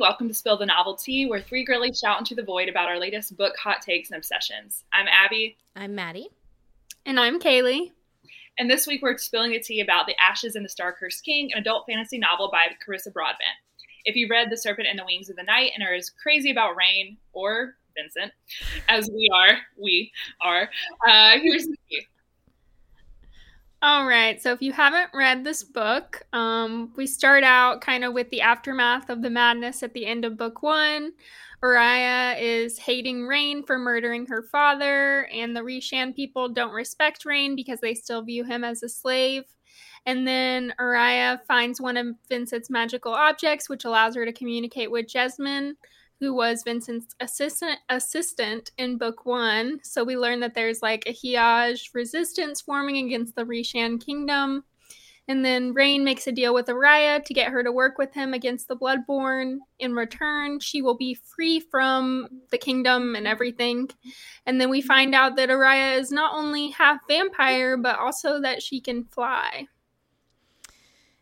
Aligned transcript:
Welcome 0.00 0.28
to 0.28 0.34
Spill 0.34 0.56
the 0.56 0.64
Novelty, 0.64 1.26
where 1.26 1.42
three 1.42 1.62
girlies 1.62 1.98
shout 1.98 2.18
into 2.18 2.34
the 2.34 2.42
void 2.42 2.70
about 2.70 2.88
our 2.88 2.98
latest 2.98 3.36
book, 3.36 3.54
hot 3.58 3.82
takes, 3.82 4.08
and 4.08 4.16
obsessions. 4.16 4.82
I'm 4.94 5.04
Abby. 5.06 5.58
I'm 5.76 5.94
Maddie. 5.94 6.30
And 7.04 7.20
I'm 7.20 7.38
Kaylee. 7.38 7.90
And 8.58 8.70
this 8.70 8.86
week 8.86 9.02
we're 9.02 9.18
spilling 9.18 9.50
the 9.50 9.60
tea 9.60 9.82
about 9.82 10.06
The 10.06 10.18
Ashes 10.18 10.56
and 10.56 10.64
the 10.64 10.70
Star-Cursed 10.70 11.22
King, 11.22 11.52
an 11.52 11.58
adult 11.58 11.84
fantasy 11.86 12.16
novel 12.16 12.48
by 12.50 12.68
Carissa 12.82 13.12
Broadbent. 13.12 13.50
If 14.06 14.16
you 14.16 14.26
read 14.30 14.48
The 14.48 14.56
Serpent 14.56 14.88
and 14.88 14.98
the 14.98 15.04
Wings 15.04 15.28
of 15.28 15.36
the 15.36 15.42
Night 15.42 15.72
and 15.74 15.86
are 15.86 15.92
as 15.92 16.08
crazy 16.08 16.50
about 16.50 16.78
Raihn 16.78 17.18
or 17.34 17.74
Vincent 17.94 18.32
as 18.88 19.10
we 19.10 19.28
are, 19.34 19.58
we 19.76 20.10
are, 20.40 20.70
uh, 21.06 21.38
here's 21.42 21.66
the 21.66 21.76
tea. 21.90 22.06
All 23.82 24.06
right. 24.06 24.40
So 24.42 24.52
if 24.52 24.60
you 24.60 24.72
haven't 24.72 25.08
read 25.14 25.42
this 25.42 25.64
book, 25.64 26.22
um, 26.34 26.92
we 26.96 27.06
start 27.06 27.44
out 27.44 27.80
kind 27.80 28.04
of 28.04 28.12
with 28.12 28.28
the 28.28 28.42
aftermath 28.42 29.08
of 29.08 29.22
the 29.22 29.30
madness 29.30 29.82
at 29.82 29.94
the 29.94 30.04
end 30.04 30.26
of 30.26 30.36
book 30.36 30.62
one. 30.62 31.12
Araya 31.62 32.38
is 32.38 32.78
hating 32.78 33.22
Raihn 33.22 33.66
for 33.66 33.78
murdering 33.78 34.26
her 34.26 34.42
father, 34.42 35.28
and 35.32 35.56
the 35.56 35.60
Rishan 35.60 36.14
people 36.14 36.50
don't 36.50 36.72
respect 36.72 37.24
Raihn 37.24 37.56
because 37.56 37.80
they 37.80 37.94
still 37.94 38.22
view 38.22 38.44
him 38.44 38.64
as 38.64 38.82
a 38.82 38.88
slave. 38.88 39.44
And 40.04 40.26
then 40.26 40.74
Araya 40.78 41.42
finds 41.46 41.80
one 41.80 41.96
of 41.96 42.16
Vincent's 42.28 42.70
magical 42.70 43.12
objects, 43.12 43.68
which 43.68 43.86
allows 43.86 44.14
her 44.14 44.26
to 44.26 44.32
communicate 44.32 44.90
with 44.90 45.08
Jesmine, 45.08 45.76
who 46.20 46.34
was 46.34 46.62
Vincent's 46.62 47.14
assistant 47.18 47.78
assistant 47.88 48.70
in 48.76 48.98
book 48.98 49.24
one. 49.24 49.80
So 49.82 50.04
we 50.04 50.16
learn 50.16 50.40
that 50.40 50.54
there's 50.54 50.82
like 50.82 51.04
a 51.06 51.14
Hiaj 51.14 51.94
resistance 51.94 52.60
forming 52.60 52.98
against 52.98 53.34
the 53.34 53.44
Rishan 53.44 54.04
kingdom. 54.04 54.64
And 55.28 55.44
then 55.44 55.74
Raihn 55.74 56.02
makes 56.02 56.26
a 56.26 56.32
deal 56.32 56.52
with 56.52 56.66
Araya 56.66 57.24
to 57.24 57.34
get 57.34 57.52
her 57.52 57.62
to 57.62 57.70
work 57.70 57.98
with 57.98 58.12
him 58.12 58.34
against 58.34 58.66
the 58.66 58.76
Bloodborn. 58.76 59.58
In 59.78 59.94
return, 59.94 60.58
she 60.58 60.82
will 60.82 60.96
be 60.96 61.14
free 61.14 61.60
from 61.60 62.26
the 62.50 62.58
kingdom 62.58 63.14
and 63.14 63.28
everything. 63.28 63.88
And 64.44 64.60
then 64.60 64.70
we 64.70 64.80
find 64.80 65.14
out 65.14 65.36
that 65.36 65.48
Araya 65.48 65.98
is 65.98 66.10
not 66.10 66.34
only 66.34 66.70
half 66.70 66.98
vampire, 67.06 67.76
but 67.76 67.98
also 67.98 68.40
that 68.40 68.60
she 68.60 68.80
can 68.80 69.04
fly. 69.04 69.68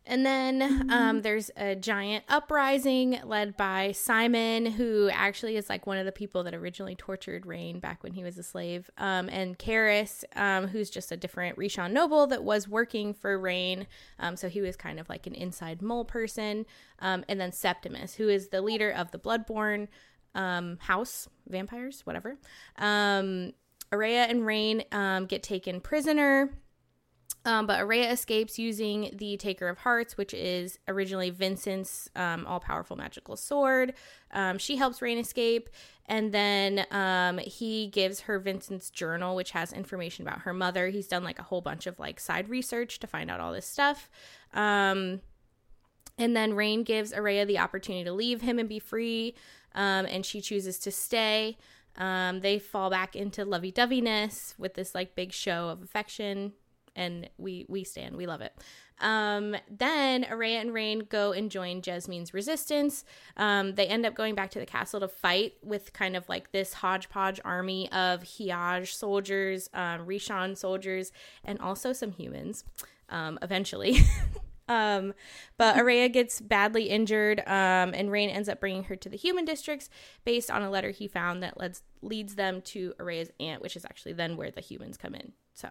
And 0.09 0.25
then 0.25 0.63
um, 0.63 0.89
mm-hmm. 0.89 1.21
there's 1.21 1.51
a 1.55 1.77
giant 1.77 2.25
uprising 2.31 3.21
led 3.25 3.59
by 3.59 3.93
Simon, 3.93 4.65
who 4.65 5.11
actually 5.13 5.57
is 5.59 5.69
like 5.69 5.87
one 5.87 5.99
of 5.99 6.07
the 6.07 6.13
people 6.13 6.43
that 6.45 6.55
originally 6.55 6.95
tortured 6.95 7.45
Raihn 7.45 7.79
back 7.79 8.03
when 8.03 8.15
he 8.15 8.25
was 8.25 8.39
a 8.39 8.43
slave, 8.43 8.91
um, 8.97 9.29
and 9.29 9.59
Cairis, 9.59 10.25
um, 10.35 10.69
who's 10.69 10.89
just 10.89 11.13
a 11.13 11.17
different 11.17 11.59
Rishan 11.59 11.93
noble 11.93 12.27
that 12.29 12.43
was 12.43 12.67
working 12.67 13.13
for 13.13 13.39
Raihn. 13.39 13.87
Um, 14.19 14.35
so 14.35 14.49
he 14.49 14.63
was 14.63 14.77
kind 14.77 14.99
of 14.99 15.11
like 15.11 15.27
an 15.27 15.35
inside 15.35 15.83
mole 15.83 16.07
person. 16.07 16.65
Um, 17.01 17.23
and 17.29 17.39
then 17.39 17.53
Septimus, 17.53 18.15
who 18.15 18.31
is 18.31 18.49
the 18.49 18.63
leader 18.63 18.91
of 18.91 19.11
the 19.11 19.19
Bloodborn 19.19 19.89
um, 20.35 20.79
house, 20.81 21.29
vampires, 21.47 22.01
whatever. 22.07 22.39
Araya 22.81 23.53
and 24.31 24.41
Raihn 24.41 25.29
get 25.29 25.43
taken 25.43 25.83
prisoner 25.83 26.51
um, 27.49 27.65
but 27.65 27.81
Araya 27.81 28.13
escapes 28.13 28.59
using 28.59 29.11
the 29.15 29.39
Taker 29.39 29.69
of 29.69 29.79
Hearts, 29.79 30.19
which 30.19 30.35
is 30.35 30.79
originally 30.87 31.31
Vincent's 31.31 32.11
um, 32.15 32.45
all 32.47 32.61
powerful 32.61 32.95
magical 32.95 33.37
sword. 33.39 33.95
Um, 34.33 34.59
she 34.59 34.77
helps 34.77 35.01
Raihn 35.01 35.19
escape, 35.19 35.71
and 36.05 36.31
then 36.31 36.85
um, 36.91 37.39
he 37.39 37.87
gives 37.87 38.21
her 38.21 38.39
Vincent's 38.39 38.91
journal, 38.91 39.35
which 39.35 39.53
has 39.53 39.73
information 39.73 40.29
about 40.29 40.41
her 40.41 40.53
mother. 40.53 40.89
He's 40.89 41.09
done 41.09 41.25
like 41.25 41.39
a 41.39 41.43
whole 41.43 41.63
bunch 41.63 41.87
of 41.87 41.99
like 41.99 42.21
side 42.21 42.51
research 42.51 42.99
to 42.99 43.07
find 43.07 43.31
out 43.31 43.41
all 43.41 43.55
this 43.55 43.67
stuff. 43.67 44.11
Um, 44.53 45.23
and 46.19 46.37
then 46.37 46.53
Raihn 46.53 46.85
gives 46.85 47.15
Araya 47.15 47.47
the 47.47 47.61
opportunity 47.61 48.05
to 48.05 48.13
leave 48.13 48.43
him 48.43 48.59
and 48.59 48.69
be 48.69 48.79
free, 48.79 49.35
um, 49.75 50.05
and 50.05 50.27
she 50.27 50.43
chooses 50.43 50.79
to 50.81 50.91
stay. 50.91 51.57
they 51.97 52.59
fall 52.59 52.91
back 52.91 53.17
into 53.17 53.47
lovey 53.47 53.73
doveyness 53.73 54.53
with 54.59 54.75
this 54.75 54.95
like 54.95 55.15
big 55.15 55.33
show 55.33 55.71
of 55.71 55.83
affection 55.83 56.53
and 56.99 57.31
we 57.39 57.65
we 57.69 57.85
stand. 57.85 58.17
We 58.17 58.27
love 58.27 58.43
it. 58.43 58.53
Um, 59.01 59.55
then 59.71 60.25
Araya 60.25 60.61
and 60.61 60.71
Raihn 60.71 61.09
go 61.09 61.33
and 61.33 61.51
join 61.51 61.83
Jesmine's 61.83 62.35
resistance. 62.35 63.05
Um, 63.37 63.77
they 63.77 63.87
end 63.87 64.05
up 64.05 64.15
going 64.15 64.35
back 64.35 64.51
to 64.51 64.59
the 64.59 64.67
castle 64.67 64.99
to 65.01 65.09
fight 65.09 65.55
with 65.63 65.93
kind 65.93 66.17
of 66.17 66.29
like 66.29 66.51
this 66.51 66.75
hodgepodge 66.75 67.41
army 67.45 67.91
of 67.93 68.23
Hiaj 68.25 68.93
soldiers, 68.93 69.71
um, 69.73 70.07
Rishan 70.07 70.57
soldiers, 70.57 71.13
and 71.45 71.61
also 71.61 71.93
some 71.93 72.11
humans. 72.11 72.65
Um, 73.11 73.39
eventually. 73.41 74.01
Um, 74.69 75.15
but 75.57 75.77
Araya 75.77 76.13
gets 76.13 76.41
badly 76.41 76.91
injured, 76.91 77.41
um, 77.41 77.95
and 77.95 78.11
Raihn 78.11 78.31
ends 78.31 78.51
up 78.51 78.61
bringing 78.61 78.85
her 78.85 78.97
to 78.97 79.09
the 79.09 79.17
human 79.17 79.47
districts 79.47 79.89
based 80.27 80.51
on 80.51 80.63
a 80.63 80.71
letter 80.71 80.91
he 80.91 81.09
found 81.09 81.43
that 81.43 81.59
leads 81.59 81.83
leads 82.03 82.35
them 82.35 82.61
to 82.63 82.93
Araya's 83.01 83.31
aunt, 83.41 83.63
which 83.63 83.77
is 83.77 83.87
actually 83.87 84.13
then 84.13 84.37
where 84.37 84.51
the 84.51 84.61
humans 84.61 84.99
come 84.99 85.15
in. 85.15 85.33
So 85.55 85.71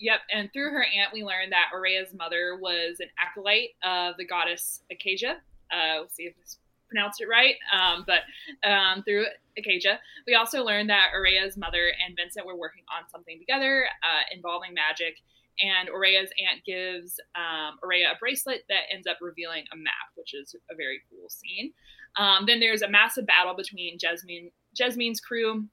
Yep, 0.00 0.20
and 0.32 0.52
through 0.52 0.70
her 0.70 0.84
aunt, 0.84 1.12
we 1.12 1.22
learned 1.22 1.52
that 1.52 1.70
Araya's 1.74 2.14
mother 2.14 2.58
was 2.60 2.96
an 3.00 3.08
acolyte 3.18 3.70
of 3.82 4.16
the 4.16 4.26
goddess 4.26 4.82
Acaeja. 4.92 5.36
Uh, 5.70 6.00
we'll 6.00 6.08
see 6.08 6.24
if 6.24 6.34
I 6.36 6.42
pronounced 6.88 7.20
it 7.20 7.28
right, 7.28 7.54
um, 7.72 8.04
but 8.06 8.68
um, 8.68 9.02
through 9.02 9.26
Acaeja. 9.58 9.98
We 10.26 10.34
also 10.34 10.64
learned 10.64 10.90
that 10.90 11.10
Araya's 11.14 11.56
mother 11.56 11.92
and 12.04 12.16
Vincent 12.16 12.46
were 12.46 12.56
working 12.56 12.84
on 12.94 13.08
something 13.08 13.38
together 13.38 13.86
uh, 14.02 14.22
involving 14.34 14.74
magic, 14.74 15.16
and 15.60 15.88
Araya's 15.88 16.30
aunt 16.42 16.64
gives 16.66 17.20
um, 17.36 17.78
Araya 17.84 18.12
a 18.14 18.18
bracelet 18.18 18.64
that 18.68 18.90
ends 18.92 19.06
up 19.06 19.18
revealing 19.20 19.64
a 19.72 19.76
map, 19.76 20.10
which 20.16 20.34
is 20.34 20.54
a 20.70 20.74
very 20.74 21.00
cool 21.10 21.28
scene. 21.28 21.72
Um, 22.16 22.46
then 22.46 22.60
there's 22.60 22.82
a 22.82 22.90
massive 22.90 23.26
battle 23.26 23.54
between 23.54 23.98
Jesmine, 23.98 24.50
Jesmine's 24.76 25.20
crew 25.20 25.66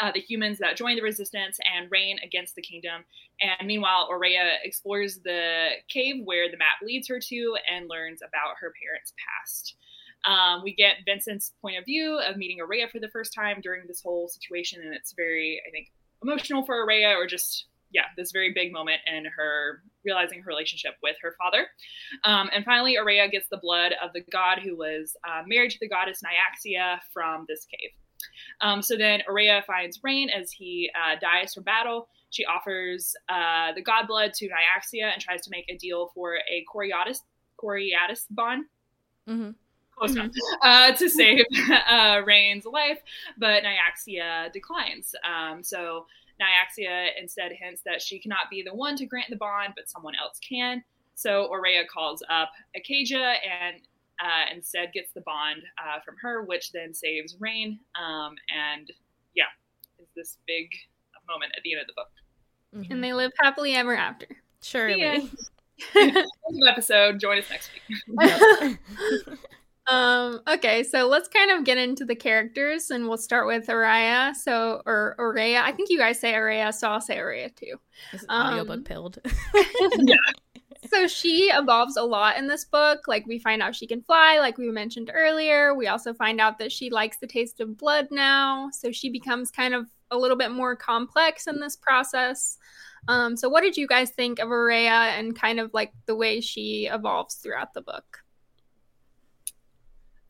uh, 0.00 0.12
the 0.12 0.20
humans 0.20 0.58
that 0.58 0.76
join 0.76 0.96
the 0.96 1.02
resistance 1.02 1.58
and 1.76 1.90
Raihn 1.90 2.16
against 2.24 2.54
the 2.54 2.62
kingdom. 2.62 3.04
And 3.40 3.66
meanwhile, 3.66 4.08
Araya 4.10 4.56
explores 4.62 5.18
the 5.18 5.68
cave 5.88 6.16
where 6.24 6.50
the 6.50 6.56
map 6.56 6.76
leads 6.82 7.08
her 7.08 7.20
to 7.20 7.56
and 7.70 7.88
learns 7.88 8.20
about 8.22 8.56
her 8.60 8.72
parents' 8.82 9.12
past. 9.16 9.76
Um, 10.24 10.62
we 10.62 10.74
get 10.74 10.96
Vincent's 11.04 11.52
point 11.62 11.78
of 11.78 11.84
view 11.84 12.18
of 12.18 12.36
meeting 12.36 12.58
Araya 12.58 12.90
for 12.90 12.98
the 12.98 13.08
first 13.08 13.32
time 13.32 13.60
during 13.62 13.86
this 13.86 14.02
whole 14.02 14.28
situation, 14.28 14.82
and 14.82 14.92
it's 14.92 15.12
very, 15.12 15.60
I 15.66 15.70
think, 15.70 15.92
emotional 16.22 16.64
for 16.64 16.84
Araya, 16.84 17.14
or 17.14 17.26
just 17.26 17.66
yeah, 17.92 18.06
this 18.16 18.32
very 18.32 18.52
big 18.52 18.72
moment 18.72 19.00
in 19.06 19.24
her 19.24 19.82
realizing 20.04 20.40
her 20.42 20.48
relationship 20.48 20.94
with 21.02 21.16
her 21.22 21.34
father. 21.38 21.66
Um, 22.24 22.50
and 22.52 22.64
finally, 22.64 22.96
Araya 22.96 23.30
gets 23.30 23.48
the 23.48 23.58
blood 23.58 23.92
of 24.02 24.12
the 24.12 24.22
god 24.32 24.58
who 24.62 24.76
was 24.76 25.16
uh, 25.26 25.42
married 25.46 25.70
to 25.72 25.78
the 25.80 25.88
goddess 25.88 26.20
Nyaxia 26.22 26.98
from 27.12 27.46
this 27.48 27.66
cave. 27.66 27.90
Um, 28.60 28.82
so 28.82 28.96
then 28.96 29.22
Araya 29.28 29.64
finds 29.64 29.98
Raihn 29.98 30.28
as 30.28 30.50
he 30.50 30.90
uh, 30.94 31.16
dies 31.20 31.54
from 31.54 31.64
battle. 31.64 32.08
She 32.30 32.44
offers 32.44 33.14
uh, 33.28 33.72
the 33.74 33.82
god 33.82 34.06
blood 34.06 34.34
to 34.34 34.46
Nyaxia 34.46 35.12
and 35.12 35.20
tries 35.20 35.42
to 35.42 35.50
make 35.50 35.66
a 35.68 35.76
deal 35.76 36.10
for 36.14 36.34
a 36.34 36.64
Coriatis, 36.72 37.20
Coriatis 37.62 38.26
bond. 38.30 38.64
Mm-hmm. 39.28 39.50
Close 39.96 40.12
enough. 40.12 40.30
Uh, 40.62 40.92
to 40.92 41.08
save 41.08 41.44
uh, 41.88 42.22
Raihn's 42.22 42.66
life, 42.66 42.98
but 43.38 43.62
Nyaxia 43.62 44.52
declines. 44.52 45.14
Um, 45.24 45.62
so 45.62 46.06
Nyaxia 46.40 47.08
instead 47.20 47.52
hints 47.52 47.82
that 47.86 48.02
she 48.02 48.18
cannot 48.18 48.50
be 48.50 48.62
the 48.62 48.74
one 48.74 48.96
to 48.96 49.06
grant 49.06 49.30
the 49.30 49.36
bond, 49.36 49.72
but 49.76 49.88
someone 49.88 50.14
else 50.20 50.38
can. 50.46 50.82
So 51.14 51.50
Araya 51.50 51.86
calls 51.86 52.22
up 52.28 52.50
Acaeja 52.76 53.36
and 53.62 53.80
uh, 54.20 54.54
instead 54.54 54.92
gets 54.92 55.12
the 55.12 55.22
bond 55.22 55.62
uh, 55.78 56.00
from 56.04 56.14
her, 56.22 56.42
which 56.44 56.72
then 56.72 56.94
saves 56.94 57.36
Raihn. 57.36 57.78
Um, 58.00 58.34
and 58.54 58.90
yeah, 59.34 59.44
is 59.98 60.08
this 60.14 60.38
big 60.46 60.68
moment 61.28 61.52
at 61.56 61.62
the 61.62 61.72
end 61.72 61.82
of 61.82 61.86
the 61.86 61.92
book. 61.94 62.08
Mm-hmm. 62.74 62.92
And 62.92 63.04
they 63.04 63.12
live 63.12 63.32
happily 63.40 63.74
ever 63.74 63.94
after. 63.94 64.26
Sure. 64.62 64.88
Yeah. 64.88 65.20
episode. 66.68 67.20
Join 67.20 67.38
us 67.38 67.50
next 67.50 67.70
week. 67.72 68.78
um, 69.88 70.40
okay, 70.48 70.82
so 70.82 71.06
let's 71.06 71.28
kind 71.28 71.50
of 71.50 71.64
get 71.64 71.78
into 71.78 72.04
the 72.04 72.16
characters, 72.16 72.90
and 72.90 73.08
we'll 73.08 73.18
start 73.18 73.46
with 73.46 73.66
Araya. 73.66 74.34
So, 74.34 74.82
or 74.86 75.14
Araya. 75.18 75.62
I 75.62 75.72
think 75.72 75.90
you 75.90 75.98
guys 75.98 76.18
say 76.18 76.32
Araya, 76.32 76.72
so 76.72 76.88
I'll 76.88 77.00
say 77.00 77.16
Araya 77.16 77.54
too. 77.54 77.76
This 78.12 78.24
um, 78.28 78.54
audiobook 78.54 78.84
pilled. 78.84 79.18
yeah 79.98 80.16
so 80.90 81.06
she 81.06 81.50
evolves 81.52 81.96
a 81.96 82.02
lot 82.02 82.36
in 82.36 82.46
this 82.46 82.64
book. 82.64 83.08
Like 83.08 83.26
we 83.26 83.38
find 83.38 83.62
out 83.62 83.74
she 83.74 83.86
can 83.86 84.02
fly, 84.02 84.38
like 84.38 84.58
we 84.58 84.70
mentioned 84.70 85.10
earlier. 85.12 85.74
We 85.74 85.88
also 85.88 86.14
find 86.14 86.40
out 86.40 86.58
that 86.58 86.72
she 86.72 86.90
likes 86.90 87.18
the 87.18 87.26
taste 87.26 87.60
of 87.60 87.76
blood 87.76 88.08
now. 88.10 88.70
So 88.72 88.92
she 88.92 89.10
becomes 89.10 89.50
kind 89.50 89.74
of 89.74 89.86
a 90.10 90.16
little 90.18 90.36
bit 90.36 90.50
more 90.50 90.76
complex 90.76 91.46
in 91.46 91.60
this 91.60 91.76
process. 91.76 92.58
Um, 93.08 93.36
so 93.36 93.48
what 93.48 93.62
did 93.62 93.76
you 93.76 93.86
guys 93.86 94.10
think 94.10 94.38
of 94.38 94.48
Araya 94.48 95.18
and 95.18 95.38
kind 95.38 95.60
of 95.60 95.72
like 95.72 95.92
the 96.06 96.16
way 96.16 96.40
she 96.40 96.88
evolves 96.90 97.36
throughout 97.36 97.74
the 97.74 97.82
book? 97.82 98.22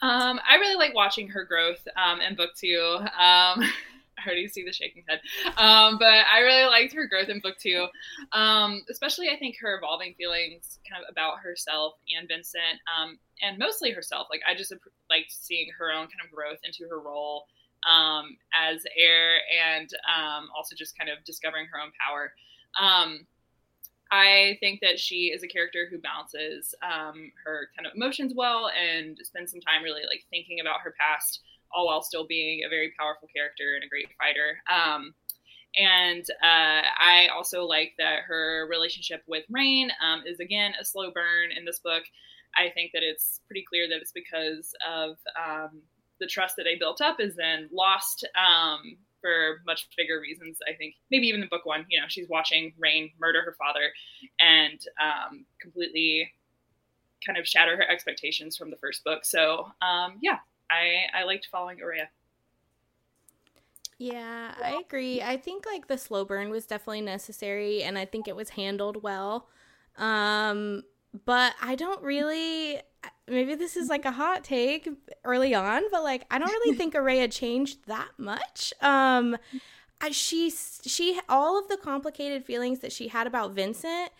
Um, 0.02 0.38
I 0.46 0.56
really 0.56 0.76
like 0.76 0.94
watching 0.94 1.28
her 1.28 1.44
growth 1.44 1.87
um, 1.96 2.20
in 2.20 2.37
book 2.37 2.50
two. 2.54 2.99
Um, 3.19 3.62
already 4.26 4.49
see 4.49 4.64
the 4.64 4.73
shaking 4.73 5.05
head. 5.08 5.20
Um, 5.56 5.99
but 5.99 6.25
I 6.32 6.40
really 6.40 6.69
liked 6.69 6.93
her 6.94 7.06
growth 7.06 7.28
in 7.28 7.40
book 7.40 7.56
two, 7.58 7.87
um, 8.32 8.82
especially 8.90 9.28
I 9.28 9.37
think 9.38 9.56
her 9.61 9.76
evolving 9.76 10.14
feelings 10.19 10.78
kind 10.88 11.02
of 11.02 11.11
about 11.11 11.38
herself 11.38 11.94
and 12.17 12.28
Vincent, 12.28 12.81
um, 12.87 13.19
and 13.43 13.58
mostly 13.58 13.90
herself. 13.90 14.28
Like 14.31 14.43
I 14.49 14.55
just 14.55 14.73
liked 15.11 15.31
seeing 15.31 15.69
her 15.78 15.90
own 15.90 16.06
kind 16.06 16.20
of 16.25 16.31
growth 16.32 16.58
into 16.64 16.88
her 16.90 17.00
role 17.00 17.46
um, 17.87 18.37
as 18.55 18.84
heir, 18.96 19.38
and 19.55 19.88
um, 20.08 20.49
also 20.56 20.75
just 20.75 20.99
kind 20.99 21.11
of 21.11 21.25
discovering 21.25 21.67
her 21.67 21.81
own 21.81 21.93
power. 22.00 22.32
Um, 22.81 23.26
I 24.11 24.56
think 24.61 24.81
that 24.81 24.99
she 24.99 25.32
is 25.34 25.43
a 25.43 25.49
character 25.49 25.88
who 25.90 25.99
balances 25.99 26.75
her 26.81 27.69
kind 27.76 27.87
of 27.87 27.93
emotions 27.94 28.32
well 28.37 28.70
and 28.70 29.19
spends 29.23 29.50
some 29.50 29.61
time 29.61 29.82
really 29.82 30.02
like 30.06 30.25
thinking 30.31 30.61
about 30.61 30.81
her 30.82 30.94
past, 30.99 31.40
all 31.74 31.86
while 31.86 32.02
still 32.02 32.26
being 32.26 32.62
a 32.64 32.68
very 32.68 32.92
powerful 32.98 33.28
character 33.34 33.74
and 33.74 33.84
a 33.84 33.88
great 33.88 34.08
fighter. 34.18 34.58
Um, 34.70 35.14
and 35.76 36.24
uh, 36.42 36.82
I 36.98 37.28
also 37.34 37.64
like 37.64 37.92
that 37.98 38.20
her 38.26 38.66
relationship 38.70 39.22
with 39.26 39.44
Raihn 39.54 39.88
um, 40.02 40.22
is 40.26 40.40
again 40.40 40.72
a 40.80 40.84
slow 40.84 41.10
burn 41.10 41.52
in 41.56 41.64
this 41.64 41.80
book. 41.80 42.02
I 42.56 42.70
think 42.70 42.92
that 42.94 43.02
it's 43.02 43.40
pretty 43.46 43.64
clear 43.68 43.88
that 43.88 43.96
it's 44.00 44.12
because 44.12 44.72
of 44.88 45.16
um, 45.36 45.82
the 46.18 46.26
trust 46.26 46.56
that 46.56 46.64
they 46.64 46.76
built 46.76 47.02
up 47.02 47.20
is 47.20 47.36
then 47.36 47.68
lost 47.70 48.26
um, 48.36 48.96
for 49.20 49.60
much 49.66 49.88
bigger 49.96 50.20
reasons. 50.20 50.58
I 50.66 50.74
think 50.74 50.94
maybe 51.10 51.26
even 51.26 51.42
in 51.42 51.48
book 51.48 51.66
one, 51.66 51.84
you 51.90 52.00
know, 52.00 52.06
she's 52.08 52.28
watching 52.28 52.72
Raihn 52.82 53.12
murder 53.20 53.42
her 53.42 53.56
father 53.58 53.90
and 54.40 54.80
um, 55.02 55.44
completely 55.60 56.32
kind 57.24 57.38
of 57.38 57.46
shatter 57.46 57.76
her 57.76 57.88
expectations 57.88 58.56
from 58.56 58.70
the 58.70 58.76
first 58.76 59.04
book. 59.04 59.24
So 59.24 59.66
um, 59.82 60.18
yeah, 60.22 60.38
I 60.70 61.06
I 61.14 61.24
liked 61.24 61.48
following 61.50 61.78
Oraya. 61.78 62.06
Yeah, 63.98 64.54
I 64.62 64.78
agree. 64.86 65.22
I 65.22 65.38
think 65.38 65.64
like 65.64 65.88
the 65.88 65.96
slow 65.96 66.24
burn 66.24 66.50
was 66.50 66.66
definitely 66.66 67.00
necessary, 67.00 67.82
and 67.82 67.98
I 67.98 68.04
think 68.04 68.28
it 68.28 68.36
was 68.36 68.50
handled 68.50 69.02
well. 69.02 69.48
Um, 69.96 70.82
but 71.24 71.54
I 71.62 71.74
don't 71.76 72.02
really 72.02 72.80
maybe 73.28 73.54
this 73.54 73.76
is 73.76 73.88
like 73.88 74.04
a 74.04 74.12
hot 74.12 74.44
take 74.44 74.88
early 75.24 75.54
on, 75.54 75.82
but 75.90 76.02
like 76.02 76.26
I 76.30 76.38
don't 76.38 76.50
really 76.50 76.76
think 76.78 76.94
Oraya 76.94 77.32
changed 77.32 77.86
that 77.86 78.10
much. 78.18 78.72
Um 78.80 79.36
I, 80.00 80.10
she 80.10 80.50
she 80.50 81.18
all 81.28 81.58
of 81.58 81.68
the 81.68 81.78
complicated 81.78 82.44
feelings 82.44 82.80
that 82.80 82.92
she 82.92 83.08
had 83.08 83.26
about 83.26 83.52
Vincent 83.52 84.10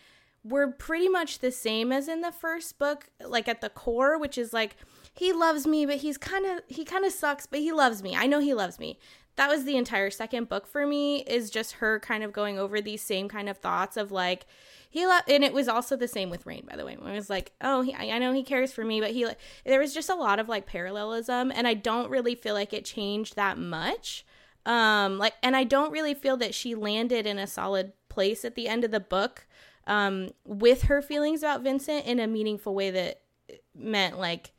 were 0.43 0.67
pretty 0.71 1.07
much 1.09 1.39
the 1.39 1.51
same 1.51 1.91
as 1.91 2.07
in 2.07 2.21
the 2.21 2.31
first 2.31 2.79
book, 2.79 3.09
like 3.23 3.47
at 3.47 3.61
the 3.61 3.69
core, 3.69 4.17
which 4.17 4.37
is 4.37 4.53
like 4.53 4.75
he 5.17 5.33
loves 5.33 5.65
me, 5.65 5.85
but 5.85 5.97
he's 5.97 6.17
kind 6.17 6.45
of 6.45 6.61
he 6.67 6.85
kind 6.85 7.05
of 7.05 7.11
sucks, 7.11 7.45
but 7.45 7.59
he 7.59 7.71
loves 7.71 8.03
me. 8.03 8.15
I 8.15 8.27
know 8.27 8.39
he 8.39 8.53
loves 8.53 8.79
me. 8.79 8.99
That 9.35 9.49
was 9.49 9.65
the 9.65 9.77
entire 9.77 10.09
second 10.09 10.49
book 10.49 10.67
for 10.67 10.87
me 10.87 11.17
is 11.23 11.49
just 11.49 11.73
her 11.73 11.99
kind 11.99 12.23
of 12.23 12.33
going 12.33 12.57
over 12.57 12.81
these 12.81 13.01
same 13.01 13.27
kind 13.29 13.49
of 13.49 13.57
thoughts 13.57 13.95
of 13.95 14.11
like 14.11 14.45
he 14.89 15.05
left 15.05 15.29
and 15.29 15.43
it 15.43 15.53
was 15.53 15.67
also 15.67 15.95
the 15.95 16.07
same 16.07 16.29
with 16.29 16.45
Raihn 16.45 16.67
by 16.67 16.75
the 16.75 16.85
way 16.85 16.93
it 16.93 17.01
was 17.01 17.29
like 17.29 17.51
oh 17.61 17.81
he, 17.81 17.93
i 17.93 18.17
know 18.17 18.33
he 18.33 18.41
cares 18.41 18.71
for 18.71 18.83
me 18.83 18.99
but 18.99 19.11
he 19.11 19.25
like 19.25 19.37
there 19.65 19.79
was 19.79 19.93
just 19.93 20.09
a 20.09 20.15
lot 20.15 20.39
of 20.39 20.49
like 20.49 20.65
parallelism 20.65 21.51
and 21.51 21.67
i 21.67 21.73
don't 21.73 22.09
really 22.09 22.33
feel 22.33 22.53
like 22.53 22.73
it 22.73 22.85
changed 22.85 23.35
that 23.35 23.59
much 23.59 24.25
um 24.65 25.17
like 25.17 25.33
and 25.43 25.55
i 25.55 25.63
don't 25.63 25.91
really 25.91 26.13
feel 26.13 26.37
that 26.37 26.55
she 26.55 26.73
landed 26.73 27.27
in 27.27 27.37
a 27.37 27.45
solid 27.45 27.91
place 28.09 28.43
at 28.43 28.55
the 28.55 28.67
end 28.67 28.83
of 28.83 28.91
the 28.91 28.99
book 28.99 29.45
um 29.85 30.29
with 30.45 30.83
her 30.83 31.01
feelings 31.01 31.43
about 31.43 31.61
vincent 31.61 32.05
in 32.05 32.19
a 32.19 32.25
meaningful 32.25 32.73
way 32.73 32.89
that 32.89 33.21
meant 33.75 34.17
like 34.17 34.51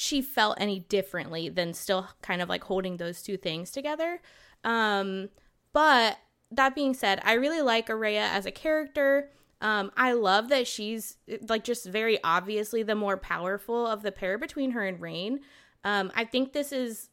she 0.00 0.22
felt 0.22 0.56
any 0.60 0.78
differently 0.78 1.48
than 1.48 1.74
still 1.74 2.06
kind 2.22 2.40
of 2.40 2.48
like 2.48 2.62
holding 2.62 2.98
those 2.98 3.20
two 3.20 3.36
things 3.36 3.72
together. 3.72 4.20
Um 4.62 5.30
but 5.72 6.18
that 6.52 6.74
being 6.76 6.94
said 6.94 7.20
i 7.24 7.32
really 7.32 7.60
like 7.60 7.88
Oraya 7.88 8.30
as 8.30 8.46
a 8.46 8.52
character. 8.52 9.32
Um, 9.60 9.90
I 9.96 10.12
love 10.12 10.50
that 10.50 10.68
she's 10.68 11.16
like 11.48 11.64
just 11.64 11.84
very 11.84 12.20
obviously 12.22 12.84
the 12.84 12.94
more 12.94 13.16
powerful 13.16 13.88
of 13.88 14.02
the 14.02 14.12
pair 14.12 14.38
between 14.38 14.70
her 14.70 14.86
and 14.86 15.00
Raihn. 15.00 15.40
Um, 15.82 16.12
I 16.14 16.24
think 16.24 16.52
this 16.52 16.70
is 16.70 17.08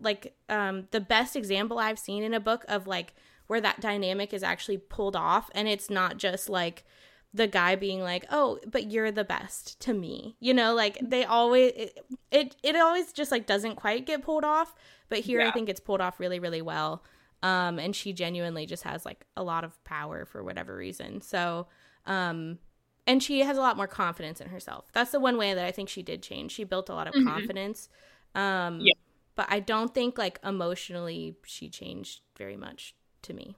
like 0.00 0.34
um, 0.48 0.88
the 0.92 1.00
best 1.00 1.36
example 1.36 1.78
I've 1.78 1.98
seen 1.98 2.22
in 2.22 2.32
a 2.32 2.40
book 2.40 2.64
of 2.68 2.86
like 2.86 3.12
where 3.48 3.60
that 3.60 3.82
dynamic 3.82 4.32
is 4.32 4.42
actually 4.42 4.78
pulled 4.78 5.14
off, 5.14 5.50
and 5.54 5.68
it's 5.68 5.90
not 5.90 6.16
just 6.16 6.48
like 6.48 6.84
the 7.32 7.46
guy 7.46 7.76
being 7.76 8.00
like, 8.00 8.26
"Oh, 8.30 8.58
but 8.66 8.90
you're 8.90 9.12
the 9.12 9.24
best 9.24 9.80
to 9.80 9.94
me," 9.94 10.36
you 10.40 10.52
know, 10.52 10.74
like 10.74 10.98
they 11.02 11.24
always 11.24 11.72
it 11.76 11.98
it, 12.30 12.56
it 12.62 12.76
always 12.76 13.12
just 13.12 13.30
like 13.30 13.46
doesn't 13.46 13.76
quite 13.76 14.06
get 14.06 14.22
pulled 14.22 14.44
off, 14.44 14.74
but 15.08 15.20
here 15.20 15.40
yeah. 15.40 15.48
I 15.48 15.50
think 15.52 15.68
it's 15.68 15.80
pulled 15.80 16.00
off 16.00 16.20
really 16.20 16.38
really 16.38 16.62
well. 16.62 17.04
Um, 17.42 17.78
and 17.78 17.96
she 17.96 18.12
genuinely 18.12 18.66
just 18.66 18.82
has 18.82 19.06
like 19.06 19.24
a 19.34 19.42
lot 19.42 19.64
of 19.64 19.82
power 19.84 20.26
for 20.26 20.44
whatever 20.44 20.76
reason. 20.76 21.22
So 21.22 21.68
um, 22.06 22.58
and 23.06 23.22
she 23.22 23.40
has 23.40 23.56
a 23.56 23.60
lot 23.60 23.76
more 23.76 23.86
confidence 23.86 24.40
in 24.40 24.48
herself. 24.48 24.90
That's 24.92 25.10
the 25.10 25.20
one 25.20 25.36
way 25.36 25.54
that 25.54 25.64
I 25.64 25.70
think 25.70 25.88
she 25.88 26.02
did 26.02 26.22
change. 26.22 26.52
She 26.52 26.64
built 26.64 26.88
a 26.88 26.94
lot 26.94 27.06
of 27.06 27.14
mm-hmm. 27.14 27.28
confidence. 27.28 27.88
Um, 28.34 28.80
yeah. 28.82 28.94
But 29.34 29.46
I 29.48 29.60
don't 29.60 29.94
think 29.94 30.18
like 30.18 30.38
emotionally 30.44 31.36
she 31.44 31.68
changed 31.68 32.20
very 32.36 32.56
much 32.56 32.94
to 33.22 33.32
me. 33.32 33.56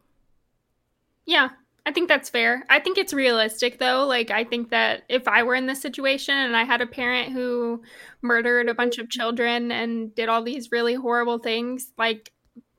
Yeah, 1.25 1.51
I 1.85 1.91
think 1.93 2.09
that's 2.09 2.31
fair. 2.31 2.65
I 2.71 2.79
think 2.79 2.97
it's 2.97 3.13
realistic 3.13 3.79
though. 3.79 4.07
Like 4.07 4.31
I 4.31 4.45
think 4.45 4.71
that 4.71 5.03
if 5.09 5.27
I 5.27 5.43
were 5.43 5.57
in 5.57 5.67
this 5.67 5.81
situation 5.81 6.37
and 6.37 6.57
I 6.57 6.65
had 6.65 6.81
a 6.81 6.87
parent 6.87 7.33
who 7.33 7.83
murdered 8.23 8.69
a 8.69 8.75
bunch 8.75 8.99
of 8.99 9.11
children 9.11 9.73
and 9.73 10.15
did 10.15 10.29
all 10.29 10.43
these 10.43 10.71
really 10.71 10.95
horrible 10.95 11.39
things, 11.39 11.93
like 11.99 12.31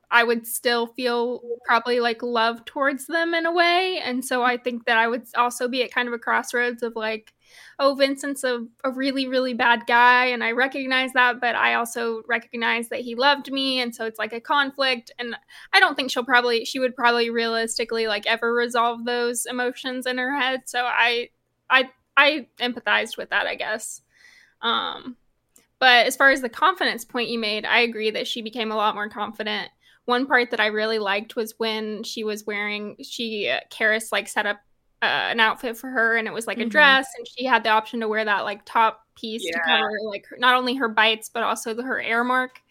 I 0.09 0.23
would 0.23 0.47
still 0.47 0.87
feel 0.87 1.41
probably 1.65 1.99
like 1.99 2.23
love 2.23 2.63
towards 2.65 3.07
them 3.07 3.33
in 3.33 3.45
a 3.45 3.51
way. 3.51 3.99
And 4.03 4.23
so 4.23 4.43
I 4.43 4.57
think 4.57 4.85
that 4.85 4.97
I 4.97 5.07
would 5.07 5.23
also 5.35 5.67
be 5.67 5.83
at 5.83 5.91
kind 5.91 6.07
of 6.07 6.13
a 6.13 6.19
crossroads 6.19 6.83
of 6.83 6.95
like, 6.95 7.33
oh, 7.79 7.95
Vincent's 7.95 8.43
a, 8.43 8.65
a 8.83 8.91
really, 8.91 9.27
really 9.27 9.53
bad 9.53 9.85
guy. 9.87 10.25
And 10.25 10.43
I 10.43 10.51
recognize 10.51 11.13
that, 11.13 11.39
but 11.39 11.55
I 11.55 11.75
also 11.75 12.23
recognize 12.27 12.89
that 12.89 13.01
he 13.01 13.15
loved 13.15 13.51
me. 13.51 13.79
And 13.79 13.93
so 13.93 14.05
it's 14.05 14.19
like 14.19 14.33
a 14.33 14.41
conflict. 14.41 15.11
And 15.19 15.35
I 15.73 15.79
don't 15.79 15.95
think 15.95 16.11
she'll 16.11 16.25
probably, 16.25 16.65
she 16.65 16.79
would 16.79 16.95
probably 16.95 17.29
realistically 17.29 18.07
like 18.07 18.25
ever 18.25 18.53
resolve 18.53 19.05
those 19.05 19.45
emotions 19.45 20.05
in 20.05 20.17
her 20.17 20.39
head. 20.39 20.61
So 20.65 20.83
I, 20.83 21.29
I, 21.69 21.89
I 22.15 22.47
empathized 22.59 23.17
with 23.17 23.29
that, 23.29 23.47
I 23.47 23.55
guess. 23.55 24.01
Um, 24.61 25.17
but 25.79 26.05
as 26.07 26.15
far 26.15 26.31
as 26.31 26.41
the 26.41 26.49
confidence 26.49 27.03
point 27.03 27.29
you 27.29 27.39
made, 27.39 27.65
I 27.65 27.79
agree 27.79 28.11
that 28.11 28.27
she 28.27 28.41
became 28.41 28.71
a 28.71 28.75
lot 28.75 28.95
more 28.95 29.09
confident 29.09 29.69
one 30.05 30.25
part 30.25 30.51
that 30.51 30.59
I 30.59 30.67
really 30.67 30.99
liked 30.99 31.35
was 31.35 31.53
when 31.57 32.03
she 32.03 32.23
was 32.23 32.45
wearing 32.45 32.97
she 33.01 33.49
uh, 33.49 33.61
Cairis 33.69 34.11
like 34.11 34.27
set 34.27 34.45
up 34.45 34.59
uh, 35.03 35.31
an 35.31 35.39
outfit 35.39 35.77
for 35.77 35.89
her 35.89 36.15
and 36.15 36.27
it 36.27 36.33
was 36.33 36.47
like 36.47 36.57
mm-hmm. 36.57 36.67
a 36.67 36.71
dress 36.71 37.07
and 37.17 37.27
she 37.27 37.45
had 37.45 37.63
the 37.63 37.69
option 37.69 37.99
to 37.99 38.07
wear 38.07 38.23
that 38.23 38.43
like 38.43 38.61
top 38.65 39.01
piece 39.15 39.43
yeah. 39.45 39.51
to 39.51 39.59
cover 39.65 39.89
like 40.07 40.25
not 40.37 40.55
only 40.55 40.75
her 40.75 40.87
bites 40.87 41.29
but 41.29 41.43
also 41.43 41.73
the, 41.73 41.83
her 41.83 42.01
heir 42.01 42.23
mark 42.23 42.61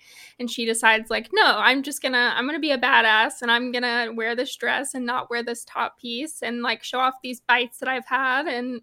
and 0.40 0.50
she 0.50 0.64
decides 0.64 1.10
like 1.10 1.28
no 1.32 1.56
i'm 1.58 1.82
just 1.82 2.02
gonna 2.02 2.32
i'm 2.34 2.46
gonna 2.46 2.58
be 2.58 2.70
a 2.70 2.78
badass 2.78 3.42
and 3.42 3.50
i'm 3.50 3.70
gonna 3.70 4.08
wear 4.14 4.34
this 4.34 4.56
dress 4.56 4.94
and 4.94 5.04
not 5.04 5.30
wear 5.30 5.42
this 5.42 5.64
top 5.64 5.98
piece 5.98 6.42
and 6.42 6.62
like 6.62 6.82
show 6.82 6.98
off 6.98 7.14
these 7.22 7.40
bites 7.40 7.78
that 7.78 7.88
i've 7.88 8.06
had 8.06 8.46
and 8.46 8.80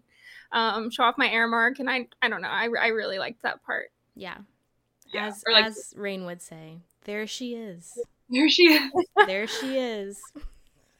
um, 0.52 0.90
show 0.90 1.04
off 1.04 1.18
my 1.18 1.28
heir 1.28 1.46
mark 1.46 1.78
and 1.78 1.90
i 1.90 2.06
i 2.22 2.28
don't 2.28 2.42
know 2.42 2.48
i, 2.48 2.68
I 2.80 2.88
really 2.88 3.18
liked 3.18 3.42
that 3.42 3.62
part 3.64 3.90
yeah, 4.16 4.38
yeah. 5.12 5.26
as 5.26 5.44
like, 5.50 5.66
as 5.66 5.94
Raihn 5.96 6.26
would 6.26 6.42
say 6.42 6.78
there 7.04 7.26
she 7.26 7.54
is 7.54 7.96
there 8.30 8.48
she 8.48 8.62
is. 8.62 8.90
there 9.26 9.46
she 9.48 9.76
is. 9.76 10.20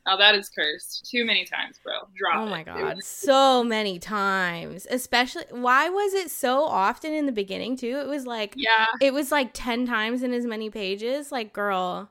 Oh, 0.06 0.16
that 0.18 0.34
is 0.34 0.48
cursed. 0.48 1.08
Too 1.10 1.24
many 1.24 1.44
times, 1.44 1.78
bro. 1.84 1.94
Drop 2.16 2.36
Oh 2.38 2.46
my 2.46 2.60
it. 2.60 2.66
god. 2.66 2.96
Was- 2.96 3.06
so 3.06 3.62
many 3.62 3.98
times. 3.98 4.86
Especially 4.90 5.44
why 5.50 5.88
was 5.88 6.14
it 6.14 6.30
so 6.30 6.64
often 6.64 7.12
in 7.12 7.26
the 7.26 7.32
beginning 7.32 7.76
too? 7.76 7.98
It 8.00 8.08
was 8.08 8.26
like 8.26 8.54
Yeah. 8.56 8.86
It 9.00 9.12
was 9.12 9.30
like 9.30 9.50
10 9.52 9.86
times 9.86 10.22
in 10.22 10.32
as 10.32 10.46
many 10.46 10.70
pages. 10.70 11.30
Like, 11.30 11.52
girl. 11.52 12.10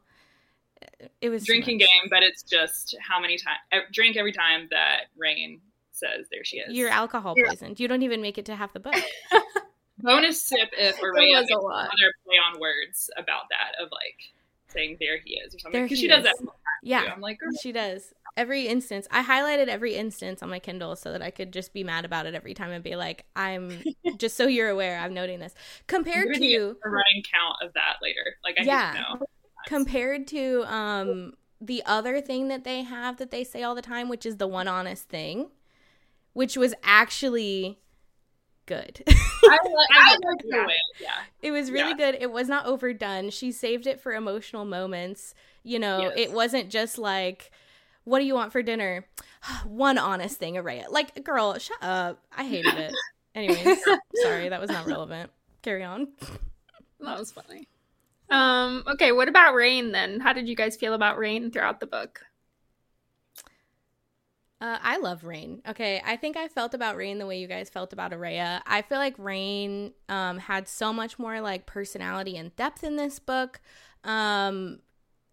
It 1.21 1.29
was 1.29 1.45
drinking 1.45 1.79
game, 1.79 2.09
but 2.09 2.23
it's 2.23 2.43
just 2.43 2.95
how 3.01 3.19
many 3.19 3.37
times 3.37 3.85
drink 3.91 4.17
every 4.17 4.31
time 4.31 4.67
that 4.71 5.05
Raihn 5.21 5.59
says 5.91 6.27
there 6.31 6.43
she 6.43 6.57
is. 6.57 6.75
You're 6.75 6.89
alcohol 6.89 7.35
poisoned. 7.35 7.79
You 7.79 7.87
don't 7.87 8.01
even 8.03 8.21
make 8.21 8.37
it 8.37 8.45
to 8.45 8.55
half 8.55 8.71
the 8.73 8.79
book. 8.79 8.95
Bonus 9.99 10.41
sip 10.41 10.69
if 10.77 10.97
Oraya 11.01 11.35
has 11.35 11.47
another 11.49 12.13
play 12.25 12.37
on 12.37 12.59
words 12.59 13.09
about 13.17 13.43
that 13.49 13.81
of 13.83 13.89
like 13.91 14.15
saying 14.71 14.97
there 14.99 15.19
he 15.23 15.35
is 15.35 15.55
or 15.55 15.59
something 15.59 15.83
because 15.83 15.99
she 15.99 16.07
does 16.07 16.23
that 16.23 16.35
yeah 16.83 17.03
too. 17.03 17.07
i'm 17.11 17.21
like 17.21 17.39
Girl. 17.39 17.49
she 17.61 17.71
does. 17.71 18.13
Every 18.37 18.67
instance 18.67 19.07
i 19.11 19.23
highlighted 19.23 19.67
every 19.67 19.95
instance 19.95 20.41
on 20.41 20.49
my 20.49 20.59
kindle 20.59 20.95
so 20.95 21.11
that 21.11 21.21
i 21.21 21.29
could 21.29 21.51
just 21.51 21.73
be 21.73 21.83
mad 21.83 22.05
about 22.05 22.25
it 22.25 22.35
every 22.35 22.53
time 22.53 22.71
and 22.71 22.83
be 22.83 22.95
like 22.95 23.25
i'm 23.35 23.83
just 24.17 24.37
so 24.37 24.47
you're 24.47 24.69
aware 24.69 24.99
i'm 24.99 25.13
noting 25.13 25.39
this. 25.39 25.53
Compared 25.87 26.33
to 26.35 26.77
a 26.85 26.89
running 26.89 27.23
count 27.31 27.57
of 27.63 27.73
that 27.73 27.95
later. 28.01 28.35
Like 28.43 28.57
i 28.59 28.63
yeah. 28.63 29.15
compared 29.67 30.27
to 30.27 30.63
um 30.73 31.33
the 31.59 31.83
other 31.85 32.21
thing 32.21 32.47
that 32.47 32.63
they 32.63 32.83
have 32.83 33.17
that 33.17 33.31
they 33.31 33.43
say 33.43 33.63
all 33.63 33.75
the 33.75 33.81
time 33.81 34.07
which 34.07 34.25
is 34.25 34.37
the 34.37 34.47
one 34.47 34.67
honest 34.67 35.09
thing 35.09 35.49
which 36.33 36.55
was 36.55 36.73
actually 36.83 37.79
good. 38.69 39.03
I, 39.07 39.57
like, 39.65 39.89
I 39.91 40.11
like 40.23 40.41
the 40.43 40.57
way. 40.67 40.75
Yeah. 41.01 41.09
It 41.41 41.51
was 41.51 41.71
really 41.71 41.89
Yeah. 41.99 42.11
good. 42.11 42.17
It 42.21 42.31
was 42.31 42.47
not 42.47 42.65
overdone. 42.65 43.31
She 43.31 43.51
saved 43.51 43.87
it 43.87 43.99
for 43.99 44.13
emotional 44.13 44.63
moments. 44.63 45.33
You 45.63 45.79
know, 45.79 45.99
Yes. 46.01 46.13
it 46.15 46.31
wasn't 46.31 46.69
just 46.69 46.97
like, 46.97 47.51
what 48.05 48.19
do 48.19 48.25
you 48.25 48.35
want 48.35 48.51
for 48.51 48.61
dinner? 48.61 49.05
One 49.65 49.97
honest 49.97 50.37
thing, 50.37 50.53
Araya. 50.55 50.85
Like, 50.89 51.23
girl, 51.23 51.57
shut 51.57 51.81
up. 51.81 52.23
I 52.37 52.45
hated 52.45 52.75
it. 52.75 52.93
Anyways, 53.35 53.79
sorry, 54.23 54.49
that 54.49 54.61
was 54.61 54.69
not 54.69 54.85
relevant. 54.87 55.31
Carry 55.63 55.83
on. 55.83 56.07
That 57.01 57.17
was 57.17 57.31
funny. 57.31 57.65
Um, 58.29 58.83
okay, 58.85 59.13
what 59.13 59.29
about 59.29 59.53
Raihn 59.55 59.93
then? 59.93 60.19
How 60.19 60.33
did 60.33 60.49
you 60.49 60.55
guys 60.55 60.75
feel 60.75 60.93
about 60.93 61.17
Raihn 61.17 61.51
throughout 61.53 61.79
the 61.79 61.87
book? 61.87 62.19
Uh, 64.61 64.77
I 64.81 64.97
love 64.97 65.21
Raihn. 65.21 65.65
Okay, 65.67 66.01
I 66.05 66.17
think 66.17 66.35
I 66.35 66.49
felt 66.49 66.73
about 66.73 66.97
Raihn 66.97 67.17
the 67.17 67.25
way 67.25 67.39
you 67.39 67.47
guys 67.47 67.69
felt 67.69 67.93
about 67.93 68.11
Araya. 68.11 68.61
I 68.65 68.81
feel 68.81 68.97
like 68.97 69.15
Raihn 69.17 69.93
um, 70.09 70.37
had 70.37 70.67
so 70.67 70.91
much 70.91 71.17
more 71.17 71.39
like 71.39 71.65
personality 71.65 72.35
and 72.35 72.53
depth 72.57 72.83
in 72.83 72.97
this 72.97 73.19
book, 73.19 73.61
um, 74.03 74.79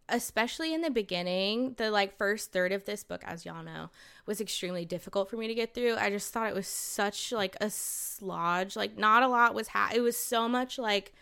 especially 0.08 0.72
in 0.72 0.80
the 0.82 0.90
beginning. 0.90 1.74
The 1.76 1.90
like 1.90 2.16
first 2.16 2.52
third 2.52 2.70
of 2.70 2.84
this 2.84 3.02
book, 3.02 3.22
as 3.24 3.44
y'all 3.44 3.64
know, 3.64 3.90
was 4.26 4.40
extremely 4.40 4.84
difficult 4.84 5.28
for 5.28 5.36
me 5.36 5.48
to 5.48 5.54
get 5.54 5.74
through. 5.74 5.96
I 5.96 6.08
just 6.08 6.32
thought 6.32 6.48
it 6.48 6.54
was 6.54 6.68
such 6.68 7.32
like 7.32 7.56
a 7.60 7.66
slodge. 7.66 8.76
Like 8.76 8.96
not 8.96 9.24
a 9.24 9.28
lot 9.28 9.54
was 9.54 9.68
ha- 9.68 9.90
It 9.92 10.02
was 10.02 10.16
so 10.16 10.48
much 10.48 10.78
like 10.78 11.12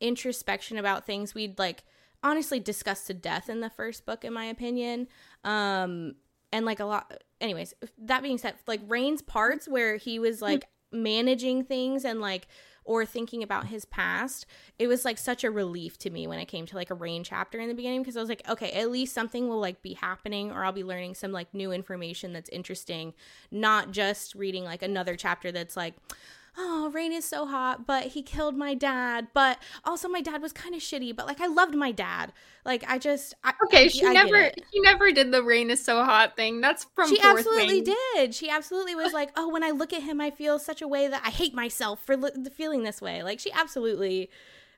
introspection 0.00 0.78
about 0.78 1.06
things 1.06 1.34
we'd 1.34 1.58
like 1.58 1.82
honestly 2.22 2.60
discussed 2.60 3.08
to 3.08 3.14
death 3.14 3.48
in 3.48 3.58
the 3.60 3.70
first 3.70 4.06
book, 4.06 4.24
in 4.24 4.32
my 4.32 4.44
opinion. 4.44 5.08
Um, 5.42 6.14
and 6.52 6.64
like 6.64 6.80
a 6.80 6.84
lot 6.84 7.22
anyways 7.40 7.74
that 7.98 8.22
being 8.22 8.38
said 8.38 8.54
like 8.66 8.86
Raihn's 8.88 9.22
parts 9.22 9.68
where 9.68 9.96
he 9.96 10.18
was 10.18 10.38
hmm. 10.38 10.46
like 10.46 10.68
managing 10.92 11.64
things 11.64 12.04
and 12.04 12.20
like 12.20 12.48
or 12.84 13.04
thinking 13.04 13.42
about 13.42 13.66
his 13.66 13.84
past 13.84 14.46
it 14.78 14.86
was 14.86 15.04
like 15.04 15.18
such 15.18 15.44
a 15.44 15.50
relief 15.50 15.98
to 15.98 16.08
me 16.08 16.26
when 16.26 16.38
it 16.38 16.46
came 16.46 16.64
to 16.64 16.74
like 16.74 16.90
a 16.90 16.96
Raihn 16.96 17.22
chapter 17.22 17.60
in 17.60 17.68
the 17.68 17.74
beginning 17.74 18.00
because 18.00 18.16
i 18.16 18.20
was 18.20 18.30
like 18.30 18.42
okay 18.48 18.70
at 18.72 18.90
least 18.90 19.14
something 19.14 19.48
will 19.48 19.60
like 19.60 19.82
be 19.82 19.92
happening 19.92 20.50
or 20.50 20.64
i'll 20.64 20.72
be 20.72 20.82
learning 20.82 21.14
some 21.14 21.30
like 21.30 21.52
new 21.52 21.70
information 21.70 22.32
that's 22.32 22.48
interesting 22.48 23.12
not 23.50 23.90
just 23.90 24.34
reading 24.34 24.64
like 24.64 24.82
another 24.82 25.16
chapter 25.16 25.52
that's 25.52 25.76
like 25.76 25.94
oh 26.58 26.90
Raihn 26.94 27.12
is 27.12 27.24
so 27.24 27.46
hot 27.46 27.86
but 27.86 28.08
he 28.08 28.22
killed 28.22 28.56
my 28.56 28.74
dad 28.74 29.28
but 29.32 29.58
also 29.84 30.08
my 30.08 30.20
dad 30.20 30.42
was 30.42 30.52
kind 30.52 30.74
of 30.74 30.80
shitty 30.80 31.14
but 31.14 31.26
like 31.26 31.40
i 31.40 31.46
loved 31.46 31.74
my 31.74 31.92
dad 31.92 32.32
like 32.64 32.84
i 32.88 32.98
just 32.98 33.34
I, 33.44 33.52
Okay, 33.68 33.88
she 33.88 34.04
I 34.06 34.12
never 34.12 34.50
she 34.72 34.80
never 34.80 35.12
did 35.12 35.30
the 35.32 35.40
Raihn 35.42 35.70
is 35.70 35.84
so 35.84 36.02
hot 36.04 36.36
thing. 36.36 36.60
That's 36.60 36.86
from 36.94 37.08
she 37.08 37.20
absolutely 37.22 37.82
Wing. 37.82 37.94
did. 38.14 38.34
She 38.34 38.48
absolutely 38.48 38.94
was 38.94 39.12
like, 39.12 39.30
"Oh, 39.36 39.48
when 39.48 39.62
I 39.62 39.70
look 39.70 39.92
at 39.92 40.02
him, 40.02 40.20
I 40.20 40.30
feel 40.30 40.58
such 40.58 40.80
a 40.80 40.88
way 40.88 41.06
that 41.08 41.22
I 41.24 41.30
hate 41.30 41.54
myself 41.54 42.04
for 42.04 42.16
li- 42.16 42.30
feeling 42.54 42.82
this 42.82 43.02
way." 43.02 43.22
Like 43.22 43.40
she 43.40 43.52
absolutely, 43.52 44.30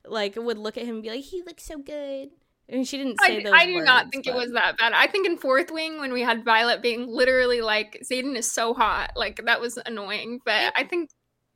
like, 0.07 0.35
would 0.37 0.59
look 0.59 0.77
at 0.77 0.85
him 0.85 0.97
and 0.97 1.03
be 1.03 1.11
like, 1.11 1.21
"He 1.25 1.43
looks 1.43 1.65
so 1.65 1.79
good." 1.79 2.31
And 2.69 2.87
she 2.87 2.97
didn't 2.99 3.19
say 3.25 3.39
I, 3.39 3.43
those. 3.43 3.53
I 3.53 3.67
do 3.67 3.81
not 3.81 4.11
think 4.11 4.25
but- 4.25 4.35
it 4.35 4.37
was 4.37 4.53
that 4.53 4.77
bad. 4.79 4.93
I 4.93 5.07
think 5.07 5.27
in 5.27 5.37
Fourth 5.37 5.71
Wing 5.71 5.99
when 6.01 6.13
we 6.13 6.23
had 6.23 6.45
Violet 6.45 6.83
being 6.83 7.07
literally 7.07 7.61
like 7.61 8.03
Xaden 8.05 8.37
is 8.37 8.51
so 8.51 8.75
hot, 8.75 9.13
like 9.17 9.45
that 9.45 9.61
was 9.61 9.79
annoying. 9.87 10.41
But 10.45 10.73
I 10.77 10.85
think 10.85 11.11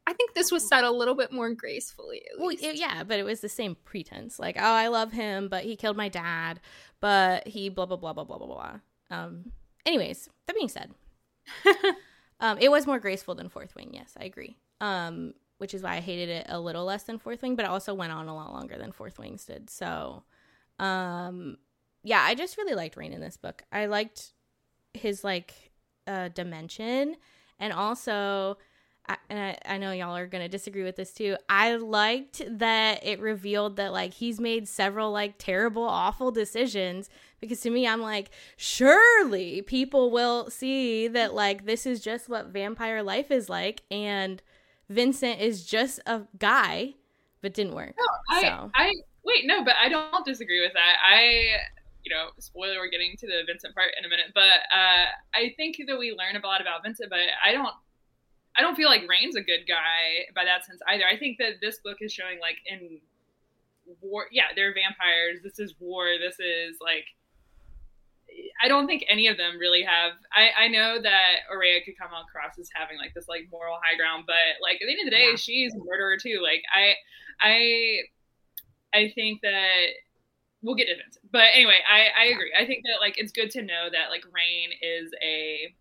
I 0.07 0.13
think 0.13 0.35
this 0.35 0.53
was 0.53 0.69
said 0.69 0.85
a 0.85 0.91
little 0.91 1.15
bit 1.15 1.33
more 1.33 1.51
gracefully. 1.55 2.23
At 2.33 2.39
Well, 2.41 2.51
it- 2.51 2.77
yeah, 2.77 3.05
but 3.05 3.19
it 3.19 3.25
was 3.25 3.41
the 3.41 3.49
same 3.49 3.77
pretense. 3.85 4.39
Like, 4.39 4.57
oh, 4.59 4.63
I 4.63 4.89
love 4.89 5.13
him, 5.13 5.49
but 5.49 5.65
he 5.65 5.77
killed 5.77 5.97
my 5.97 6.09
dad, 6.09 6.61
but 7.01 7.49
he 7.49 7.69
blah 7.71 7.87
blah 7.87 7.97
blah 7.97 8.13
blah 8.13 8.25
blah 8.25 8.39
blah 8.39 8.47
blah. 8.47 8.81
Um. 9.11 9.53
Anyways, 9.87 10.29
that 10.47 10.57
being 10.57 10.69
said, 10.69 10.91
um, 12.41 12.59
it 12.59 12.71
was 12.71 12.87
more 12.87 12.99
graceful 12.99 13.35
than 13.35 13.49
Fourth 13.49 13.75
Wing. 13.75 13.91
Yes, 13.93 14.15
I 14.19 14.25
agree. 14.25 14.57
Um, 14.81 15.35
which 15.59 15.75
is 15.75 15.83
why 15.83 15.97
I 15.97 16.01
hated 16.01 16.29
it 16.31 16.47
a 16.49 16.59
little 16.61 16.85
less 16.85 17.05
than 17.05 17.19
Fourth 17.19 17.43
Wing, 17.43 17.55
but 17.57 17.65
it 17.65 17.71
also 17.71 17.95
went 17.95 18.13
on 18.13 18.29
a 18.29 18.35
lot 18.35 18.53
longer 18.53 18.77
than 18.77 18.93
Fourth 18.93 19.19
Wings 19.19 19.45
did. 19.45 19.69
So, 19.71 20.25
um, 20.79 21.59
yeah, 22.03 22.21
I 22.23 22.35
just 22.35 22.57
really 22.57 22.75
liked 22.75 22.97
Raihn 22.97 23.13
in 23.13 23.21
this 23.21 23.37
book. 23.37 23.63
I 23.73 23.87
liked 23.87 24.33
his 24.93 25.23
like 25.25 25.55
uh 26.07 26.29
dimension, 26.29 27.17
and 27.59 27.73
also. 27.73 28.59
I, 29.07 29.17
and 29.29 29.39
I, 29.39 29.75
I 29.75 29.79
know 29.79 29.93
y'all 29.93 30.17
are 30.17 30.27
gonna 30.27 30.49
disagree 30.49 30.83
with 30.83 30.97
this 30.97 31.13
too. 31.13 31.37
I 31.49 31.77
liked 31.77 32.43
that 32.47 33.05
it 33.05 33.21
revealed 33.21 33.77
that 33.77 33.93
like 33.93 34.15
he's 34.15 34.41
made 34.41 34.69
several 34.69 35.11
like 35.11 35.35
terrible, 35.39 35.85
awful 35.85 36.31
decisions 36.31 37.11
because 37.41 37.61
to 37.61 37.71
me, 37.71 37.87
I'm 37.87 38.01
like, 38.01 38.31
surely 38.57 39.61
people 39.63 40.11
will 40.11 40.49
see 40.51 41.09
that 41.09 41.35
like 41.35 41.67
this 41.67 41.85
is 41.85 42.01
just 42.01 42.29
what 42.29 42.47
vampire 42.49 43.03
life 43.03 43.31
is 43.31 43.49
like, 43.49 43.83
and 43.91 44.43
Vincent 44.89 45.41
is 45.41 45.65
just 45.65 46.01
a 46.07 46.23
guy, 46.39 46.95
but 47.43 47.55
didn't 47.55 47.75
work. 47.75 47.95
I, 48.31 48.41
So. 48.41 48.71
I 48.75 48.93
wait, 49.25 49.47
no, 49.47 49.65
but 49.65 49.75
I 49.81 49.89
don't 49.89 50.25
disagree 50.25 50.61
with 50.61 50.73
that. 50.75 50.97
I, 51.03 51.57
you 52.03 52.15
know, 52.15 52.29
spoiler, 52.39 52.79
we're 52.79 52.91
getting 52.91 53.15
to 53.19 53.27
the 53.27 53.43
Vincent 53.47 53.75
part 53.75 53.91
in 53.99 54.05
a 54.05 54.09
minute, 54.09 54.33
but 54.35 54.65
uh, 54.73 55.07
I 55.35 55.55
think 55.57 55.77
that 55.87 55.99
we 55.99 56.13
learn 56.13 56.43
a 56.43 56.47
lot 56.47 56.61
about 56.61 56.83
Vincent, 56.83 57.11
but 57.11 57.19
I 57.45 57.53
don't. 57.53 57.75
I 58.57 58.63
don't 58.63 58.77
feel 58.77 58.89
like 58.89 59.03
Raihn's 59.03 59.37
a 59.37 59.43
good 59.43 59.67
guy 59.67 60.27
by 60.35 60.45
that 60.45 60.65
sense 60.65 60.81
either. 60.89 61.05
I 61.05 61.17
think 61.19 61.39
that 61.39 61.55
this 61.61 61.79
book 61.79 61.99
is 62.01 62.13
showing 62.13 62.39
like 62.41 62.57
in 62.67 63.01
war, 64.01 64.27
yeah, 64.31 64.45
they're 64.55 64.73
vampires. 64.75 65.41
This 65.43 65.59
is 65.59 65.75
war. 65.81 66.07
This 66.21 66.39
is 66.41 66.77
like 66.81 67.05
I 68.63 68.69
don't 68.69 68.87
think 68.87 69.05
any 69.09 69.29
of 69.29 69.37
them 69.37 69.59
really 69.59 69.83
have. 69.83 70.13
I, 70.33 70.65
I 70.65 70.69
know 70.69 71.01
that 71.01 71.35
Oraya 71.53 71.85
could 71.85 71.97
come 71.99 72.11
across 72.11 72.59
as 72.59 72.69
having 72.75 72.97
like 72.99 73.15
this 73.15 73.29
like 73.29 73.47
moral 73.51 73.79
high 73.83 73.97
ground, 73.97 74.25
but 74.27 74.35
like 74.63 74.77
at 74.83 74.87
the 74.87 74.91
end 74.93 75.01
of 75.01 75.05
the 75.07 75.17
day, 75.17 75.31
Yeah. 75.31 75.37
she's 75.37 75.75
a 75.75 75.79
murderer 75.79 76.17
too. 76.17 76.41
Like 76.43 76.63
I, 76.75 76.95
I, 77.41 77.99
I 78.99 79.13
think 79.15 79.41
that 79.43 79.87
we'll 80.63 80.75
get 80.75 80.87
to 80.87 80.97
Vincent, 80.97 81.31
but 81.31 81.45
anyway, 81.53 81.79
I 81.89 82.09
I 82.19 82.25
agree. 82.33 82.53
I 82.59 82.65
think 82.67 82.85
that 82.85 82.99
like 83.01 83.19
it's 83.19 83.33
good 83.33 83.51
to 83.53 83.63
know 83.63 83.89
that 83.93 84.11
like 84.11 84.23
Raihn 84.23 84.71
is 84.83 85.11
a. 85.23 85.75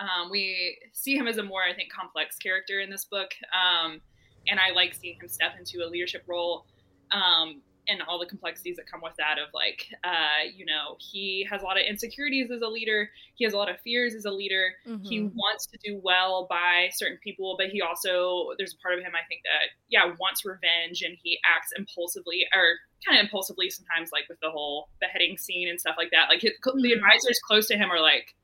Um, 0.00 0.30
we 0.30 0.78
see 0.92 1.14
him 1.16 1.28
as 1.28 1.36
a 1.36 1.42
more, 1.42 1.62
I 1.62 1.74
think, 1.74 1.92
complex 1.92 2.36
character 2.36 2.80
in 2.80 2.90
this 2.90 3.04
book, 3.04 3.30
um, 3.52 4.00
and 4.48 4.58
I 4.58 4.72
like 4.74 4.94
seeing 4.94 5.16
him 5.20 5.28
step 5.28 5.52
into 5.58 5.84
a 5.84 5.88
leadership 5.88 6.24
role. 6.26 6.64
Um, 7.12 7.62
and 7.88 8.02
all 8.06 8.18
the 8.20 8.26
complexities 8.26 8.76
that 8.76 8.86
come 8.86 9.00
with 9.02 9.14
that 9.18 9.38
of 9.38 9.48
like 9.52 9.86
uh, 10.04 10.46
you 10.54 10.64
know 10.64 10.96
he 11.00 11.46
has 11.50 11.62
a 11.62 11.64
lot 11.64 11.76
of 11.76 11.82
insecurities 11.88 12.50
as 12.50 12.60
a 12.62 12.68
leader 12.68 13.10
he 13.34 13.44
has 13.44 13.52
a 13.54 13.56
lot 13.56 13.68
of 13.70 13.80
fears 13.80 14.14
as 14.14 14.24
a 14.26 14.30
leader 14.30 14.74
he 15.02 15.18
Mhm. 15.18 15.32
wants 15.34 15.66
to 15.66 15.78
do 15.82 15.98
well 16.04 16.46
by 16.48 16.88
certain 16.92 17.18
people 17.24 17.56
but 17.58 17.68
he 17.68 17.80
also 17.80 18.50
there's 18.58 18.74
a 18.74 18.78
part 18.82 18.98
of 18.98 19.00
him 19.04 19.12
i 19.16 19.26
think 19.28 19.40
that 19.44 19.70
yeah 19.88 20.04
wants 20.20 20.44
revenge 20.44 21.02
and 21.02 21.16
he 21.22 21.38
acts 21.44 21.72
impulsively 21.76 22.46
or 22.54 22.76
kind 23.04 23.18
of 23.18 23.24
impulsively 23.24 23.70
sometimes 23.70 24.10
like 24.12 24.24
with 24.28 24.38
the 24.40 24.50
whole 24.50 24.90
beheading 25.00 25.36
scene 25.38 25.68
and 25.68 25.80
stuff 25.80 25.96
like 25.98 26.10
that 26.12 26.28
like 26.28 26.42
his, 26.42 26.52
the 26.62 26.70
Mhm. 26.70 26.92
advisors 26.94 27.40
close 27.46 27.66
to 27.66 27.76
him 27.76 27.90
are 27.90 28.00
like 28.00 28.34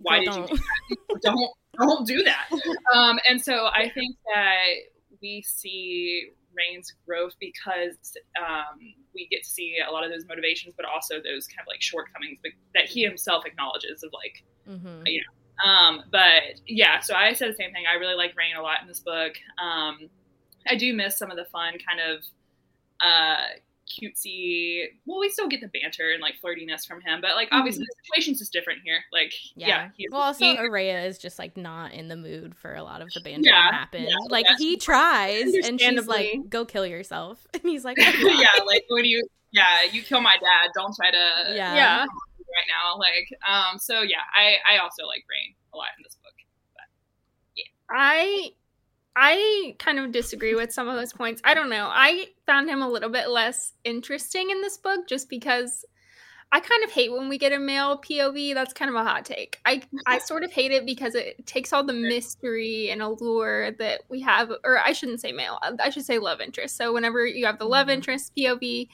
why 0.00 0.18
did 0.18 0.28
you 0.28 0.32
don't. 0.32 0.48
do 0.48 0.56
that? 0.56 1.20
don't 1.22 1.50
don't 1.78 2.06
do 2.06 2.22
that 2.22 2.48
um, 2.94 3.18
and 3.28 3.40
so 3.40 3.66
i 3.74 3.90
think 3.94 4.16
that 4.34 4.64
we 5.20 5.42
see 5.46 6.30
Raihn's 6.52 6.92
growth 7.06 7.34
because 7.40 7.96
um, 8.38 8.78
we 9.14 9.26
get 9.30 9.42
to 9.44 9.48
see 9.48 9.78
a 9.86 9.90
lot 9.90 10.04
of 10.04 10.10
those 10.10 10.26
motivations, 10.26 10.74
but 10.76 10.84
also 10.84 11.14
those 11.16 11.46
kind 11.46 11.60
of 11.60 11.66
like 11.68 11.80
shortcomings 11.80 12.38
but- 12.42 12.52
that 12.74 12.88
he 12.88 13.02
himself 13.02 13.44
acknowledges 13.46 14.02
of 14.02 14.12
like. 14.12 14.44
mm-hmm. 14.68 15.02
you 15.06 15.20
know. 15.20 15.70
Um, 15.70 16.02
but 16.10 16.60
yeah, 16.66 17.00
so 17.00 17.14
I 17.14 17.34
said 17.34 17.50
the 17.50 17.56
same 17.56 17.72
thing. 17.72 17.84
I 17.90 17.94
really 17.94 18.14
like 18.14 18.32
Raihn 18.32 18.58
a 18.58 18.62
lot 18.62 18.82
in 18.82 18.88
this 18.88 19.00
book. 19.00 19.34
Um, 19.62 20.08
I 20.66 20.76
do 20.76 20.94
miss 20.94 21.18
some 21.18 21.30
of 21.30 21.36
the 21.36 21.44
fun 21.46 21.74
kind 21.86 22.00
of 22.00 22.24
uh, 23.00 23.46
cutesy. 23.92 24.84
Well, 25.06 25.20
we 25.20 25.28
still 25.28 25.48
get 25.48 25.60
the 25.60 25.68
banter 25.68 26.10
and 26.12 26.20
like 26.22 26.34
flirtiness 26.42 26.86
from 26.86 27.00
him, 27.00 27.20
but 27.20 27.34
like 27.36 27.48
obviously 27.52 27.84
the 27.84 27.94
situation's 28.04 28.38
just 28.38 28.52
different 28.52 28.80
here. 28.84 28.98
Like 29.12 29.32
yeah, 29.54 29.66
Yeah. 29.68 29.88
he's, 29.96 30.08
well, 30.10 30.22
also 30.22 30.44
he- 30.44 30.56
Araya 30.56 31.06
is 31.06 31.18
just 31.18 31.38
like 31.38 31.56
not 31.56 31.92
in 31.92 32.08
the 32.08 32.16
mood 32.16 32.54
for 32.56 32.74
a 32.74 32.82
lot 32.82 33.02
of 33.02 33.08
the 33.14 33.20
banter 33.20 33.50
Yeah, 33.50 33.70
that 33.70 33.74
happens. 33.74 34.08
yeah, 34.08 34.16
like 34.30 34.46
yeah. 34.46 34.56
he 34.58 34.76
tries, 34.76 35.54
and 35.54 35.80
she's 35.80 36.06
like, 36.06 36.48
"Go 36.48 36.64
kill 36.64 36.86
yourself," 36.86 37.46
and 37.54 37.62
he's 37.64 37.84
like, 37.84 37.98
yeah, 38.20 38.46
like 38.66 38.84
when 38.88 39.04
you 39.04 39.26
yeah 39.52 39.82
you 39.90 40.02
kill 40.02 40.20
my 40.20 40.36
dad, 40.40 40.70
don't 40.74 40.94
try 40.96 41.10
to 41.10 41.54
Yeah. 41.54 41.74
yeah. 41.74 41.98
right 42.00 42.68
now. 42.68 42.98
Like, 42.98 43.28
um, 43.48 43.78
so 43.78 44.02
yeah, 44.02 44.22
I 44.34 44.56
I 44.74 44.78
also 44.78 45.04
like 45.06 45.22
Raihn 45.30 45.54
a 45.72 45.76
lot 45.76 45.88
in 45.98 46.02
this 46.04 46.16
book. 46.22 46.32
But, 46.74 46.84
yeah, 47.56 47.64
I 47.90 48.50
I 49.14 49.76
kind 49.78 49.98
of 49.98 50.10
disagree 50.12 50.54
with 50.54 50.72
some 50.72 50.88
of 50.88 50.96
those 50.96 51.12
points. 51.12 51.40
I 51.44 51.54
don't 51.54 51.68
know. 51.70 51.88
I 51.90 52.28
found 52.46 52.68
him 52.68 52.80
a 52.82 52.88
little 52.88 53.10
bit 53.10 53.28
less 53.28 53.74
interesting 53.84 54.50
in 54.50 54.60
this 54.62 54.78
book 54.78 55.06
just 55.06 55.28
because 55.28 55.84
I 56.50 56.60
kind 56.60 56.84
of 56.84 56.90
hate 56.90 57.10
when 57.12 57.28
we 57.30 57.38
get 57.38 57.52
a 57.52 57.58
male 57.58 57.98
POV. 57.98 58.52
That's 58.54 58.72
kind 58.74 58.88
of 58.90 58.94
a 58.94 59.02
hot 59.04 59.24
take. 59.24 59.58
I 59.64 59.82
I 60.06 60.18
sort 60.26 60.44
of 60.44 60.52
hate 60.52 60.70
it 60.72 60.84
because 60.86 61.14
it 61.14 61.46
takes 61.46 61.72
all 61.72 61.84
the 61.84 61.92
mystery 61.94 62.90
and 62.90 63.00
allure 63.02 63.72
that 63.72 64.02
we 64.08 64.20
have 64.22 64.50
or 64.64 64.78
I 64.78 64.92
shouldn't 64.92 65.20
say 65.20 65.32
male. 65.32 65.58
I 65.80 65.90
should 65.90 66.04
say 66.04 66.18
love 66.18 66.40
interest. 66.40 66.76
So 66.76 66.92
whenever 66.92 67.26
you 67.26 67.46
have 67.46 67.58
the 67.58 67.64
love 67.66 67.88
Mhm. 67.88 67.92
interest 67.94 68.32
POV, 68.36 68.88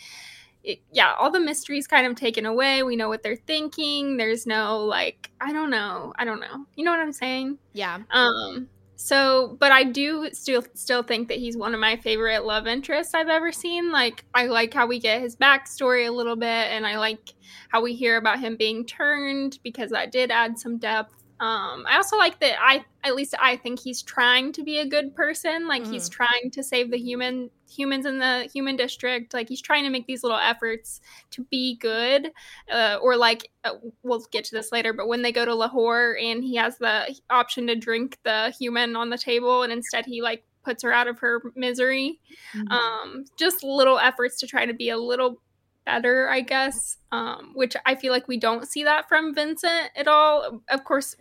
it, 0.64 0.80
yeah, 0.92 1.14
all 1.18 1.30
the 1.30 1.40
mysteries 1.40 1.86
kind 1.86 2.06
of 2.06 2.16
taken 2.16 2.44
away. 2.46 2.82
We 2.82 2.96
know 2.96 3.08
what 3.08 3.22
they're 3.22 3.36
thinking. 3.36 4.16
There's 4.16 4.46
no 4.46 4.84
like 4.84 5.30
I 5.40 5.52
don't 5.52 5.70
know. 5.70 6.12
I 6.16 6.24
don't 6.24 6.40
know. 6.40 6.66
You 6.76 6.84
know 6.84 6.90
what 6.92 7.00
I'm 7.00 7.12
saying? 7.12 7.58
"Yeah, 7.72 8.00
Um, 8.10 8.68
So, 9.00 9.56
but 9.60 9.70
I 9.70 9.84
do 9.84 10.28
still 10.32 10.64
still 10.74 11.04
think 11.04 11.28
that 11.28 11.38
he's 11.38 11.56
one 11.56 11.72
of 11.72 11.78
my 11.78 11.96
favorite 11.96 12.44
love 12.44 12.66
interests 12.66 13.14
I've 13.14 13.28
ever 13.28 13.52
seen. 13.52 13.92
Like, 13.92 14.24
I 14.34 14.46
like 14.46 14.74
how 14.74 14.88
we 14.88 14.98
get 14.98 15.20
his 15.22 15.36
backstory 15.36 16.08
a 16.08 16.12
little 16.12 16.34
bit, 16.34 16.48
and 16.48 16.84
I 16.84 16.98
like 16.98 17.32
how 17.68 17.80
we 17.80 17.94
hear 17.94 18.16
about 18.16 18.40
him 18.40 18.56
being 18.56 18.84
turned 18.84 19.60
because 19.62 19.90
that 19.92 20.10
did 20.10 20.32
add 20.32 20.58
some 20.58 20.78
depth. 20.78 21.14
Um, 21.40 21.84
I 21.88 21.96
also 21.96 22.16
like 22.16 22.40
that 22.40 22.56
I 22.60 22.84
at 23.04 23.14
least 23.14 23.34
I 23.40 23.56
think 23.56 23.78
he's 23.78 24.02
trying 24.02 24.52
to 24.52 24.64
be 24.64 24.78
a 24.78 24.86
good 24.86 25.14
person. 25.14 25.68
Like 25.68 25.82
mm-hmm. 25.82 25.92
he's 25.92 26.08
trying 26.08 26.50
to 26.52 26.62
save 26.62 26.90
the 26.90 26.98
human 26.98 27.50
humans 27.70 28.06
in 28.06 28.18
the 28.18 28.48
human 28.52 28.76
district. 28.76 29.34
Like 29.34 29.48
he's 29.48 29.62
trying 29.62 29.84
to 29.84 29.90
make 29.90 30.06
these 30.06 30.22
little 30.22 30.38
efforts 30.38 31.00
to 31.30 31.44
be 31.44 31.76
good. 31.76 32.32
Uh, 32.72 32.98
or 33.00 33.16
like 33.16 33.50
uh, 33.64 33.74
we'll 34.02 34.24
get 34.32 34.44
to 34.46 34.54
this 34.54 34.72
later, 34.72 34.92
but 34.92 35.06
when 35.06 35.22
they 35.22 35.32
go 35.32 35.44
to 35.44 35.54
Lahore 35.54 36.16
and 36.20 36.42
he 36.42 36.56
has 36.56 36.78
the 36.78 37.14
option 37.30 37.66
to 37.68 37.76
drink 37.76 38.18
the 38.24 38.52
human 38.58 38.96
on 38.96 39.10
the 39.10 39.18
table, 39.18 39.62
and 39.62 39.72
instead 39.72 40.06
he 40.06 40.22
like 40.22 40.44
puts 40.64 40.82
her 40.82 40.92
out 40.92 41.06
of 41.06 41.18
her 41.18 41.40
misery. 41.54 42.20
Mm-hmm. 42.54 42.72
Um, 42.72 43.24
just 43.38 43.62
little 43.62 43.98
efforts 43.98 44.38
to 44.40 44.46
try 44.46 44.66
to 44.66 44.74
be 44.74 44.90
a 44.90 44.98
little 44.98 45.40
better, 45.88 46.28
I 46.28 46.42
guess. 46.42 46.98
Um, 47.10 47.52
which 47.54 47.74
I 47.86 47.94
feel 47.94 48.12
like 48.12 48.28
we 48.28 48.36
don't 48.36 48.68
see 48.68 48.84
that 48.84 49.08
from 49.08 49.34
Vincent 49.34 49.90
at 49.96 50.06
all. 50.06 50.62
Of 50.68 50.84
course, 50.84 51.16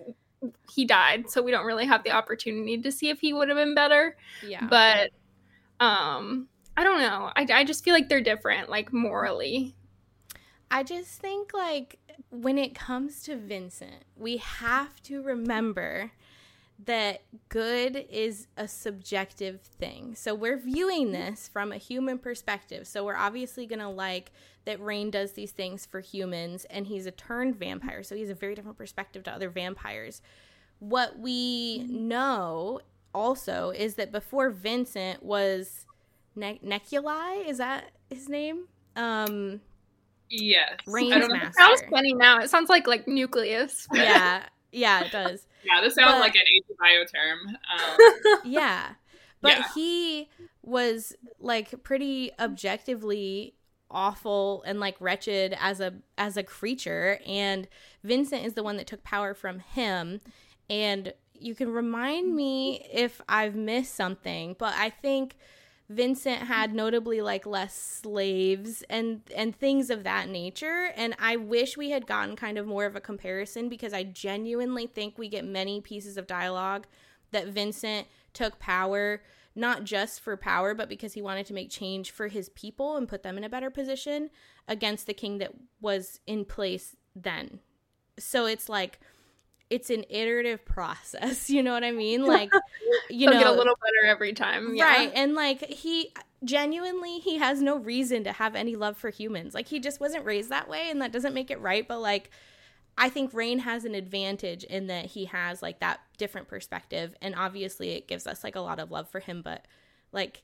he 0.70 0.86
died, 0.86 1.30
so 1.30 1.42
we 1.42 1.52
don't 1.52 1.66
really 1.66 1.86
have 1.86 2.04
the 2.04 2.12
opportunity 2.12 2.78
to 2.82 2.92
see 2.92 3.10
if 3.10 3.22
he 3.22 3.32
would 3.32 3.48
have 3.48 3.58
been 3.58 3.74
better. 3.74 4.18
Yeah. 4.46 4.68
But 4.70 5.12
um, 5.80 6.50
I 6.76 6.84
don't 6.84 7.00
know. 7.00 7.32
I, 7.36 7.48
I 7.54 7.64
just 7.64 7.84
feel 7.84 7.94
like 7.94 8.10
they're 8.10 8.22
different, 8.22 8.70
like 8.70 8.92
morally. 8.92 9.76
I 10.70 10.84
just 10.84 11.22
think 11.22 11.54
like 11.54 11.98
when 12.30 12.58
it 12.58 12.76
comes 12.76 13.24
to 13.24 13.38
Vincent, 13.38 14.04
we 14.18 14.38
have 14.38 15.02
to 15.04 15.22
remember 15.22 16.12
that 16.86 17.22
good 17.50 18.06
is 18.10 18.48
a 18.58 18.68
subjective 18.68 19.62
thing. 19.62 20.14
So 20.16 20.36
we're 20.36 20.60
viewing 20.60 21.12
this 21.12 21.48
from 21.48 21.72
a 21.72 21.78
human 21.78 22.20
perspective. 22.20 22.86
So 22.86 23.04
we're 23.04 23.16
obviously 23.16 23.66
going 23.66 23.80
to 23.80 23.90
like 23.90 24.32
that 24.68 24.82
Raihn 24.82 25.10
does 25.10 25.32
these 25.32 25.52
things 25.52 25.86
for 25.86 26.02
humans 26.02 26.66
and 26.70 26.88
he's 26.88 27.06
a 27.06 27.12
turned 27.12 27.56
vampire. 27.56 28.04
So 28.04 28.18
he's 28.18 28.30
a 28.30 28.36
very 28.36 28.54
different 28.54 28.78
perspective 28.78 29.24
to 29.24 29.32
other 29.32 29.50
vampires. 29.50 30.22
What 30.80 31.18
we 31.18 31.86
know 31.90 32.82
also 33.16 33.70
is 33.70 33.96
that 33.96 34.12
before 34.12 34.50
Vincent 34.50 35.24
was 35.24 35.86
ne- 36.36 36.60
Neculai, 36.64 37.48
is 37.48 37.60
that 37.60 37.92
his 38.10 38.28
name? 38.28 38.68
Um 38.98 39.62
Yes. 40.30 40.80
Raihn's 40.86 41.30
master. 41.30 41.48
It 41.48 41.56
sounds 41.56 41.82
funny 41.90 42.14
now. 42.14 42.40
It 42.40 42.50
sounds 42.50 42.70
like 42.70 42.88
like 42.88 43.08
nucleus. 43.08 43.88
yeah. 43.94 44.44
Yeah, 44.74 45.06
it 45.06 45.14
does. 45.14 45.48
yeah, 45.64 45.80
this 45.80 45.96
sounds 45.96 46.12
but, 46.12 46.20
like 46.20 46.36
an 46.36 46.42
bio 46.78 47.06
term. 47.06 47.58
Um. 47.74 48.40
yeah. 48.52 48.90
But 49.40 49.60
yeah. 49.60 49.64
he 49.74 50.30
was 50.62 51.16
like 51.40 51.82
pretty 51.84 52.32
objectively 52.38 53.54
awful 53.90 54.64
and 54.66 54.80
like 54.80 54.96
wretched 55.00 55.56
as 55.60 55.80
a 55.80 55.94
as 56.18 56.38
a 56.38 56.44
creature. 56.44 57.20
And 57.26 57.68
Vincent 58.04 58.46
is 58.46 58.54
the 58.54 58.64
one 58.64 58.78
that 58.78 58.88
took 58.88 59.04
power 59.04 59.34
from 59.34 59.60
him. 59.60 60.22
And 60.70 61.14
you 61.34 61.56
can 61.56 61.72
remind 61.72 62.36
me 62.36 62.86
if 62.92 63.22
I've 63.30 63.56
missed 63.56 63.94
something 63.94 64.56
but 64.58 64.74
I 64.76 64.90
think 64.90 65.36
Vincent 65.90 66.40
had 66.40 66.74
notably 66.74 67.22
like 67.22 67.46
less 67.46 67.74
slaves 67.74 68.84
and 68.90 69.22
and 69.34 69.56
things 69.56 69.90
of 69.90 70.04
that 70.04 70.28
nature. 70.28 70.92
And 70.96 71.16
I 71.18 71.38
wish 71.38 71.78
we 71.78 71.92
had 71.92 72.06
gotten 72.06 72.36
kind 72.36 72.58
of 72.58 72.68
more 72.68 72.86
of 72.86 72.98
a 72.98 73.02
comparison 73.02 73.70
because 73.70 73.94
I 73.94 74.04
genuinely 74.04 74.88
think 74.88 75.18
we 75.18 75.30
get 75.30 75.46
many 75.46 75.80
pieces 75.80 76.18
of 76.18 76.28
dialogue 76.28 76.88
that 77.32 77.48
Vincent 77.48 78.08
took 78.34 78.60
power 78.60 79.22
not 79.58 79.84
just 79.84 80.22
for 80.22 80.38
power 80.38 80.74
but 80.74 80.88
because 80.88 81.14
he 81.14 81.22
wanted 81.22 81.46
to 81.46 81.54
make 81.54 81.70
change 81.70 82.12
for 82.12 82.28
his 82.28 82.50
people 82.50 82.96
and 82.96 83.10
put 83.10 83.24
them 83.24 83.38
in 83.38 83.44
a 83.44 83.50
better 83.50 83.70
position 83.70 84.30
against 84.68 85.08
the 85.08 85.14
king 85.14 85.40
that 85.40 85.52
was 85.82 86.20
in 86.28 86.46
place 86.46 86.96
then. 87.16 87.60
So 88.20 88.46
it's 88.46 88.70
like 88.70 89.00
it's 89.70 89.90
an 89.90 90.06
iterative 90.10 90.64
process. 90.66 91.50
You 91.58 91.64
know 91.64 91.74
what 91.74 91.84
I 91.84 91.92
mean? 91.92 92.22
Like, 92.28 92.52
you 93.10 93.26
know, 93.26 93.34
get 93.34 93.48
a 93.48 93.52
little 93.52 93.76
better 93.76 94.12
every 94.12 94.34
time, 94.34 94.76
yeah. 94.76 94.86
right? 94.86 95.12
And 95.16 95.34
like 95.34 95.66
he 95.66 96.14
genuinely, 96.44 97.20
he 97.20 97.38
has 97.38 97.62
no 97.62 97.78
reason 97.78 98.24
to 98.26 98.32
have 98.32 98.56
any 98.56 98.76
love 98.76 98.98
for 98.98 99.10
humans. 99.10 99.54
Like 99.54 99.68
he 99.68 99.80
just 99.80 100.00
wasn't 100.00 100.26
raised 100.26 100.50
that 100.50 100.70
way, 100.70 100.90
and 100.90 101.02
that 101.02 101.12
doesn't 101.12 101.34
make 101.34 101.50
it 101.50 101.60
right. 101.62 101.88
But 101.88 102.00
like, 102.00 102.30
I 102.98 103.10
think 103.10 103.32
Raihn 103.32 103.60
has 103.60 103.86
an 103.86 103.96
advantage 103.96 104.64
in 104.64 104.88
that 104.88 105.06
he 105.06 105.26
has 105.26 105.62
like 105.62 105.80
that 105.80 106.00
different 106.18 106.48
perspective, 106.48 107.16
and 107.22 107.36
obviously, 107.36 107.92
it 107.92 108.08
gives 108.08 108.26
us 108.26 108.44
like 108.44 108.56
a 108.56 108.62
lot 108.62 108.80
of 108.80 108.92
love 108.92 109.10
for 109.10 109.20
him. 109.20 109.42
But 109.42 109.66
like. 110.12 110.44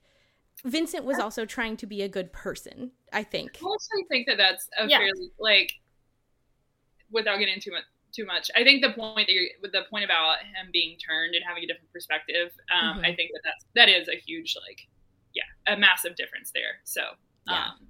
Vincent 0.64 1.04
was 1.04 1.18
also 1.18 1.46
trying 1.46 1.76
to 1.78 1.88
be 1.88 2.04
a 2.04 2.08
good 2.08 2.32
person, 2.32 2.92
I 3.12 3.24
think. 3.24 3.58
I 3.60 3.66
also 3.66 3.90
think 4.08 4.28
that 4.28 4.38
that's 4.38 4.70
a 4.80 4.88
yeah. 4.88 5.00
fairly 5.00 5.32
like 5.40 5.74
without 7.12 7.40
getting 7.40 7.60
too 7.60 7.72
much 7.72 7.84
too 8.14 8.26
much. 8.26 8.50
I 8.56 8.64
think 8.64 8.82
the 8.82 8.92
point 8.92 9.28
that 9.28 9.34
you're 9.34 9.50
with 9.62 9.72
the 9.72 9.82
point 9.90 10.06
about 10.06 10.38
him 10.40 10.70
being 10.72 10.98
turned 10.98 11.36
and 11.36 11.44
having 11.46 11.64
a 11.64 11.68
different 11.68 11.92
perspective, 11.92 12.52
um, 12.72 12.98
mm-hmm. 12.98 13.06
I 13.06 13.16
think 13.16 13.32
that 13.34 13.42
that's 13.44 13.66
that 13.76 13.90
is 13.90 14.08
a 14.08 14.16
huge 14.16 14.56
like, 14.68 14.88
yeah, 15.34 15.74
a 15.74 15.78
massive 15.78 16.16
difference 16.16 16.52
there. 16.54 16.80
So, 16.84 17.02
yeah. 17.48 17.74
Um, 17.74 17.88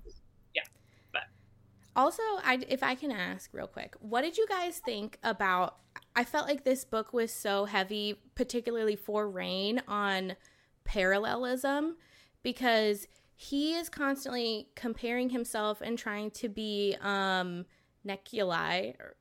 also, 1.96 2.24
I 2.44 2.60
if 2.68 2.84
I 2.84 2.96
can 2.96 3.12
ask 3.12 3.50
real 3.54 3.68
quick, 3.68 3.96
what 4.00 4.22
did 4.22 4.38
you 4.38 4.48
guys 4.48 4.80
think 4.80 5.18
about? 5.24 5.78
I 6.16 6.24
felt 6.24 6.48
like 6.48 6.64
this 6.64 6.86
book 6.86 7.14
was 7.14 7.32
so 7.32 7.66
heavy, 7.66 8.20
particularly 8.36 8.96
for 8.96 9.28
Raihn, 9.28 9.82
on 9.88 10.36
parallelism 10.84 11.96
because 12.44 13.08
he 13.36 13.74
is 13.74 13.90
constantly 13.90 14.68
comparing 14.76 15.30
himself 15.30 15.82
and 15.82 15.98
trying 15.98 16.32
to 16.32 16.50
be 16.50 16.96
um 17.02 17.66
Neculai 18.06 18.96
or 19.00 19.16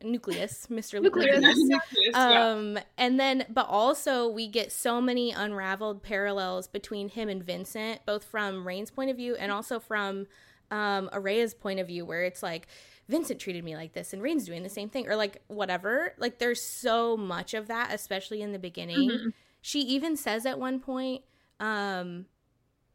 nucleus 0.00 0.66
mr 0.70 1.02
nucleus, 1.02 1.44
um 2.14 2.76
yeah. 2.76 2.82
and 2.96 3.18
then 3.18 3.44
but 3.50 3.66
also 3.68 4.28
we 4.28 4.46
get 4.46 4.70
so 4.70 5.00
many 5.00 5.32
unraveled 5.32 6.04
parallels 6.04 6.68
between 6.68 7.08
him 7.08 7.28
and 7.28 7.42
vincent 7.42 8.00
both 8.06 8.22
from 8.22 8.64
Raihn's 8.64 8.92
point 8.92 9.10
of 9.10 9.16
view 9.16 9.34
and 9.34 9.50
also 9.50 9.80
from 9.80 10.28
um 10.70 11.08
araya's 11.12 11.54
point 11.54 11.80
of 11.80 11.86
view 11.86 12.04
where 12.04 12.24
it's 12.24 12.42
like 12.42 12.68
vincent 13.08 13.40
treated 13.40 13.64
me 13.64 13.74
like 13.74 13.92
this 13.92 14.12
and 14.12 14.22
Raihn's 14.22 14.44
doing 14.44 14.62
the 14.62 14.68
same 14.68 14.90
thing 14.90 15.08
or 15.08 15.16
like 15.16 15.40
whatever. 15.46 16.14
Like 16.18 16.38
there's 16.38 16.62
so 16.62 17.16
much 17.16 17.54
of 17.54 17.68
that 17.68 17.92
especially 17.92 18.42
in 18.42 18.52
the 18.52 18.58
beginning. 18.58 19.10
Mm-hmm. 19.10 19.28
she 19.60 19.80
even 19.80 20.16
says 20.16 20.46
at 20.46 20.58
one 20.58 20.80
point 20.80 21.22
um 21.58 22.26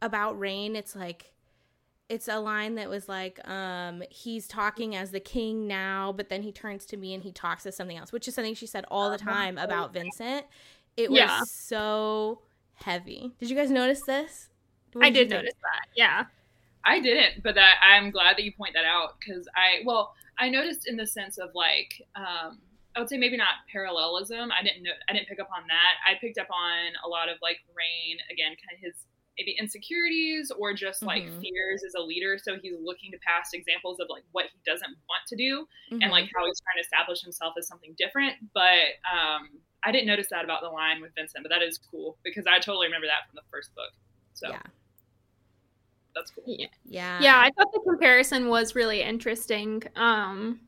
about 0.01 0.39
Raihn 0.39 0.75
it's 0.75 0.95
like 0.95 1.31
it's 2.09 2.27
a 2.27 2.39
line 2.39 2.75
that 2.75 2.89
was 2.89 3.09
like 3.09 3.45
um 3.47 4.03
he's 4.09 4.47
talking 4.47 4.95
as 4.95 5.11
the 5.11 5.19
king 5.19 5.67
now 5.67 6.13
but 6.15 6.29
then 6.29 6.43
he 6.43 6.51
turns 6.51 6.85
to 6.85 6.97
me 6.97 7.13
and 7.13 7.23
he 7.23 7.31
talks 7.31 7.65
as 7.65 7.75
something 7.75 7.97
else 7.97 8.11
which 8.11 8.27
is 8.27 8.35
something 8.35 8.53
she 8.53 8.67
said 8.67 8.85
all 8.91 9.09
the 9.09 9.17
time 9.17 9.57
about 9.57 9.93
vincent. 9.93 10.45
It 10.95 11.09
was 11.09 11.17
yeah. 11.17 11.41
so 11.47 12.41
heavy. 12.75 13.31
Did 13.39 13.49
you 13.49 13.55
guys 13.55 13.71
notice 13.71 14.01
this? 14.05 14.49
I 15.01 15.09
did 15.09 15.31
notice 15.31 15.55
that 15.63 15.87
yeah 15.95 16.25
i 16.85 16.99
didn't 16.99 17.43
but 17.43 17.55
that 17.55 17.75
i'm 17.81 18.11
glad 18.11 18.37
that 18.37 18.43
you 18.43 18.51
point 18.53 18.73
that 18.73 18.85
out 18.85 19.15
because 19.19 19.47
i 19.55 19.83
well 19.85 20.13
i 20.39 20.49
noticed 20.49 20.87
in 20.87 20.97
the 20.97 21.07
sense 21.07 21.37
of 21.37 21.49
like 21.53 22.01
um 22.15 22.59
I 22.95 22.99
would 22.99 23.09
say 23.09 23.17
maybe 23.17 23.37
not 23.37 23.65
parallelism. 23.71 24.51
I 24.51 24.61
didn't 24.61 24.83
know. 24.83 24.91
I 25.09 25.13
didn't 25.13 25.27
pick 25.27 25.39
up 25.39 25.49
on 25.49 25.63
that. 25.67 25.93
I 26.05 26.13
picked 26.21 26.37
up 26.37 26.49
on 26.51 26.93
a 27.03 27.09
lot 27.09 27.27
of 27.27 27.37
like 27.41 27.57
Raihn 27.73 28.21
again, 28.31 28.53
kind 28.53 28.77
of 28.77 28.79
his 28.81 29.07
maybe 29.37 29.57
insecurities 29.59 30.51
or 30.51 30.73
just 30.73 31.01
like 31.01 31.23
mm-hmm. 31.23 31.41
fears 31.41 31.83
as 31.83 31.95
a 31.97 32.01
leader. 32.01 32.37
So 32.37 32.57
he's 32.61 32.77
looking 32.83 33.11
to 33.11 33.17
past 33.25 33.53
examples 33.53 33.99
of 33.99 34.07
like 34.09 34.23
what 34.31 34.45
he 34.53 34.59
doesn't 34.65 34.93
want 35.09 35.25
to 35.27 35.35
do 35.35 35.65
mm-hmm. 35.91 36.01
and 36.01 36.11
like 36.11 36.29
how 36.35 36.45
he's 36.45 36.61
trying 36.61 36.77
to 36.77 36.81
establish 36.81 37.21
himself 37.21 37.55
as 37.57 37.67
something 37.67 37.95
different. 37.97 38.35
But 38.53 39.01
um, 39.09 39.49
I 39.83 39.91
didn't 39.91 40.07
notice 40.07 40.27
that 40.29 40.45
about 40.45 40.61
the 40.61 40.69
line 40.69 41.01
with 41.01 41.15
Vincent, 41.15 41.43
but 41.43 41.49
that 41.49 41.65
is 41.65 41.79
cool 41.79 42.17
because 42.23 42.45
I 42.45 42.59
totally 42.59 42.87
remember 42.87 43.07
that 43.07 43.25
from 43.25 43.35
the 43.35 43.47
first 43.49 43.73
book. 43.73 43.91
So 44.33 44.49
yeah. 44.49 44.61
That's 46.15 46.31
cool. 46.31 46.43
Yeah. 46.47 46.67
Yeah. 46.85 47.19
Yeah, 47.21 47.37
I 47.39 47.51
thought 47.51 47.71
the 47.73 47.81
comparison 47.87 48.47
was 48.49 48.75
really 48.75 49.01
interesting. 49.01 49.83
Um 49.95 50.59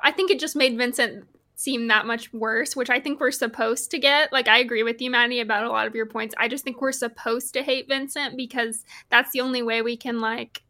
I 0.00 0.12
think 0.12 0.30
it 0.30 0.38
just 0.38 0.56
made 0.56 0.76
Vincent 0.76 1.26
seem 1.56 1.88
that 1.88 2.06
much 2.06 2.32
worse, 2.34 2.76
which 2.76 2.90
I 2.90 3.00
think 3.00 3.18
we're 3.18 3.30
supposed 3.30 3.90
to 3.90 3.98
get. 3.98 4.30
Like, 4.30 4.46
I 4.46 4.58
agree 4.58 4.82
with 4.82 5.00
you, 5.00 5.10
Maddie, 5.10 5.40
about 5.40 5.64
a 5.64 5.70
lot 5.70 5.86
of 5.86 5.94
your 5.94 6.06
points. 6.06 6.34
I 6.38 6.48
just 6.48 6.64
think 6.64 6.80
we're 6.80 6.92
supposed 6.92 7.54
to 7.54 7.62
hate 7.62 7.88
Vincent 7.88 8.36
because 8.36 8.84
that's 9.08 9.32
the 9.32 9.40
only 9.40 9.62
way 9.62 9.80
we 9.80 9.96
can, 9.96 10.20
like, 10.20 10.62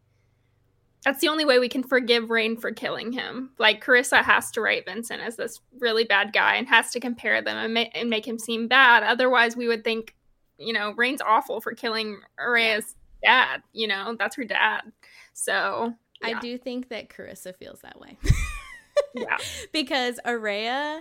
that's 1.04 1.20
the 1.20 1.28
only 1.28 1.44
way 1.44 1.58
we 1.58 1.68
can 1.68 1.82
forgive 1.82 2.24
Raihn 2.24 2.60
for 2.60 2.70
killing 2.70 3.12
him. 3.12 3.50
Like, 3.58 3.84
Carissa 3.84 4.22
has 4.22 4.50
to 4.52 4.60
write 4.60 4.86
Vincent 4.86 5.20
as 5.20 5.34
this 5.36 5.60
really 5.80 6.04
bad 6.04 6.32
guy 6.32 6.54
and 6.54 6.68
has 6.68 6.92
to 6.92 7.00
compare 7.00 7.42
them 7.42 7.56
and, 7.56 7.74
ma- 7.74 7.90
and 7.92 8.08
make 8.08 8.26
him 8.26 8.38
seem 8.38 8.68
bad. 8.68 9.02
Otherwise, 9.02 9.56
we 9.56 9.66
would 9.66 9.82
think, 9.82 10.14
you 10.56 10.72
know, 10.72 10.94
Raihn's 10.94 11.22
awful 11.22 11.60
for 11.60 11.74
killing 11.74 12.20
Araya's 12.38 12.94
dad. 13.22 13.62
You 13.72 13.88
know, 13.88 14.16
that's 14.18 14.36
her 14.36 14.44
dad. 14.44 14.82
So. 15.32 15.94
Yeah. 16.22 16.28
I 16.28 16.40
do 16.40 16.56
think 16.56 16.88
that 16.88 17.10
Carissa 17.10 17.54
feels 17.54 17.80
that 17.82 18.00
way. 18.00 18.16
yeah. 19.14 19.36
because 19.72 20.18
Araya 20.24 21.00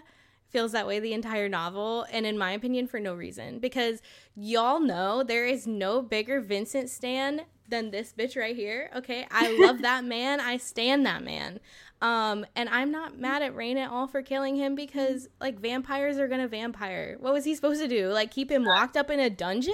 feels 0.49 0.71
that 0.73 0.87
way 0.87 0.99
the 0.99 1.13
entire 1.13 1.49
novel, 1.49 2.05
and 2.11 2.25
in 2.25 2.37
my 2.37 2.51
opinion, 2.51 2.87
for 2.87 2.99
no 2.99 3.13
reason. 3.13 3.59
Because 3.59 4.01
y'all 4.35 4.79
know 4.79 5.23
there 5.23 5.45
is 5.45 5.67
no 5.67 6.01
bigger 6.01 6.39
Vincent 6.39 6.89
Stan 6.89 7.41
than 7.67 7.91
this 7.91 8.13
bitch 8.17 8.37
right 8.37 8.55
here. 8.55 8.89
Okay, 8.95 9.27
I 9.31 9.57
love 9.57 9.81
that 9.81 10.05
man. 10.05 10.39
I 10.39 10.57
stand 10.57 11.05
that 11.05 11.23
man. 11.23 11.59
Um, 12.05 12.45
and 12.55 12.69
I'm 12.69 12.91
not 12.91 13.17
mad 13.17 13.41
at 13.41 13.55
Raihn 13.55 13.77
at 13.77 13.89
all 13.89 14.05
for 14.05 14.21
killing 14.21 14.55
him 14.55 14.75
because 14.75 15.27
like 15.41 15.59
vampires 15.59 16.19
are 16.19 16.27
gonna 16.27 16.47
vampire. 16.47 17.17
What 17.19 17.33
was 17.33 17.45
he 17.45 17.55
supposed 17.55 17.81
to 17.81 17.87
do? 17.87 18.09
Like 18.09 18.29
keep 18.29 18.51
him 18.51 18.63
locked 18.63 18.95
up 18.95 19.09
in 19.09 19.19
a 19.19 19.29
dungeon? 19.29 19.73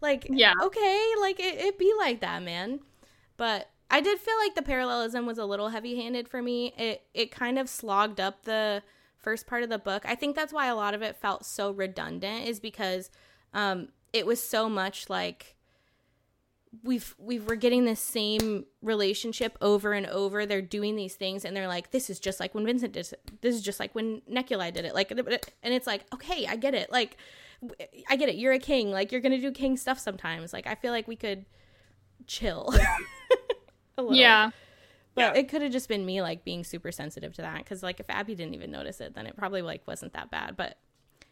Like 0.00 0.26
yeah, 0.30 0.54
okay, 0.62 1.06
like 1.20 1.38
it, 1.38 1.60
it 1.60 1.78
be 1.78 1.92
like 1.98 2.20
that, 2.20 2.42
man. 2.42 2.80
But 3.36 3.68
I 3.90 4.00
did 4.00 4.18
feel 4.18 4.38
like 4.38 4.54
the 4.54 4.62
parallelism 4.62 5.26
was 5.26 5.36
a 5.36 5.44
little 5.44 5.68
heavy 5.68 5.96
handed 5.96 6.28
for 6.28 6.40
me. 6.40 6.72
It 6.78 7.02
it 7.12 7.30
kind 7.30 7.58
of 7.58 7.68
slogged 7.68 8.20
up 8.20 8.44
the 8.44 8.82
first 9.18 9.46
part 9.46 9.62
of 9.62 9.68
the 9.68 9.78
book. 9.78 10.04
I 10.06 10.14
think 10.14 10.34
that's 10.34 10.54
why 10.54 10.68
a 10.68 10.74
lot 10.74 10.94
of 10.94 11.02
it 11.02 11.16
felt 11.16 11.44
so 11.44 11.72
redundant, 11.72 12.48
is 12.48 12.58
because 12.58 13.10
um, 13.52 13.88
it 14.14 14.24
was 14.24 14.42
so 14.42 14.70
much 14.70 15.10
like 15.10 15.55
we've 16.82 17.14
we 17.18 17.38
were 17.38 17.56
getting 17.56 17.84
this 17.84 18.00
same 18.00 18.64
relationship 18.82 19.56
over 19.60 19.92
and 19.92 20.06
over. 20.06 20.46
They're 20.46 20.62
doing 20.62 20.96
these 20.96 21.14
things, 21.14 21.44
and 21.44 21.56
they're 21.56 21.68
like, 21.68 21.90
"This 21.90 22.10
is 22.10 22.18
just 22.18 22.40
like 22.40 22.54
when 22.54 22.64
Vincent 22.64 22.92
did. 22.92 23.12
It. 23.12 23.40
This 23.40 23.54
is 23.54 23.62
just 23.62 23.80
like 23.80 23.94
when 23.94 24.22
Neculai 24.30 24.72
did 24.72 24.84
it." 24.84 24.94
Like, 24.94 25.10
and 25.10 25.74
it's 25.74 25.86
like, 25.86 26.04
okay, 26.14 26.46
I 26.46 26.56
get 26.56 26.74
it. 26.74 26.90
Like, 26.90 27.16
I 28.08 28.16
get 28.16 28.28
it. 28.28 28.36
You're 28.36 28.52
a 28.52 28.58
king. 28.58 28.90
Like, 28.90 29.12
you're 29.12 29.20
gonna 29.20 29.40
do 29.40 29.52
king 29.52 29.76
stuff 29.76 29.98
sometimes. 29.98 30.52
Like, 30.52 30.66
I 30.66 30.74
feel 30.74 30.92
like 30.92 31.08
we 31.08 31.16
could 31.16 31.44
chill. 32.26 32.72
yeah. 34.10 34.50
But 35.14 35.34
yeah. 35.34 35.40
it 35.40 35.48
could 35.48 35.62
have 35.62 35.72
just 35.72 35.88
been 35.88 36.04
me 36.04 36.20
like 36.20 36.44
being 36.44 36.62
super 36.62 36.92
sensitive 36.92 37.34
to 37.36 37.42
that 37.42 37.58
because 37.58 37.82
like 37.82 38.00
if 38.00 38.06
Abby 38.10 38.34
didn't 38.34 38.54
even 38.54 38.70
notice 38.70 39.00
it, 39.00 39.14
then 39.14 39.26
it 39.26 39.34
probably 39.36 39.62
like 39.62 39.86
wasn't 39.86 40.12
that 40.12 40.30
bad. 40.30 40.56
But 40.58 40.76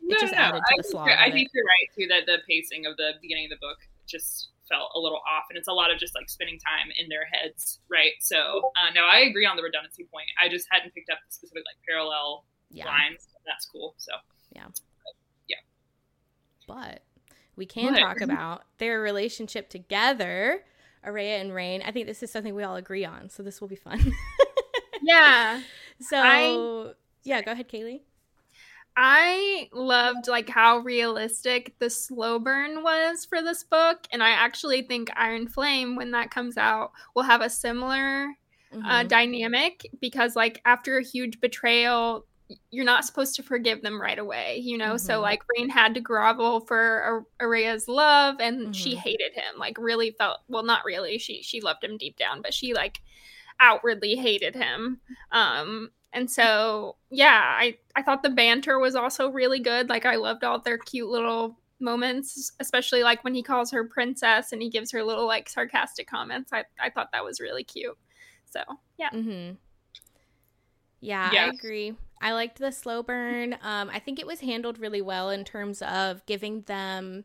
it 0.01 0.09
no, 0.09 0.17
just 0.19 0.33
no, 0.33 0.39
added 0.39 0.61
to 0.61 0.75
I 0.75 0.77
the 0.79 0.83
slog. 0.85 1.09
I 1.11 1.31
think 1.31 1.51
you're 1.53 1.65
right 1.65 1.95
too 1.95 2.07
that 2.09 2.25
the 2.25 2.39
pacing 2.49 2.87
of 2.87 2.97
the 2.97 3.13
beginning 3.21 3.45
of 3.45 3.51
the 3.51 3.57
book 3.57 3.79
just 4.07 4.51
felt 4.69 4.91
a 4.95 4.99
little 4.99 5.21
off 5.29 5.45
and 5.51 5.59
it's 5.59 5.69
a 5.69 5.73
lot 5.73 5.91
of 5.93 5.99
just 5.99 6.15
like 6.15 6.29
spending 6.31 6.59
time 6.59 6.89
in 6.97 7.09
their 7.09 7.27
heads 7.27 7.81
right? 7.91 8.13
So 8.21 8.71
uh, 8.77 8.93
no 8.95 9.03
i 9.05 9.21
agree 9.21 9.47
on 9.47 9.57
the 9.57 9.63
redundancy 9.63 10.07
point. 10.13 10.27
I 10.41 10.49
just 10.49 10.67
hadn't 10.71 10.95
picked 10.95 11.11
up 11.11 11.19
the 11.27 11.33
specific 11.33 11.65
like 11.67 11.77
parallel 11.87 12.45
yeah. 12.71 12.87
lines 12.87 13.29
that's 13.47 13.67
cool 13.67 13.95
so. 13.99 14.13
Yeah. 14.53 14.67
But, 14.67 15.15
yeah. 15.49 15.57
But 16.67 17.03
we 17.57 17.67
can 17.67 17.93
what? 17.93 18.01
talk 18.01 18.21
about 18.21 18.63
their 18.79 19.01
relationship 19.01 19.69
together 19.69 20.65
araya 21.07 21.41
and 21.41 21.51
Raihn. 21.51 21.83
I 21.87 21.91
think 21.91 22.07
this 22.07 22.23
is 22.23 22.31
something 22.31 22.55
we 22.55 22.63
all 22.63 22.77
agree 22.77 23.05
on 23.05 23.29
so 23.29 23.43
this 23.43 23.61
will 23.61 23.69
be 23.69 23.77
fun. 23.77 24.13
Yeah. 25.05 25.61
So 26.01 26.17
I... 26.17 26.93
yeah 27.23 27.43
go 27.43 27.53
ahead 27.53 27.69
kaylee 27.69 28.01
I 28.97 29.69
loved 29.73 30.29
like 30.29 30.49
how 30.49 30.79
realistic 30.79 31.75
the 31.79 31.91
slow 31.91 32.39
burn 32.39 32.83
was 32.83 33.25
for 33.25 33.43
this 33.43 33.65
book, 33.65 34.07
and 34.13 34.23
I 34.23 34.31
actually 34.31 34.83
think 34.83 35.11
Iron 35.17 35.49
Flame, 35.49 35.97
when 35.97 36.13
that 36.13 36.31
comes 36.31 36.57
out, 36.57 36.93
will 37.15 37.25
have 37.25 37.41
a 37.41 37.51
similar 37.51 38.29
uh, 38.73 38.77
mm-hmm. 38.77 38.87
uh, 38.87 39.03
dynamic 39.05 39.87
because 40.01 40.37
like 40.37 40.61
after 40.65 40.99
a 40.99 41.05
huge 41.05 41.41
betrayal, 41.41 42.25
you're 42.71 42.85
not 42.85 43.05
supposed 43.05 43.35
to 43.37 43.43
forgive 43.43 43.83
them 43.83 44.01
right 44.01 44.19
away, 44.19 44.59
you 44.59 44.79
know. 44.79 44.95
Mm-hmm. 44.95 45.07
So 45.07 45.21
like 45.21 45.43
Raihn 45.49 45.71
had 45.71 45.95
to 45.95 46.01
grovel 46.01 46.61
for 46.61 47.25
Araya's 47.41 47.89
love, 47.89 48.37
and 48.39 48.61
mm-hmm. 48.61 48.73
she 48.73 48.95
hated 48.95 49.33
him. 49.33 49.59
Like 49.59 49.77
really 49.79 50.13
felt 50.13 50.39
well, 50.49 50.63
not 50.63 50.85
really. 50.85 51.19
She 51.19 51.43
she 51.43 51.61
loved 51.61 51.83
him 51.83 51.99
deep 51.99 52.17
down, 52.17 52.43
but 52.43 52.55
she 52.55 52.75
like 52.75 53.01
outwardly 53.61 54.15
hated 54.17 54.55
him. 54.55 55.01
Um, 55.33 55.91
and 56.15 56.31
so, 56.31 56.97
yeah, 57.11 57.43
I, 57.59 57.77
I 57.95 58.03
thought 58.03 58.23
the 58.23 58.31
banter 58.31 58.79
was 58.79 58.95
also 58.95 59.29
really 59.29 59.61
good. 59.61 59.89
Like, 59.89 60.07
I 60.07 60.17
loved 60.17 60.45
all 60.45 60.61
their 60.61 60.79
cute 60.79 61.11
little 61.11 61.59
moments, 61.81 62.53
especially 62.61 63.03
like 63.03 63.23
when 63.25 63.35
he 63.35 63.43
calls 63.43 63.71
her 63.73 63.85
princess 63.85 64.53
and 64.53 64.63
he 64.63 64.71
gives 64.71 64.91
her 64.93 65.03
little 65.03 65.27
like 65.27 65.49
sarcastic 65.49 66.09
comments. 66.09 66.53
I, 66.53 66.65
I 66.81 66.91
thought 66.91 67.11
that 67.13 67.25
was 67.25 67.41
really 67.41 67.65
cute. 67.65 67.99
So, 68.47 68.61
yeah. 68.97 69.11
Mm-hmm. 69.11 69.57
Yeah, 71.01 71.31
yeah, 71.33 71.45
I 71.45 71.49
agree. 71.49 71.95
I 72.23 72.33
liked 72.33 72.59
the 72.59 72.73
slow 72.73 73.03
burn. 73.03 73.59
Um, 73.61 73.91
I 73.93 73.99
think 73.99 74.19
it 74.19 74.27
was 74.27 74.41
handled 74.41 74.79
really 74.79 75.03
well 75.03 75.29
in 75.29 75.45
terms 75.45 75.83
of 75.83 76.25
giving 76.25 76.63
them 76.63 77.25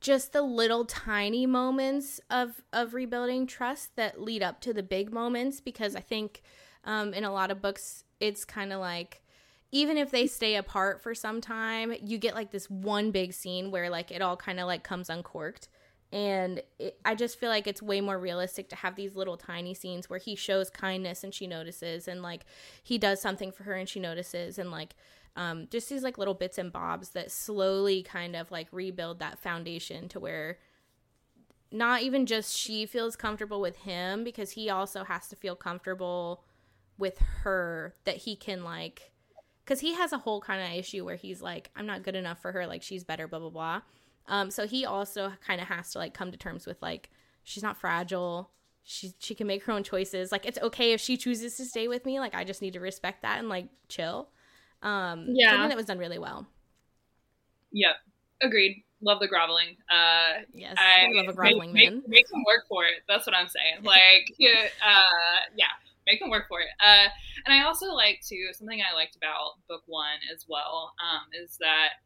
just 0.00 0.32
the 0.32 0.42
little 0.42 0.84
tiny 0.84 1.44
moments 1.44 2.20
of 2.30 2.62
of 2.72 2.94
rebuilding 2.94 3.46
trust 3.46 3.96
that 3.96 4.20
lead 4.20 4.42
up 4.42 4.60
to 4.60 4.72
the 4.72 4.82
big 4.82 5.12
moments 5.12 5.60
because 5.60 5.96
I 5.96 6.00
think 6.00 6.42
um, 6.84 7.14
in 7.14 7.24
a 7.24 7.32
lot 7.32 7.50
of 7.50 7.60
books 7.60 8.04
it's 8.20 8.44
kind 8.44 8.72
of 8.72 8.80
like 8.80 9.22
even 9.72 9.96
if 9.96 10.10
they 10.10 10.26
stay 10.26 10.56
apart 10.56 11.00
for 11.00 11.14
some 11.14 11.40
time, 11.40 11.94
you 12.02 12.18
get 12.18 12.34
like 12.34 12.50
this 12.50 12.68
one 12.68 13.10
big 13.10 13.32
scene 13.32 13.70
where 13.70 13.88
like 13.88 14.10
it 14.10 14.20
all 14.20 14.36
kind 14.36 14.58
of 14.58 14.66
like 14.66 14.82
comes 14.82 15.08
uncorked. 15.08 15.68
And 16.12 16.60
it, 16.80 16.98
I 17.04 17.14
just 17.14 17.38
feel 17.38 17.50
like 17.50 17.68
it's 17.68 17.80
way 17.80 18.00
more 18.00 18.18
realistic 18.18 18.68
to 18.70 18.76
have 18.76 18.96
these 18.96 19.14
little 19.14 19.36
tiny 19.36 19.74
scenes 19.74 20.10
where 20.10 20.18
he 20.18 20.34
shows 20.34 20.68
kindness 20.68 21.22
and 21.22 21.32
she 21.32 21.46
notices, 21.46 22.08
and 22.08 22.20
like 22.20 22.44
he 22.82 22.98
does 22.98 23.20
something 23.20 23.52
for 23.52 23.62
her 23.62 23.74
and 23.74 23.88
she 23.88 24.00
notices, 24.00 24.58
and 24.58 24.72
like 24.72 24.96
um, 25.36 25.68
just 25.70 25.88
these 25.88 26.02
like 26.02 26.18
little 26.18 26.34
bits 26.34 26.58
and 26.58 26.72
bobs 26.72 27.10
that 27.10 27.30
slowly 27.30 28.02
kind 28.02 28.34
of 28.34 28.50
like 28.50 28.66
rebuild 28.72 29.20
that 29.20 29.38
foundation 29.38 30.08
to 30.08 30.18
where 30.18 30.58
not 31.70 32.02
even 32.02 32.26
just 32.26 32.56
she 32.56 32.86
feels 32.86 33.14
comfortable 33.14 33.60
with 33.60 33.76
him 33.76 34.24
because 34.24 34.50
he 34.50 34.68
also 34.68 35.04
has 35.04 35.28
to 35.28 35.36
feel 35.36 35.54
comfortable 35.54 36.42
with 37.00 37.18
her 37.42 37.94
that 38.04 38.18
he 38.18 38.36
can 38.36 38.62
like 38.62 39.12
because 39.64 39.80
he 39.80 39.94
has 39.94 40.12
a 40.12 40.18
whole 40.18 40.40
kind 40.40 40.62
of 40.62 40.78
issue 40.78 41.04
where 41.04 41.16
he's 41.16 41.40
like 41.40 41.70
i'm 41.76 41.86
not 41.86 42.02
good 42.02 42.14
enough 42.14 42.40
for 42.40 42.52
her 42.52 42.66
like 42.66 42.82
she's 42.82 43.02
better 43.02 43.26
blah 43.26 43.38
blah 43.38 43.50
blah. 43.50 43.80
Um 44.26 44.50
so 44.50 44.66
he 44.66 44.84
also 44.84 45.32
kind 45.44 45.60
of 45.60 45.66
has 45.66 45.90
to 45.92 45.98
like 45.98 46.14
come 46.14 46.30
to 46.30 46.38
terms 46.38 46.66
with 46.66 46.80
like 46.80 47.10
she's 47.42 47.62
not 47.62 47.76
fragile. 47.76 48.50
She 48.82 49.12
she 49.18 49.34
can 49.34 49.46
make 49.46 49.64
her 49.64 49.72
own 49.72 49.82
choices. 49.82 50.32
Like 50.32 50.46
it's 50.46 50.58
okay 50.58 50.92
if 50.92 51.00
she 51.00 51.16
chooses 51.16 51.56
to 51.56 51.64
stay 51.64 51.88
with 51.88 52.06
me. 52.06 52.20
Like 52.20 52.34
i 52.34 52.44
just 52.44 52.62
need 52.62 52.74
to 52.74 52.80
respect 52.80 53.22
that 53.22 53.38
and 53.38 53.48
like 53.48 53.68
chill. 53.88 54.28
Um 54.82 55.26
yeah. 55.28 55.52
so 55.52 55.62
I 55.62 55.66
think 55.66 55.76
was 55.76 55.86
done 55.86 55.98
really 55.98 56.18
well. 56.18 56.46
Yep. 57.72 57.96
Agreed. 58.42 58.84
Love 59.02 59.20
the 59.20 59.28
groveling. 59.28 59.76
Uh 59.90 60.42
yes. 60.54 60.76
I, 60.78 61.06
I 61.06 61.12
love 61.12 61.28
a 61.28 61.32
groveling 61.32 61.72
make, 61.72 61.90
man. 61.90 62.00
make, 62.00 62.08
make 62.08 62.32
him 62.32 62.44
work 62.46 62.66
for 62.68 62.84
it. 62.84 63.02
That's 63.08 63.26
what 63.26 63.34
i'm 63.34 63.48
saying. 63.48 63.82
Like 63.82 64.32
uh 64.40 65.40
yeah 65.56 65.66
make 66.10 66.20
them 66.20 66.30
work 66.30 66.48
for 66.48 66.60
it. 66.60 66.68
Uh, 66.84 67.08
and 67.46 67.54
I 67.54 67.64
also 67.64 67.92
like 67.92 68.20
to 68.28 68.36
something 68.52 68.80
I 68.80 68.94
liked 68.94 69.16
about 69.16 69.52
book 69.68 69.82
one 69.86 70.18
as 70.34 70.44
well 70.48 70.92
um, 71.00 71.22
is 71.42 71.56
that 71.60 72.00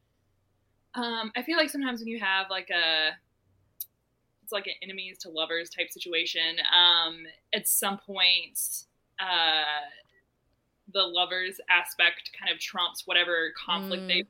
um, 0.95 1.33
I 1.37 1.43
feel 1.43 1.57
like 1.57 1.71
sometimes 1.71 2.01
when 2.01 2.09
you 2.09 2.21
have 2.21 2.47
like 2.51 2.71
a 2.71 3.11
it's 4.43 4.53
like 4.53 4.67
an 4.67 4.75
enemies 4.83 5.19
to 5.21 5.31
lovers 5.31 5.71
type 5.71 5.91
situation. 5.91 6.57
Um, 6.71 7.25
at 7.55 7.67
some 7.67 7.99
point, 7.99 8.59
uh, 9.19 9.89
the 10.93 11.01
lovers 11.01 11.61
aspect 11.71 12.31
kind 12.39 12.53
of 12.53 12.61
trumps 12.61 13.05
whatever 13.07 13.53
conflict 13.67 14.03
mm. 14.03 14.09
they 14.09 14.25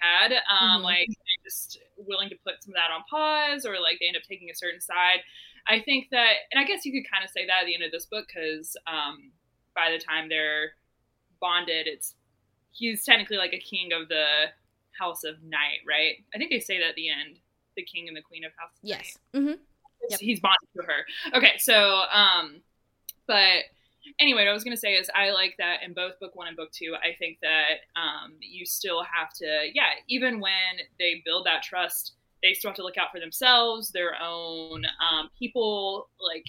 had. 0.00 0.32
Um, 0.32 0.76
mm-hmm. 0.76 0.82
Like 0.84 1.08
just 1.44 1.78
willing 1.96 2.28
to 2.28 2.36
put 2.44 2.62
some 2.62 2.72
of 2.72 2.76
that 2.76 2.92
on 2.92 3.04
pause, 3.08 3.64
or 3.64 3.80
like 3.80 3.98
they 4.00 4.06
end 4.06 4.16
up 4.16 4.22
taking 4.28 4.50
a 4.50 4.54
certain 4.54 4.80
side. 4.80 5.20
I 5.66 5.80
think 5.80 6.08
that, 6.10 6.32
and 6.52 6.62
I 6.62 6.66
guess 6.66 6.84
you 6.84 6.92
could 6.92 7.10
kind 7.10 7.24
of 7.24 7.30
say 7.30 7.46
that 7.46 7.62
at 7.62 7.66
the 7.66 7.74
end 7.74 7.84
of 7.84 7.90
this 7.92 8.06
book 8.06 8.26
because 8.28 8.76
um, 8.86 9.32
by 9.74 9.90
the 9.90 9.98
time 9.98 10.28
they're 10.28 10.72
bonded, 11.40 11.86
it's 11.86 12.14
he's 12.72 13.04
technically 13.04 13.36
like 13.36 13.52
a 13.52 13.58
king 13.58 13.90
of 13.92 14.08
the 14.08 14.26
House 14.98 15.24
of 15.24 15.42
Night, 15.42 15.80
right? 15.86 16.16
I 16.34 16.38
think 16.38 16.50
they 16.50 16.60
say 16.60 16.78
that 16.78 16.90
at 16.90 16.94
the 16.94 17.08
end, 17.08 17.38
the 17.76 17.84
king 17.84 18.08
and 18.08 18.16
the 18.16 18.22
queen 18.22 18.44
of 18.44 18.52
House. 18.56 18.70
Of 18.74 18.88
yes. 18.88 19.18
Mm-hmm. 19.34 19.60
Yep. 20.10 20.20
He's 20.20 20.40
bonded 20.40 20.68
to 20.76 20.82
her. 20.82 21.36
Okay, 21.36 21.52
so 21.58 22.02
um, 22.12 22.60
but 23.26 23.64
anyway, 24.20 24.42
what 24.42 24.48
I 24.48 24.52
was 24.52 24.64
gonna 24.64 24.76
say 24.76 24.94
is 24.94 25.10
I 25.14 25.30
like 25.30 25.54
that 25.58 25.82
in 25.82 25.94
both 25.94 26.20
book 26.20 26.36
one 26.36 26.48
and 26.48 26.56
book 26.56 26.72
two. 26.72 26.94
I 26.94 27.16
think 27.18 27.38
that 27.42 27.86
um, 27.96 28.34
you 28.40 28.66
still 28.66 29.02
have 29.02 29.32
to, 29.34 29.70
yeah, 29.72 29.90
even 30.08 30.40
when 30.40 30.84
they 30.98 31.22
build 31.24 31.46
that 31.46 31.62
trust 31.62 32.12
they 32.44 32.52
still 32.52 32.70
have 32.70 32.76
to 32.76 32.82
look 32.82 32.98
out 32.98 33.08
for 33.10 33.18
themselves, 33.18 33.90
their 33.90 34.12
own 34.22 34.84
um, 35.00 35.30
people. 35.38 36.10
Like 36.20 36.44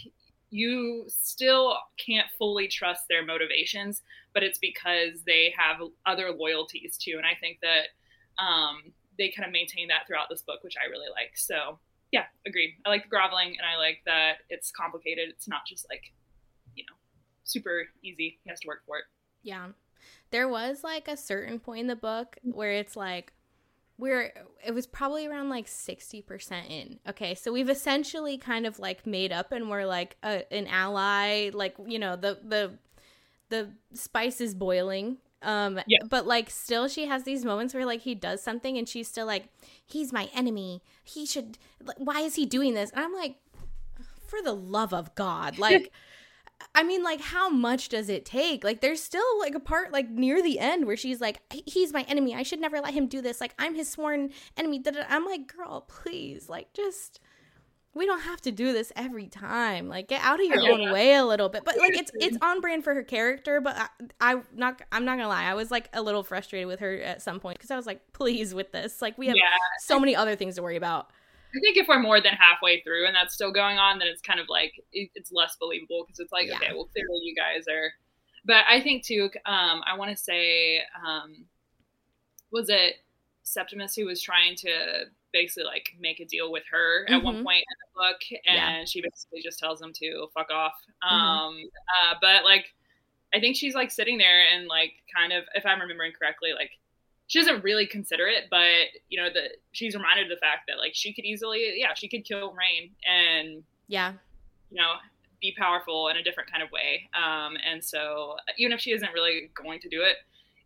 you 0.49 1.05
still 1.07 1.77
can't 1.97 2.27
fully 2.37 2.67
trust 2.67 3.03
their 3.09 3.25
motivations, 3.25 4.01
but 4.33 4.43
it's 4.43 4.59
because 4.59 5.23
they 5.25 5.53
have 5.57 5.77
other 6.05 6.31
loyalties 6.31 6.97
too. 6.97 7.13
And 7.15 7.25
I 7.25 7.39
think 7.39 7.59
that 7.61 8.43
um, 8.43 8.91
they 9.17 9.31
kind 9.35 9.47
of 9.47 9.53
maintain 9.53 9.87
that 9.87 10.05
throughout 10.05 10.27
this 10.29 10.41
book, 10.41 10.63
which 10.63 10.75
I 10.77 10.89
really 10.89 11.09
like. 11.09 11.37
So 11.37 11.79
yeah, 12.11 12.25
agreed. 12.45 12.75
I 12.85 12.89
like 12.89 13.03
the 13.03 13.09
groveling, 13.09 13.55
and 13.57 13.65
I 13.65 13.77
like 13.77 13.99
that 14.05 14.39
it's 14.49 14.71
complicated. 14.71 15.29
It's 15.29 15.47
not 15.47 15.61
just 15.65 15.87
like 15.89 16.03
you 16.75 16.83
know 16.83 16.95
super 17.45 17.87
easy. 18.03 18.39
He 18.43 18.49
has 18.49 18.59
to 18.59 18.67
work 18.67 18.81
for 18.85 18.97
it. 18.97 19.05
Yeah. 19.43 19.67
There 20.31 20.49
was 20.49 20.83
like 20.83 21.07
a 21.07 21.15
certain 21.15 21.59
point 21.59 21.81
in 21.81 21.87
the 21.87 21.95
book 21.95 22.37
where 22.43 22.73
it's 22.73 22.95
like, 22.95 23.31
we're 23.97 24.33
it 24.65 24.73
was 24.73 24.85
probably 24.87 25.25
around 25.27 25.49
like 25.49 25.67
60% 25.67 26.69
in 26.69 26.99
okay 27.07 27.33
so 27.35 27.51
we've 27.53 27.69
essentially 27.69 28.37
kind 28.37 28.65
of 28.65 28.77
like 28.79 29.05
made 29.07 29.31
up 29.31 29.51
and 29.51 29.69
we're 29.69 29.85
like 29.85 30.17
a, 30.23 30.43
an 30.53 30.67
ally 30.67 31.49
like 31.53 31.75
you 31.87 31.97
know 31.99 32.15
the 32.15 32.37
the 32.43 32.77
the 33.49 33.69
spice 33.93 34.41
is 34.41 34.53
boiling 34.55 35.17
Um, 35.43 35.79
Yeah. 35.87 35.99
but 36.09 36.25
like 36.25 36.49
still 36.49 36.87
she 36.87 37.05
has 37.05 37.23
these 37.23 37.45
moments 37.45 37.73
where 37.73 37.85
like 37.85 38.01
he 38.01 38.15
does 38.15 38.41
something 38.41 38.77
and 38.77 38.89
she's 38.89 39.07
still 39.07 39.27
like, 39.27 39.49
he's 39.85 40.11
my 40.11 40.29
enemy. 40.33 40.81
He 41.03 41.25
should. 41.27 41.59
like, 41.83 41.97
Why 41.99 42.21
is 42.21 42.33
he 42.35 42.45
doing 42.47 42.73
this? 42.73 42.89
And 42.91 43.03
I'm 43.05 43.13
like, 43.13 43.35
for 44.25 44.41
the 44.41 44.53
love 44.53 44.91
of 44.93 45.13
God, 45.13 45.59
like. 45.59 45.91
I 46.73 46.83
mean, 46.83 47.03
like, 47.03 47.21
how 47.21 47.49
much 47.49 47.89
does 47.89 48.09
it 48.09 48.25
take? 48.25 48.63
Like, 48.63 48.81
there's 48.81 49.01
still 49.01 49.39
like 49.39 49.55
a 49.55 49.59
part 49.59 49.91
like 49.91 50.09
near 50.09 50.41
the 50.41 50.59
end 50.59 50.85
where 50.85 50.97
she's 50.97 51.21
like, 51.21 51.39
"He's 51.65 51.93
my 51.93 52.03
enemy. 52.03 52.33
I 52.35 52.43
should 52.43 52.59
never 52.59 52.79
let 52.79 52.93
him 52.93 53.07
do 53.07 53.21
this. 53.21 53.39
Like, 53.41 53.53
I'm 53.59 53.75
his 53.75 53.89
sworn 53.89 54.31
enemy." 54.57 54.81
I'm 55.09 55.25
like, 55.25 55.53
girl, 55.53 55.81
please, 55.81 56.49
like, 56.49 56.73
just 56.73 57.19
we 57.93 58.05
don't 58.05 58.21
have 58.21 58.41
to 58.41 58.51
do 58.51 58.73
this 58.73 58.91
every 58.97 59.27
time. 59.27 59.87
Like, 59.87 60.09
get 60.09 60.21
out 60.21 60.41
of 60.41 60.45
your 60.45 60.69
own 60.69 60.91
way 60.91 61.13
a 61.13 61.25
little 61.25 61.47
bit. 61.47 61.63
But 61.63 61.77
like, 61.77 61.95
it's 61.97 62.11
it's 62.15 62.37
on 62.41 62.59
brand 62.61 62.83
for 62.83 62.93
her 62.93 63.03
character. 63.03 63.61
But 63.61 63.77
I, 63.77 63.87
I 64.33 64.41
not 64.53 64.81
I'm 64.91 65.05
not 65.05 65.17
gonna 65.17 65.29
lie, 65.29 65.45
I 65.45 65.53
was 65.53 65.71
like 65.71 65.89
a 65.93 66.01
little 66.01 66.23
frustrated 66.23 66.67
with 66.67 66.81
her 66.81 66.99
at 67.01 67.21
some 67.21 67.39
point 67.39 67.57
because 67.57 67.71
I 67.71 67.77
was 67.77 67.85
like, 67.85 68.01
please 68.11 68.53
with 68.53 68.71
this. 68.73 69.01
Like, 69.01 69.17
we 69.17 69.27
have 69.27 69.35
Yeah. 69.37 69.43
so 69.79 69.99
many 69.99 70.15
other 70.15 70.35
things 70.35 70.55
to 70.55 70.61
worry 70.63 70.75
about. 70.77 71.11
I 71.55 71.59
think 71.61 71.77
if 71.77 71.87
we're 71.87 71.99
more 72.01 72.19
than 72.21 72.33
halfway 72.33 72.81
through 72.81 73.05
and 73.07 73.15
that's 73.15 73.33
still 73.33 73.51
going 73.51 73.77
on, 73.77 73.99
then 73.99 74.07
it's 74.07 74.21
kind 74.21 74.39
of 74.39 74.47
like 74.49 74.73
it, 74.91 75.09
it's 75.15 75.31
less 75.31 75.55
believable 75.59 76.03
because 76.05 76.19
it's 76.19 76.31
like, 76.31 76.47
Yeah. 76.47 76.55
okay, 76.57 76.73
well, 76.73 76.85
clearly 76.85 77.19
you 77.23 77.35
guys 77.35 77.65
are. 77.69 77.91
But 78.43 78.65
I 78.69 78.81
think 78.81 79.03
too, 79.05 79.29
um, 79.45 79.81
I 79.87 79.95
want 79.97 80.11
to 80.11 80.17
say, 80.17 80.81
um, 81.05 81.45
was 82.51 82.69
it 82.69 82.95
Septimus 83.43 83.95
who 83.95 84.05
was 84.05 84.21
trying 84.21 84.55
to 84.57 85.05
basically 85.31 85.63
like 85.65 85.89
make 85.99 86.19
a 86.19 86.25
deal 86.25 86.51
with 86.51 86.63
her 86.71 87.05
at 87.09 87.21
one 87.21 87.37
Mhm. 87.37 87.43
point 87.43 87.57
in 87.69 87.75
the 87.79 87.99
book, 88.01 88.21
and 88.45 88.79
Yeah. 88.79 88.85
she 88.85 89.01
basically 89.01 89.41
just 89.41 89.59
tells 89.59 89.81
him 89.81 89.93
to 89.93 90.27
fuck 90.33 90.49
off. 90.51 90.73
Mhm. 91.03 91.07
Um, 91.11 91.69
uh, 92.01 92.15
but 92.21 92.43
like, 92.43 92.73
I 93.33 93.39
think 93.39 93.55
she's 93.57 93.75
like 93.75 93.91
sitting 93.91 94.17
there 94.17 94.47
and 94.47 94.67
like 94.67 94.93
kind 95.13 95.33
of, 95.33 95.43
if 95.55 95.65
I'm 95.65 95.79
remembering 95.81 96.13
correctly, 96.13 96.53
like 96.53 96.71
she 97.27 97.39
doesn't 97.39 97.63
really 97.63 97.87
consider 97.87 98.27
it, 98.27 98.45
but 98.49 99.01
you 99.09 99.21
know, 99.21 99.29
the 99.29 99.49
she's 99.71 99.95
reminded 99.95 100.25
of 100.25 100.29
the 100.29 100.39
fact 100.39 100.61
that 100.67 100.77
like 100.77 100.93
she 100.93 101.13
could 101.13 101.25
easily, 101.25 101.73
yeah, 101.77 101.93
she 101.95 102.07
could 102.07 102.25
kill 102.25 102.51
Raihn 102.51 102.91
and 103.05 103.63
Yeah, 103.87 104.13
you 104.69 104.81
know 104.81 104.93
be 105.41 105.53
powerful 105.57 106.07
in 106.07 106.17
a 106.17 106.23
different 106.23 106.49
kind 106.51 106.63
of 106.63 106.71
way. 106.71 107.09
Um, 107.13 107.57
and 107.69 107.83
so 107.83 108.35
even 108.57 108.71
if 108.71 108.79
she 108.79 108.91
isn't 108.91 109.11
really 109.13 109.51
going 109.53 109.79
to 109.81 109.89
do 109.89 110.01
it, 110.01 110.17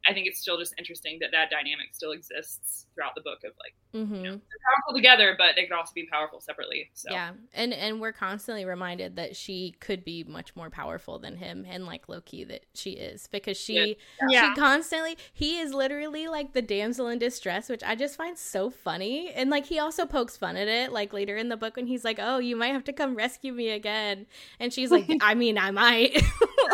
I 0.08 0.13
think 0.13 0.28
it's 0.28 0.39
still 0.39 0.58
just 0.58 0.74
interesting 0.78 1.17
that 1.22 1.32
that 1.32 1.50
dynamic 1.50 1.93
still 1.93 2.12
exists 2.12 2.86
throughout 3.00 3.16
the 3.16 3.22
book 3.22 3.40
of 3.46 3.54
like 3.60 3.74
mm-hmm. 3.94 4.24
they're 4.24 4.32
powerful 4.32 4.94
together, 4.94 5.36
but 5.38 5.56
they 5.56 5.64
could 5.64 5.78
also 5.78 5.94
be 5.96 6.06
powerful 6.12 6.42
separately. 6.42 6.90
So 6.94 7.12
Yeah, 7.12 7.32
and 7.54 7.74
and 7.74 8.02
we're 8.02 8.12
constantly 8.12 8.66
reminded 8.66 9.16
that 9.16 9.36
she 9.36 9.76
could 9.80 10.04
be 10.04 10.24
much 10.24 10.56
more 10.56 10.70
powerful 10.70 11.18
than 11.20 11.38
him, 11.38 11.66
and 11.70 11.86
like 11.86 12.10
Loki 12.10 12.44
that 12.46 12.66
she 12.74 12.92
is 12.92 13.28
because 13.28 13.58
she 13.58 13.98
Yeah. 14.30 14.54
she 14.54 14.60
constantly 14.60 15.18
he 15.34 15.60
is 15.60 15.74
literally 15.74 16.28
like 16.28 16.54
the 16.54 16.62
damsel 16.62 17.08
in 17.08 17.20
distress, 17.20 17.70
which 17.70 17.84
I 17.84 17.96
just 17.96 18.18
find 18.18 18.38
so 18.38 18.70
funny, 18.70 19.32
and 19.32 19.50
like 19.50 19.66
he 19.66 19.80
also 19.80 20.06
pokes 20.06 20.36
fun 20.36 20.58
at 20.58 20.68
it 20.68 20.92
like 20.92 21.14
later 21.14 21.38
in 21.38 21.50
the 21.50 21.58
book 21.58 21.78
when 21.78 21.88
he's 21.88 22.04
like, 22.04 22.20
"Oh, 22.22 22.40
you 22.40 22.56
might 22.56 22.74
have 22.74 22.84
to 22.86 22.94
come 22.94 23.16
rescue 23.16 23.54
me 23.54 23.70
again," 23.70 24.26
and 24.60 24.74
she's 24.74 24.92
like, 24.92 25.08
"I 25.22 25.36
mean, 25.36 25.58
I 25.58 25.72
might." 25.72 26.22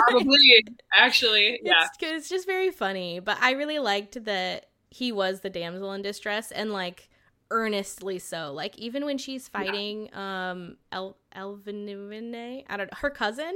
probably 0.09 0.65
actually, 0.93 1.59
yeah. 1.63 1.85
it's, 1.85 1.97
it's 2.01 2.29
just 2.29 2.45
very 2.45 2.69
funny 2.69 3.19
but 3.19 3.37
i 3.39 3.51
really 3.51 3.79
liked 3.79 4.23
that 4.25 4.65
he 4.89 5.11
was 5.11 5.41
the 5.41 5.49
damsel 5.49 5.91
in 5.93 6.01
distress 6.01 6.51
and 6.51 6.71
like 6.71 7.09
earnestly 7.51 8.17
so. 8.19 8.51
Like 8.53 8.77
even 8.77 9.05
when 9.05 9.17
she's 9.17 9.47
fighting 9.47 10.09
um 10.13 10.77
El- 10.91 11.17
elvinine 11.35 12.63
i 12.69 12.77
don't 12.77 12.91
know 12.91 12.97
her 12.97 13.09
cousin 13.09 13.55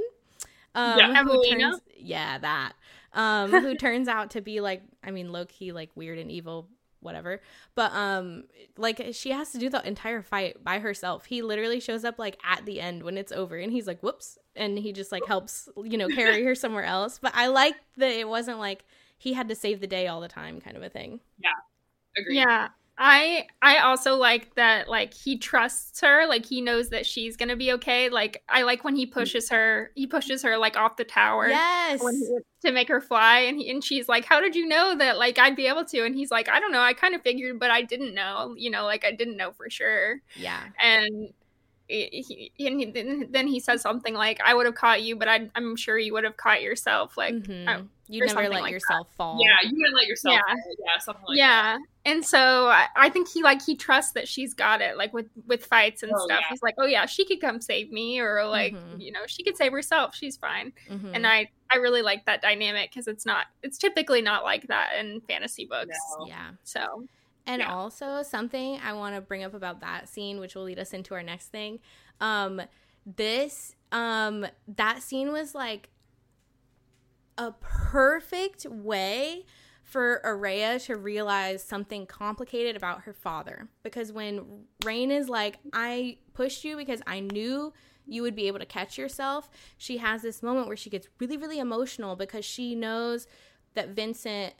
um 0.74 0.98
Yeah. 0.98 1.24
who 1.24 1.44
turns 1.50 1.80
yeah 1.96 2.38
that 2.38 2.72
um 3.14 3.50
who 3.50 3.74
turns 3.86 4.06
out 4.08 4.30
to 4.32 4.40
be 4.40 4.60
like 4.60 4.82
i 5.02 5.10
mean 5.10 5.32
low-key 5.32 5.72
like 5.72 5.90
weird 5.96 6.18
and 6.18 6.30
evil 6.30 6.68
whatever. 7.02 7.40
But 7.74 7.92
um 7.94 8.44
like 8.76 9.00
she 9.12 9.30
has 9.30 9.52
to 9.52 9.58
do 9.58 9.70
the 9.70 9.86
entire 9.88 10.20
fight 10.20 10.62
by 10.62 10.80
herself. 10.80 11.24
He 11.24 11.40
literally 11.40 11.80
shows 11.80 12.04
up 12.04 12.18
like 12.18 12.38
at 12.44 12.66
the 12.66 12.78
end 12.78 13.02
when 13.04 13.16
it's 13.16 13.32
over 13.32 13.56
and 13.56 13.72
he's 13.72 13.86
like 13.86 14.02
whoops 14.02 14.36
and 14.54 14.78
he 14.78 14.92
just 14.92 15.10
like 15.10 15.24
helps 15.26 15.66
you 15.82 15.96
know 15.96 16.08
carry 16.08 16.44
her 16.44 16.54
somewhere 16.64 16.84
else. 16.84 17.18
But 17.18 17.32
i 17.34 17.46
like 17.46 17.74
that 17.96 18.10
it 18.10 18.28
wasn't 18.28 18.58
like 18.58 18.84
he 19.20 19.32
had 19.34 19.48
to 19.48 19.54
save 19.54 19.80
the 19.80 19.86
day 19.86 20.08
all 20.08 20.20
the 20.20 20.28
time 20.28 20.60
kind 20.60 20.76
of 20.76 20.82
a 20.82 20.90
thing 20.90 21.20
Yeah. 21.38 21.50
Agreed. 22.18 22.36
Yeah. 22.38 22.68
I 23.02 23.46
I 23.62 23.78
also 23.78 24.16
like 24.16 24.54
that 24.56 24.86
like 24.88 25.14
he 25.14 25.38
trusts 25.38 26.00
her, 26.02 26.26
like 26.26 26.44
he 26.44 26.60
knows 26.60 26.90
that 26.90 27.06
she's 27.06 27.34
going 27.36 27.48
to 27.48 27.56
be 27.56 27.72
okay. 27.72 28.10
Like 28.10 28.42
I 28.48 28.60
like 28.62 28.84
when 28.84 28.94
he 28.94 29.06
pushes 29.06 29.48
her, 29.48 29.90
he 29.94 30.06
pushes 30.06 30.42
her 30.42 30.58
like 30.58 30.76
off 30.76 30.96
the 30.96 31.04
tower 31.04 31.48
yes 31.48 32.02
when 32.02 32.14
he, 32.16 32.38
to 32.66 32.72
make 32.72 32.88
her 32.88 33.00
fly 33.00 33.38
and 33.40 33.56
he, 33.58 33.70
and 33.70 33.82
she's 33.82 34.06
like, 34.06 34.26
"How 34.26 34.38
did 34.40 34.54
you 34.54 34.66
know 34.66 34.94
that 34.98 35.16
like 35.16 35.38
I'd 35.38 35.56
be 35.56 35.66
able 35.66 35.86
to?" 35.86 36.04
And 36.04 36.14
he's 36.14 36.30
like, 36.30 36.50
"I 36.50 36.60
don't 36.60 36.72
know. 36.72 36.82
I 36.82 36.92
kind 36.92 37.14
of 37.14 37.22
figured, 37.22 37.58
but 37.58 37.70
I 37.70 37.80
didn't 37.80 38.12
know. 38.14 38.54
You 38.58 38.68
know, 38.70 38.84
like 38.84 39.06
I 39.06 39.12
didn't 39.12 39.38
know 39.38 39.52
for 39.52 39.70
sure." 39.70 40.20
yeah 40.36 40.64
And 40.82 41.32
he, 41.88 42.52
he- 42.58 42.66
and 42.66 42.78
he, 42.80 42.86
then- 42.90 43.28
then 43.30 43.46
he 43.48 43.60
says 43.60 43.80
something 43.80 44.12
like, 44.14 44.40
"I 44.44 44.52
would 44.54 44.66
have 44.66 44.74
caught 44.74 45.00
you, 45.02 45.16
but 45.16 45.26
I, 45.28 45.50
I'm 45.54 45.74
sure 45.74 45.98
you 45.98 46.12
would 46.12 46.24
have 46.24 46.36
caught 46.36 46.60
yourself." 46.60 47.16
Like, 47.16 47.34
Mhm. 47.34 47.88
I- 48.10 48.14
you 48.14 48.22
or 48.22 48.26
never 48.26 48.34
something 48.40 48.52
let 48.52 48.62
like 48.62 48.72
yourself 48.72 49.08
fall 49.16 49.38
Yeah, 49.40 49.68
you 49.68 49.76
wouldn't 49.76 49.94
let 49.94 50.06
yourself. 50.06 50.34
Yeah. 50.34 50.54
Yeah, 50.54 50.98
something 50.98 51.24
like 51.28 51.36
that. 51.36 51.38
yeah 51.38 51.78
and 52.04 52.24
so 52.24 52.38
I, 52.68 52.86
I 52.96 53.08
think 53.10 53.28
he 53.28 53.42
like 53.42 53.62
he 53.62 53.76
trusts 53.76 54.12
that 54.12 54.26
she's 54.26 54.52
got 54.54 54.80
it 54.80 54.96
like 54.96 55.12
with 55.12 55.26
with 55.46 55.64
fights 55.66 56.02
and 56.02 56.10
Oh, 56.14 56.24
stuff 56.24 56.40
yeah. 56.40 56.46
he's 56.50 56.62
like 56.62 56.74
oh 56.78 56.86
yeah 56.86 57.06
she 57.06 57.24
could 57.24 57.40
come 57.40 57.60
save 57.60 57.92
me 57.92 58.18
or 58.20 58.46
like 58.46 58.72
Mhm. 58.74 59.00
you 59.00 59.12
know 59.12 59.20
she 59.26 59.42
could 59.44 59.56
save 59.56 59.70
herself 59.72 60.14
she's 60.14 60.36
fine 60.36 60.72
Mhm. 60.90 61.10
and 61.14 61.26
i 61.26 61.48
i 61.70 61.76
really 61.76 62.02
like 62.02 62.24
that 62.24 62.40
dynamic 62.42 62.90
because 62.90 63.06
it's 63.06 63.24
not 63.26 63.46
it's 63.62 63.78
typically 63.78 64.22
not 64.22 64.42
like 64.44 64.66
that 64.68 64.92
in 64.98 65.20
fantasy 65.28 65.66
books 65.66 65.96
No. 66.18 66.26
yeah 66.26 66.50
so 66.64 67.06
And 67.46 67.60
Yeah. 67.62 67.72
also 67.74 68.22
something 68.22 68.78
I 68.84 68.92
want 68.92 69.14
to 69.14 69.20
bring 69.20 69.42
up 69.44 69.54
about 69.54 69.80
that 69.80 70.08
scene, 70.08 70.40
which 70.40 70.54
will 70.54 70.64
lead 70.64 70.78
us 70.78 70.92
into 70.92 71.14
our 71.14 71.22
next 71.22 71.48
thing. 71.48 71.80
Um, 72.20 72.60
this 73.06 73.74
um 73.92 74.46
that 74.76 75.02
scene 75.02 75.32
was 75.32 75.54
like 75.54 75.88
a 77.40 77.54
perfect 77.58 78.66
way 78.66 79.46
for 79.82 80.20
Araya 80.26 80.84
to 80.84 80.96
realize 80.96 81.64
something 81.64 82.04
complicated 82.04 82.76
about 82.76 83.02
her 83.02 83.14
father. 83.14 83.66
Because 83.82 84.12
when 84.12 84.66
Raihn 84.84 85.10
is 85.10 85.30
like, 85.30 85.56
I 85.72 86.18
pushed 86.34 86.64
you 86.64 86.76
because 86.76 87.00
I 87.06 87.20
knew 87.20 87.72
you 88.06 88.20
would 88.22 88.36
be 88.36 88.46
able 88.46 88.58
to 88.58 88.66
catch 88.66 88.98
yourself, 88.98 89.48
she 89.78 89.96
has 89.96 90.20
this 90.20 90.42
moment 90.42 90.66
where 90.66 90.76
she 90.76 90.90
gets 90.90 91.08
really, 91.18 91.38
really 91.38 91.58
emotional 91.58 92.14
because 92.14 92.44
she 92.44 92.74
knows 92.74 93.26
that 93.72 93.88
Vincent 93.88 94.52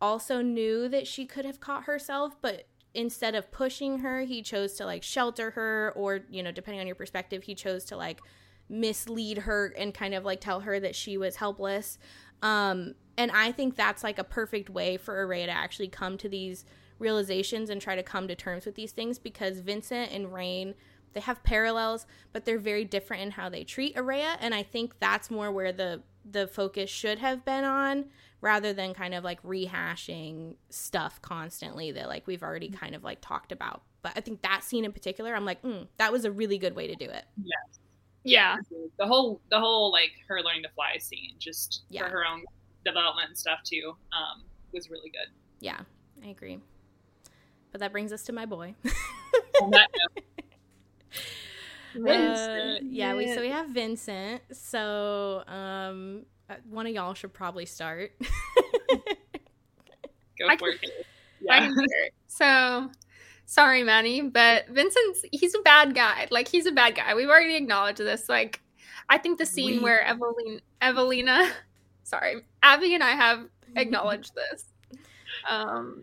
also 0.00 0.40
knew 0.40 0.88
that 0.88 1.08
she 1.08 1.26
could 1.26 1.44
have 1.44 1.58
caught 1.58 1.84
herself, 1.84 2.40
but 2.40 2.68
instead 2.94 3.34
of 3.34 3.50
pushing 3.50 3.98
her, 3.98 4.20
he 4.20 4.42
chose 4.42 4.74
to 4.74 4.86
like 4.86 5.02
shelter 5.02 5.50
her, 5.50 5.92
or, 5.96 6.20
you 6.30 6.44
know, 6.44 6.52
depending 6.52 6.80
on 6.80 6.86
your 6.86 6.94
perspective, 6.94 7.42
he 7.42 7.54
chose 7.56 7.84
to 7.86 7.96
like 7.96 8.20
mislead 8.68 9.38
her 9.38 9.72
and 9.78 9.94
kind 9.94 10.14
of 10.14 10.24
like 10.24 10.40
tell 10.40 10.60
her 10.60 10.78
that 10.78 10.94
she 10.94 11.16
was 11.16 11.36
helpless. 11.36 11.98
Um, 12.42 12.94
and 13.16 13.30
I 13.32 13.52
think 13.52 13.76
that's 13.76 14.04
like 14.04 14.18
a 14.18 14.24
perfect 14.24 14.70
way 14.70 14.96
for 14.96 15.26
Araya 15.26 15.46
to 15.46 15.52
actually 15.52 15.88
come 15.88 16.16
to 16.18 16.28
these 16.28 16.64
realizations 16.98 17.70
and 17.70 17.80
try 17.80 17.96
to 17.96 18.02
come 18.02 18.28
to 18.28 18.34
terms 18.34 18.66
with 18.66 18.74
these 18.74 18.92
things 18.92 19.18
because 19.18 19.60
Vincent 19.60 20.12
and 20.12 20.26
Raihn 20.26 20.74
they 21.14 21.20
have 21.20 21.42
parallels, 21.42 22.06
but 22.32 22.44
they're 22.44 22.58
very 22.58 22.84
different 22.84 23.22
in 23.22 23.30
how 23.32 23.48
they 23.48 23.64
treat 23.64 23.96
Araya, 23.96 24.36
and 24.40 24.54
I 24.54 24.62
think 24.62 24.98
that's 25.00 25.30
more 25.30 25.50
where 25.50 25.72
the 25.72 26.02
the 26.30 26.46
focus 26.46 26.90
should 26.90 27.18
have 27.18 27.44
been 27.44 27.64
on 27.64 28.04
rather 28.42 28.74
than 28.74 28.92
kind 28.92 29.14
of 29.14 29.24
like 29.24 29.42
rehashing 29.42 30.56
stuff 30.68 31.22
constantly 31.22 31.90
that 31.90 32.06
like 32.06 32.26
we've 32.26 32.42
already 32.42 32.68
kind 32.68 32.94
of 32.94 33.02
like 33.02 33.20
talked 33.20 33.50
about. 33.50 33.82
But 34.02 34.12
I 34.14 34.20
think 34.20 34.42
that 34.42 34.62
scene 34.62 34.84
in 34.84 34.92
particular, 34.92 35.34
I'm 35.34 35.46
like, 35.46 35.62
mm, 35.62 35.88
that 35.96 36.12
was 36.12 36.24
a 36.24 36.30
really 36.30 36.58
good 36.58 36.76
way 36.76 36.86
to 36.86 36.94
do 36.94 37.06
it. 37.06 37.24
Yeah 38.28 38.56
The 38.98 39.06
whole, 39.06 39.40
the 39.50 39.58
whole 39.58 39.90
like 39.92 40.10
her 40.28 40.40
learning 40.42 40.62
to 40.64 40.68
fly 40.70 40.96
scene, 40.98 41.34
just 41.38 41.82
Yeah. 41.90 42.04
for 42.04 42.10
her 42.10 42.24
own 42.26 42.44
development 42.84 43.28
and 43.28 43.38
stuff 43.38 43.60
too, 43.64 43.94
um, 44.12 44.44
was 44.72 44.90
really 44.90 45.10
good. 45.10 45.28
Yeah, 45.60 45.80
I 46.24 46.28
agree. 46.28 46.58
But 47.72 47.80
that 47.80 47.92
brings 47.92 48.12
us 48.12 48.22
to 48.24 48.32
my 48.32 48.46
boy. 48.46 48.74
On 49.62 49.70
that 49.72 49.88
note, 50.16 50.24
Uh, 52.06 52.78
yeah, 52.82 53.14
we 53.14 53.32
so 53.34 53.40
we 53.40 53.48
have 53.48 53.68
Vincent. 53.70 54.42
So 54.52 55.42
um, 55.46 56.26
uh, 56.48 56.54
one 56.68 56.86
of 56.86 56.92
y'all 56.94 57.14
should 57.14 57.32
probably 57.32 57.66
start. 57.66 58.12
go 60.38 60.46
I 60.48 60.56
for 60.56 60.72
can- 60.72 60.78
it. 60.82 61.06
I 61.50 61.58
can 61.60 61.74
hear 61.74 62.04
it. 62.06 62.14
So, 62.30 62.90
sorry, 63.48 63.82
Manny, 63.82 64.20
but 64.20 64.68
Vincent's 64.68 65.24
he's 65.32 65.54
a 65.54 65.60
bad 65.60 65.94
guy. 65.94 66.28
Like 66.30 66.46
he's 66.48 66.66
a 66.66 66.72
bad 66.72 66.94
guy. 66.94 67.14
We've 67.14 67.28
already 67.30 67.56
acknowledged 67.56 67.98
this. 67.98 68.28
Like, 68.28 68.60
I 69.08 69.16
think 69.18 69.38
the 69.38 69.46
scene 69.46 69.76
We- 69.76 69.82
where 69.82 70.04
Evelaena, 70.06 70.60
Evelaena, 70.82 71.50
sorry, 72.04 72.42
Abby 72.62 72.94
and 72.94 73.02
I 73.02 73.12
have 73.12 73.48
acknowledged 73.76 74.32
this. 74.34 74.66
Um, 75.48 76.02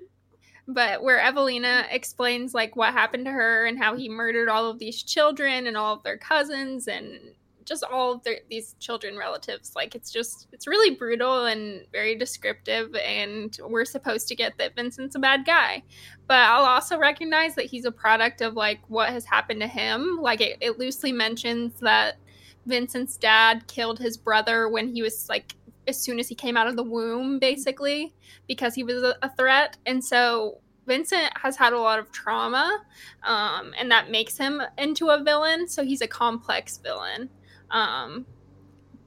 but 0.67 1.03
where 1.03 1.19
Evelaena 1.19 1.85
explains 1.91 2.55
like 2.55 2.75
what 2.75 2.93
happened 2.93 3.25
to 3.25 3.31
her 3.31 3.67
and 3.67 3.77
how 3.77 3.95
he 3.95 4.09
murdered 4.09 4.49
all 4.49 4.67
of 4.67 4.79
these 4.79 5.03
children 5.03 5.67
and 5.67 5.77
all 5.77 5.93
of 5.93 6.01
their 6.03 6.17
cousins 6.17 6.87
and 6.87 7.19
just 7.65 7.83
all 7.83 8.13
of 8.13 8.23
their, 8.23 8.39
these 8.49 8.75
children 8.79 9.17
relatives. 9.17 9.75
Like 9.75 9.95
it's 9.95 10.11
just 10.11 10.47
it's 10.51 10.67
really 10.67 10.95
brutal 10.95 11.45
and 11.45 11.85
very 11.91 12.15
descriptive, 12.15 12.95
and 12.95 13.57
we're 13.67 13.85
supposed 13.85 14.27
to 14.29 14.35
get 14.35 14.57
that 14.57 14.75
Vincent's 14.75 15.15
a 15.15 15.19
bad 15.19 15.45
guy, 15.45 15.83
but 16.27 16.37
I'll 16.37 16.65
also 16.65 16.97
recognize 16.97 17.55
that 17.55 17.65
he's 17.65 17.85
a 17.85 17.91
product 17.91 18.41
of 18.41 18.53
like 18.53 18.79
what 18.87 19.09
has 19.09 19.25
happened 19.25 19.61
to 19.61 19.67
him. 19.67 20.19
Like 20.21 20.41
it, 20.41 20.57
it 20.61 20.79
loosely 20.79 21.11
mentions 21.11 21.79
that 21.81 22.17
Vincent's 22.65 23.17
dad 23.17 23.67
killed 23.67 23.99
his 23.99 24.17
brother 24.17 24.69
when 24.69 24.87
he 24.87 25.01
was 25.01 25.27
like 25.27 25.55
as 25.87 25.99
soon 25.99 26.19
as 26.19 26.27
he 26.27 26.35
came 26.35 26.57
out 26.57 26.67
of 26.67 26.75
the 26.75 26.83
womb, 26.83 27.37
basically, 27.37 28.13
because 28.47 28.73
he 28.73 28.83
was 28.83 29.03
a, 29.03 29.15
a 29.21 29.29
threat, 29.35 29.77
and 29.85 30.03
so 30.03 30.59
Vincent 30.87 31.31
has 31.35 31.57
had 31.57 31.73
a 31.73 31.79
lot 31.79 31.99
of 31.99 32.11
trauma, 32.11 32.83
um, 33.23 33.73
and 33.77 33.89
that 33.89 34.11
makes 34.11 34.37
him 34.37 34.61
into 34.77 35.09
a 35.09 35.23
villain. 35.23 35.67
So 35.67 35.83
he's 35.83 36.01
a 36.01 36.07
complex 36.07 36.77
villain. 36.77 37.29
Um, 37.71 38.25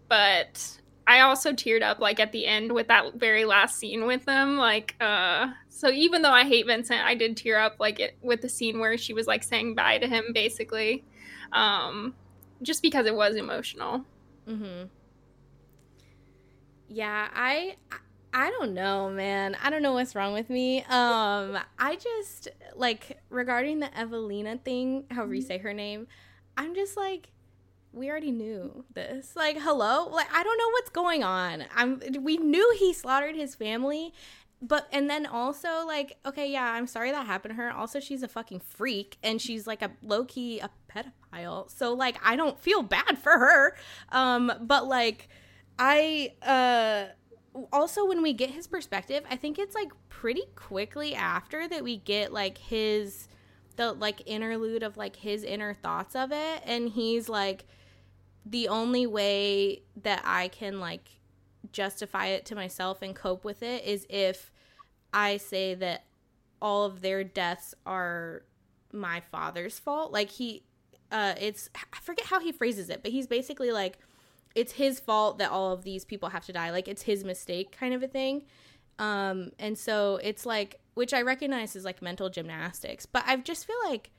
but 0.08 0.78
I 1.06 1.20
also 1.20 1.52
teared 1.52 1.82
up 1.82 2.00
like 2.00 2.20
at 2.20 2.32
the 2.32 2.46
end 2.46 2.72
with 2.72 2.88
that 2.88 3.14
very 3.14 3.44
last 3.44 3.78
scene 3.78 4.06
with 4.06 4.24
them. 4.26 4.58
Like, 4.58 4.94
uh, 5.00 5.48
so 5.68 5.90
even 5.90 6.22
though 6.22 6.32
I 6.32 6.44
hate 6.44 6.66
Vincent, 6.66 7.00
I 7.00 7.14
did 7.14 7.36
tear 7.36 7.58
up 7.58 7.76
like 7.78 8.00
it 8.00 8.16
with 8.20 8.42
the 8.42 8.48
scene 8.48 8.78
where 8.78 8.98
she 8.98 9.14
was 9.14 9.26
like 9.26 9.42
saying 9.42 9.74
bye 9.74 9.98
to 9.98 10.06
him, 10.06 10.26
basically, 10.34 11.04
um, 11.52 12.14
just 12.62 12.82
because 12.82 13.06
it 13.06 13.14
was 13.14 13.36
emotional. 13.36 14.04
Mm-hmm. 14.46 14.86
Yeah, 16.88 17.28
I 17.34 17.76
I 18.32 18.50
don't 18.50 18.74
know, 18.74 19.08
man. 19.08 19.56
I 19.62 19.70
don't 19.70 19.82
know 19.82 19.94
what's 19.94 20.14
wrong 20.14 20.32
with 20.34 20.50
me. 20.50 20.80
Um, 20.82 21.58
I 21.78 21.96
just 21.96 22.48
like 22.76 23.18
regarding 23.30 23.80
the 23.80 23.88
Evelaena 23.88 24.62
thing, 24.62 25.04
however 25.10 25.34
you 25.34 25.40
mm-hmm. 25.40 25.48
say 25.48 25.58
her 25.58 25.72
name. 25.72 26.06
I'm 26.56 26.74
just 26.74 26.96
like, 26.96 27.30
we 27.92 28.10
already 28.10 28.30
knew 28.30 28.84
this. 28.94 29.34
Like, 29.34 29.58
hello, 29.58 30.08
like 30.08 30.28
I 30.32 30.42
don't 30.42 30.58
know 30.58 30.70
what's 30.70 30.90
going 30.90 31.24
on. 31.24 31.64
I'm. 31.74 32.00
We 32.20 32.36
knew 32.36 32.74
he 32.78 32.92
slaughtered 32.92 33.34
his 33.34 33.54
family, 33.54 34.12
but 34.60 34.88
and 34.92 35.08
then 35.08 35.26
also 35.26 35.86
like, 35.86 36.16
okay, 36.26 36.50
yeah, 36.50 36.72
I'm 36.72 36.86
sorry 36.86 37.10
that 37.10 37.26
happened 37.26 37.52
to 37.52 37.62
her. 37.62 37.70
Also, 37.70 38.00
she's 38.00 38.22
a 38.22 38.28
fucking 38.28 38.60
freak, 38.60 39.18
and 39.22 39.40
she's 39.40 39.66
like 39.66 39.82
a 39.82 39.90
low 40.02 40.24
key 40.24 40.60
a 40.60 40.70
pedophile. 40.92 41.70
So 41.70 41.94
like, 41.94 42.18
I 42.24 42.36
don't 42.36 42.58
feel 42.60 42.82
bad 42.82 43.18
for 43.18 43.32
her. 43.32 43.76
Um, 44.10 44.52
but 44.60 44.86
like, 44.86 45.28
I 45.78 46.34
uh 46.42 47.12
also 47.72 48.04
when 48.06 48.22
we 48.22 48.32
get 48.32 48.50
his 48.50 48.66
perspective, 48.66 49.24
I 49.30 49.36
think 49.36 49.58
it's 49.58 49.74
like 49.74 49.90
pretty 50.08 50.44
quickly 50.54 51.14
after 51.14 51.68
that 51.68 51.82
we 51.82 51.96
get 51.96 52.32
like 52.32 52.58
his 52.58 53.28
the 53.76 53.92
like 53.92 54.22
interlude 54.26 54.82
of 54.82 54.96
like 54.96 55.16
his 55.16 55.44
inner 55.44 55.72
thoughts 55.72 56.16
of 56.16 56.32
it 56.32 56.62
and 56.66 56.88
he's 56.88 57.28
like 57.28 57.64
the 58.48 58.68
only 58.68 59.06
way 59.06 59.82
that 60.02 60.22
I 60.24 60.48
can 60.48 60.80
like 60.80 61.20
justify 61.72 62.26
it 62.26 62.44
to 62.46 62.54
myself 62.54 63.02
and 63.02 63.14
cope 63.14 63.44
with 63.44 63.62
it 63.62 63.84
is 63.84 64.06
if 64.08 64.50
I 65.12 65.36
say 65.36 65.74
that 65.74 66.04
all 66.60 66.84
of 66.84 67.00
their 67.00 67.24
deaths 67.24 67.74
are 67.84 68.42
my 68.92 69.20
father's 69.20 69.78
fault. 69.78 70.12
Like 70.12 70.30
he 70.30 70.62
uh 71.10 71.34
it's 71.40 71.68
I 71.74 71.98
forget 72.00 72.26
how 72.26 72.40
he 72.40 72.52
phrases 72.52 72.90
it, 72.90 73.02
but 73.02 73.12
he's 73.12 73.26
basically 73.26 73.70
like 73.70 73.98
it's 74.54 74.72
his 74.72 74.98
fault 74.98 75.38
that 75.38 75.50
all 75.50 75.72
of 75.72 75.84
these 75.84 76.04
people 76.04 76.30
have 76.30 76.44
to 76.46 76.52
die. 76.52 76.70
Like 76.70 76.88
it's 76.88 77.02
his 77.02 77.24
mistake 77.24 77.76
kind 77.78 77.94
of 77.94 78.02
a 78.02 78.08
thing. 78.08 78.44
Um, 78.98 79.52
and 79.58 79.78
so 79.78 80.18
it's 80.22 80.44
like, 80.44 80.80
which 80.94 81.14
I 81.14 81.22
recognize 81.22 81.76
is 81.76 81.84
like 81.84 82.02
mental 82.02 82.28
gymnastics, 82.28 83.06
but 83.06 83.22
I 83.26 83.36
just 83.36 83.66
feel 83.66 83.76
like, 83.84 84.10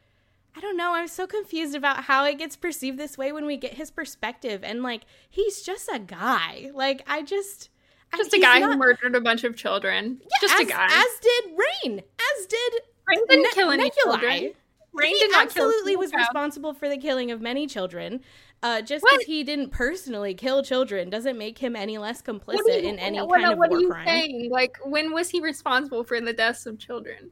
I 0.56 0.62
don't 0.62 0.78
know, 0.78 0.96
I'm 0.96 1.08
so 1.08 1.28
confused 1.28 1.76
about 1.76 2.06
how 2.06 2.26
it 2.26 2.38
gets 2.38 2.56
perceived 2.56 2.98
this 2.98 3.18
way 3.18 3.32
when 3.32 3.46
we 3.46 3.56
get 3.56 3.76
his 3.76 3.92
perspective. 3.92 4.64
And 4.64 4.84
like, 4.84 5.04
he's 5.30 5.62
just 5.62 5.90
a 5.94 6.00
guy. 6.00 6.72
Like, 6.74 7.04
I 7.08 7.22
just. 7.22 7.70
Just 8.18 8.34
a 8.34 8.40
guy 8.40 8.60
not, 8.60 8.72
who 8.72 8.78
murdered 8.78 9.16
a 9.16 9.22
bunch 9.22 9.44
of 9.44 9.56
children. 9.56 10.20
Yeah, 10.22 10.28
just 10.42 10.56
as, 10.56 10.62
a 10.62 10.66
guy. 10.66 10.88
As 10.90 11.08
did 11.22 11.56
Raihn. 11.56 12.00
As 12.00 12.46
did 12.48 12.74
Raihn 13.08 13.28
didn't 13.30 13.44
ne- 13.44 13.50
kill 13.54 13.70
any 13.70 13.90
Neculai. 13.90 13.94
children. 14.04 14.54
Raihn 14.96 15.10
he 15.10 15.32
absolutely 15.36 15.96
was 15.96 16.12
responsible 16.14 16.74
for 16.74 16.90
the 16.90 16.98
killing 16.98 17.30
of 17.30 17.40
many 17.40 17.68
children. 17.68 18.22
Uh, 18.62 18.82
just 18.82 19.06
because 19.10 19.26
he 19.26 19.44
didn't 19.44 19.70
personally 19.70 20.34
kill 20.34 20.64
children 20.64 21.10
doesn't 21.10 21.38
make 21.38 21.60
him 21.60 21.76
any 21.76 21.98
less 21.98 22.22
complicit 22.22 22.82
you, 22.82 22.90
in 22.90 23.00
any 23.00 23.22
what, 23.22 23.40
kind 23.40 23.54
of 23.54 23.60
what 23.60 23.70
war 23.70 23.78
are 23.78 23.82
you 23.82 23.90
crime. 23.90 24.08
Saying? 24.08 24.50
Like, 24.52 24.78
when 24.84 25.14
was 25.14 25.30
he 25.30 25.40
responsible 25.40 26.04
for 26.04 26.20
the 26.20 26.34
deaths 26.34 26.66
of 26.66 26.80
children? 26.80 27.30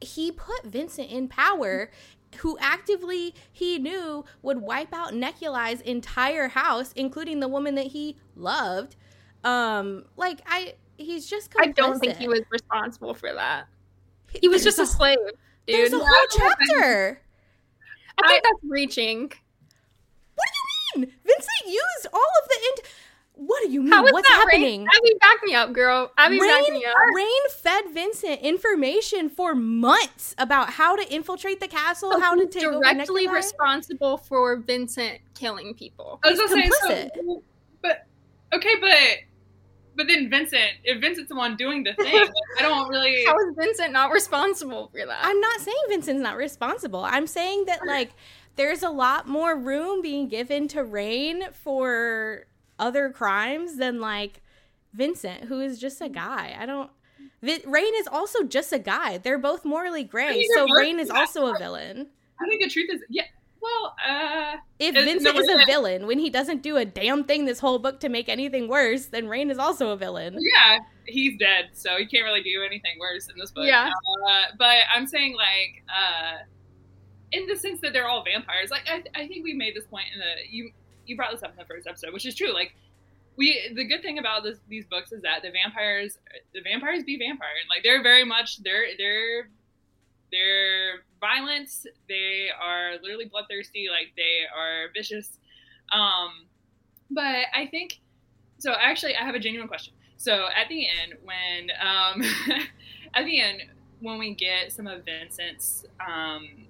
He 0.00 0.30
put 0.30 0.64
Vincent 0.64 1.10
in 1.10 1.26
power, 1.26 1.90
who 2.36 2.56
actively 2.60 3.34
he 3.50 3.78
knew 3.78 4.24
would 4.42 4.58
wipe 4.58 4.92
out 4.92 5.12
Neculai's 5.12 5.80
entire 5.80 6.48
house, 6.48 6.92
including 6.94 7.40
the 7.40 7.48
woman 7.48 7.74
that 7.74 7.88
he 7.88 8.16
loved. 8.36 8.96
Um, 9.44 10.04
like 10.16 10.40
I, 10.46 10.74
he's 10.96 11.26
just. 11.28 11.50
Complicit. 11.50 11.68
I 11.68 11.72
don't 11.72 11.98
think 11.98 12.16
he 12.16 12.28
was 12.28 12.42
responsible 12.50 13.14
for 13.14 13.32
that. 13.32 13.66
He 14.40 14.48
was 14.48 14.64
just 14.64 14.78
a, 14.78 14.82
a 14.82 14.86
slave, 14.86 15.18
dude. 15.66 15.76
There's 15.76 15.92
a 15.92 15.98
whole 15.98 16.26
chapter. 16.30 17.20
I 18.22 18.28
think 18.28 18.44
I, 18.44 18.48
that's 18.50 18.64
reaching. 18.70 19.32
What 20.34 20.48
do 20.48 21.00
you 21.00 21.06
mean? 21.06 21.12
Vincent 21.24 21.66
used 21.66 22.06
all 22.12 22.20
of 22.20 22.48
the 22.48 22.56
int- 22.68 22.88
what 23.34 23.62
do 23.64 23.72
you 23.72 23.82
mean? 23.82 23.90
What's 23.90 24.28
happening? 24.28 24.82
Raihn? 24.82 24.86
Abby, 24.94 25.14
back 25.20 25.38
me 25.42 25.54
up, 25.54 25.72
girl. 25.72 26.12
Abby, 26.18 26.38
Raihn, 26.38 26.48
back 26.48 26.72
me 26.72 26.84
up. 26.84 26.94
Raihn 27.16 27.50
fed 27.52 27.84
Vincent 27.92 28.40
information 28.40 29.30
for 29.30 29.54
months 29.54 30.34
about 30.38 30.70
how 30.70 30.96
to 30.96 31.12
infiltrate 31.12 31.60
the 31.60 31.68
castle, 31.68 32.12
so 32.12 32.20
how 32.20 32.34
to 32.34 32.46
take 32.46 32.62
directly 32.62 33.28
responsible 33.28 34.18
for 34.18 34.56
Vincent 34.56 35.20
killing 35.34 35.74
people. 35.74 36.20
I 36.24 36.30
was 36.30 36.40
he's 36.40 36.50
complicit. 36.50 36.88
Say, 36.88 37.10
so, 37.16 37.42
but 37.80 38.06
okay, 38.52 38.74
but 38.80 38.98
but 39.96 40.06
then 40.08 40.30
Vincent, 40.30 40.72
if 40.84 41.00
Vincent's 41.00 41.28
the 41.28 41.36
one 41.36 41.56
doing 41.56 41.84
the 41.84 41.94
thing, 41.94 42.28
I 42.58 42.62
don't 42.62 42.88
really. 42.88 43.24
How 43.24 43.36
is 43.38 43.54
Vincent 43.56 43.92
not 43.92 44.10
responsible 44.10 44.88
for 44.88 45.06
that? 45.06 45.18
I'm 45.22 45.40
not 45.40 45.60
saying 45.60 45.82
Vincent's 45.88 46.22
not 46.22 46.36
responsible. 46.36 47.02
I'm 47.02 47.26
saying 47.26 47.64
that 47.66 47.86
like 47.86 48.10
there's 48.56 48.82
a 48.82 48.90
lot 48.90 49.26
more 49.26 49.56
room 49.56 50.02
being 50.02 50.28
given 50.28 50.68
to 50.68 50.84
Raihn 50.84 51.52
for 51.54 52.46
other 52.82 53.10
crimes 53.10 53.76
than 53.76 54.00
like 54.00 54.42
Vincent, 54.92 55.44
who 55.44 55.60
is 55.60 55.78
just 55.78 56.00
a 56.00 56.08
guy. 56.08 56.56
I 56.58 56.66
don't. 56.66 56.90
Raihn 57.42 57.92
is 58.00 58.06
also 58.06 58.44
just 58.44 58.72
a 58.72 58.78
guy. 58.78 59.18
They're 59.18 59.38
both 59.38 59.64
morally 59.64 60.04
gray, 60.04 60.46
so 60.54 60.66
Raihn 60.66 60.98
is 60.98 61.10
also 61.10 61.46
a 61.46 61.58
villain. 61.58 62.08
I 62.40 62.48
think 62.48 62.62
the 62.62 62.68
truth 62.68 62.90
is, 62.92 63.00
yeah. 63.08 63.24
Well, 63.60 63.94
uh, 64.04 64.56
if 64.80 64.94
Vincent 64.94 65.36
is 65.36 65.48
a 65.48 65.64
villain 65.66 66.08
when 66.08 66.18
he 66.18 66.30
doesn't 66.30 66.62
do 66.62 66.76
a 66.76 66.84
damn 66.84 67.22
thing 67.22 67.44
this 67.44 67.60
whole 67.60 67.78
book 67.78 68.00
to 68.00 68.08
make 68.08 68.28
anything 68.28 68.66
worse, 68.66 69.06
then 69.06 69.26
Raihn 69.26 69.50
is 69.50 69.58
also 69.58 69.90
a 69.90 69.96
villain. 69.96 70.36
Yeah, 70.40 70.78
he's 71.06 71.38
dead, 71.38 71.70
so 71.72 71.96
he 71.96 72.06
can't 72.06 72.24
really 72.24 72.42
do 72.42 72.62
anything 72.66 72.98
worse 72.98 73.28
in 73.28 73.38
this 73.38 73.52
book. 73.52 73.64
Yeah, 73.64 73.88
uh, 73.88 74.42
but 74.58 74.78
I'm 74.92 75.06
saying 75.06 75.36
like, 75.36 75.84
uh, 75.88 76.38
in 77.30 77.46
the 77.46 77.56
sense 77.56 77.80
that 77.80 77.92
they're 77.92 78.08
all 78.08 78.24
vampires. 78.24 78.70
Like 78.70 78.88
I, 78.88 79.02
I 79.14 79.28
think 79.28 79.44
we 79.44 79.54
made 79.54 79.74
this 79.74 79.86
point 79.86 80.06
in 80.12 80.20
the 80.20 80.56
you 80.56 80.72
you 81.06 81.16
brought 81.16 81.32
this 81.32 81.42
up 81.42 81.50
in 81.50 81.56
the 81.56 81.64
first 81.64 81.86
episode, 81.86 82.12
which 82.12 82.26
is 82.26 82.34
true. 82.34 82.52
Like 82.52 82.74
we 83.36 83.72
the 83.74 83.84
good 83.84 84.02
thing 84.02 84.18
about 84.18 84.42
this, 84.42 84.58
these 84.68 84.84
books 84.84 85.12
is 85.12 85.22
that 85.22 85.42
the 85.42 85.50
vampires 85.50 86.18
the 86.54 86.60
vampires 86.60 87.02
be 87.04 87.18
vampire. 87.18 87.48
Like 87.68 87.82
they're 87.82 88.02
very 88.02 88.24
much 88.24 88.62
they're 88.62 88.86
they're 88.98 89.48
they're 90.30 91.00
violent. 91.20 91.70
They 92.08 92.48
are 92.60 92.92
literally 93.02 93.26
bloodthirsty. 93.26 93.88
Like 93.90 94.12
they 94.16 94.44
are 94.54 94.88
vicious. 94.94 95.38
Um 95.92 96.46
but 97.14 97.44
i 97.54 97.66
think 97.66 98.00
so 98.56 98.72
actually 98.80 99.14
i 99.14 99.22
have 99.22 99.34
a 99.34 99.38
genuine 99.38 99.68
question. 99.68 99.92
So 100.16 100.46
at 100.54 100.68
the 100.68 100.86
end 100.86 101.14
when 101.24 101.70
um 101.80 102.22
at 103.14 103.24
the 103.24 103.40
end 103.40 103.62
when 104.00 104.18
we 104.18 104.34
get 104.34 104.72
some 104.72 104.86
of 104.86 105.04
vincent's 105.04 105.84
um 106.00 106.66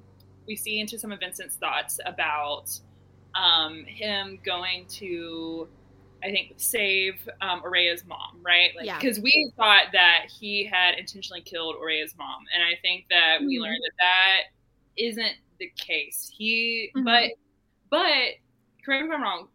we 0.47 0.57
see 0.57 0.81
into 0.81 0.99
some 0.99 1.13
of 1.13 1.21
Vincent's 1.21 1.57
thoughts 1.57 2.01
about 2.05 2.71
um, 3.35 3.85
him 3.85 4.39
going 4.45 4.87
to, 4.91 5.69
I 6.23 6.31
think, 6.31 6.55
save 6.57 7.29
um, 7.41 7.63
Oraya's 7.63 8.05
mom, 8.07 8.41
right? 8.43 8.71
Like, 8.77 8.87
yeah. 8.87 8.99
Because 8.99 9.21
we 9.21 9.53
thought 9.57 9.87
that 9.93 10.27
he 10.41 10.65
had 10.65 10.99
intentionally 10.99 11.43
killed 11.43 11.77
Oraya's 11.77 12.15
mom, 12.17 12.45
and 12.55 12.63
I 12.63 12.81
think 12.81 13.07
that 13.11 13.39
mm-hmm. 13.39 13.47
we 13.47 13.61
learned 13.61 13.81
that 13.83 13.95
that 13.99 14.41
isn't 14.97 15.37
the 15.59 15.71
case. 15.77 16.31
He, 16.37 16.91
mm-hmm. 16.95 17.05
but, 17.05 17.31
but 17.91 18.35
correct 18.85 19.05
me 19.05 19.09
if 19.09 19.15
I'm 19.15 19.23
wrong. 19.23 19.49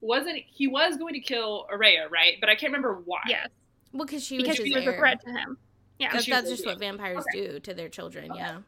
Wasn't 0.00 0.36
he 0.46 0.66
was 0.66 0.96
going 0.96 1.14
to 1.14 1.20
kill 1.20 1.66
Oraya, 1.72 2.10
right? 2.10 2.34
But 2.38 2.50
I 2.50 2.54
can't 2.54 2.72
remember 2.72 3.00
why. 3.04 3.22
Yes. 3.26 3.48
Well, 3.92 4.04
because 4.04 4.22
she 4.22 4.36
because 4.36 4.58
was, 4.58 4.68
she 4.68 4.74
was 4.74 4.86
a 4.86 4.92
threat 4.92 5.24
to 5.24 5.30
him. 5.30 5.56
Yeah, 5.98 6.12
that's, 6.12 6.26
that's 6.26 6.50
just 6.50 6.66
what 6.66 6.78
vampires 6.78 7.24
okay. 7.32 7.46
do 7.46 7.60
to 7.60 7.72
their 7.72 7.88
children. 7.88 8.30
Okay. 8.32 8.40
Yeah. 8.40 8.58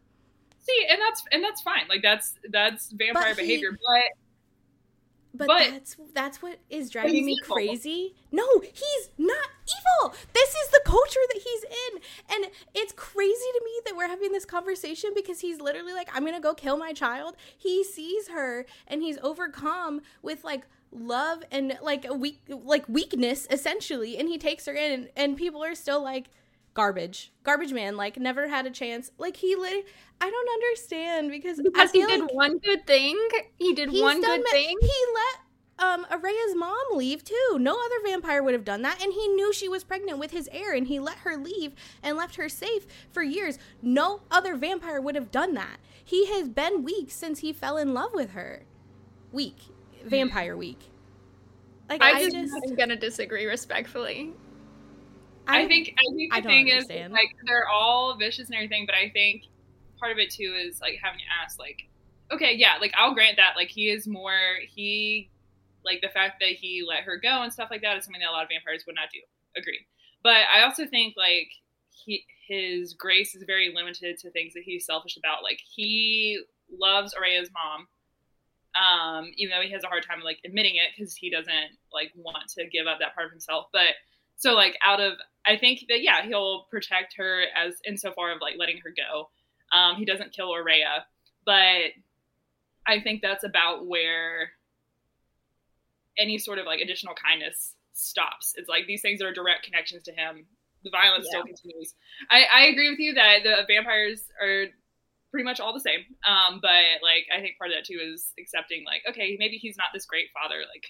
See, 0.61 0.87
and 0.89 1.01
that's 1.01 1.23
and 1.33 1.45
that's 1.45 1.61
fine. 1.61 1.89
Like 1.89 2.01
that's 2.03 2.35
that's 2.51 2.91
vampire 2.91 3.35
but 3.35 3.37
behavior, 3.37 3.73
he, 3.73 3.77
but 3.77 4.26
but, 5.37 5.47
but, 5.49 5.71
that's 5.71 5.97
that's 6.15 6.43
what 6.43 6.59
is 6.71 6.91
driving 6.91 7.25
me 7.25 7.39
crazy. 7.41 8.15
No, 8.33 8.47
he's 8.61 9.11
not 9.19 9.49
evil. 9.67 10.15
This 10.33 10.51
is 10.51 10.69
the 10.71 10.81
culture 10.85 11.21
that 11.33 11.43
he's 11.43 11.65
in. 11.65 12.01
And 12.35 12.53
it's 12.75 12.93
crazy 12.93 13.33
to 13.35 13.63
me 13.65 13.71
that 13.87 13.97
we're 13.97 14.09
having 14.09 14.33
this 14.33 14.45
conversation 14.45 15.11
because 15.15 15.41
he's 15.41 15.61
literally 15.61 15.93
like 15.93 16.09
I'm 16.15 16.23
going 16.23 16.35
to 16.35 16.41
go 16.41 16.55
kill 16.55 16.77
my 16.77 16.93
child. 16.93 17.37
He 17.57 17.85
sees 17.85 18.29
her 18.29 18.67
and 18.87 19.03
he's 19.03 19.19
overcome 19.23 20.01
with 20.23 20.45
like 20.45 20.67
love 20.93 21.43
and 21.51 21.79
like 21.83 22.05
a 22.05 22.15
weak 22.15 22.41
like 22.49 22.89
weakness 22.89 23.47
essentially 23.51 24.17
and 24.17 24.29
he 24.29 24.39
takes 24.39 24.65
her 24.67 24.73
in 24.73 24.93
and, 24.93 25.09
and 25.17 25.37
people 25.37 25.63
are 25.63 25.75
still 25.75 26.03
like 26.03 26.31
garbage. 26.77 27.33
Garbage 27.43 27.73
man 27.73 27.97
like 27.97 28.19
never 28.19 28.49
had 28.49 28.67
a 28.67 28.71
chance. 28.71 29.11
Like 29.19 29.37
he 29.39 29.57
lit 29.57 29.87
i 30.19 30.31
don't 30.31 30.49
understand 30.49 31.31
because, 31.31 31.61
because 31.61 31.91
he 31.91 32.07
did 32.07 32.21
like 32.21 32.35
one 32.35 32.59
good 32.59 32.87
thing. 32.87 33.19
He 33.57 33.75
did 33.75 33.91
one 33.91 34.21
good 34.21 34.41
ma- 34.41 34.51
thing. 34.51 34.77
he 34.81 35.05
let 35.15 35.41
um 35.79 36.07
Oraya's 36.11 36.55
mom 36.55 36.77
leave 36.93 37.25
too. 37.25 37.59
No 37.59 37.73
other 37.73 37.97
vampire 38.05 38.43
would 38.43 38.53
have 38.53 38.65
done 38.65 38.83
that. 38.83 39.03
And 39.03 39.13
he 39.13 39.27
knew 39.29 39.53
she 39.53 39.69
was 39.69 39.85
pregnant 39.85 40.19
with 40.19 40.33
his 40.33 40.49
heir 40.53 40.75
and 40.75 40.87
he 40.87 41.01
let 41.01 41.19
her 41.19 41.37
leave 41.37 41.73
and 42.03 42.17
left 42.17 42.37
her 42.37 42.49
safe 42.49 42.87
for 43.11 43.23
years. 43.23 43.59
No 43.81 44.21
other 44.31 44.55
vampire 44.55 45.01
would 45.01 45.15
have 45.15 45.31
done 45.31 45.55
that. 45.55 45.79
He 46.05 46.27
has 46.27 46.49
been 46.49 46.85
weak 46.85 47.11
since 47.11 47.41
he 47.41 47.53
fell 47.55 47.79
in 47.79 47.95
love 47.95 48.13
with 48.13 48.33
her. 48.33 48.65
Weak. 49.33 49.57
Vampire 50.05 50.57
weak. 50.57 50.91
Like 51.89 52.03
I, 52.03 52.13
i, 52.13 52.31
just, 52.31 52.37
am 52.37 52.75
gonna 52.75 52.97
disagree 52.97 53.47
respectfully. 53.47 54.35
I, 55.47 55.67
think 55.67 55.95
I 55.99 56.15
think 56.15 56.33
the 56.33 56.39
I 56.39 56.43
thing 56.43 56.71
understand. 56.71 57.07
is 57.07 57.13
like 57.13 57.35
they're 57.47 57.69
all 57.69 58.17
vicious 58.17 58.47
and 58.47 58.55
everything, 58.55 58.87
but 58.87 58.95
I 58.95 59.11
think 59.11 59.45
part 59.99 60.13
of 60.13 60.19
it 60.19 60.31
too 60.31 60.55
is 60.59 60.81
like 60.81 60.99
having 61.03 61.21
to 61.21 61.25
ask 61.43 61.59
like, 61.59 61.83
okay, 62.33 62.55
yeah, 62.55 62.75
like 62.81 62.93
I'll 62.97 63.15
grant 63.15 63.37
that 63.37 63.55
like 63.57 63.69
he 63.69 63.91
is 63.91 64.07
more 64.07 64.39
he 64.69 65.31
like 65.85 66.01
the 66.03 66.09
fact 66.09 66.41
that 66.41 66.51
he 66.51 66.85
let 66.87 67.05
her 67.05 67.17
go 67.17 67.43
and 67.43 67.53
stuff 67.53 67.69
like 67.71 67.83
that 67.83 67.97
is 67.97 68.05
something 68.05 68.21
that 68.21 68.31
a 68.31 68.33
lot 68.33 68.43
of 68.43 68.49
vampires 68.49 68.85
would 68.87 68.97
not 68.97 69.09
do. 69.13 69.21
Agreed. 69.57 69.87
But 70.23 70.43
I 70.53 70.65
also 70.65 70.87
think 70.87 71.15
like 71.17 71.49
he 71.91 72.25
his 72.47 72.95
grace 72.95 73.35
is 73.35 73.45
very 73.47 73.73
limited 73.75 74.19
to 74.19 74.31
things 74.31 74.55
that 74.55 74.63
he's 74.65 74.85
selfish 74.85 75.17
about. 75.17 75.43
Like 75.43 75.61
he 75.75 76.43
loves 76.71 77.15
Oraya's 77.15 77.51
mom. 77.53 77.87
Um, 78.77 79.33
even 79.39 79.57
though 79.57 79.65
he 79.65 79.73
has 79.73 79.85
a 79.85 79.87
hard 79.87 80.05
time 80.05 80.21
like 80.23 80.39
admitting 80.45 80.77
it 80.77 80.93
because 80.95 81.15
he 81.15 81.31
doesn't 81.31 81.79
like 81.93 82.13
want 82.15 82.51
to 82.59 82.67
give 82.67 82.87
up 82.87 82.99
that 83.01 83.15
part 83.15 83.27
of 83.27 83.33
himself. 83.33 83.67
But 83.73 83.97
so 84.37 84.53
like 84.53 84.77
out 84.85 85.01
of 85.01 85.15
I 85.47 85.57
think 85.57 85.85
that 85.89 86.03
yeah, 86.03 86.23
he'll 86.23 86.67
protect 86.71 87.15
her 87.19 87.43
as 87.55 87.75
insofar 87.87 88.33
of 88.33 88.41
like 88.41 88.55
letting 88.59 88.79
her 88.85 88.91
go. 88.91 89.31
Um, 89.77 89.97
he 89.97 90.05
doesn't 90.05 90.33
kill 90.33 90.49
Oraya, 90.49 91.03
but 91.45 91.93
I 92.87 93.01
think 93.03 93.23
that's 93.23 93.45
about 93.45 93.87
where 93.87 94.51
any 96.19 96.39
sort 96.39 96.59
of 96.59 96.67
like 96.67 96.81
additional 96.81 97.15
kindness 97.15 97.75
stops. 97.93 98.55
It's 98.57 98.69
like 98.69 98.87
these 98.87 99.03
things 99.03 99.23
are 99.23 99.33
direct 99.33 99.65
connections 99.65 100.03
to 100.05 100.13
him. 100.13 100.47
The 100.85 100.91
violence 100.91 101.27
still 101.29 101.43
continues. 101.43 101.95
I, 102.31 102.45
I 102.45 102.63
agree 102.67 102.91
with 102.91 102.99
you 102.99 103.15
that 103.15 103.39
the 103.43 103.65
vampires 103.67 104.23
are 104.41 104.67
pretty 105.31 105.45
much 105.45 105.59
all 105.59 105.73
the 105.75 105.81
same. 105.81 106.01
Um, 106.27 106.61
but 106.63 107.03
like 107.03 107.27
I 107.37 107.41
think 107.41 107.59
part 107.59 107.71
of 107.71 107.77
that 107.77 107.85
too 107.85 107.99
is 108.01 108.33
accepting 108.39 108.85
like, 108.85 109.03
okay, 109.09 109.37
maybe 109.39 109.57
he's 109.57 109.77
not 109.77 109.89
this 109.93 110.07
great 110.07 110.27
father. 110.33 110.61
Like 110.61 110.87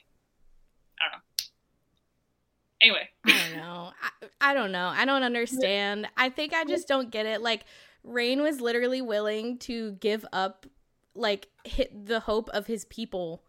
I 1.01 1.11
don't 1.11 1.19
know. 1.19 1.36
Anyway, 2.81 3.09
I 3.24 3.49
don't 3.49 3.57
know. 3.57 3.91
I, 4.03 4.51
I 4.51 4.55
don't 4.55 4.72
know. 4.72 4.89
I 4.89 5.05
don't 5.05 5.22
understand. 5.22 6.09
I 6.16 6.29
think 6.29 6.53
I 6.53 6.64
just 6.64 6.89
don't 6.89 7.11
get 7.11 7.27
it. 7.27 7.43
Like 7.43 7.64
Raihn 8.07 8.43
was 8.43 8.61
literally 8.61 9.01
willing 9.01 9.59
to 9.61 9.93
give 9.93 10.24
up 10.33 10.66
like 11.14 11.49
hit 11.64 12.07
the 12.07 12.20
hope 12.20 12.49
of 12.51 12.66
his 12.66 12.85
people 12.85 13.43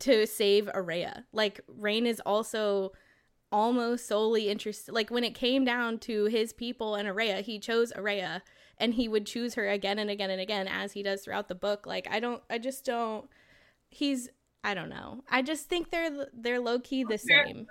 to 0.00 0.26
save 0.26 0.66
Oraya. 0.66 1.24
Like 1.32 1.60
Raihn 1.68 2.06
is 2.06 2.20
also 2.26 2.92
almost 3.52 4.08
solely 4.08 4.48
interested 4.48 4.92
like 4.92 5.08
when 5.08 5.22
it 5.22 5.32
came 5.32 5.64
down 5.64 5.98
to 6.00 6.24
his 6.24 6.52
people 6.52 6.96
and 6.96 7.08
Oraya, 7.08 7.42
he 7.42 7.58
chose 7.58 7.92
Oraya 7.92 8.42
and 8.78 8.94
he 8.94 9.08
would 9.08 9.24
choose 9.24 9.54
her 9.54 9.68
again 9.68 9.98
and 9.98 10.10
again 10.10 10.30
and 10.30 10.40
again 10.40 10.66
as 10.68 10.92
he 10.92 11.02
does 11.02 11.22
throughout 11.22 11.48
the 11.48 11.54
book. 11.54 11.86
Like 11.86 12.08
I 12.10 12.20
don't 12.20 12.42
I 12.50 12.58
just 12.58 12.84
don't 12.84 13.28
he's 13.88 14.28
I 14.64 14.74
don't 14.74 14.88
know. 14.88 15.22
I 15.30 15.42
just 15.42 15.68
think 15.68 15.90
they're 15.90 16.26
they're 16.34 16.60
low 16.60 16.80
key 16.80 17.04
the 17.04 17.18
same. 17.18 17.66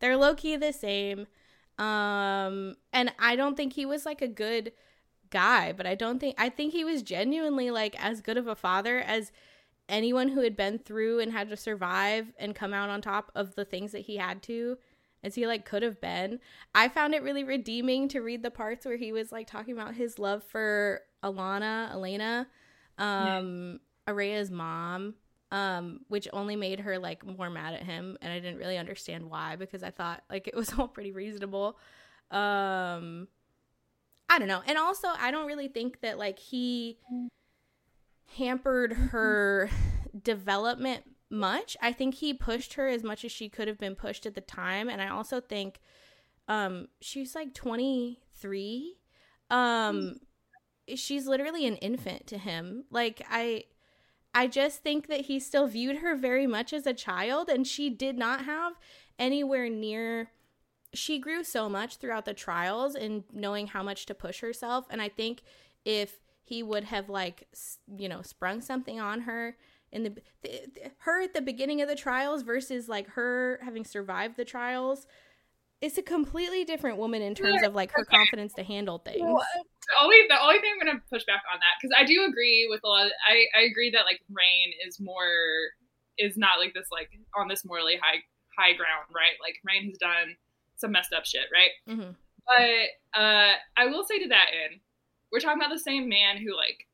They're 0.00 0.16
low 0.16 0.34
key 0.34 0.56
the 0.56 0.72
same. 0.72 1.26
Um 1.78 2.76
and 2.92 3.12
I 3.18 3.36
don't 3.36 3.56
think 3.56 3.72
he 3.74 3.86
was 3.86 4.04
like 4.04 4.22
a 4.22 4.28
good 4.28 4.72
guy, 5.30 5.72
but 5.72 5.86
I 5.86 5.94
don't 5.94 6.18
think 6.18 6.34
I 6.38 6.48
think 6.48 6.72
he 6.72 6.84
was 6.84 7.02
genuinely 7.02 7.70
like 7.70 8.02
as 8.02 8.20
good 8.20 8.36
of 8.36 8.46
a 8.46 8.54
father 8.54 8.98
as 8.98 9.32
anyone 9.88 10.28
who 10.28 10.40
had 10.40 10.56
been 10.56 10.78
through 10.78 11.20
and 11.20 11.32
had 11.32 11.48
to 11.48 11.56
survive 11.56 12.32
and 12.38 12.54
come 12.54 12.74
out 12.74 12.90
on 12.90 13.00
top 13.00 13.30
of 13.34 13.54
the 13.54 13.64
things 13.64 13.92
that 13.92 14.00
he 14.02 14.16
had 14.16 14.42
to 14.42 14.76
as 15.22 15.34
he 15.34 15.46
like 15.46 15.64
could 15.64 15.82
have 15.82 16.00
been. 16.00 16.40
I 16.74 16.88
found 16.88 17.14
it 17.14 17.22
really 17.22 17.44
redeeming 17.44 18.08
to 18.08 18.20
read 18.20 18.42
the 18.42 18.50
parts 18.50 18.86
where 18.86 18.96
he 18.96 19.12
was 19.12 19.32
like 19.32 19.46
talking 19.46 19.74
about 19.74 19.94
his 19.94 20.18
love 20.18 20.44
for 20.44 21.00
Alana, 21.22 21.90
Elena, 21.92 22.46
um, 22.98 23.80
Oraya's 24.06 24.50
mom, 24.50 25.14
um, 25.50 26.00
which 26.08 26.28
only 26.32 26.56
made 26.56 26.80
her 26.80 26.98
like 26.98 27.24
more 27.24 27.50
mad 27.50 27.74
at 27.74 27.82
him, 27.82 28.18
and 28.20 28.32
I 28.32 28.38
didn't 28.38 28.58
really 28.58 28.76
understand 28.76 29.30
why 29.30 29.56
because 29.56 29.82
I 29.82 29.90
thought 29.90 30.22
like 30.30 30.46
it 30.46 30.54
was 30.54 30.72
all 30.78 30.88
pretty 30.88 31.12
reasonable. 31.12 31.78
Um, 32.30 33.28
I 34.28 34.38
don't 34.38 34.48
know, 34.48 34.62
and 34.66 34.76
also 34.76 35.08
I 35.18 35.30
don't 35.30 35.46
really 35.46 35.68
think 35.68 36.00
that 36.00 36.18
like 36.18 36.38
he 36.38 36.98
hampered 38.36 38.92
her 38.92 39.70
development 40.22 41.04
much. 41.30 41.76
I 41.80 41.92
think 41.92 42.16
he 42.16 42.34
pushed 42.34 42.74
her 42.74 42.88
as 42.88 43.02
much 43.02 43.24
as 43.24 43.32
she 43.32 43.48
could 43.48 43.68
have 43.68 43.78
been 43.78 43.94
pushed 43.94 44.26
at 44.26 44.34
the 44.34 44.40
time, 44.40 44.88
and 44.88 45.00
I 45.00 45.08
also 45.08 45.40
think 45.40 45.80
um 46.46 46.88
she's 47.00 47.34
like 47.34 47.54
23. 47.54 48.96
Um 49.50 50.20
she's 50.94 51.26
literally 51.26 51.66
an 51.66 51.76
infant 51.76 52.26
to 52.28 52.38
him. 52.38 52.84
Like 52.90 53.22
I 53.30 53.64
I 54.38 54.46
just 54.46 54.84
think 54.84 55.08
that 55.08 55.22
he 55.22 55.40
still 55.40 55.66
viewed 55.66 55.96
her 55.96 56.14
very 56.14 56.46
much 56.46 56.72
as 56.72 56.86
a 56.86 56.94
child 56.94 57.48
and 57.48 57.66
she 57.66 57.90
did 57.90 58.16
not 58.16 58.44
have 58.44 58.74
anywhere 59.18 59.68
near 59.68 60.30
she 60.94 61.18
grew 61.18 61.42
so 61.42 61.68
much 61.68 61.96
throughout 61.96 62.24
the 62.24 62.34
trials 62.34 62.94
and 62.94 63.24
knowing 63.32 63.66
how 63.66 63.82
much 63.82 64.06
to 64.06 64.14
push 64.14 64.38
herself 64.38 64.86
and 64.90 65.02
I 65.02 65.08
think 65.08 65.42
if 65.84 66.20
he 66.44 66.62
would 66.62 66.84
have 66.84 67.08
like 67.08 67.48
you 67.96 68.08
know 68.08 68.22
sprung 68.22 68.60
something 68.60 69.00
on 69.00 69.22
her 69.22 69.56
in 69.90 70.04
the, 70.04 70.22
her 70.98 71.20
at 71.20 71.34
the 71.34 71.42
beginning 71.42 71.82
of 71.82 71.88
the 71.88 71.96
trials 71.96 72.42
versus 72.42 72.88
like 72.88 73.08
her 73.08 73.58
having 73.64 73.84
survived 73.84 74.36
the 74.36 74.44
trials 74.44 75.08
it's 75.80 75.96
a 75.98 76.02
completely 76.02 76.64
different 76.64 76.98
woman 76.98 77.22
in 77.22 77.34
terms 77.34 77.62
of 77.62 77.74
like 77.74 77.92
her 77.92 78.02
Okay. 78.02 78.16
confidence 78.16 78.52
to 78.54 78.64
handle 78.64 78.98
things 78.98 79.20
the 79.88 79.94
only 80.02 80.16
the 80.28 80.40
only 80.40 80.58
thing 80.60 80.70
I'm 80.74 80.86
gonna 80.86 81.02
push 81.10 81.24
back 81.24 81.42
on 81.52 81.58
that 81.60 81.74
because 81.80 81.96
I 81.98 82.04
do 82.04 82.24
agree 82.24 82.66
with 82.68 82.80
a 82.84 82.88
lot. 82.88 83.06
Of, 83.06 83.12
I 83.26 83.46
I 83.56 83.62
agree 83.62 83.90
that 83.90 84.04
like 84.04 84.20
Raihn 84.30 84.70
is 84.86 85.00
more 85.00 85.32
is 86.18 86.36
not 86.36 86.58
like 86.58 86.74
this 86.74 86.88
like 86.92 87.10
on 87.36 87.48
this 87.48 87.64
morally 87.64 87.96
high 87.96 88.18
high 88.58 88.74
ground, 88.74 89.06
right? 89.14 89.38
Like 89.40 89.56
Raihn 89.66 89.86
has 89.88 89.96
done 89.98 90.36
some 90.76 90.92
messed 90.92 91.12
up 91.14 91.24
shit, 91.24 91.46
right? 91.52 91.70
Mm-hmm. 91.88 92.10
But 92.46 93.18
uh, 93.18 93.52
I 93.76 93.86
will 93.86 94.04
say 94.04 94.18
to 94.22 94.28
that 94.28 94.48
end, 94.52 94.80
we're 95.32 95.40
talking 95.40 95.60
about 95.60 95.72
the 95.72 95.78
same 95.78 96.08
man 96.08 96.36
who 96.36 96.54
like 96.56 96.86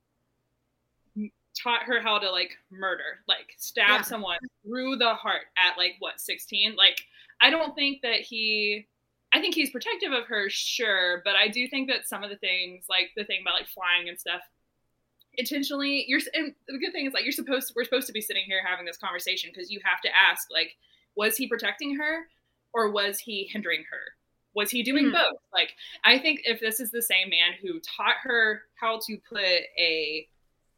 taught 1.61 1.83
her 1.85 2.01
how 2.01 2.19
to 2.19 2.31
like 2.31 2.51
murder, 2.71 3.21
like 3.29 3.55
stab 3.57 3.89
Yeah. 3.89 4.03
someone 4.03 4.39
through 4.65 4.97
the 4.97 5.15
heart 5.15 5.43
at 5.57 5.79
like 5.79 5.95
what 6.01 6.21
16. 6.21 6.77
Like 6.77 7.01
I 7.41 7.51
don't 7.51 7.75
think 7.75 8.03
that 8.03 8.21
he. 8.21 8.87
I 9.33 9.41
think 9.41 9.57
he's 9.57 9.71
protective 9.71 10.13
of 10.13 10.27
her, 10.27 10.49
sure, 10.49 11.21
but 11.25 11.35
I 11.35 11.49
do 11.49 11.67
think 11.67 11.89
that 11.89 12.07
some 12.07 12.23
of 12.23 12.31
the 12.31 12.37
things, 12.37 12.85
like 12.89 13.11
the 13.17 13.25
thing 13.25 13.41
about 13.43 13.55
like 13.55 13.67
flying 13.67 14.09
and 14.09 14.19
stuff, 14.19 14.41
intentionally, 15.37 16.05
you're. 16.07 16.21
And 16.35 16.55
the 16.69 16.79
good 16.79 16.93
thing 16.93 17.07
is 17.07 17.13
like 17.13 17.25
you're 17.25 17.33
supposed. 17.33 17.73
we're 17.75 17.85
supposed 17.85 18.07
to 18.07 18.13
be 18.13 18.21
sitting 18.21 18.45
here 18.47 18.63
having 18.65 18.87
this 18.87 18.97
conversation 18.97 19.51
because 19.53 19.71
you 19.71 19.81
have 19.85 20.01
to 20.03 20.09
ask 20.15 20.49
like, 20.53 20.77
was 21.17 21.37
he 21.37 21.49
protecting 21.49 21.97
her, 21.97 22.27
or 22.73 22.91
was 22.91 23.19
he 23.19 23.49
hindering 23.53 23.85
her? 23.91 23.99
Was 24.55 24.71
he 24.71 24.85
doing 24.85 25.07
Hmm. 25.07 25.13
both? 25.15 25.41
Like, 25.53 25.75
I 26.05 26.19
think 26.19 26.43
if 26.45 26.61
this 26.61 26.79
is 26.79 26.93
the 26.93 27.03
same 27.03 27.29
man 27.29 27.55
who 27.61 27.81
taught 27.81 28.17
her 28.23 28.63
how 28.81 29.01
to 29.07 29.19
put 29.29 29.41
a 29.43 30.29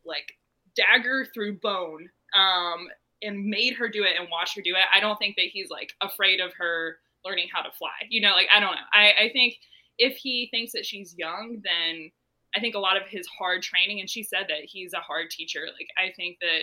like 0.06 0.32
dagger 0.74 1.26
through 1.34 1.58
bone, 1.58 2.08
um, 2.34 2.88
and 3.22 3.46
made 3.46 3.74
her 3.74 3.88
do 3.88 4.04
it 4.04 4.18
and 4.18 4.28
watched 4.30 4.56
her 4.56 4.62
do 4.62 4.74
it, 4.74 4.84
I 4.94 5.00
don't 5.00 5.16
think 5.18 5.36
that 5.36 5.46
he's 5.46 5.70
like 5.70 5.92
afraid 6.00 6.40
of 6.40 6.52
her 6.54 6.98
learning 7.24 7.48
how 7.52 7.62
to 7.62 7.70
fly. 7.78 8.06
You 8.08 8.20
know, 8.20 8.32
like 8.32 8.48
I 8.54 8.60
don't 8.60 8.72
know. 8.72 8.88
I, 8.92 9.12
I 9.24 9.30
think 9.32 9.56
if 9.98 10.16
he 10.16 10.48
thinks 10.50 10.72
that 10.72 10.86
she's 10.86 11.16
young, 11.16 11.62
then 11.64 12.10
I 12.54 12.60
think 12.60 12.74
a 12.74 12.80
lot 12.80 12.96
of 12.96 13.08
his 13.08 13.26
hard 13.26 13.62
training, 13.62 14.00
and 14.00 14.08
she 14.08 14.22
said 14.22 14.46
that 14.48 14.64
he's 14.64 14.92
a 14.92 15.00
hard 15.00 15.30
teacher. 15.30 15.60
Like 15.66 15.88
I 15.98 16.12
think 16.14 16.38
that 16.40 16.62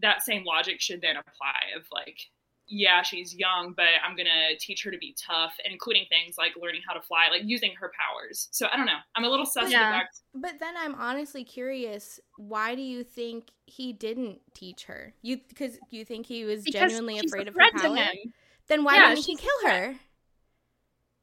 that 0.00 0.22
same 0.22 0.44
logic 0.44 0.80
should 0.80 1.00
then 1.00 1.16
apply 1.16 1.76
of 1.76 1.84
like, 1.92 2.18
yeah, 2.72 3.02
she's 3.02 3.34
young, 3.34 3.74
but 3.76 3.86
I'm 4.02 4.16
gonna 4.16 4.56
teach 4.58 4.82
her 4.84 4.90
to 4.90 4.96
be 4.98 5.14
tough, 5.20 5.52
and 5.64 5.72
including 5.72 6.06
things 6.08 6.36
like 6.38 6.52
learning 6.60 6.80
how 6.86 6.94
to 6.94 7.02
fly, 7.02 7.28
like 7.30 7.42
using 7.44 7.72
her 7.78 7.92
powers. 7.98 8.48
So 8.50 8.66
I 8.72 8.76
don't 8.76 8.86
know. 8.86 8.98
I'm 9.14 9.24
a 9.24 9.28
little 9.28 9.44
sus 9.44 9.70
Yeah. 9.70 9.82
of 9.82 9.88
the 9.88 9.94
fact. 9.94 10.16
But 10.34 10.58
then 10.58 10.74
I'm 10.78 10.94
honestly 10.94 11.44
curious. 11.44 12.18
Why 12.36 12.74
do 12.74 12.80
you 12.80 13.04
think 13.04 13.48
he 13.66 13.92
didn't 13.92 14.40
teach 14.54 14.84
her? 14.84 15.12
You 15.20 15.38
because 15.48 15.78
you 15.90 16.06
think 16.06 16.24
he 16.26 16.44
was 16.44 16.64
Because 16.64 16.82
genuinely 16.90 17.18
afraid 17.18 17.46
of 17.46 17.54
her 17.54 17.70
power? 17.70 17.94
him. 17.96 18.32
Then 18.68 18.84
why 18.84 18.96
Yeah, 18.96 19.10
didn't 19.10 19.26
he 19.26 19.36
kill 19.36 19.70
her? 19.70 19.94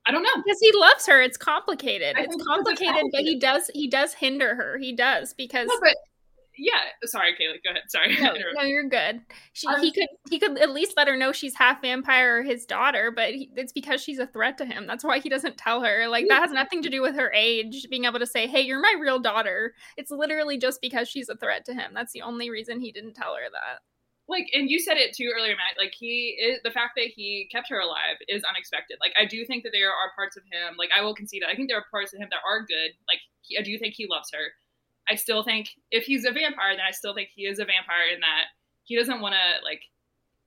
I 0.06 0.12
don't 0.12 0.24
know. 0.24 0.30
Because 0.43 0.60
he 0.62 0.72
loves 0.74 1.06
her. 1.08 1.22
It's 1.22 1.38
complicated. 1.38 2.16
It's 2.18 2.36
it's 2.36 2.45
complicated, 2.45 3.06
but 3.12 3.22
he 3.22 3.39
does 3.39 3.70
he 3.74 3.88
does 3.88 4.14
hinder 4.14 4.56
her. 4.56 4.78
He 4.78 4.93
does 4.93 5.34
because 5.34 5.68
No, 5.68 5.76
but 5.82 5.95
yeah. 6.60 6.82
Sorry, 7.05 7.32
Kayla. 7.34 7.55
Go 7.64 7.72
ahead. 7.72 7.84
Sorry. 7.88 8.16
No, 8.20 8.34
no 8.53 8.64
you're 8.64 8.88
good. 8.88 9.22
She, 9.53 9.68
um, 9.68 9.82
he 9.82 9.91
could 9.91 10.07
he 10.30 10.39
could 10.39 10.57
at 10.60 10.72
least 10.72 10.93
let 10.97 11.07
her 11.07 11.16
know 11.16 11.32
she's 11.32 11.55
half 11.55 11.82
vampire 11.82 12.39
or 12.39 12.43
his 12.43 12.66
daughter, 12.66 13.12
but 13.16 13.34
he, 13.34 13.49
it's 13.55 13.72
because 13.72 14.01
she's 14.01 14.20
a 14.20 14.28
threat 14.28 14.57
to 14.57 14.66
him. 14.66 14.86
That's 14.86 15.03
why 15.03 15.20
he 15.20 15.30
doesn't 15.30 15.57
tell 15.57 15.82
her. 15.82 16.07
Like 16.07 16.28
that 16.28 16.41
has 16.41 16.51
nothing 16.51 16.82
to 16.84 16.89
do 16.89 17.01
with 17.01 17.16
her 17.16 17.32
age. 17.34 17.88
Being 17.89 18.05
able 18.05 18.20
to 18.20 18.26
say, 18.26 18.45
"Hey, 18.47 18.62
you're 18.62 18.82
my 18.82 18.95
real 18.99 19.20
daughter." 19.20 19.74
It's 19.97 20.12
literally 20.12 20.57
just 20.57 20.82
because 20.82 21.10
she's 21.10 21.30
a 21.30 21.36
threat 21.36 21.66
to 21.66 21.74
him. 21.74 21.91
That's 21.93 22.14
the 22.14 22.22
only 22.22 22.49
reason 22.49 22.80
he 22.80 22.91
didn't 22.91 23.14
tell 23.14 23.36
her 23.36 23.49
that. 23.51 23.80
Like, 24.30 24.45
and 24.53 24.70
you 24.70 24.80
said 24.80 24.97
it 24.97 25.16
too 25.18 25.34
earlier, 25.36 25.57
Matt. 25.57 25.82
Like, 25.82 25.93
he 25.97 26.38
is 26.38 26.62
the 26.64 26.70
fact 26.70 26.93
that 26.97 27.10
he 27.10 27.49
kept 27.51 27.68
her 27.70 27.80
alive 27.80 28.22
is 28.28 28.43
unexpected. 28.45 28.97
Like, 29.01 29.14
I 29.18 29.26
do 29.26 29.43
think 29.43 29.64
that 29.64 29.74
there 29.74 29.89
are 29.89 30.14
parts 30.16 30.38
of 30.38 30.43
him. 30.45 30.78
Like, 30.78 30.89
I 30.95 31.01
will 31.01 31.16
concede 31.16 31.41
that 31.41 31.49
I 31.49 31.55
think 31.55 31.68
there 31.68 31.80
are 31.80 31.89
parts 31.89 32.14
of 32.14 32.22
him 32.22 32.30
that 32.30 32.45
are 32.45 32.62
good. 32.62 32.93
Like, 33.10 33.26
he, 33.41 33.57
I 33.57 33.64
do 33.64 33.74
think 33.80 33.95
he 33.97 34.05
loves 34.05 34.30
her 34.32 34.53
I 35.10 35.16
still 35.16 35.43
think 35.43 35.70
if 35.91 36.05
he's 36.05 36.26
a 36.26 36.32
vampire, 36.32 36.76
then 36.76 36.86
I 36.88 36.91
still 36.91 37.14
think 37.14 37.30
he 37.36 37.43
is 37.43 37.60
a 37.60 37.66
vampire 37.66 38.14
in 38.14 38.20
that 38.20 38.45
he 38.84 38.95
doesn't 38.95 39.22
want 39.22 39.36
to 39.36 39.66
like 39.66 39.82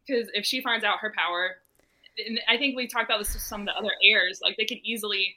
because 0.07 0.29
if 0.35 0.45
she 0.45 0.61
finds 0.61 0.85
out 0.85 0.99
her 1.01 1.13
power, 1.17 1.57
and 2.19 2.41
I 2.49 2.57
think 2.57 2.77
we 2.77 2.87
talked 2.87 3.05
about 3.05 3.19
this 3.19 3.35
with 3.35 3.43
some 3.43 3.63
of 3.63 3.67
the 3.67 3.77
other 3.77 3.93
heirs, 4.03 4.41
like 4.43 4.57
they 4.57 4.65
could 4.65 4.79
easily, 4.83 5.37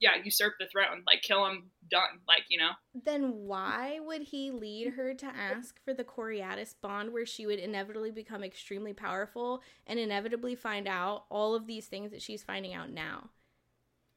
yeah, 0.00 0.10
usurp 0.22 0.54
the 0.58 0.66
throne, 0.66 1.02
like 1.06 1.22
kill 1.22 1.46
him, 1.46 1.70
done, 1.90 2.20
like 2.28 2.44
you 2.48 2.58
know. 2.58 2.70
Then 3.04 3.32
why 3.32 3.98
would 4.00 4.22
he 4.22 4.50
lead 4.50 4.94
her 4.94 5.14
to 5.14 5.26
ask 5.26 5.82
for 5.84 5.94
the 5.94 6.04
Coriatis 6.04 6.74
bond, 6.80 7.12
where 7.12 7.26
she 7.26 7.46
would 7.46 7.58
inevitably 7.58 8.10
become 8.10 8.44
extremely 8.44 8.92
powerful 8.92 9.62
and 9.86 9.98
inevitably 9.98 10.54
find 10.54 10.86
out 10.86 11.24
all 11.30 11.54
of 11.54 11.66
these 11.66 11.86
things 11.86 12.10
that 12.12 12.22
she's 12.22 12.42
finding 12.42 12.74
out 12.74 12.90
now? 12.90 13.30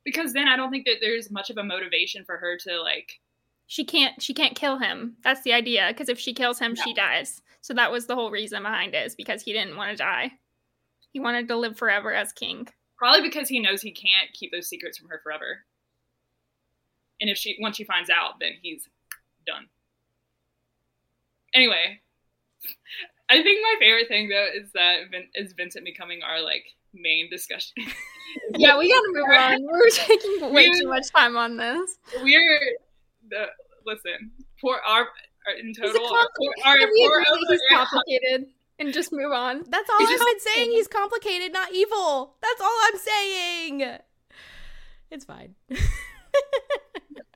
Because 0.03 0.33
then 0.33 0.47
I 0.47 0.55
don't 0.55 0.71
think 0.71 0.85
that 0.85 0.97
there's 1.01 1.31
much 1.31 1.49
of 1.49 1.57
a 1.57 1.63
motivation 1.63 2.23
for 2.25 2.37
her 2.37 2.57
to 2.57 2.81
like 2.81 3.19
she 3.67 3.83
can't 3.83 4.21
she 4.21 4.33
can't 4.33 4.55
kill 4.55 4.79
him. 4.79 5.17
That's 5.23 5.43
the 5.43 5.53
idea 5.53 5.87
because 5.89 6.09
if 6.09 6.19
she 6.19 6.33
kills 6.33 6.59
him, 6.59 6.73
no. 6.73 6.81
she 6.83 6.93
dies. 6.93 7.41
So 7.61 7.73
that 7.73 7.91
was 7.91 8.07
the 8.07 8.15
whole 8.15 8.31
reason 8.31 8.63
behind 8.63 8.95
it 8.95 9.05
is 9.05 9.15
because 9.15 9.43
he 9.43 9.53
didn't 9.53 9.75
want 9.75 9.91
to 9.91 9.97
die. 9.97 10.31
He 11.11 11.19
wanted 11.19 11.47
to 11.49 11.57
live 11.57 11.77
forever 11.77 12.13
as 12.13 12.31
king. 12.31 12.67
Probably 12.97 13.21
because 13.21 13.49
he 13.49 13.59
knows 13.59 13.81
he 13.81 13.91
can't 13.91 14.33
keep 14.33 14.51
those 14.51 14.67
secrets 14.67 14.97
from 14.97 15.09
her 15.09 15.19
forever. 15.21 15.65
And 17.19 17.29
if 17.29 17.37
she 17.37 17.57
once 17.59 17.75
she 17.75 17.83
finds 17.83 18.09
out, 18.09 18.39
then 18.39 18.53
he's 18.61 18.87
done. 19.45 19.67
Anyway, 21.53 21.99
I 23.29 23.43
think 23.43 23.59
my 23.61 23.75
favorite 23.79 24.07
thing 24.07 24.29
though 24.29 24.47
is 24.55 24.71
that 24.73 25.11
Vin- 25.11 25.29
is 25.35 25.53
Vincent 25.53 25.83
becoming 25.83 26.21
our 26.23 26.41
like 26.41 26.65
main 26.93 27.29
discussion. 27.29 27.73
yeah, 28.57 28.77
we 28.77 28.89
gotta 28.89 29.09
move 29.11 29.29
on. 29.29 29.65
We're 29.65 29.89
taking 29.91 30.53
way 30.53 30.69
too 30.71 30.87
much 30.87 31.11
time 31.11 31.35
on 31.35 31.57
this. 31.57 31.97
We're 32.23 32.77
the 33.29 33.45
listen 33.85 34.31
for 34.59 34.81
our, 34.85 35.07
in 35.59 35.73
total. 35.73 36.05
Our, 36.05 36.27
our, 36.65 36.65
our, 36.65 36.77
he's 37.47 37.61
complicated 37.71 38.47
and 38.79 38.93
just 38.93 39.11
move 39.11 39.31
on. 39.31 39.63
That's 39.69 39.89
all 39.89 39.97
I've 39.99 40.07
been 40.07 40.39
saying. 40.39 40.71
He's 40.71 40.87
complicated, 40.87 41.51
not 41.53 41.73
evil. 41.73 42.35
That's 42.41 42.61
all 42.61 42.79
I'm 42.85 42.97
saying. 42.97 43.97
It's 45.09 45.25
fine. 45.25 45.55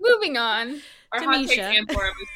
Moving 0.02 0.38
on. 0.38 0.82
Our 1.14 1.20
Denisha. 1.20 1.28
hot 1.28 1.48
take 1.48 1.60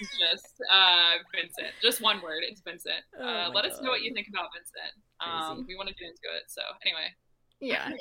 is 0.01 0.09
just 0.19 0.61
uh, 0.71 1.13
Vincent. 1.33 1.73
Just 1.81 2.01
one 2.01 2.21
word. 2.21 2.43
It's 2.47 2.61
Vincent. 2.61 3.01
Oh 3.19 3.23
uh, 3.23 3.49
let 3.53 3.63
God. 3.63 3.71
us 3.71 3.81
know 3.81 3.89
what 3.89 4.01
you 4.01 4.13
think 4.13 4.27
about 4.27 4.49
Vincent. 4.53 4.93
Um, 5.19 5.65
we 5.67 5.75
want 5.75 5.89
to 5.89 5.95
get 5.95 6.09
into 6.09 6.21
it. 6.37 6.43
So 6.47 6.61
anyway. 6.85 7.15
Yeah. 7.59 7.89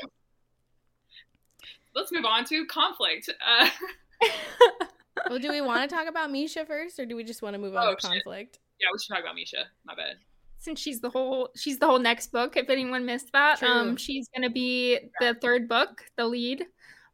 Let's 1.94 2.12
move 2.12 2.24
on 2.24 2.44
to 2.46 2.66
conflict. 2.66 3.30
Uh, 3.30 3.68
well, 5.28 5.38
do 5.38 5.50
we 5.50 5.60
want 5.60 5.88
to 5.88 5.94
talk 5.94 6.08
about 6.08 6.30
Mische 6.30 6.66
first, 6.66 6.98
or 6.98 7.06
do 7.06 7.16
we 7.16 7.24
just 7.24 7.42
want 7.42 7.54
to 7.54 7.58
move 7.58 7.76
on 7.76 7.86
oh, 7.86 7.94
to 7.94 8.06
conflict? 8.06 8.58
Yeah, 8.80 8.88
we 8.92 8.98
should 8.98 9.14
talk 9.14 9.22
about 9.22 9.36
Mische. 9.36 9.62
My 9.84 9.94
bad. 9.94 10.16
Since 10.58 10.80
she's 10.80 11.00
the 11.00 11.10
whole 11.10 11.50
she's 11.56 11.78
the 11.78 11.86
whole 11.86 11.98
next 11.98 12.32
book. 12.32 12.56
If 12.56 12.70
anyone 12.70 13.04
missed 13.04 13.32
that, 13.32 13.58
True. 13.58 13.68
um, 13.68 13.96
she's 13.96 14.28
gonna 14.34 14.50
be 14.50 14.98
the 15.20 15.34
third 15.40 15.68
book, 15.68 16.04
the 16.16 16.26
lead, 16.26 16.64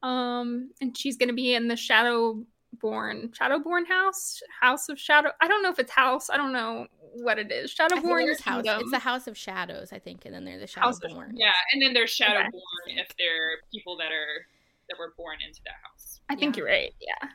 um, 0.03 0.71
and 0.81 0.97
she's 0.97 1.17
gonna 1.17 1.33
be 1.33 1.55
in 1.55 1.67
the 1.67 1.75
Shadowborn 1.75 2.47
Shadowborn 2.83 3.87
house, 3.89 4.41
House 4.61 4.89
of 4.89 4.99
Shadow. 4.99 5.31
I 5.41 5.49
don't 5.49 5.63
know 5.63 5.71
if 5.71 5.79
it's 5.79 5.91
house. 5.91 6.31
I 6.31 6.37
don't 6.37 6.53
know 6.53 6.87
what 7.15 7.39
it 7.39 7.51
is. 7.51 7.75
Shadowborn 7.75 8.31
is 8.31 8.41
house. 8.41 8.65
It's 8.65 8.91
the 8.93 9.01
House 9.01 9.27
of 9.27 9.37
Shadows, 9.37 9.93
I 9.93 9.99
think, 9.99 10.27
and 10.27 10.35
then 10.35 10.45
there's 10.45 10.61
the 10.61 10.81
Shadowborn. 10.81 11.33
Yeah, 11.35 11.51
and 11.73 11.83
then 11.83 11.93
there's 11.93 12.17
Shadowborn 12.17 12.47
okay. 12.47 13.01
if 13.01 13.09
they're 13.19 13.59
people 13.73 13.97
that 13.97 14.13
are 14.13 14.47
that 14.91 14.99
were 14.99 15.15
born 15.17 15.39
into 15.47 15.61
that 15.65 15.77
house. 15.83 16.21
I 16.29 16.37
think 16.37 16.57
yeah. 16.57 16.61
you're 16.61 16.69
right. 16.69 16.93
Yeah. 17.01 17.29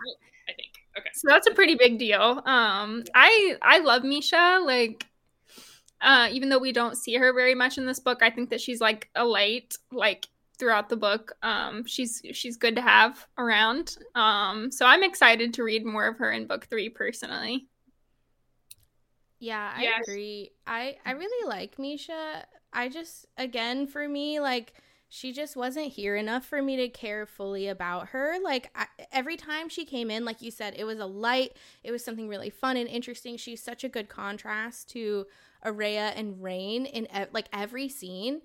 I 0.47 0.53
think. 0.53 0.74
Okay. 0.97 1.10
So 1.14 1.28
that's 1.28 1.47
a 1.47 1.51
pretty 1.51 1.76
big 1.76 1.97
deal. 1.97 2.41
Um, 2.45 3.03
I 3.16 3.58
I 3.62 3.80
love 3.80 4.03
Mische. 4.03 4.66
Like, 4.66 5.06
uh, 6.01 6.30
even 6.32 6.49
though 6.49 6.60
we 6.60 6.72
don't 6.72 6.95
see 6.95 7.16
her 7.16 7.34
very 7.34 7.56
much 7.56 7.78
in 7.78 7.86
this 7.86 7.99
book, 7.99 8.22
I 8.22 8.30
think 8.30 8.51
that 8.51 8.62
she's 8.62 8.80
like 8.80 9.10
a 9.16 9.26
light, 9.26 9.76
like 9.91 10.28
throughout 10.58 10.89
the 10.89 10.95
book. 10.95 11.34
Um, 11.41 11.86
she's 11.86 12.22
she's 12.34 12.58
good 12.58 12.76
to 12.76 12.82
have 12.82 13.26
around. 13.38 13.97
Um, 14.14 14.72
so 14.72 14.86
I'm 14.86 15.03
excited 15.03 15.53
to 15.56 15.64
read 15.64 15.86
more 15.86 16.08
of 16.08 16.18
her 16.20 16.32
in 16.32 16.47
book 16.47 16.68
three 16.68 16.89
personally. 16.89 17.68
Yeah, 19.39 19.74
I 19.76 19.84
yes. 19.84 20.08
agree. 20.08 20.51
I 20.66 20.97
I 21.06 21.12
really 21.12 21.47
like 21.47 21.78
Mische. 21.78 22.43
I 22.72 22.89
just 22.89 23.26
again 23.38 23.88
for 23.88 24.08
me 24.08 24.39
like 24.39 24.74
she 25.16 25.32
just 25.32 25.55
wasn't 25.55 25.93
here 25.93 26.18
enough 26.18 26.45
for 26.45 26.61
me 26.61 26.76
to 26.76 26.89
care 26.89 27.26
fully 27.26 27.70
about 27.70 28.09
her. 28.09 28.36
Like 28.43 28.70
I, 28.76 28.88
every 29.13 29.38
time 29.38 29.70
she 29.70 29.86
came 29.86 30.11
in, 30.11 30.26
like 30.26 30.41
you 30.41 30.51
said, 30.51 30.74
it 30.76 30.84
was 30.84 30.99
a 30.99 31.05
light. 31.05 31.55
It 31.86 31.91
was 31.91 32.03
something 32.03 32.28
really 32.28 32.49
fun 32.49 32.76
and 32.76 32.89
interesting. 32.89 33.38
She's 33.38 33.63
such 33.63 33.86
a 33.86 33.89
good 33.89 34.09
contrast 34.09 34.89
to 34.89 35.26
Oraya 35.66 36.11
and 36.18 36.36
Raihn 36.43 36.86
in 36.91 37.07
like 37.32 37.47
every 37.53 37.88
scene. 37.88 38.41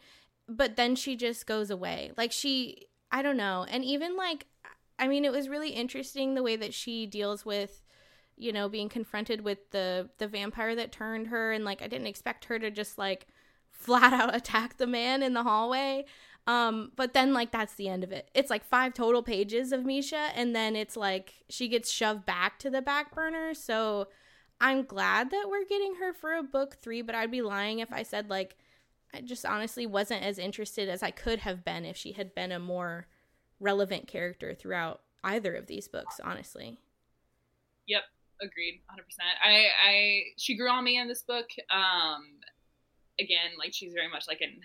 But 0.48 0.76
then 0.76 0.94
she 0.94 1.16
just 1.16 1.44
goes 1.44 1.70
away. 1.70 2.12
Like 2.16 2.30
she, 2.30 2.86
I 3.10 3.22
don't 3.22 3.36
know. 3.36 3.66
And 3.68 3.84
even 3.84 4.16
like, 4.16 4.46
I 4.96 5.08
mean, 5.08 5.24
it 5.24 5.32
was 5.32 5.48
really 5.48 5.70
interesting 5.70 6.34
the 6.36 6.42
way 6.44 6.54
that 6.54 6.72
she 6.72 7.04
deals 7.04 7.44
with 7.44 7.82
you 8.36 8.52
know 8.52 8.68
being 8.70 8.88
confronted 8.88 9.42
with 9.42 9.70
the 9.70 10.08
the 10.18 10.28
vampire 10.28 10.74
that 10.74 10.92
turned 10.92 11.26
her 11.26 11.52
and 11.52 11.62
like 11.64 11.82
I 11.82 11.88
didn't 11.88 12.06
expect 12.06 12.46
her 12.46 12.58
to 12.60 12.70
just 12.70 12.96
like 12.96 13.26
flat 13.70 14.14
out 14.14 14.34
attack 14.36 14.78
the 14.78 14.86
man 14.86 15.22
in 15.22 15.34
the 15.34 15.42
hallway 15.42 16.06
um, 16.50 16.90
but 16.96 17.14
then 17.14 17.32
like 17.32 17.52
that's 17.52 17.74
the 17.74 17.88
end 17.88 18.02
of 18.02 18.10
it. 18.10 18.28
It's 18.34 18.50
like 18.50 18.64
five 18.64 18.92
total 18.92 19.22
pages 19.22 19.70
of 19.70 19.82
Mische, 19.82 20.30
and 20.34 20.54
then 20.54 20.74
it's 20.74 20.96
like 20.96 21.44
she 21.48 21.68
gets 21.68 21.88
shoved 21.92 22.26
back 22.26 22.58
to 22.58 22.70
the 22.70 22.82
back 22.82 23.14
burner. 23.14 23.54
So 23.54 24.08
I'm 24.60 24.82
glad 24.82 25.30
that 25.30 25.46
we're 25.48 25.64
getting 25.64 25.94
her 26.00 26.12
for 26.12 26.34
a 26.34 26.42
book 26.42 26.78
three, 26.82 27.02
but 27.02 27.14
I'd 27.14 27.30
be 27.30 27.40
lying 27.40 27.78
if 27.78 27.92
I 27.92 28.02
said 28.02 28.30
like 28.30 28.56
I 29.14 29.20
just 29.20 29.46
honestly 29.46 29.86
wasn't 29.86 30.24
as 30.24 30.40
interested 30.40 30.88
as 30.88 31.04
I 31.04 31.12
could 31.12 31.38
have 31.38 31.64
been 31.64 31.84
if 31.84 31.96
she 31.96 32.12
had 32.12 32.34
been 32.34 32.50
a 32.50 32.58
more 32.58 33.06
relevant 33.60 34.08
character 34.08 34.52
throughout 34.52 35.02
either 35.22 35.54
of 35.54 35.68
these 35.68 35.86
books, 35.86 36.18
honestly. 36.24 36.80
Yep, 37.86 38.02
agreed, 38.42 38.80
100%. 38.90 39.02
I 39.40 39.66
I 39.86 40.22
she 40.36 40.56
grew 40.56 40.70
on 40.70 40.82
me 40.82 40.98
in 40.98 41.06
this 41.06 41.22
book. 41.22 41.46
Um 41.72 42.24
again, 43.20 43.52
like 43.56 43.72
she's 43.72 43.92
very 43.92 44.08
much 44.08 44.24
like 44.26 44.40
an 44.40 44.60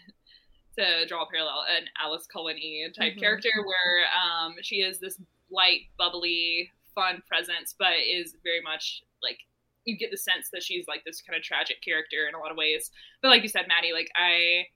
to 0.78 1.06
draw 1.08 1.24
a 1.24 1.30
parallel, 1.30 1.66
an 1.70 1.86
Alice 2.02 2.28
Cullen-y 2.32 2.88
type 2.98 3.14
mm-hmm. 3.14 3.20
character 3.20 3.50
where 3.64 4.06
um, 4.12 4.56
she 4.62 4.78
is 4.78 5.00
this 5.00 5.20
light, 5.52 5.82
bubbly, 5.98 6.72
fun 6.94 7.22
presence, 7.28 7.76
but 7.78 7.94
is 8.08 8.36
very 8.44 8.62
much 8.62 9.04
like 9.22 9.40
you 9.86 9.98
get 9.98 10.12
the 10.12 10.18
sense 10.18 10.50
that 10.52 10.64
she's 10.64 10.88
like 10.88 11.04
this 11.06 11.22
kind 11.22 11.38
of 11.38 11.44
tragic 11.44 11.82
character 11.84 12.28
in 12.28 12.36
a 12.36 12.40
lot 12.40 12.52
of 12.52 12.58
ways. 12.58 12.92
But 13.22 13.30
like 13.30 13.44
you 13.44 13.50
said, 13.50 13.66
Maddie, 13.68 13.94
like 13.94 14.10
I 14.16 14.68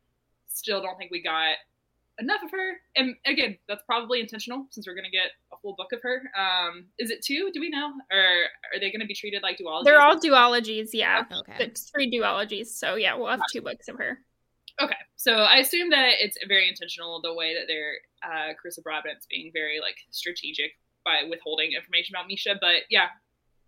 still 0.48 0.82
don't 0.82 0.98
think 0.98 1.12
we 1.12 1.22
got 1.22 1.56
enough 2.20 2.44
of 2.44 2.52
her. 2.52 2.74
And 2.96 3.16
again, 3.26 3.58
that's 3.68 3.84
probably 3.84 4.20
intentional 4.20 4.68
since 4.70 4.86
we're 4.88 4.96
gonna 4.96 5.10
get 5.10 5.32
a 5.52 5.58
full 5.62 5.76
book 5.76 5.92
of 5.94 6.02
her. 6.04 6.22
Um, 6.38 6.86
is 7.00 7.10
it 7.10 7.24
two? 7.24 7.50
Do 7.54 7.60
we 7.60 7.70
know, 7.70 7.92
or 8.12 8.20
are 8.74 8.80
they 8.80 8.92
gonna 8.92 9.06
be 9.06 9.16
treated 9.16 9.42
like 9.42 9.58
duologies? 9.58 9.86
They're 9.86 10.02
all 10.02 10.16
duologies. 10.16 10.90
Yeah, 10.94 11.24
okay. 11.32 11.56
It's 11.60 11.90
three 11.90 12.12
duologies. 12.12 12.68
So 12.68 12.96
yeah, 12.96 13.16
we'll 13.16 13.28
have 13.30 13.42
two 13.52 13.62
books 13.62 13.88
of 13.88 13.98
her. 13.98 14.20
Okay, 14.82 14.96
so 15.16 15.34
I 15.34 15.58
assume 15.58 15.90
that 15.90 16.14
it's 16.20 16.38
very 16.48 16.70
intentional 16.70 17.22
the 17.22 17.34
way 17.34 17.54
that 17.54 17.66
they're 17.68 17.96
uh, 18.24 18.54
Carissa 18.54 18.82
Broadbent's 18.84 19.26
being 19.30 19.52
very 19.54 19.80
like 19.82 19.98
strategic 20.12 20.72
by 21.04 21.28
withholding 21.30 21.74
information 21.74 22.16
about 22.16 22.30
Mische. 22.30 22.56
But 22.62 22.84
yeah, 22.90 23.08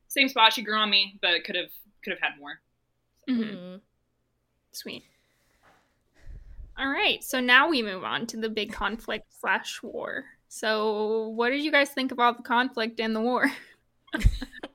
same 0.08 0.30
spot. 0.30 0.54
She 0.54 0.64
grew 0.64 0.78
on 0.78 0.90
me, 0.90 1.20
but 1.22 1.44
could 1.44 1.56
have 1.56 1.72
could 2.04 2.12
have 2.12 2.20
had 2.22 2.40
more. 2.40 2.60
Mm-hmm. 3.30 3.44
mm-hmm. 3.44 3.76
Sweet. 4.72 5.04
All 6.78 6.88
right, 6.88 7.24
so 7.24 7.40
now 7.40 7.70
we 7.70 7.84
move 7.84 8.04
on 8.04 8.26
to 8.28 8.38
the 8.38 8.50
big 8.50 8.72
conflict 8.72 9.26
slash 9.40 9.84
war. 9.84 10.24
So, 10.48 11.28
what 11.30 11.50
did 11.50 11.64
you 11.64 11.72
guys 11.72 11.90
think 11.90 12.12
about 12.12 12.38
the 12.38 12.44
conflict 12.44 13.00
and 13.00 13.16
the 13.16 13.22
war? 13.22 13.52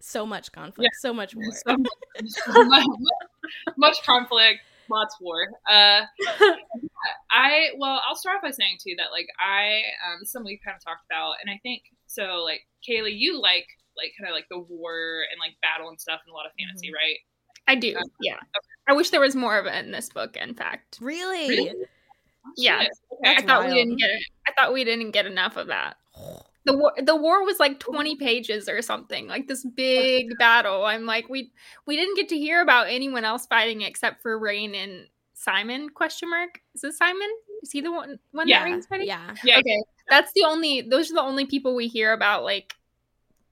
so 0.01 0.25
much 0.25 0.53
conflict, 0.53 0.95
yeah. 0.95 1.01
so 1.01 1.13
much 1.13 1.35
war. 1.37 1.45
So 1.53 1.77
much, 2.65 2.87
much 3.77 4.03
conflict, 4.05 4.61
lots 4.91 5.17
war. 5.21 5.49
Uh, 5.69 6.03
I 7.31 7.69
well, 7.79 8.01
I'll 8.07 8.17
start 8.17 8.37
off 8.37 8.43
by 8.43 8.51
saying 8.51 8.79
too 8.83 8.95
that 8.99 9.13
like 9.13 9.29
I 9.39 9.83
um 10.07 10.25
some 10.25 10.45
we've 10.45 10.61
kind 10.65 10.77
of 10.77 10.85
talked 10.85 11.05
about, 11.11 11.37
and 11.43 11.51
I 11.51 11.59
think 11.63 11.83
so. 12.07 12.43
Like 12.45 12.63
Kaylee, 12.89 13.17
you 13.17 13.41
like 13.41 13.67
like 13.97 14.13
kind 14.19 14.31
of 14.31 14.35
like 14.35 14.47
the 14.51 14.59
war 14.59 15.25
and 15.31 15.39
like 15.41 15.57
battle 15.63 15.89
and 15.89 16.01
stuff 16.01 16.21
and 16.27 16.33
a 16.33 16.37
lot 16.37 16.47
of 16.47 16.53
fantasy, 16.59 16.89
mm-hmm. 16.89 16.95
right? 16.95 17.19
I 17.69 17.75
do. 17.75 17.97
Uh, 17.97 18.03
yeah. 18.21 18.35
Okay. 18.35 18.69
I 18.89 18.93
wish 18.93 19.11
there 19.11 19.21
was 19.21 19.35
more 19.35 19.59
of 19.59 19.67
it 19.67 19.85
in 19.85 19.91
this 19.91 20.09
book. 20.09 20.37
In 20.37 20.55
fact, 20.55 20.99
really, 21.01 21.49
really? 21.49 21.75
yeah. 22.57 22.87
Okay. 23.13 23.37
I 23.37 23.43
thought 23.43 23.63
wild. 23.63 23.73
we 23.73 23.75
didn't 23.75 23.99
get. 23.99 24.11
It. 24.11 24.23
I 24.47 24.53
thought 24.53 24.73
we 24.73 24.85
didn't 24.85 25.11
get 25.11 25.27
enough 25.27 25.57
of 25.57 25.69
that. 25.69 25.97
The 26.67 26.77
war, 26.77 26.93
the 27.03 27.17
war 27.17 27.45
was 27.45 27.59
like 27.59 27.79
mm-hmm. 27.79 27.93
20 27.93 28.17
pages 28.17 28.69
or 28.69 28.83
something 28.83 29.27
like 29.27 29.49
this 29.49 29.65
big 29.65 30.37
battle. 30.39 30.85
I'm 30.85 31.07
like 31.07 31.29
we 31.29 31.53
we 31.87 31.97
didn't 31.97 32.17
get 32.17 32.29
to 32.31 32.39
hear 32.39 32.61
about 32.61 32.89
anyone 32.89 33.25
else 33.25 33.47
fighting 33.47 33.83
except 33.83 34.21
for 34.21 34.39
Raihn 34.39 34.77
and 34.77 35.07
simon 35.37 35.91
question 35.91 36.29
mark? 36.29 36.61
Is 36.75 36.81
this 36.81 36.99
simon? 36.99 37.29
Is 37.63 37.71
he 37.71 37.81
the 37.81 37.93
one 37.93 38.19
one 38.33 38.49
yeah. 38.49 38.65
that 38.65 38.71
Raihn's 38.71 38.87
fighting? 38.87 39.07
Yeah. 39.07 39.35
Yeah. 39.45 39.59
Okay. 39.59 39.83
That's 40.09 40.33
the 40.35 40.45
only 40.45 40.83
those 40.83 41.11
are 41.11 41.15
the 41.15 41.23
only 41.23 41.47
people 41.47 41.75
we 41.75 41.89
hear 41.89 42.13
about 42.13 42.43
like 42.43 42.75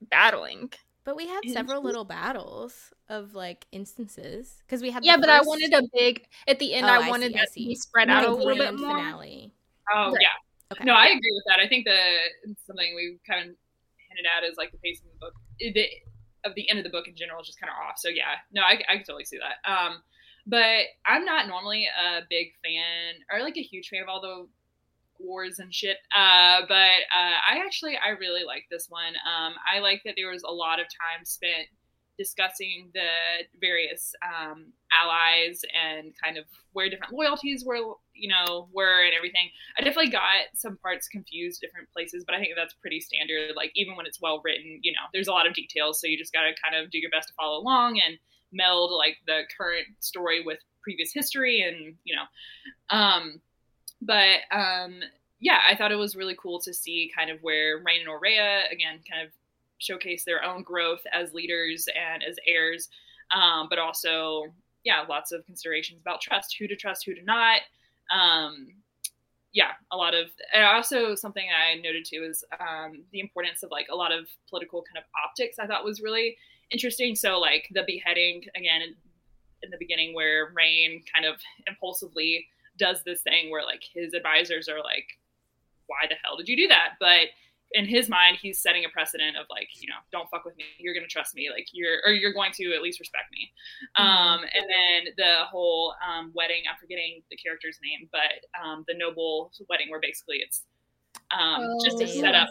battling. 0.01 0.71
But 1.03 1.15
we 1.15 1.27
had 1.27 1.41
several 1.47 1.83
little 1.83 2.03
battles 2.03 2.91
of 3.09 3.35
like 3.35 3.67
instances 3.71 4.63
because 4.65 4.81
we 4.81 4.89
had 4.89 5.05
yeah, 5.05 5.17
but 5.17 5.27
first... 5.27 5.43
I 5.43 5.47
wanted 5.47 5.73
a 5.73 5.83
big 5.93 6.25
at 6.47 6.59
the 6.59 6.73
end. 6.73 6.87
Oh, 6.87 6.89
I 6.89 7.09
wanted 7.09 7.33
that 7.35 7.47
to 7.53 7.59
be 7.59 7.75
spread 7.75 8.09
out 8.09 8.25
a 8.25 8.31
little 8.31 8.57
bit 8.57 8.73
more. 8.73 8.97
Finale. 8.97 9.53
Oh 9.93 10.11
right. 10.11 10.17
yeah, 10.19 10.29
okay. 10.73 10.83
no, 10.83 10.93
I 10.93 11.07
agree 11.07 11.33
with 11.33 11.43
that. 11.47 11.59
I 11.59 11.67
think 11.67 11.85
the 11.85 12.55
something 12.65 12.95
we 12.95 13.19
kind 13.27 13.49
of 13.49 13.55
hinted 14.09 14.25
at 14.25 14.47
is 14.49 14.57
like 14.57 14.71
the 14.71 14.77
pacing 14.77 15.07
of 15.07 15.13
the 15.13 15.19
book, 15.19 15.33
the, 15.59 15.87
of 16.45 16.55
the 16.55 16.69
end 16.69 16.79
of 16.79 16.85
the 16.85 16.91
book 16.91 17.07
in 17.07 17.15
general 17.15 17.41
is 17.41 17.47
just 17.47 17.59
kind 17.59 17.69
of 17.69 17.77
off. 17.77 17.97
So 17.97 18.09
yeah, 18.09 18.41
no, 18.51 18.61
I, 18.61 18.79
I 18.89 18.95
can 18.97 19.05
totally 19.05 19.25
see 19.25 19.39
that. 19.39 19.61
Um, 19.69 20.01
but 20.47 20.85
I'm 21.05 21.25
not 21.25 21.47
normally 21.47 21.87
a 21.87 22.21
big 22.29 22.53
fan 22.63 23.21
or 23.31 23.41
like 23.41 23.57
a 23.57 23.61
huge 23.61 23.89
fan 23.89 24.03
of 24.03 24.09
all 24.09 24.21
the 24.21 24.47
wars 25.19 25.59
and 25.59 25.73
shit. 25.73 25.97
Uh, 26.15 26.61
but 26.67 27.01
uh, 27.15 27.37
I 27.49 27.63
actually 27.65 27.97
I 27.97 28.09
really 28.19 28.43
like 28.45 28.65
this 28.69 28.87
one. 28.89 29.15
Um, 29.25 29.53
I 29.65 29.79
like 29.79 30.01
that 30.05 30.13
there 30.15 30.29
was 30.29 30.43
a 30.43 30.51
lot 30.51 30.79
of 30.79 30.85
time 30.85 31.25
spent 31.25 31.67
discussing 32.17 32.89
the 32.93 33.45
various 33.59 34.13
um, 34.23 34.67
allies 34.93 35.61
and 35.73 36.13
kind 36.21 36.37
of 36.37 36.45
where 36.73 36.89
different 36.89 37.13
loyalties 37.13 37.65
were, 37.65 37.95
you 38.13 38.29
know, 38.29 38.67
were 38.73 39.03
and 39.03 39.13
everything. 39.13 39.49
I 39.77 39.83
definitely 39.83 40.11
got 40.11 40.53
some 40.53 40.77
parts 40.77 41.07
confused 41.07 41.61
different 41.61 41.89
places, 41.91 42.23
but 42.25 42.35
I 42.35 42.39
think 42.39 42.53
that's 42.55 42.73
pretty 42.73 43.01
standard. 43.01 43.51
Like 43.55 43.71
even 43.75 43.95
when 43.95 44.05
it's 44.05 44.21
well 44.21 44.41
written, 44.43 44.79
you 44.81 44.91
know, 44.91 45.07
there's 45.13 45.27
a 45.27 45.31
lot 45.31 45.47
of 45.47 45.53
details, 45.53 45.99
so 45.99 46.07
you 46.07 46.17
just 46.17 46.33
got 46.33 46.41
to 46.41 46.53
kind 46.63 46.81
of 46.81 46.91
do 46.91 46.99
your 46.99 47.11
best 47.11 47.27
to 47.29 47.33
follow 47.33 47.59
along 47.59 47.99
and 48.05 48.17
meld 48.51 48.91
like 48.91 49.17
the 49.27 49.41
current 49.57 49.87
story 49.99 50.41
with 50.43 50.59
previous 50.81 51.11
history 51.11 51.61
and 51.61 51.95
you 52.05 52.15
know 52.15 52.95
um 52.95 53.41
but 54.01 54.39
um, 54.51 55.01
yeah, 55.39 55.59
I 55.69 55.75
thought 55.75 55.91
it 55.91 55.95
was 55.95 56.15
really 56.15 56.35
cool 56.41 56.59
to 56.61 56.73
see 56.73 57.11
kind 57.15 57.29
of 57.29 57.39
where 57.41 57.79
Raihn 57.79 58.01
and 58.01 58.09
Oraya 58.09 58.71
again 58.71 58.99
kind 59.09 59.25
of 59.25 59.31
showcase 59.79 60.23
their 60.23 60.43
own 60.43 60.63
growth 60.63 61.01
as 61.13 61.33
leaders 61.33 61.87
and 61.95 62.23
as 62.23 62.37
heirs, 62.47 62.89
um, 63.33 63.67
but 63.69 63.79
also 63.79 64.53
yeah, 64.85 65.03
lots 65.09 65.31
of 65.31 65.45
considerations 65.45 65.99
about 65.99 66.21
trust, 66.21 66.55
who 66.57 66.67
to 66.67 66.75
trust, 66.75 67.05
who 67.05 67.15
to 67.15 67.23
not. 67.23 67.61
Um, 68.15 68.67
yeah, 69.51 69.71
a 69.91 69.97
lot 69.97 70.13
of, 70.13 70.27
and 70.53 70.63
also 70.63 71.15
something 71.15 71.45
I 71.49 71.75
noted 71.81 72.05
too 72.05 72.27
is 72.29 72.43
um, 72.59 73.03
the 73.11 73.19
importance 73.19 73.63
of 73.63 73.71
like 73.71 73.87
a 73.91 73.95
lot 73.95 74.11
of 74.11 74.27
political 74.49 74.83
kind 74.83 74.97
of 74.97 75.09
optics. 75.25 75.57
I 75.59 75.65
thought 75.65 75.83
was 75.83 76.01
really 76.01 76.37
interesting. 76.71 77.15
So 77.15 77.39
like 77.39 77.67
the 77.71 77.83
beheading 77.87 78.43
again 78.55 78.81
in, 78.81 78.95
in 79.63 79.71
the 79.71 79.77
beginning, 79.79 80.13
where 80.13 80.53
Raihn 80.53 81.03
kind 81.11 81.25
of 81.25 81.39
impulsively 81.67 82.45
does 82.77 83.01
this 83.05 83.21
thing 83.21 83.49
where 83.49 83.63
like 83.63 83.83
his 83.93 84.13
advisors 84.13 84.69
are 84.69 84.83
like, 84.83 85.07
why 85.87 86.05
the 86.07 86.15
hell 86.23 86.37
did 86.37 86.49
you 86.49 86.57
do 86.57 86.67
that? 86.67 86.95
But 86.99 87.29
in 87.75 87.85
his 87.85 88.09
mind, 88.09 88.37
he's 88.41 88.59
setting 88.59 88.85
a 88.85 88.89
precedent 88.89 89.37
of 89.37 89.45
like, 89.49 89.69
you 89.75 89.87
know, 89.87 89.99
don't 90.11 90.29
fuck 90.29 90.45
with 90.45 90.55
me. 90.57 90.63
You're 90.79 90.93
gonna 90.93 91.07
trust 91.07 91.35
me. 91.35 91.49
Like 91.53 91.67
you're, 91.73 91.99
or 92.05 92.13
you're 92.13 92.33
going 92.33 92.51
to 92.53 92.73
at 92.73 92.81
least 92.81 92.99
respect 92.99 93.25
me. 93.31 93.51
Mm-hmm. 93.97 94.07
Um, 94.07 94.39
and 94.41 94.65
then 94.69 95.13
the 95.17 95.45
whole 95.45 95.93
um, 96.01 96.31
wedding. 96.33 96.63
I'm 96.69 96.77
forgetting 96.79 97.21
the 97.29 97.37
character's 97.37 97.77
name, 97.83 98.09
but 98.11 98.41
um, 98.63 98.85
the 98.87 98.95
noble 98.97 99.51
wedding, 99.69 99.89
where 99.89 100.01
basically 100.01 100.37
it's 100.37 100.63
um, 101.31 101.61
oh, 101.61 101.79
just 101.83 101.99
to 101.99 102.07
set 102.07 102.35
up 102.35 102.47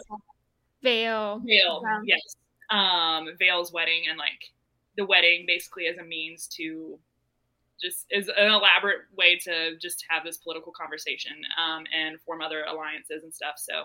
Vale. 0.85 1.41
Vale. 1.43 1.81
Yeah. 1.83 2.01
Yes. 2.05 2.35
Um, 2.69 3.29
Vale's 3.39 3.73
wedding, 3.73 4.03
and 4.09 4.17
like 4.17 4.53
the 4.97 5.05
wedding 5.05 5.45
basically 5.47 5.87
as 5.87 5.97
a 5.97 6.03
means 6.03 6.47
to 6.47 6.97
just 7.81 8.05
is 8.09 8.29
an 8.29 8.51
elaborate 8.51 9.01
way 9.17 9.37
to 9.43 9.77
just 9.81 10.05
have 10.09 10.23
this 10.23 10.37
political 10.37 10.71
conversation 10.71 11.33
um, 11.57 11.83
and 11.93 12.21
form 12.21 12.41
other 12.41 12.63
alliances 12.63 13.23
and 13.23 13.33
stuff. 13.33 13.55
So, 13.57 13.83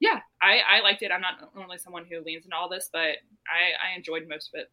yeah, 0.00 0.20
I, 0.42 0.60
I 0.78 0.80
liked 0.80 1.02
it. 1.02 1.12
I'm 1.12 1.20
not 1.20 1.54
normally 1.54 1.78
someone 1.78 2.06
who 2.10 2.22
leans 2.24 2.44
into 2.44 2.56
all 2.56 2.68
this, 2.68 2.88
but 2.92 3.00
I, 3.00 3.92
I 3.92 3.96
enjoyed 3.96 4.26
most 4.28 4.50
of 4.52 4.60
it. 4.60 4.70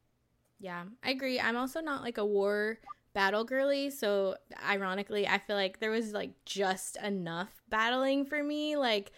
Yeah, 0.59 0.85
I 1.03 1.11
agree. 1.11 1.39
I'm 1.39 1.57
also 1.57 1.81
not 1.81 2.01
like 2.01 2.17
a 2.17 2.25
war 2.25 2.79
battle 3.13 3.43
girly, 3.43 3.89
so 3.89 4.37
ironically, 4.67 5.27
I 5.27 5.37
feel 5.37 5.55
like 5.55 5.79
there 5.79 5.91
was 5.91 6.13
like 6.13 6.31
just 6.45 6.97
enough 6.97 7.49
battling 7.69 8.25
for 8.25 8.41
me. 8.41 8.77
Like, 8.77 9.11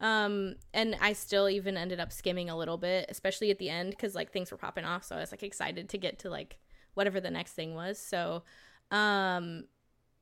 um, 0.00 0.56
and 0.74 0.96
I 1.00 1.14
still 1.14 1.48
even 1.48 1.76
ended 1.76 1.98
up 1.98 2.12
skimming 2.12 2.50
a 2.50 2.56
little 2.56 2.76
bit, 2.76 3.06
especially 3.08 3.50
at 3.50 3.58
the 3.58 3.70
end, 3.70 3.90
because 3.90 4.14
like 4.14 4.32
things 4.32 4.50
were 4.50 4.58
popping 4.58 4.84
off. 4.84 5.04
So 5.04 5.16
I 5.16 5.20
was 5.20 5.32
like 5.32 5.42
excited 5.42 5.88
to 5.88 5.98
get 5.98 6.18
to 6.20 6.30
like 6.30 6.58
whatever 6.92 7.20
the 7.20 7.30
next 7.30 7.52
thing 7.52 7.74
was. 7.74 7.98
So 7.98 8.42
um, 8.90 9.64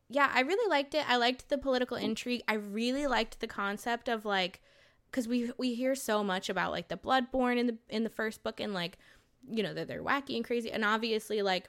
yeah, 0.08 0.30
I 0.32 0.40
really 0.40 0.70
liked 0.70 0.94
it. 0.94 1.08
I 1.08 1.16
liked 1.16 1.48
the 1.48 1.58
political 1.58 1.96
intrigue. 1.96 2.42
I 2.46 2.54
really 2.54 3.06
liked 3.06 3.40
the 3.40 3.46
concept 3.46 4.08
of 4.08 4.24
like 4.24 4.60
because 5.12 5.28
we 5.28 5.52
we 5.58 5.74
hear 5.74 5.94
so 5.94 6.24
much 6.24 6.48
about 6.48 6.72
like 6.72 6.88
the 6.88 6.96
bloodborn 6.96 7.58
in 7.58 7.66
the 7.66 7.76
in 7.88 8.02
the 8.02 8.10
first 8.10 8.42
book 8.42 8.58
and 8.58 8.74
like 8.74 8.98
you 9.48 9.62
know 9.62 9.74
that 9.74 9.86
they're 9.86 10.02
wacky 10.02 10.34
and 10.36 10.44
crazy 10.44 10.72
and 10.72 10.84
obviously 10.84 11.42
like 11.42 11.68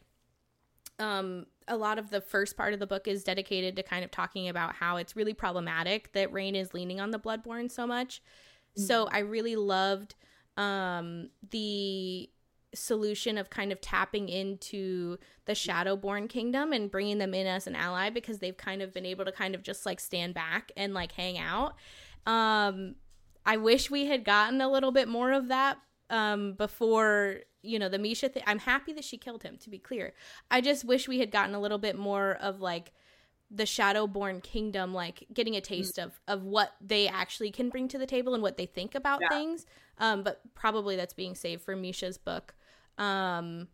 um 1.00 1.46
a 1.68 1.78
lot 1.78 2.00
of 2.00 2.10
the 2.10 2.22
first 2.22 2.58
part 2.58 2.74
of 2.74 2.80
the 2.80 2.88
book 2.88 3.08
is 3.08 3.24
dedicated 3.24 3.76
to 3.76 3.84
kind 3.84 4.04
of 4.04 4.12
talking 4.12 4.48
about 4.48 4.76
how 4.76 4.98
it's 4.98 5.16
really 5.16 5.34
problematic 5.34 6.12
that 6.14 6.32
Raihn 6.32 6.56
is 6.56 6.74
leaning 6.74 7.00
on 7.00 7.12
the 7.12 7.20
bloodborn 7.20 7.72
so 7.72 7.88
much. 7.88 8.22
Mm-hmm. 8.78 8.84
So 8.84 9.08
I 9.12 9.20
really 9.20 9.56
loved 9.56 10.16
um 10.58 11.30
the 11.52 12.30
solution 12.76 13.38
of 13.38 13.50
kind 13.50 13.72
of 13.72 13.80
tapping 13.82 14.30
into 14.30 15.18
the 15.46 15.54
Shadowborn 15.54 16.28
kingdom 16.28 16.74
and 16.74 16.89
bringing 16.89 17.20
them 17.20 17.34
in 17.34 17.46
as 17.48 17.68
an 17.68 17.76
ally 17.76 18.10
because 18.10 18.39
they've 18.39 18.58
kind 18.58 18.82
of 18.82 18.94
been 18.94 19.06
able 19.06 19.26
to 19.26 19.32
kind 19.32 19.56
of 19.56 19.64
just 19.64 19.86
like 19.86 20.00
stand 20.00 20.34
back 20.34 20.72
and 20.76 20.94
like 20.94 21.12
hang 21.12 21.38
out. 21.38 21.76
Um, 22.26 22.96
I 23.46 23.58
wish 23.58 23.91
we 23.91 24.06
had 24.06 24.24
gotten 24.24 24.62
a 24.62 24.70
little 24.70 24.91
bit 24.91 25.08
more 25.08 25.32
of 25.32 25.48
that 25.50 25.78
um, 26.10 26.54
before 26.54 27.39
you 27.62 27.80
know 27.80 27.89
the 27.89 27.98
Mische 27.98 28.32
thing. 28.32 28.44
I'm 28.46 28.60
happy 28.60 28.94
that 28.94 29.04
she 29.04 29.18
killed 29.18 29.44
him. 29.44 29.58
To 29.58 29.70
be 29.70 29.80
clear, 29.80 30.14
I 30.52 30.62
just 30.62 30.86
wish 30.86 31.08
we 31.08 31.20
had 31.20 31.32
gotten 31.32 31.56
a 31.56 31.60
little 31.60 31.78
bit 31.78 31.98
more 31.98 32.34
of 32.41 32.62
like 32.62 32.94
the 33.50 33.64
Shadowborn 33.64 34.41
kingdom, 34.41 34.94
like 34.94 35.26
getting 35.34 35.56
a 35.56 35.62
taste 35.62 35.98
of 35.98 36.20
of 36.28 36.44
what 36.44 36.74
they 36.82 37.08
actually 37.08 37.52
can 37.52 37.70
bring 37.70 37.88
to 37.89 37.98
the 37.98 38.06
table 38.06 38.34
and 38.34 38.44
what 38.44 38.58
they 38.58 38.66
think 38.66 38.96
about 38.96 39.20
yeah. 39.22 39.30
things. 39.30 39.66
Um, 40.00 40.24
but 40.24 40.41
probably 40.56 40.96
that's 40.96 41.14
being 41.14 41.36
saved 41.36 41.62
for 41.62 41.76
Mische's 41.76 42.18
book. 42.18 42.54
Um, 42.98 43.68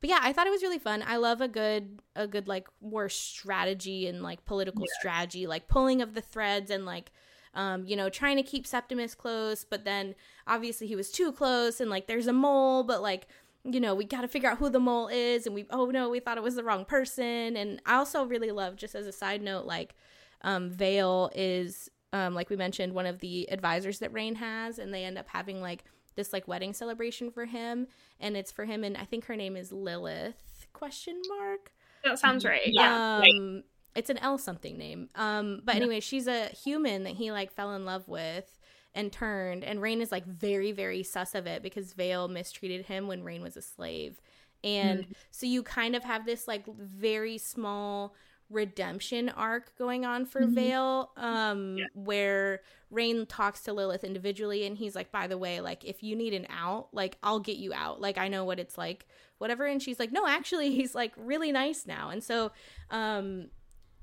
but 0.00 0.10
yeah, 0.10 0.18
I 0.22 0.32
thought 0.32 0.46
it 0.46 0.50
was 0.50 0.62
really 0.62 0.78
fun. 0.78 1.04
I 1.06 1.16
love 1.16 1.40
a 1.40 1.48
good 1.48 2.00
a 2.16 2.26
good 2.26 2.48
like 2.48 2.68
war 2.80 3.08
strategy 3.08 4.06
and 4.06 4.22
like 4.22 4.44
political 4.44 4.82
yeah. 4.82 4.98
strategy, 4.98 5.46
like 5.46 5.68
pulling 5.68 6.02
of 6.02 6.14
the 6.14 6.22
threads 6.22 6.70
and 6.70 6.84
like 6.84 7.12
um, 7.54 7.84
you 7.84 7.96
know, 7.96 8.08
trying 8.08 8.36
to 8.36 8.42
keep 8.42 8.66
Septimus 8.66 9.14
close, 9.14 9.64
but 9.64 9.84
then 9.84 10.14
obviously 10.46 10.86
he 10.86 10.96
was 10.96 11.10
too 11.10 11.32
close 11.32 11.80
and 11.80 11.90
like 11.90 12.06
there's 12.06 12.26
a 12.26 12.32
mole, 12.32 12.84
but 12.84 13.02
like 13.02 13.26
you 13.62 13.78
know, 13.78 13.94
we 13.94 14.06
got 14.06 14.22
to 14.22 14.28
figure 14.28 14.48
out 14.48 14.56
who 14.56 14.70
the 14.70 14.80
mole 14.80 15.08
is 15.08 15.46
and 15.46 15.54
we 15.54 15.66
oh 15.70 15.86
no, 15.86 16.08
we 16.08 16.20
thought 16.20 16.38
it 16.38 16.42
was 16.42 16.54
the 16.54 16.64
wrong 16.64 16.84
person. 16.84 17.56
And 17.56 17.80
I 17.84 17.96
also 17.96 18.24
really 18.24 18.50
love 18.50 18.76
just 18.76 18.94
as 18.94 19.06
a 19.06 19.12
side 19.12 19.42
note 19.42 19.66
like 19.66 19.94
um 20.42 20.70
Vale 20.70 21.30
is 21.34 21.90
um 22.12 22.34
like 22.34 22.50
we 22.50 22.56
mentioned 22.56 22.94
one 22.94 23.06
of 23.06 23.18
the 23.18 23.50
advisors 23.50 23.98
that 23.98 24.12
Raihn 24.12 24.36
has 24.36 24.78
and 24.78 24.94
they 24.94 25.04
end 25.04 25.18
up 25.18 25.28
having 25.28 25.60
like 25.60 25.84
this 26.16 26.32
like 26.32 26.48
wedding 26.48 26.72
celebration 26.72 27.30
for 27.30 27.44
him 27.44 27.86
and 28.18 28.36
it's 28.36 28.50
for 28.50 28.64
him 28.64 28.84
and 28.84 28.96
I 28.96 29.04
think 29.04 29.26
her 29.26 29.36
name 29.36 29.56
is 29.56 29.72
Lilith 29.72 30.50
question 30.72 31.20
mark. 31.28 31.72
That 32.04 32.18
sounds 32.18 32.44
right. 32.44 32.62
Yeah. 32.64 33.18
Um, 33.18 33.62
it's 33.94 34.10
an 34.10 34.18
L 34.18 34.38
something 34.38 34.76
name. 34.76 35.08
Um 35.14 35.62
but 35.64 35.76
anyway, 35.76 36.00
she's 36.00 36.26
a 36.26 36.46
human 36.46 37.04
that 37.04 37.14
he 37.14 37.32
like 37.32 37.52
fell 37.52 37.74
in 37.74 37.84
love 37.84 38.08
with 38.08 38.58
and 38.94 39.12
turned 39.12 39.62
and 39.64 39.80
Raihn 39.80 40.00
is 40.00 40.10
like 40.12 40.26
very 40.26 40.72
very 40.72 41.02
sus 41.02 41.34
of 41.34 41.46
it 41.46 41.62
because 41.62 41.92
Vale 41.92 42.28
mistreated 42.28 42.86
him 42.86 43.06
when 43.06 43.22
Raihn 43.22 43.42
was 43.42 43.56
a 43.56 43.62
slave. 43.62 44.20
And 44.62 45.00
mm-hmm. 45.00 45.12
so 45.30 45.46
you 45.46 45.62
kind 45.62 45.96
of 45.96 46.04
have 46.04 46.26
this 46.26 46.46
like 46.46 46.66
very 46.66 47.38
small 47.38 48.14
redemption 48.50 49.28
arc 49.28 49.76
going 49.78 50.04
on 50.04 50.26
for 50.26 50.42
mm-hmm. 50.42 50.54
Vale, 50.54 51.10
um, 51.16 51.76
yeah. 51.78 51.86
where 51.94 52.60
Raihn 52.92 53.26
talks 53.28 53.62
to 53.62 53.72
Lilith 53.72 54.04
individually, 54.04 54.66
and 54.66 54.76
he's 54.76 54.94
like, 54.94 55.12
"By 55.12 55.26
the 55.26 55.38
way, 55.38 55.60
like 55.60 55.84
if 55.84 56.02
you 56.02 56.16
need 56.16 56.34
an 56.34 56.46
out, 56.50 56.88
like 56.92 57.16
I'll 57.22 57.40
get 57.40 57.56
you 57.56 57.72
out. 57.72 58.00
Like 58.00 58.18
I 58.18 58.28
know 58.28 58.44
what 58.44 58.58
it's 58.58 58.76
like, 58.76 59.06
whatever." 59.38 59.64
And 59.64 59.80
she's 59.82 59.98
like, 59.98 60.12
"No, 60.12 60.26
actually, 60.26 60.70
he's 60.74 60.94
like 60.94 61.12
really 61.16 61.52
nice 61.52 61.86
now." 61.86 62.10
And 62.10 62.22
so, 62.22 62.50
um, 62.90 63.46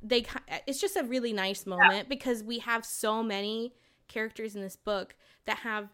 they 0.08 0.26
it's 0.66 0.80
just 0.80 0.95
a 0.95 1.03
really 1.03 1.34
nice 1.34 1.66
moment 1.66 1.93
yeah. 1.93 2.03
because 2.03 2.43
we 2.43 2.60
have 2.60 2.86
so 2.86 3.22
many 3.22 3.74
characters 4.08 4.55
in 4.55 4.62
this 4.62 4.76
book 4.76 5.16
that 5.45 5.58
have 5.58 5.89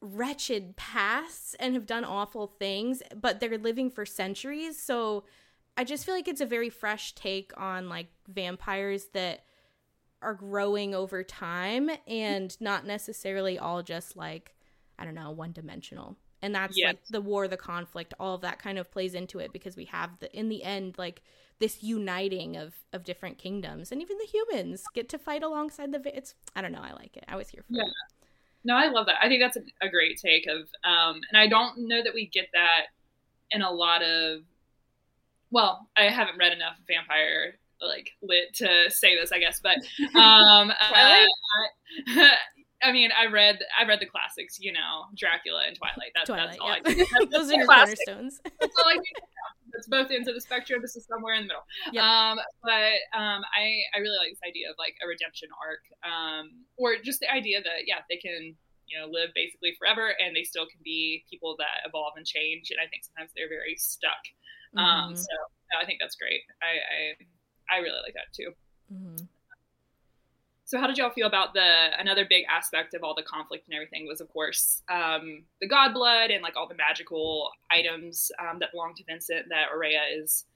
wretched 0.00 0.76
pasts 0.76 1.54
and 1.58 1.74
have 1.74 1.86
done 1.86 2.04
awful 2.04 2.46
things, 2.58 3.02
but 3.18 3.40
they're 3.40 3.56
living 3.56 3.90
for 3.90 4.04
centuries, 4.04 4.80
so 4.80 5.24
I 5.76 5.84
just 5.84 6.04
feel 6.04 6.14
like 6.14 6.28
it's 6.28 6.40
a 6.40 6.46
very 6.46 6.70
fresh 6.70 7.14
take 7.14 7.52
on 7.56 7.88
like 7.88 8.08
vampires 8.28 9.06
that 9.14 9.44
are 10.22 10.34
growing 10.34 10.94
over 10.94 11.22
time 11.22 11.90
and 12.06 12.56
not 12.60 12.86
necessarily 12.86 13.58
all 13.58 13.82
just 13.82 14.16
like 14.16 14.54
I 14.98 15.04
don't 15.04 15.14
know, 15.14 15.32
one 15.32 15.52
dimensional. 15.52 16.16
And 16.44 16.54
that's 16.54 16.76
Yes. 16.76 16.88
like 16.88 16.98
the 17.08 17.22
war, 17.22 17.48
the 17.48 17.56
conflict, 17.56 18.12
all 18.20 18.34
of 18.34 18.42
that 18.42 18.58
kind 18.58 18.78
of 18.78 18.90
plays 18.90 19.14
into 19.14 19.38
it 19.38 19.50
because 19.50 19.76
we 19.76 19.86
have 19.86 20.10
the 20.20 20.30
in 20.38 20.50
the 20.50 20.62
end 20.62 20.96
like 20.98 21.22
this 21.58 21.82
uniting 21.82 22.54
of 22.56 22.74
of 22.92 23.02
different 23.02 23.38
kingdoms 23.38 23.90
and 23.90 24.02
even 24.02 24.18
the 24.18 24.26
humans 24.26 24.84
get 24.94 25.08
to 25.08 25.18
fight 25.18 25.42
alongside 25.42 25.90
the 25.90 25.98
va- 25.98 26.14
it's 26.16 26.34
I 26.54 26.60
don't 26.60 26.72
know, 26.72 26.82
I 26.82 26.92
like 26.92 27.16
it. 27.16 27.24
I 27.28 27.36
was 27.36 27.48
here 27.48 27.62
for 27.62 27.74
Yeah. 27.76 27.84
it. 27.84 27.92
No, 28.62 28.74
I 28.76 28.88
love 28.88 29.06
that. 29.06 29.16
I 29.22 29.28
think 29.28 29.42
that's 29.42 29.56
a, 29.56 29.86
a 29.86 29.88
great 29.88 30.18
take 30.18 30.46
of, 30.46 30.68
um, 30.84 31.20
and 31.30 31.36
I 31.38 31.46
don't 31.48 31.88
know 31.88 32.02
that 32.02 32.12
we 32.14 32.26
get 32.26 32.48
that 32.52 32.86
in 33.50 33.62
a 33.62 33.70
lot 33.70 34.02
of. 34.02 34.42
Well, 35.50 35.88
I 35.96 36.04
haven't 36.10 36.38
read 36.38 36.52
enough 36.52 36.76
vampire 36.86 37.58
like 37.80 38.10
lit 38.22 38.54
to 38.54 38.90
say 38.90 39.16
this, 39.16 39.32
I 39.32 39.38
guess, 39.38 39.60
but 39.60 39.76
um, 40.18 40.70
uh, 40.70 40.74
I, 40.80 41.26
I 42.84 42.92
mean, 42.92 43.10
I 43.16 43.26
read 43.32 43.58
I 43.78 43.86
read 43.86 44.00
the 44.00 44.06
classics, 44.06 44.58
you 44.60 44.72
know, 44.72 45.06
Dracula 45.16 45.64
and 45.66 45.76
Twilight. 45.76 46.12
That, 46.14 46.26
Twilight, 46.26 46.48
that's 46.50 46.60
all 46.60 46.68
yeah. 46.68 46.80
I 46.84 46.92
do. 46.92 46.94
That's, 46.94 47.30
Those 47.32 47.48
are 47.52 47.64
cornerstones. 47.64 48.40
that's 48.60 48.76
all 48.76 48.88
I 48.90 48.96
do. 48.96 49.12
It's 49.76 49.88
both 49.88 50.10
ends 50.12 50.28
of 50.28 50.34
the 50.36 50.40
spectrum. 50.40 50.82
This 50.82 50.94
is 50.94 51.04
somewhere 51.06 51.34
in 51.34 51.42
the 51.42 51.48
middle. 51.50 51.66
Yep. 51.90 52.04
Um, 52.04 52.38
but 52.62 52.94
um, 53.16 53.40
I 53.50 53.82
I 53.96 53.98
really 53.98 54.18
like 54.20 54.30
this 54.30 54.44
idea 54.46 54.70
of 54.70 54.76
like 54.78 54.94
a 55.02 55.08
redemption 55.08 55.48
arc, 55.58 55.82
um, 56.06 56.62
or 56.76 56.94
just 57.02 57.18
the 57.18 57.30
idea 57.32 57.58
that 57.64 57.88
yeah 57.88 58.04
they 58.08 58.20
can 58.20 58.54
you 58.86 58.94
know 59.00 59.08
live 59.10 59.32
basically 59.34 59.74
forever 59.80 60.12
and 60.20 60.36
they 60.36 60.44
still 60.44 60.68
can 60.68 60.78
be 60.84 61.24
people 61.28 61.56
that 61.58 61.82
evolve 61.88 62.14
and 62.20 62.26
change. 62.26 62.70
And 62.70 62.78
I 62.78 62.86
think 62.86 63.02
sometimes 63.02 63.32
they're 63.34 63.48
very 63.50 63.74
stuck. 63.80 64.20
Um, 64.76 65.14
Mhm. 65.14 65.18
so 65.18 65.32
no, 65.72 65.80
I 65.80 65.86
think 65.86 65.98
that's 65.98 66.14
great. 66.16 66.42
I, 66.62 66.78
I 66.84 67.00
I 67.72 67.76
really 67.80 67.98
like 68.04 68.14
that 68.14 68.30
too. 68.36 68.52
Mhm. 68.92 69.26
So 70.66 70.78
how 70.78 70.86
did 70.86 70.96
y'all 70.96 71.10
feel 71.10 71.26
about 71.26 71.52
the 71.52 71.88
another 71.98 72.24
big 72.28 72.44
aspect 72.48 72.94
of 72.94 73.04
all 73.04 73.14
the 73.14 73.22
conflict 73.22 73.66
and 73.68 73.74
everything 73.74 74.06
was 74.06 74.20
of 74.20 74.28
course 74.30 74.82
um, 74.90 75.44
the 75.60 75.68
god 75.68 75.92
blood 75.92 76.30
and 76.30 76.42
like 76.42 76.56
all 76.56 76.66
the 76.66 76.74
magical 76.74 77.50
items 77.70 78.32
um, 78.40 78.58
that 78.60 78.70
belong 78.72 78.94
to 78.96 79.04
Vincent 79.06 79.46
that 79.50 79.66
Oraya 79.74 80.22
is 80.22 80.46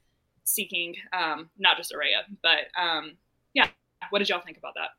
seeking. 0.48 0.94
Um, 1.12 1.50
not 1.58 1.76
just 1.76 1.92
Oraya, 1.92 2.22
but 2.42 2.80
um, 2.80 3.16
yeah. 3.54 3.68
What 4.10 4.20
did 4.20 4.28
y'all 4.28 4.40
think 4.40 4.58
about 4.58 4.74
that? 4.74 4.90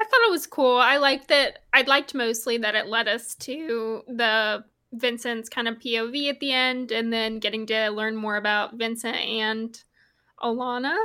I 0.00 0.04
thought 0.04 0.20
it 0.26 0.30
was 0.30 0.46
cool. 0.46 0.76
I 0.78 0.96
liked 0.96 1.28
that. 1.28 1.60
I 1.72 1.82
liked 1.82 2.14
mostly 2.14 2.56
that 2.58 2.74
it 2.74 2.86
led 2.86 3.08
us 3.08 3.34
to 3.36 4.02
the 4.06 4.64
Vincent's 4.92 5.48
kind 5.48 5.68
of 5.68 5.78
POV 5.78 6.30
at 6.30 6.40
the 6.40 6.52
end, 6.52 6.92
and 6.92 7.12
then 7.12 7.38
getting 7.38 7.66
to 7.66 7.88
learn 7.90 8.16
more 8.16 8.36
about 8.36 8.74
Vincent 8.74 9.16
and 9.16 9.82
Alana. 10.42 10.96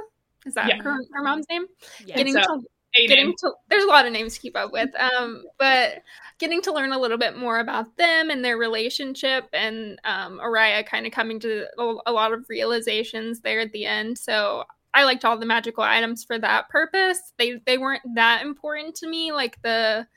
Is 0.45 0.53
that 0.53 0.67
Yeah. 0.69 0.81
her, 0.81 0.97
her 1.13 1.23
mom's 1.23 1.45
name? 1.49 1.65
Yeah. 2.05 2.15
Getting 2.15 2.33
so. 2.33 2.41
to 2.41 2.53
A 2.53 2.59
getting 3.07 3.33
to 3.39 3.51
there's 3.69 3.83
a 3.83 3.87
lot 3.87 4.05
of 4.05 4.11
names 4.13 4.33
to 4.35 4.39
keep 4.39 4.55
up 4.55 4.71
with 4.71 4.89
um 4.99 5.43
but 5.59 6.01
getting 6.39 6.61
to 6.61 6.71
learn 6.73 6.91
a 6.93 6.99
little 6.99 7.17
bit 7.17 7.37
more 7.37 7.59
about 7.59 7.95
them 7.97 8.29
and 8.29 8.43
their 8.45 8.57
relationship 8.57 9.45
and 9.53 9.99
um 10.03 10.39
Oraya 10.39 10.85
kind 10.85 11.05
of 11.05 11.11
coming 11.11 11.39
to 11.41 11.65
a, 11.77 11.95
a 12.07 12.11
lot 12.11 12.33
of 12.33 12.45
realizations 12.49 13.41
there 13.41 13.59
at 13.59 13.71
the 13.71 13.85
end. 13.85 14.17
So 14.17 14.63
I 14.93 15.03
liked 15.03 15.25
all 15.25 15.37
the 15.37 15.45
magical 15.45 15.83
items 15.83 16.23
for 16.23 16.39
that 16.39 16.69
purpose. 16.69 17.33
They 17.37 17.61
they 17.65 17.77
weren't 17.77 18.01
that 18.15 18.41
important 18.43 18.95
to 18.95 19.07
me 19.07 19.31
like 19.31 19.61
the 19.61 20.07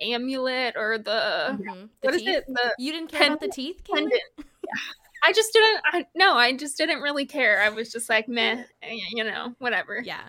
amulet 0.00 0.74
or 0.76 0.98
the 0.98 1.58
Mhm. 1.60 1.88
The 2.00 2.06
what 2.08 2.14
is 2.14 2.22
teeth? 2.22 2.36
it 2.36 2.44
the 2.48 2.74
You 2.78 2.92
didn't 2.92 3.10
care 3.10 3.26
about 3.26 3.40
the 3.40 3.48
teeth, 3.48 3.80
pendant. 3.90 4.20
I 5.26 5.32
just 5.32 5.52
didn't 5.52 5.80
I 5.92 6.06
no 6.14 6.34
I 6.34 6.54
just 6.56 6.76
didn't 6.76 7.00
really 7.00 7.26
care. 7.26 7.62
I 7.62 7.68
was 7.70 7.90
just 7.92 8.08
like 8.10 8.28
meh 8.28 8.64
you 9.12 9.24
know 9.24 9.54
whatever. 9.58 10.00
Yeah, 10.04 10.20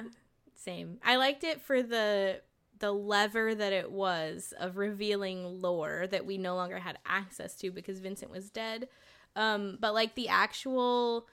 same. 0.66 0.99
I 1.03 1.16
liked 1.16 1.43
it 1.43 1.61
for 1.61 1.82
the 1.82 2.41
the 2.80 2.91
lever 2.91 3.55
that 3.55 3.72
it 3.72 3.89
was 3.89 4.53
of 4.59 4.78
revealing 4.78 5.61
lore 5.61 6.07
that 6.07 6.26
we 6.26 6.38
no 6.38 6.55
longer 6.55 6.80
had 6.80 6.99
access 7.05 7.55
to 7.55 7.72
because 7.72 7.99
Vincent 7.99 8.30
was 8.30 8.49
dead. 8.49 8.89
Um, 9.36 9.78
but 9.80 9.93
like 9.93 10.16
the 10.16 10.28
actual, 10.28 11.28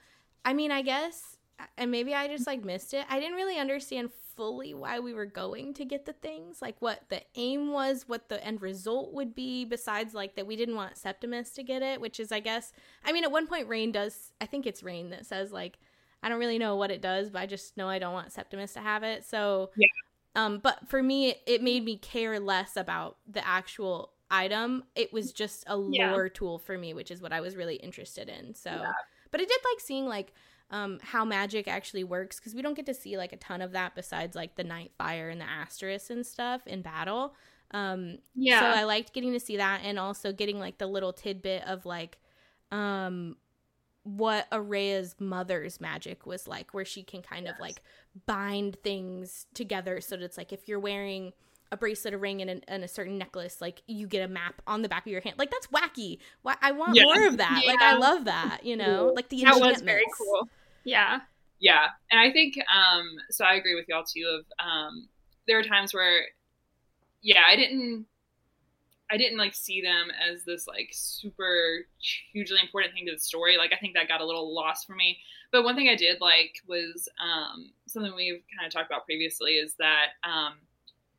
I 0.45 0.53
mean, 0.53 0.71
I 0.71 0.81
guess, 0.81 1.37
and 1.77 1.91
maybe 1.91 2.13
I 2.13 2.27
just 2.27 2.47
like 2.47 2.63
missed 2.63 2.93
it. 2.93 3.05
I 3.09 3.19
didn't 3.19 3.35
really 3.35 3.57
understand 3.57 4.11
fully 4.35 4.73
why 4.73 4.99
we 4.99 5.13
were 5.13 5.25
going 5.25 5.73
to 5.75 5.85
get 5.85 6.05
the 6.05 6.13
things, 6.13 6.61
like 6.61 6.77
what 6.79 7.01
the 7.09 7.21
aim 7.35 7.71
was, 7.71 8.07
what 8.07 8.29
the 8.29 8.43
end 8.43 8.61
result 8.61 9.13
would 9.13 9.35
be. 9.35 9.65
Besides, 9.65 10.13
like 10.13 10.35
that 10.35 10.47
we 10.47 10.55
didn't 10.55 10.75
want 10.75 10.97
Septimus 10.97 11.51
to 11.51 11.63
get 11.63 11.81
it, 11.81 11.99
which 11.99 12.19
is, 12.19 12.31
I 12.31 12.39
guess, 12.39 12.71
I 13.03 13.11
mean, 13.11 13.23
at 13.25 13.31
one 13.31 13.47
point, 13.47 13.69
Raihn 13.69 13.91
does. 13.91 14.31
I 14.39 14.45
think 14.45 14.65
it's 14.65 14.81
Raihn 14.81 15.09
that 15.09 15.25
says 15.25 15.51
like. 15.51 15.77
I 16.23 16.29
don't 16.29 16.39
really 16.39 16.57
know 16.57 16.75
what 16.77 16.89
it 16.89 17.01
does, 17.01 17.29
but 17.29 17.41
I 17.41 17.45
just 17.45 17.77
know 17.77 17.87
I 17.89 17.99
don't 17.99 18.13
want 18.13 18.31
Septimus 18.31 18.73
to 18.73 18.79
have 18.79 19.03
it. 19.03 19.25
So, 19.25 19.71
Yeah. 19.75 19.87
Um, 20.35 20.57
but 20.59 20.89
for 20.89 21.03
me, 21.03 21.35
it, 21.45 21.61
made 21.61 21.83
me 21.85 21.97
care 21.97 22.39
less 22.39 22.75
about 22.75 23.17
the 23.27 23.45
actual 23.47 24.13
item. 24.31 24.83
It 24.95 25.13
was 25.13 25.31
just 25.31 25.63
a 25.67 25.77
Yeah. 25.77 26.09
lore 26.11 26.27
tool 26.29 26.57
for 26.57 26.75
me, 26.75 26.95
which 26.95 27.11
is 27.11 27.21
what 27.21 27.31
I 27.31 27.41
was 27.41 27.55
really 27.55 27.75
interested 27.75 28.29
in. 28.29 28.55
So, 28.55 28.71
Yeah. 28.71 28.91
but 29.29 29.41
I 29.41 29.45
did 29.45 29.59
like 29.71 29.79
seeing 29.79 30.07
like 30.07 30.33
um 30.71 30.97
how 31.03 31.23
magic 31.25 31.67
actually 31.67 32.03
works 32.05 32.39
because 32.39 32.55
we 32.55 32.61
don't 32.63 32.73
get 32.73 32.85
to 32.87 32.93
see 32.95 33.15
like 33.17 33.33
a 33.33 33.37
ton 33.37 33.61
of 33.61 33.73
that 33.73 33.93
besides 33.95 34.35
like 34.35 34.55
the 34.55 34.63
night 34.63 34.91
fire 34.97 35.29
and 35.29 35.39
the 35.41 35.45
Asteris 35.45 36.09
and 36.09 36.25
stuff 36.25 36.65
in 36.65 36.81
battle. 36.81 37.35
Um, 37.71 38.19
yeah 38.33 38.59
so 38.59 38.65
I 38.67 38.83
liked 38.85 39.13
getting 39.13 39.33
to 39.33 39.39
see 39.39 39.57
that 39.57 39.81
and 39.83 39.99
also 39.99 40.31
getting 40.31 40.59
like 40.59 40.77
the 40.79 40.87
little 40.87 41.13
tidbit 41.13 41.63
of 41.67 41.85
like 41.85 42.17
um 42.71 43.35
what 44.03 44.47
Oraya's 44.51 45.15
mother's 45.19 45.79
magic 45.81 46.25
was 46.25 46.47
like 46.47 46.73
where 46.73 46.85
she 46.85 47.03
can 47.03 47.21
kind 47.21 47.47
of 47.47 47.55
like 47.59 47.81
bind 48.25 48.77
things 48.83 49.45
together 49.53 50.01
so 50.01 50.17
that 50.17 50.23
it's 50.25 50.37
like 50.37 50.51
if 50.53 50.67
you're 50.67 50.79
wearing 50.79 51.33
a 51.71 51.77
bracelet, 51.77 52.13
a 52.13 52.17
ring, 52.17 52.41
and 52.41 52.51
a, 52.51 52.61
and 52.69 52.83
a 52.83 52.87
certain 52.87 53.17
necklace, 53.17 53.59
like 53.59 53.81
you 53.87 54.05
get 54.05 54.23
a 54.23 54.27
map 54.27 54.61
on 54.67 54.81
the 54.83 54.89
back 54.89 55.05
of 55.05 55.11
your 55.11 55.21
hand. 55.21 55.37
Like 55.39 55.49
that's 55.49 55.67
wacky. 55.67 56.19
Why 56.43 56.55
I 56.61 56.71
want 56.71 56.95
Yeah. 56.95 57.03
more 57.03 57.27
of 57.27 57.37
that. 57.37 57.63
Like 57.65 57.81
I 57.81 57.97
love 57.97 58.25
that. 58.25 58.59
You 58.63 58.77
know, 58.77 59.11
like 59.15 59.29
the 59.29 59.41
that 59.41 59.59
was 59.59 59.81
very 59.81 60.03
cool 60.17 60.49
yeah 60.83 61.21
Yeah, 61.59 61.87
and 62.11 62.19
I 62.19 62.31
think 62.31 62.55
um, 62.73 63.07
so. 63.31 63.45
I 63.45 63.55
agree 63.55 63.75
with 63.75 63.85
y'all 63.87 64.03
too. 64.03 64.39
Of 64.39 64.45
um, 64.59 65.07
there 65.47 65.57
were 65.57 65.63
times 65.63 65.93
where, 65.93 66.25
yeah, 67.21 67.43
I 67.47 67.55
didn't, 67.55 68.05
I 69.11 69.17
didn't 69.17 69.37
like 69.37 69.53
see 69.53 69.81
them 69.81 70.07
as 70.29 70.43
this 70.43 70.67
like 70.67 70.89
super 70.91 71.85
hugely 72.31 72.57
important 72.61 72.93
thing 72.93 73.05
to 73.05 73.13
the 73.13 73.19
story. 73.19 73.57
Like 73.57 73.71
I 73.73 73.77
think 73.77 73.93
that 73.93 74.07
got 74.07 74.21
a 74.21 74.25
little 74.25 74.53
lost 74.53 74.87
for 74.87 74.95
me. 74.95 75.19
But 75.51 75.63
one 75.63 75.75
thing 75.75 75.89
I 75.89 75.95
did 75.95 76.19
like 76.19 76.55
was 76.67 77.07
um, 77.21 77.71
something 77.87 78.13
we've 78.15 78.41
kind 78.57 78.65
of 78.65 78.73
talked 78.73 78.89
about 78.89 79.05
previously 79.05 79.51
is 79.51 79.75
that 79.77 80.07
um, 80.23 80.53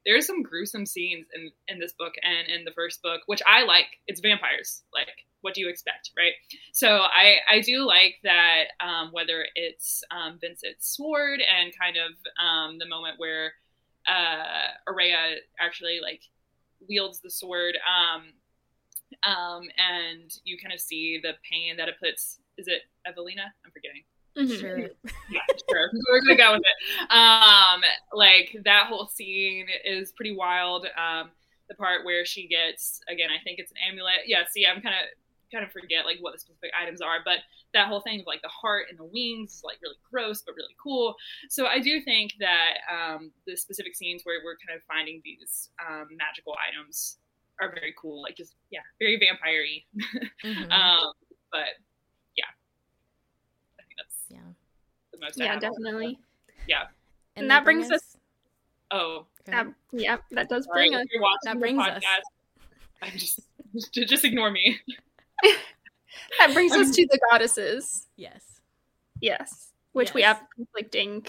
there's 0.05 0.27
some 0.27 0.43
gruesome 0.43 0.87
scenes 0.87 1.27
in 1.35 1.51
in 1.69 1.79
this 1.79 1.93
book 1.93 2.15
and 2.23 2.49
in 2.49 2.65
the 2.65 2.73
first 2.73 3.03
book, 3.03 3.21
which 3.27 3.43
I 3.47 3.65
like. 3.65 3.87
It's 4.07 4.21
vampires. 4.21 4.83
Like, 4.93 5.25
what 5.43 5.55
do 5.55 5.61
you 5.61 5.69
expect, 5.69 6.11
right? 6.17 6.33
So 6.73 6.89
I 6.89 7.37
I 7.49 7.61
do 7.61 7.87
like 7.87 8.17
that 8.25 8.65
um, 8.81 9.11
whether 9.13 9.47
it's 9.55 10.03
um, 10.11 10.39
Vincent's 10.41 10.97
sword 10.97 11.41
and 11.41 11.73
kind 11.79 11.97
of 11.97 12.13
um, 12.45 12.79
the 12.79 12.89
moment 12.89 13.19
where 13.19 13.53
uh, 14.09 14.91
Oraya 14.91 15.37
actually 15.61 16.01
like 16.03 16.23
wields 16.89 17.21
the 17.21 17.31
sword, 17.31 17.77
um, 17.89 18.33
um, 19.31 19.63
and 19.79 20.31
you 20.45 20.59
kind 20.63 20.73
of 20.73 20.81
see 20.81 21.21
the 21.23 21.33
pain 21.51 21.77
that 21.77 21.89
it 21.89 21.95
puts. 22.03 22.39
Is 22.59 22.69
it 22.69 22.83
Evelaena? 23.07 23.47
I'm 23.65 23.71
forgetting. 23.73 24.05
Mhm. 24.37 24.61
Sure. 24.61 24.79
Yeah, 25.31 25.41
sure. 25.71 25.91
We're 26.11 26.21
gonna 26.21 26.37
go 26.37 26.53
with 26.53 26.63
it. 26.63 27.11
Um, 27.11 27.83
like 28.13 28.57
that 28.65 28.87
whole 28.89 29.07
scene 29.07 29.67
is 29.85 30.13
pretty 30.13 30.35
wild. 30.35 30.87
Um, 30.99 31.31
the 31.69 31.75
part 31.75 32.05
where 32.05 32.25
she 32.27 32.47
gets 32.47 33.01
again, 33.09 33.31
I 33.31 33.43
think 33.43 33.59
it's 33.59 33.71
an 33.73 33.79
amulet. 33.91 34.27
Yeah. 34.27 34.45
See, 34.51 34.67
I'm 34.67 34.83
kind 34.83 34.95
of 34.95 35.09
kind 35.55 35.65
of 35.65 35.71
forget 35.71 36.05
like 36.05 36.19
what 36.21 36.33
the 36.33 36.39
specific 36.39 36.73
items 36.81 37.01
are, 37.01 37.19
but 37.25 37.39
that 37.73 37.87
whole 37.87 38.01
thing 38.01 38.21
of 38.21 38.27
like 38.27 38.43
the 38.43 38.49
heart 38.49 38.87
and 38.91 38.99
the 38.99 39.05
wings 39.05 39.55
is 39.55 39.63
like 39.65 39.79
really 39.83 39.95
gross 40.11 40.43
but 40.43 40.55
really 40.57 40.75
cool. 40.83 41.15
So 41.49 41.67
I 41.67 41.79
do 41.79 42.01
think 42.03 42.33
that 42.41 42.75
um, 42.91 43.31
the 43.47 43.57
specific 43.57 43.95
scenes 43.95 44.23
where 44.25 44.41
we're 44.45 44.57
kind 44.67 44.77
of 44.77 44.83
finding 44.85 45.23
these 45.25 45.71
um, 45.87 46.09
magical 46.19 46.55
items 46.69 47.19
are 47.61 47.71
very 47.71 47.95
cool. 48.01 48.23
Like 48.23 48.37
just 48.37 48.55
yeah, 48.71 48.81
very 48.99 49.19
vampire-y. 49.19 49.85
Mhm. 50.45 50.71
Um, 50.75 51.13
but 51.53 51.79
yeah, 52.37 52.51
I 53.79 53.83
think 53.87 53.97
that's 53.97 54.17
yeah. 54.29 54.39
the 55.13 55.19
most. 55.21 55.39
Yeah 55.39 55.59
definitely 55.59 56.19
Yeah. 56.67 56.85
And 57.37 57.49
that 57.51 57.65
brings 57.65 57.91
us- 57.91 58.17
Oh, 58.91 59.27
that, 59.47 59.67
yeah 59.93 60.19
that 60.31 60.49
does 60.49 60.67
sorry. 60.67 60.89
bring 60.89 60.95
us 60.95 61.05
If 61.07 61.13
you're 61.13 61.23
watching 61.23 61.39
that 61.45 61.55
the 61.55 61.61
brings 61.61 61.81
us. 61.81 62.03
I'm 63.03 63.13
just 63.19 63.41
just 63.93 64.25
ignore 64.25 64.51
me. 64.51 64.79
That 66.39 66.53
brings 66.53 66.73
us 66.73 66.91
to 66.97 67.07
the 67.11 67.19
goddesses 67.31 68.07
yes. 68.17 68.61
yes 69.21 69.71
which 69.93 70.15
we 70.15 70.23
have 70.23 70.43
conflicting 70.55 71.27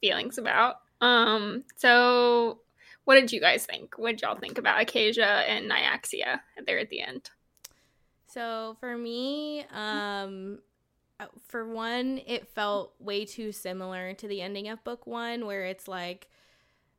feelings 0.00 0.38
about 0.38 0.76
um 1.00 1.64
so 1.76 2.60
what 3.04 3.14
did 3.14 3.32
you 3.32 3.40
guys 3.40 3.66
think 3.66 3.96
what 3.98 4.12
did 4.12 4.22
y'all 4.22 4.36
think 4.38 4.58
about 4.58 4.80
Acaeja 4.84 5.44
and 5.48 5.70
nyaxia 5.70 6.40
there 6.66 6.78
at 6.78 6.90
the 6.90 7.00
end 7.00 7.30
So 8.26 8.76
for 8.80 8.96
me, 8.96 9.64
um, 9.72 10.58
for 11.48 11.66
one, 11.66 12.20
it 12.26 12.48
felt 12.48 12.94
way 13.00 13.24
too 13.24 13.52
similar 13.52 14.14
to 14.14 14.28
the 14.28 14.40
ending 14.42 14.68
of 14.68 14.84
book 14.84 15.06
one, 15.06 15.46
where 15.46 15.64
it's 15.64 15.88
like, 15.88 16.28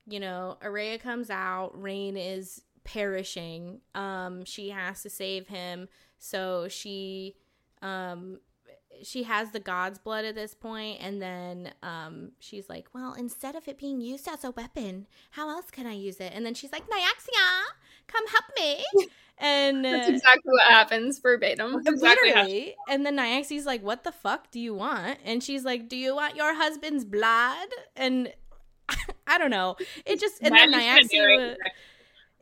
you 0.07 0.19
know, 0.19 0.57
Oraya 0.63 0.99
comes 0.99 1.29
out, 1.29 1.79
Raihn 1.79 2.15
is 2.17 2.61
perishing. 2.83 3.81
Um, 3.93 4.43
she 4.45 4.69
has 4.69 5.03
to 5.03 5.09
save 5.09 5.47
him, 5.47 5.87
so 6.19 6.67
she 6.67 7.35
um 7.81 8.39
she 9.01 9.23
has 9.23 9.51
the 9.51 9.59
god's 9.59 9.97
blood 9.97 10.25
at 10.25 10.35
this 10.35 10.53
point 10.53 10.99
and 11.01 11.21
then 11.21 11.71
um 11.81 12.31
she's 12.39 12.69
like 12.69 12.87
well 12.93 13.13
instead 13.13 13.55
of 13.55 13.67
it 13.67 13.77
being 13.77 14.01
used 14.01 14.27
as 14.27 14.43
a 14.43 14.51
weapon 14.51 15.07
how 15.31 15.49
else 15.49 15.71
can 15.71 15.87
i 15.87 15.93
use 15.93 16.19
it? 16.19 16.31
And 16.35 16.45
then 16.45 16.53
she's 16.53 16.71
like 16.71 16.83
nyaxia 16.83 17.63
come 18.07 18.27
help 18.27 18.45
me. 18.57 18.85
And 19.41 19.85
uh, 19.85 19.91
that's 19.91 20.09
exactly 20.09 20.51
what 20.51 20.63
happens 20.63 21.19
verbatim. 21.19 21.81
Exactly 21.87 22.29
literally. 22.29 22.75
and 22.89 23.05
then 23.05 23.15
nyaxia's 23.15 23.65
like 23.65 23.81
what 23.81 24.03
the 24.03 24.11
fuck 24.11 24.51
do 24.51 24.59
you 24.59 24.73
want? 24.73 25.17
And 25.23 25.41
she's 25.41 25.63
like 25.63 25.87
do 25.87 25.95
you 25.95 26.13
want 26.13 26.35
your 26.35 26.53
husband's 26.55 27.05
blood? 27.05 27.69
And 27.95 28.33
i 29.27 29.37
don't 29.37 29.49
know. 29.49 29.77
It 30.05 30.19
just 30.19 30.41
and 30.41 30.53
then 30.53 30.73
nyaxia 30.73 31.55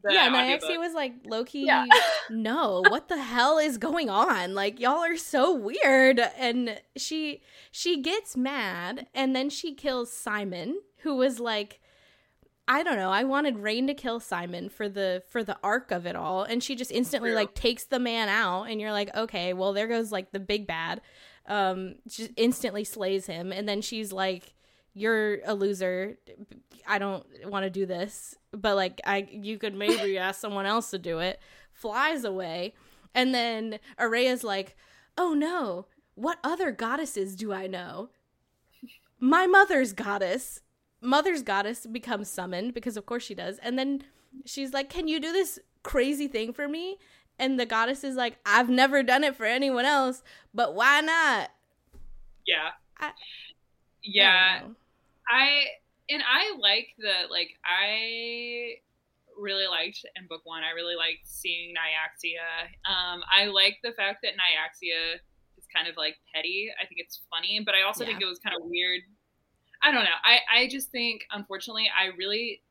yeah, 0.09 0.29
Nyaxia 0.29 0.77
was 0.77 0.93
like 0.93 1.13
low 1.25 1.43
key. 1.43 1.65
Yeah. 1.65 1.85
no, 2.29 2.83
what 2.89 3.07
the 3.07 3.21
hell 3.21 3.57
is 3.57 3.77
going 3.77 4.09
on? 4.09 4.53
Like 4.53 4.79
y'all 4.79 5.03
are 5.03 5.17
so 5.17 5.53
weird. 5.53 6.19
And 6.37 6.79
she 6.95 7.41
she 7.71 8.01
gets 8.01 8.35
mad, 8.37 9.07
and 9.13 9.35
then 9.35 9.49
she 9.49 9.73
kills 9.73 10.11
Simon, 10.11 10.79
who 10.97 11.15
was 11.15 11.39
like, 11.39 11.79
I 12.67 12.83
don't 12.83 12.97
know. 12.97 13.11
I 13.11 13.23
wanted 13.23 13.55
Raihn 13.55 13.87
to 13.87 13.93
kill 13.93 14.19
Simon 14.19 14.69
for 14.69 14.89
the 14.89 15.23
for 15.29 15.43
the 15.43 15.57
arc 15.63 15.91
of 15.91 16.05
it 16.05 16.15
all, 16.15 16.43
and 16.43 16.61
she 16.61 16.75
just 16.75 16.91
instantly 16.91 17.31
like 17.31 17.53
takes 17.53 17.85
the 17.85 17.99
man 17.99 18.29
out, 18.29 18.63
and 18.63 18.81
you're 18.81 18.91
like, 18.91 19.15
okay, 19.15 19.53
well 19.53 19.73
there 19.73 19.87
goes 19.87 20.11
like 20.11 20.31
the 20.31 20.39
big 20.39 20.67
bad. 20.67 21.01
Um, 21.49 21.95
just 22.07 22.31
instantly 22.35 22.83
slays 22.83 23.25
him, 23.25 23.53
and 23.53 23.69
then 23.69 23.81
she's 23.81 24.11
like 24.11 24.53
you're 24.97 25.39
a 25.45 25.53
loser. 25.53 26.17
I 26.87 26.97
don't 26.97 27.25
want 27.45 27.63
to 27.63 27.69
do 27.69 27.85
this, 27.85 28.35
but 28.51 28.75
like 28.75 28.99
I 29.05 29.27
you 29.31 29.57
could 29.57 29.75
maybe 29.75 30.17
ask 30.17 30.39
someone 30.39 30.65
else 30.65 30.89
to 30.91 30.99
do 30.99 31.19
it. 31.19 31.39
Flies 31.71 32.23
away. 32.23 32.73
And 33.13 33.33
then 33.33 33.79
Oraya's 33.99 34.43
like, 34.43 34.75
"Oh 35.17 35.33
no. 35.33 35.85
What 36.15 36.39
other 36.43 36.71
goddesses 36.71 37.35
do 37.35 37.53
I 37.53 37.67
know? 37.67 38.09
My 39.19 39.45
mother's 39.45 39.93
goddess. 39.93 40.61
Mother's 40.99 41.43
goddess 41.43 41.85
becomes 41.85 42.27
summoned 42.27 42.73
because 42.73 42.97
of 42.97 43.05
course 43.05 43.23
she 43.23 43.35
does. 43.35 43.59
And 43.59 43.77
then 43.77 44.03
she's 44.45 44.73
like, 44.73 44.89
"Can 44.89 45.07
you 45.07 45.19
do 45.19 45.31
this 45.31 45.59
crazy 45.83 46.27
thing 46.27 46.53
for 46.53 46.67
me?" 46.67 46.97
And 47.39 47.59
the 47.59 47.67
goddess 47.67 48.03
is 48.03 48.15
like, 48.15 48.37
"I've 48.45 48.69
never 48.69 49.03
done 49.03 49.23
it 49.23 49.35
for 49.35 49.45
anyone 49.45 49.85
else, 49.85 50.23
but 50.53 50.73
why 50.73 51.01
not?" 51.01 51.51
Yeah. 52.47 52.69
I, 52.99 53.11
yeah. 54.01 54.61
I 55.29 55.65
and 56.09 56.23
I 56.23 56.55
like 56.59 56.89
the 56.97 57.29
like 57.29 57.49
I 57.65 58.79
really 59.37 59.67
liked 59.67 60.05
in 60.15 60.27
book 60.27 60.41
one. 60.43 60.63
I 60.63 60.71
really 60.71 60.95
liked 60.95 61.25
seeing 61.25 61.73
Nyaxia. 61.75 62.71
Um, 62.89 63.21
I 63.31 63.45
like 63.45 63.77
the 63.83 63.91
fact 63.91 64.19
that 64.23 64.33
Nyaxia 64.33 65.15
is 65.57 65.65
kind 65.73 65.87
of 65.87 65.95
like 65.97 66.15
petty. 66.33 66.69
I 66.81 66.85
think 66.87 66.99
it's 66.99 67.21
funny, 67.29 67.61
but 67.65 67.75
I 67.75 67.85
also 67.85 68.03
yeah. 68.03 68.11
think 68.11 68.21
it 68.21 68.25
was 68.25 68.39
kind 68.39 68.55
of 68.55 68.63
weird. 68.65 69.01
I 69.83 69.91
don't 69.91 70.03
know. 70.03 70.19
I 70.23 70.39
I 70.63 70.67
just 70.67 70.89
think 70.89 71.21
unfortunately 71.31 71.89
I 71.93 72.15
really 72.17 72.61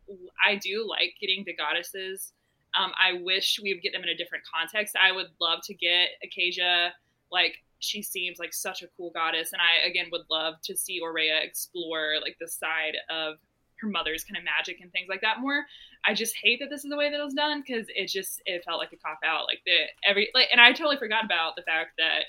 I 0.45 0.57
do 0.57 0.87
like 0.89 1.15
getting 1.21 1.45
the 1.47 1.55
goddesses. 1.55 2.33
Um, 2.79 2.93
I 2.99 3.23
wish 3.23 3.59
we 3.63 3.73
would 3.73 3.83
get 3.83 3.93
them 3.93 4.03
in 4.03 4.11
a 4.11 4.17
different 4.17 4.45
context. 4.53 4.97
I 5.01 5.13
would 5.13 5.29
love 5.41 5.61
to 5.65 5.75
get 5.75 6.11
Acaeja 6.21 6.91
like 7.31 7.57
she 7.79 8.03
seems 8.03 8.39
like 8.39 8.55
such 8.55 8.83
a 8.83 8.89
cool 8.97 9.11
goddess 9.11 9.53
and 9.53 9.61
i 9.61 9.87
again 9.87 10.07
would 10.11 10.22
love 10.31 10.55
to 10.62 10.77
see 10.77 11.01
Oraya 11.03 11.45
explore 11.45 12.14
like 12.22 12.37
the 12.41 12.49
side 12.49 12.97
of 13.11 13.37
her 13.81 13.89
mother's 13.89 14.24
kind 14.24 14.39
of 14.39 14.45
magic 14.45 14.81
and 14.81 14.91
things 14.93 15.09
like 15.09 15.20
that 15.20 15.41
more. 15.41 15.64
I 16.05 16.14
just 16.14 16.37
hate 16.43 16.61
that 16.61 16.70
this 16.70 16.85
is 16.85 16.91
the 16.91 16.97
way 16.97 17.11
that 17.11 17.20
it 17.20 17.24
was 17.24 17.35
done 17.35 17.62
because 17.66 17.87
it 17.89 18.07
just 18.09 18.41
it 18.47 18.64
felt 18.64 18.79
like 18.79 18.93
a 18.93 18.97
cop 18.97 19.18
out 19.24 19.47
like 19.47 19.61
the 19.66 19.87
every 20.05 20.31
like 20.35 20.49
and 20.53 20.61
i 20.61 20.72
totally 20.72 20.97
forgot 20.97 21.24
about 21.24 21.57
the 21.57 21.62
fact 21.62 21.99
that 21.99 22.27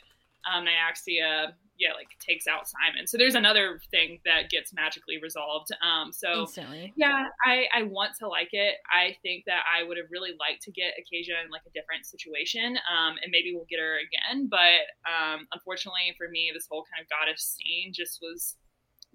um 0.51 0.65
nyaxia 0.65 1.53
yeah 1.77 1.93
like 1.93 2.07
takes 2.19 2.47
out 2.47 2.67
simon. 2.67 3.07
So 3.07 3.17
there's 3.17 3.35
another 3.35 3.79
thing 3.91 4.19
that 4.25 4.49
gets 4.49 4.73
magically 4.73 5.19
resolved 5.21 5.69
um 5.81 6.11
so 6.11 6.41
Instantly. 6.41 6.93
yeah 6.95 7.25
i 7.45 7.65
i 7.73 7.83
want 7.83 8.11
to 8.19 8.27
like 8.27 8.49
it. 8.51 8.75
I 8.91 9.15
think 9.21 9.45
that 9.45 9.61
i 9.65 9.83
would 9.83 9.97
have 9.97 10.07
really 10.11 10.31
liked 10.39 10.63
to 10.63 10.71
get 10.71 10.93
Acaeja 10.99 11.43
in 11.43 11.51
like 11.51 11.61
a 11.67 11.71
different 11.71 12.05
situation 12.05 12.77
um 12.89 13.15
and 13.21 13.31
maybe 13.31 13.53
we'll 13.53 13.67
get 13.69 13.79
her 13.79 13.97
again 13.97 14.47
but 14.49 14.85
um 15.05 15.47
unfortunately 15.53 16.13
for 16.17 16.27
me 16.29 16.51
this 16.53 16.67
whole 16.69 16.85
kind 16.93 17.03
of 17.03 17.09
goddess 17.09 17.57
scene 17.57 17.93
just 17.93 18.19
was 18.21 18.55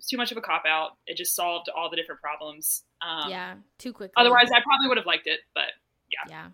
too 0.09 0.17
much 0.17 0.33
of 0.33 0.37
a 0.37 0.41
cop 0.41 0.65
out. 0.67 0.97
It 1.07 1.17
just 1.17 1.37
solved 1.37 1.69
all 1.69 1.89
the 1.89 1.97
different 1.97 2.21
problems 2.21 2.85
um 3.01 3.31
yeah 3.31 3.55
too 3.79 3.93
quick 3.93 4.11
otherwise 4.17 4.51
i 4.55 4.61
probably 4.63 4.89
would 4.89 4.97
have 4.97 5.07
liked 5.07 5.27
it 5.27 5.41
but 5.55 5.73
yeah. 6.11 6.29
Yeah 6.29 6.49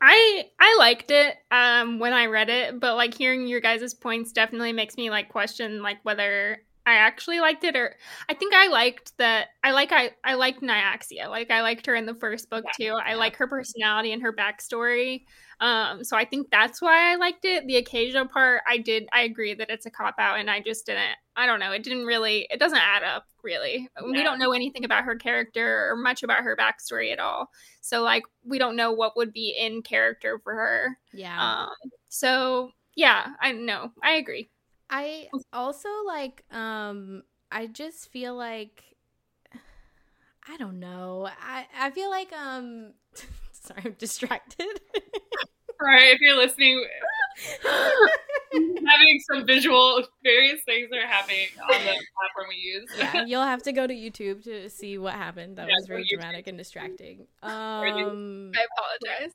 I 0.00 0.50
I 0.60 0.76
liked 0.78 1.10
it 1.10 1.36
um 1.50 1.98
when 1.98 2.12
I 2.12 2.26
read 2.26 2.50
it, 2.50 2.78
but 2.80 2.96
like 2.96 3.14
hearing 3.14 3.46
your 3.46 3.60
guys' 3.60 3.94
points 3.94 4.32
definitely 4.32 4.72
makes 4.72 4.96
me 4.96 5.10
like 5.10 5.28
question 5.28 5.82
like 5.82 5.98
whether 6.04 6.62
I 6.86 6.94
actually 6.94 7.40
liked 7.40 7.64
it 7.64 7.76
or 7.76 7.94
I 8.28 8.34
think 8.34 8.52
I 8.54 8.68
liked 8.68 9.16
that 9.18 9.48
I 9.62 9.70
like 9.70 9.90
I 9.90 10.10
I 10.22 10.34
liked 10.34 10.62
Nyaxia. 10.62 11.28
Like 11.28 11.50
I 11.50 11.62
liked 11.62 11.86
her 11.86 11.94
in 11.94 12.04
the 12.04 12.14
first 12.14 12.50
book 12.50 12.64
yeah. 12.78 12.90
too. 12.90 12.94
I 12.94 13.10
yeah. 13.10 13.16
like 13.16 13.36
her 13.36 13.46
personality 13.46 14.12
and 14.12 14.22
her 14.22 14.32
backstory. 14.32 15.22
Um 15.60 16.04
so 16.04 16.16
I 16.16 16.26
think 16.26 16.50
that's 16.50 16.82
why 16.82 17.12
I 17.12 17.16
liked 17.16 17.44
it. 17.46 17.66
The 17.66 17.82
Acaeja 17.82 18.30
part 18.30 18.62
I 18.68 18.78
did 18.78 19.08
I 19.12 19.22
agree 19.22 19.54
that 19.54 19.70
it's 19.70 19.86
a 19.86 19.90
cop 19.90 20.16
out 20.18 20.38
and 20.38 20.50
I 20.50 20.60
just 20.60 20.84
didn't 20.84 21.16
I 21.36 21.46
don't 21.46 21.60
know, 21.60 21.72
it 21.72 21.82
didn't 21.82 22.04
really 22.04 22.46
it 22.50 22.60
doesn't 22.60 22.78
add 22.78 23.02
up 23.02 23.24
really. 23.42 23.88
Yeah. 23.96 24.10
We 24.10 24.22
don't 24.22 24.38
know 24.38 24.52
anything 24.52 24.84
about 24.84 25.04
her 25.04 25.16
character 25.16 25.90
or 25.90 25.96
much 25.96 26.22
about 26.22 26.44
her 26.44 26.54
backstory 26.54 27.12
at 27.12 27.18
all. 27.18 27.48
So 27.80 28.02
like 28.02 28.24
we 28.44 28.58
don't 28.58 28.76
know 28.76 28.92
what 28.92 29.16
would 29.16 29.32
be 29.32 29.56
in 29.58 29.80
character 29.80 30.38
for 30.44 30.52
her. 30.52 30.98
Yeah. 31.14 31.62
Um 31.62 31.90
so 32.10 32.72
yeah, 32.94 33.28
I 33.40 33.52
know. 33.52 33.90
I 34.02 34.12
agree. 34.12 34.50
I 34.94 35.28
also 35.52 35.88
like 36.06 36.44
um 36.52 37.24
I 37.50 37.66
just 37.66 38.12
feel 38.12 38.36
like 38.36 38.84
I 40.48 40.56
don't 40.56 40.78
know. 40.78 41.28
I 41.28 41.66
I 41.76 41.90
feel 41.90 42.10
like 42.10 42.32
um 42.32 42.92
sorry, 43.52 43.82
I'm 43.84 43.96
distracted. 43.98 44.80
Right, 45.80 46.14
if 46.14 46.20
you're 46.20 46.36
listening 46.36 46.86
having 48.86 49.20
some 49.28 49.44
visual 49.44 50.02
various 50.22 50.60
things 50.64 50.88
are 50.94 51.06
happening 51.06 51.48
on 51.60 51.84
the 51.84 51.92
platform 51.92 52.46
we 52.48 52.56
use. 52.56 52.88
yeah, 52.96 53.24
you'll 53.24 53.42
have 53.42 53.64
to 53.64 53.72
go 53.72 53.84
to 53.84 53.92
YouTube 53.92 54.44
to 54.44 54.70
see 54.70 54.98
what 54.98 55.14
happened. 55.14 55.58
That 55.58 55.68
yeah, 55.68 55.74
was 55.74 55.86
very 55.88 56.06
dramatic 56.08 56.46
and 56.46 56.56
distracting. 56.56 57.26
Um 57.42 58.52
I 58.54 58.66
apologize. 58.70 59.32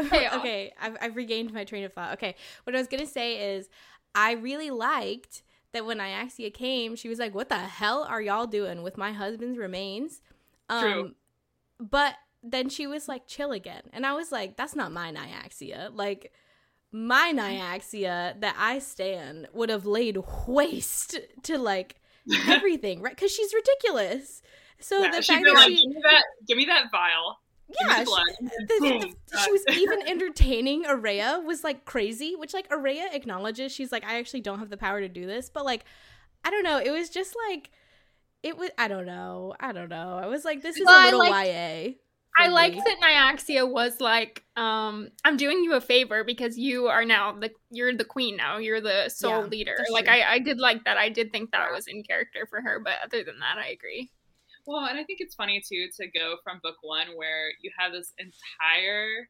okay, 0.00 0.28
okay 0.36 0.72
I've, 0.80 0.96
I've 1.00 1.16
regained 1.16 1.52
my 1.54 1.64
train 1.64 1.84
of 1.84 1.92
thought. 1.92 2.14
Okay, 2.14 2.34
what 2.64 2.74
I 2.74 2.78
was 2.78 2.88
gonna 2.88 3.06
say 3.06 3.54
is 3.54 3.68
I 4.16 4.32
really 4.32 4.70
liked 4.70 5.42
that 5.72 5.84
when 5.84 5.98
Nyaxia 5.98 6.52
came, 6.52 6.96
she 6.96 7.08
was 7.08 7.18
like, 7.18 7.34
"What 7.34 7.50
the 7.50 7.58
hell 7.58 8.02
are 8.02 8.20
y'all 8.20 8.46
doing 8.46 8.82
with 8.82 8.96
my 8.96 9.12
husband's 9.12 9.58
remains?" 9.58 10.22
Um, 10.68 10.82
True. 10.82 11.14
But 11.78 12.14
then 12.42 12.70
she 12.70 12.86
was 12.86 13.08
like, 13.08 13.26
"Chill 13.26 13.52
again," 13.52 13.82
and 13.92 14.06
I 14.06 14.14
was 14.14 14.32
like, 14.32 14.56
"That's 14.56 14.74
not 14.74 14.90
my 14.90 15.12
Nyaxia." 15.12 15.90
Like 15.92 16.32
my 16.90 17.32
Nyaxia 17.36 18.40
that 18.40 18.56
I 18.58 18.78
stand 18.78 19.48
would 19.52 19.68
have 19.68 19.84
laid 19.84 20.18
waste 20.46 21.18
to 21.42 21.58
like 21.58 22.00
everything, 22.48 23.02
right? 23.02 23.14
Because 23.14 23.30
she's 23.30 23.52
ridiculous. 23.52 24.40
So 24.80 25.02
yeah, 25.02 25.10
the 25.10 25.22
fact 25.22 25.44
that 25.44 25.54
like, 25.54 25.68
she 25.68 25.76
give 25.76 25.94
me 25.94 26.02
that, 26.02 26.24
give 26.48 26.56
me 26.56 26.64
that 26.66 26.90
vial 26.90 27.38
yeah, 27.68 28.04
she, 28.04 28.04
the, 28.40 29.14
the, 29.30 29.38
she 29.44 29.50
was 29.50 29.64
even 29.72 30.02
entertaining 30.06 30.84
Oraya 30.84 31.44
was 31.44 31.64
like 31.64 31.84
crazy, 31.84 32.34
which 32.36 32.54
like 32.54 32.68
Oraya 32.70 33.12
acknowledges. 33.12 33.72
She's 33.72 33.90
like, 33.90 34.04
I 34.04 34.18
actually 34.18 34.40
don't 34.40 34.60
have 34.60 34.70
the 34.70 34.76
power 34.76 35.00
to 35.00 35.08
do 35.08 35.26
this, 35.26 35.50
but 35.50 35.64
like, 35.64 35.84
I 36.44 36.50
don't 36.50 36.62
know. 36.62 36.78
It 36.78 36.90
was 36.90 37.10
just 37.10 37.34
like, 37.48 37.70
it 38.42 38.56
was. 38.56 38.70
I 38.78 38.86
don't 38.86 39.06
know. 39.06 39.54
I 39.58 39.72
don't 39.72 39.88
know. 39.88 40.20
I 40.22 40.26
was 40.26 40.44
like, 40.44 40.62
this 40.62 40.76
is 40.76 40.86
well, 40.86 41.02
a 41.02 41.04
little 41.06 41.18
liked, 41.18 41.48
YA. 41.48 41.94
I 42.38 42.48
liked 42.48 42.76
that 42.76 43.00
Nyaxia 43.02 43.68
was 43.68 44.00
like, 44.00 44.44
um, 44.56 45.08
I'm 45.24 45.36
doing 45.36 45.64
you 45.64 45.74
a 45.74 45.80
favor 45.80 46.22
because 46.22 46.58
you 46.58 46.86
are 46.86 47.04
now 47.04 47.32
the 47.32 47.50
you're 47.70 47.96
the 47.96 48.04
queen 48.04 48.36
now. 48.36 48.58
You're 48.58 48.80
the 48.80 49.08
sole 49.08 49.42
yeah, 49.42 49.48
leader. 49.48 49.76
Like 49.90 50.08
I, 50.08 50.34
I 50.34 50.38
did 50.38 50.58
like 50.58 50.84
that. 50.84 50.98
I 50.98 51.08
did 51.08 51.32
think 51.32 51.52
that 51.52 51.72
was 51.72 51.86
in 51.86 52.02
character 52.02 52.46
for 52.48 52.60
her, 52.60 52.78
but 52.78 52.94
other 53.04 53.24
than 53.24 53.40
that, 53.40 53.58
I 53.58 53.68
agree. 53.68 54.10
Well, 54.66 54.84
and 54.86 54.98
I 54.98 55.04
think 55.04 55.20
it's 55.20 55.34
funny 55.34 55.62
too 55.66 55.88
to 55.96 56.06
go 56.08 56.36
from 56.42 56.60
book 56.62 56.76
one 56.82 57.08
where 57.16 57.50
you 57.62 57.70
have 57.78 57.92
this 57.92 58.12
entire 58.18 59.28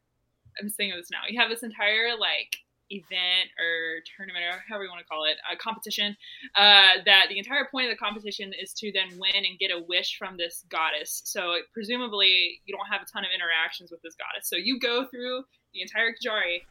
I'm 0.59 0.69
saying 0.69 0.93
this 0.95 1.11
now, 1.11 1.29
you 1.29 1.39
have 1.39 1.49
this 1.49 1.63
entire 1.63 2.17
like 2.17 2.57
event 2.89 3.51
or 3.59 3.99
tournament 4.15 4.45
or 4.45 4.63
however 4.67 4.85
you 4.85 4.89
want 4.89 5.01
to 5.01 5.07
call 5.07 5.25
it, 5.25 5.37
a 5.51 5.57
competition. 5.57 6.15
Uh, 6.55 7.03
that 7.05 7.27
the 7.29 7.37
entire 7.37 7.67
point 7.69 7.85
of 7.87 7.91
the 7.91 7.97
competition 7.97 8.53
is 8.59 8.73
to 8.73 8.91
then 8.91 9.09
win 9.19 9.45
and 9.45 9.59
get 9.59 9.71
a 9.71 9.83
wish 9.87 10.17
from 10.17 10.37
this 10.37 10.63
goddess. 10.69 11.21
So 11.25 11.57
presumably 11.73 12.61
you 12.65 12.75
don't 12.75 12.87
have 12.87 13.01
a 13.01 13.05
ton 13.05 13.23
of 13.23 13.31
interactions 13.33 13.91
with 13.91 14.01
this 14.01 14.15
goddess. 14.15 14.49
So 14.49 14.55
you 14.55 14.79
go 14.79 15.05
through 15.07 15.43
the 15.73 15.81
entire 15.81 16.11
Kejari 16.11 16.63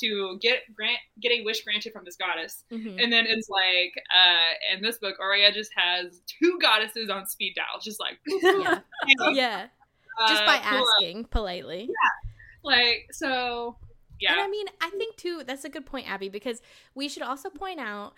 to 0.00 0.38
get 0.40 0.60
grant 0.74 0.98
get 1.20 1.32
a 1.32 1.44
wish 1.44 1.62
granted 1.64 1.92
from 1.92 2.04
this 2.04 2.16
goddess. 2.16 2.64
Mhm. 2.72 3.02
And 3.02 3.12
then 3.12 3.26
it's 3.26 3.48
like 3.48 3.92
uh 4.14 4.74
in 4.74 4.82
this 4.82 4.98
book, 4.98 5.16
Oraya 5.20 5.52
just 5.52 5.70
has 5.76 6.20
two 6.26 6.58
goddesses 6.60 7.10
on 7.10 7.26
speed 7.26 7.54
dial, 7.56 7.80
just 7.82 8.00
like 8.00 8.18
yeah, 8.26 8.80
uh, 9.20 9.30
yeah. 9.30 9.66
Just 10.28 10.46
by 10.46 10.56
asking 10.56 11.24
politely. 11.24 11.88
Yeah 11.88 12.30
like 12.64 13.08
so, 13.12 13.76
yeah. 14.20 14.32
And 14.32 14.40
I 14.40 14.48
mean, 14.48 14.66
I 14.80 14.90
think 14.90 15.16
too, 15.16 15.42
that's 15.46 15.64
a 15.64 15.68
good 15.68 15.86
point, 15.86 16.10
Abby, 16.10 16.28
because 16.28 16.62
we 16.94 17.08
should 17.08 17.22
also 17.22 17.50
point 17.50 17.78
out 17.78 18.14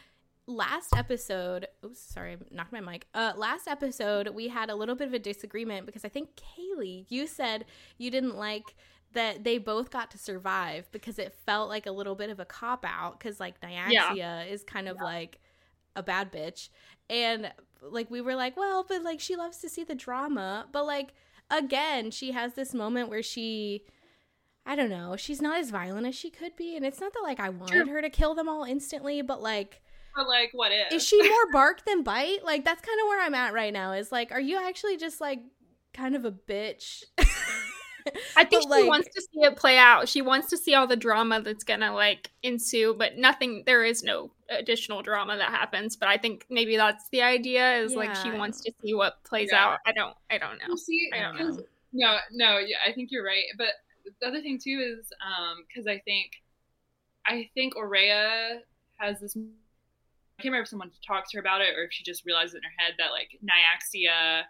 last 0.47 0.95
episode. 0.97 1.67
Oops, 1.85 1.99
sorry, 1.99 2.35
I 2.35 2.37
knocked 2.55 2.73
my 2.73 2.81
mic. 2.81 3.07
Uh, 3.13 3.33
last 3.37 3.67
episode, 3.67 4.29
we 4.29 4.49
had 4.49 4.71
a 4.71 4.75
little 4.75 4.95
bit 4.95 5.09
of 5.09 5.15
a 5.15 5.19
disagreement 5.19 5.85
because 5.85 6.05
I 6.05 6.09
think 6.09 6.31
Kaylee, 6.37 7.07
you 7.09 7.27
said 7.27 7.65
you 7.99 8.11
didn't 8.11 8.37
like 8.37 8.77
that 9.13 9.45
they 9.45 9.59
both 9.59 9.91
got 9.91 10.11
to 10.11 10.19
survive 10.19 10.91
because 10.93 11.19
it 11.19 11.35
felt 11.47 11.69
like 11.69 11.87
a 11.87 11.91
little 11.91 12.15
bit 12.15 12.31
of 12.31 12.41
a 12.41 12.45
cop 12.45 12.85
out 12.87 13.19
because 13.19 13.41
like 13.41 13.61
Nyaxia 13.61 14.51
is 14.51 14.63
kind 14.63 14.89
of 14.89 14.99
like 15.01 15.41
a 15.95 16.03
bad 16.03 16.33
bitch. 16.33 16.69
And 17.09 17.53
like 17.83 18.11
we 18.11 18.21
were 18.21 18.35
like, 18.35 18.57
well, 18.57 18.85
but 18.87 19.03
like 19.03 19.21
she 19.21 19.37
loves 19.37 19.59
to 19.59 19.69
see 19.69 19.85
the 19.85 19.95
drama. 19.95 20.67
But 20.73 20.87
like 20.87 21.15
again, 21.51 22.11
she 22.11 22.33
has 22.33 22.55
this 22.55 22.75
moment 22.75 23.09
where 23.09 23.23
she 23.23 23.85
I 24.69 24.75
don't 24.75 24.91
know, 24.91 25.17
she's 25.17 25.41
not 25.41 25.59
as 25.59 25.71
violent 25.71 26.07
as 26.07 26.15
she 26.15 26.29
could 26.29 26.57
be. 26.57 26.77
And 26.77 26.85
it's 26.85 27.01
not 27.01 27.13
that 27.13 27.23
like 27.23 27.41
I 27.41 27.49
wanted 27.49 27.85
True. 27.85 27.95
her 27.95 28.03
to 28.03 28.11
kill 28.11 28.35
them 28.35 28.49
all 28.49 28.65
instantly, 28.65 29.23
but 29.23 29.41
like 29.41 29.81
but 30.15 30.27
like, 30.27 30.51
what 30.53 30.73
if? 30.73 30.93
is 30.93 31.07
she 31.07 31.23
more 31.23 31.47
bark 31.53 31.85
than 31.85 32.03
bite? 32.03 32.45
Like 32.45 32.65
that's 32.65 32.81
kind 32.81 32.99
of 33.01 33.07
where 33.09 33.23
I'm 33.23 33.35
at 33.35 33.53
right 33.53 33.73
now. 33.73 33.93
Is 33.93 34.11
like, 34.11 34.33
are 34.33 34.41
you 34.41 34.59
actually 34.59 34.97
just 34.97 35.21
like 35.21 35.41
kind 35.93 36.17
of 36.17 36.25
a 36.25 36.33
bitch? 36.33 37.05
I 38.37 38.45
think 38.45 38.69
But, 38.69 38.77
she 38.77 38.83
like- 38.83 38.89
wants 38.89 39.09
to 39.15 39.21
see 39.23 39.41
it 39.43 39.57
play 39.57 39.79
out. 39.79 40.09
She 40.09 40.23
wants 40.23 40.49
to 40.51 40.57
see 40.57 40.75
all 40.75 40.87
the 40.87 40.97
drama 40.97 41.41
that's 41.41 41.65
gonna 41.65 41.93
like 41.93 42.31
ensue, 42.43 42.95
but 42.99 43.17
nothing. 43.17 43.63
There 43.67 43.85
is 43.85 44.03
no 44.03 44.31
additional 44.49 45.03
drama 45.03 45.37
that 45.37 45.51
happens. 45.51 45.97
But 45.97 46.09
I 46.09 46.17
think 46.19 46.47
maybe 46.49 46.77
that's 46.77 47.09
the 47.11 47.23
idea. 47.23 47.79
Is 47.79 47.95
like 47.95 48.15
she 48.17 48.31
wants 48.31 48.61
to 48.63 48.73
see 48.83 48.95
what 48.95 49.23
plays 49.25 49.51
Yeah. 49.53 49.65
out. 49.65 49.79
I 49.87 49.93
don't. 49.93 50.17
I 50.31 50.39
don't 50.39 50.59
know. 50.59 50.75
See, 50.77 51.11
I 51.13 51.21
don't 51.23 51.37
'cause- 51.37 51.57
know. 51.59 51.65
No, 51.93 52.19
no, 52.33 52.59
yeah, 52.59 52.77
I 52.87 52.93
think 52.93 53.11
you're 53.11 53.25
right. 53.25 53.45
But 53.57 53.69
the 54.21 54.27
other 54.29 54.41
thing 54.41 54.59
too 54.63 54.79
is 54.99 55.13
um 55.25 55.65
because 55.67 55.87
I 55.87 55.99
think 56.01 56.31
I 57.27 57.51
think 57.55 57.75
Oraya 57.75 58.61
has 58.99 59.21
this. 59.21 59.35
I 59.37 60.43
can't 60.43 60.53
remember 60.53 60.63
if 60.63 60.69
someone 60.69 60.91
talked 61.07 61.31
to 61.31 61.39
her 61.39 61.41
about 61.41 61.63
it 61.63 61.75
or 61.77 61.85
if 61.85 61.93
she 61.93 62.05
just 62.05 62.25
realized 62.27 62.55
in 62.55 62.63
her 62.63 62.73
head 62.79 62.95
that 62.99 63.11
like 63.11 63.31
Nyaxia 63.43 64.43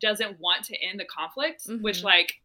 doesn't 0.00 0.40
want 0.40 0.64
to 0.64 0.76
end 0.82 0.98
the 0.98 1.04
conflict, 1.04 1.62
which 1.82 1.98
Mhm. 2.00 2.04
like 2.04 2.40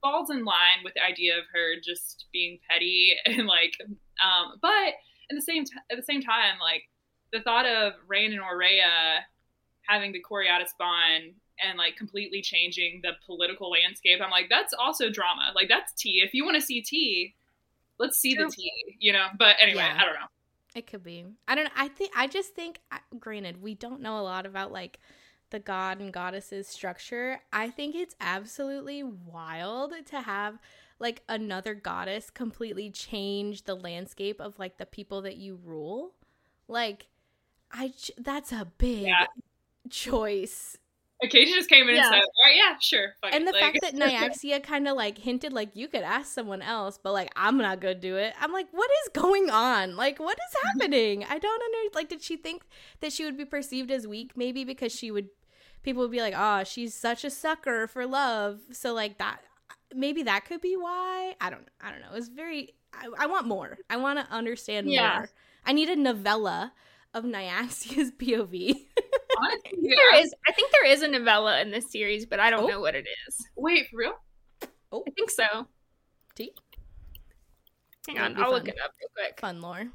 falls 0.00 0.30
in 0.30 0.44
line 0.44 0.84
with 0.84 0.94
the 0.94 1.02
idea 1.04 1.36
of 1.38 1.44
her 1.52 1.80
just 1.82 2.26
being 2.32 2.58
petty 2.68 3.12
and 3.26 3.46
like 3.46 3.74
um 3.80 4.58
but 4.60 4.70
at 5.30 5.34
the 5.34 5.40
same 5.42 5.64
t- 5.64 5.72
at 5.90 5.96
the 5.96 6.02
same 6.02 6.22
time 6.22 6.58
like 6.60 6.84
the 7.32 7.40
thought 7.40 7.66
of 7.66 7.94
Raihn 8.10 8.26
and 8.32 8.40
Oraya 8.40 9.20
having 9.88 10.12
the 10.12 10.22
Coriatis 10.22 10.70
bond 10.78 11.34
and 11.62 11.78
like 11.78 11.96
completely 11.96 12.42
changing 12.42 13.00
the 13.02 13.12
political 13.26 13.70
landscape. 13.70 14.20
I'm 14.22 14.30
like, 14.30 14.48
that's 14.50 14.74
also 14.74 15.10
drama. 15.10 15.52
Like 15.54 15.68
that's 15.68 15.92
tea. 15.94 16.22
If 16.24 16.34
you 16.34 16.44
want 16.44 16.56
to 16.56 16.60
see 16.60 16.82
tea, 16.82 17.34
let's 17.98 18.18
see 18.18 18.34
the 18.34 18.52
tea, 18.54 18.96
you 18.98 19.12
know. 19.12 19.26
But 19.38 19.56
anyway, 19.60 19.82
Yeah. 19.82 19.98
I 20.00 20.04
don't 20.04 20.14
know. 20.14 20.26
It 20.74 20.86
could 20.86 21.04
be. 21.04 21.24
I 21.46 21.54
don't 21.54 21.64
know. 21.64 21.70
I 21.76 21.88
think 21.88 22.12
I 22.16 22.26
just 22.26 22.54
think 22.54 22.80
granted, 23.18 23.62
we 23.62 23.74
don't 23.74 24.00
know 24.00 24.18
a 24.18 24.22
lot 24.22 24.46
about 24.46 24.72
like 24.72 24.98
the 25.52 25.60
god 25.60 26.00
and 26.00 26.12
goddesses 26.12 26.66
structure. 26.66 27.40
I 27.52 27.70
think 27.70 27.94
it's 27.94 28.16
absolutely 28.20 29.04
wild 29.04 29.92
to 30.06 30.20
have 30.22 30.58
like 30.98 31.22
another 31.28 31.74
goddess 31.74 32.28
completely 32.30 32.90
change 32.90 33.62
the 33.64 33.74
landscape 33.76 34.40
of 34.40 34.58
like 34.58 34.78
the 34.78 34.86
people 34.86 35.22
that 35.22 35.36
you 35.36 35.60
rule. 35.64 36.14
Like 36.68 37.06
I 37.70 37.92
that's 38.18 38.50
a 38.52 38.66
big 38.78 39.02
Yeah. 39.06 39.26
choice. 39.90 40.76
Acaeja 41.24 41.54
just 41.54 41.68
came 41.68 41.88
in 41.88 41.94
Yeah. 41.94 42.06
and 42.06 42.14
said, 42.14 42.22
"All 42.22 42.44
right, 42.44 42.56
yeah, 42.56 42.76
sure." 42.80 43.14
And 43.22 43.46
the 43.46 43.52
Like- 43.52 43.60
fact 43.60 43.78
that 43.82 43.94
Nyaxia 44.42 44.60
kind 44.60 44.88
of 44.88 44.96
like 44.96 45.18
hinted 45.18 45.52
like 45.52 45.70
you 45.74 45.86
could 45.86 46.02
ask 46.02 46.32
someone 46.32 46.62
else, 46.62 46.98
but 46.98 47.12
like 47.12 47.30
I'm 47.36 47.56
not 47.58 47.80
gonna 47.80 47.94
do 47.94 48.16
it. 48.16 48.34
I'm 48.40 48.52
like, 48.52 48.66
what 48.72 48.90
is 49.04 49.10
going 49.22 49.48
on? 49.48 49.94
Like, 49.96 50.18
what 50.18 50.36
is 50.36 50.56
happening? 50.64 51.24
I 51.24 51.38
don't 51.38 51.62
under 51.62 51.94
like. 51.94 52.08
Did 52.08 52.22
she 52.22 52.36
think 52.36 52.64
that 53.00 53.12
she 53.12 53.24
would 53.24 53.36
be 53.36 53.44
perceived 53.44 53.90
as 53.92 54.06
weak? 54.06 54.36
Maybe 54.36 54.64
because 54.64 54.92
she 54.92 55.12
would, 55.12 55.28
people 55.82 56.02
would 56.02 56.10
be 56.10 56.20
like, 56.20 56.34
oh, 56.36 56.64
she's 56.64 56.94
such 56.94 57.24
a 57.24 57.30
sucker 57.30 57.86
for 57.86 58.06
love. 58.06 58.60
So 58.72 58.92
like 58.94 59.18
that, 59.18 59.40
maybe 59.94 60.22
that 60.24 60.44
could 60.44 60.60
be 60.60 60.76
why. 60.76 61.34
I 61.40 61.50
don't. 61.50 61.68
I 61.80 61.90
don't 61.90 62.00
know. 62.00 62.14
It's 62.14 62.28
very. 62.28 62.74
I, 62.94 63.08
I 63.20 63.26
want 63.26 63.46
more. 63.46 63.78
I 63.88 63.96
want 63.96 64.18
to 64.18 64.32
understand 64.34 64.90
Yeah. 64.90 65.14
more. 65.18 65.30
I 65.64 65.72
need 65.72 65.88
a 65.88 65.96
novella 65.96 66.72
of 67.14 67.24
Nyaxia's 67.24 68.10
POV. 68.18 68.76
Honestly, 69.38 69.78
There 69.82 70.12
I- 70.12 70.26
I 70.48 70.52
think 70.52 70.70
there 70.72 70.86
is 70.86 71.02
a 71.02 71.08
novella 71.08 71.60
in 71.60 71.70
this 71.70 71.90
series, 71.90 72.26
but 72.26 72.38
I 72.40 72.50
don't 72.50 72.64
Oh. 72.64 72.66
know 72.66 72.80
what 72.80 72.94
it 72.94 73.06
is. 73.28 73.46
Wait, 73.56 73.88
for 73.90 73.96
real? 73.96 74.14
oh, 74.92 75.02
I 75.06 75.10
think 75.12 75.30
so. 75.30 75.66
T 76.34 76.52
Hang 78.06 78.16
That'd 78.16 78.36
on, 78.36 78.42
I'll 78.44 78.50
look 78.50 78.66
it 78.68 78.76
up 78.84 78.92
real 79.00 79.08
quick. 79.14 79.38
fun 79.40 79.60
lore. 79.62 79.88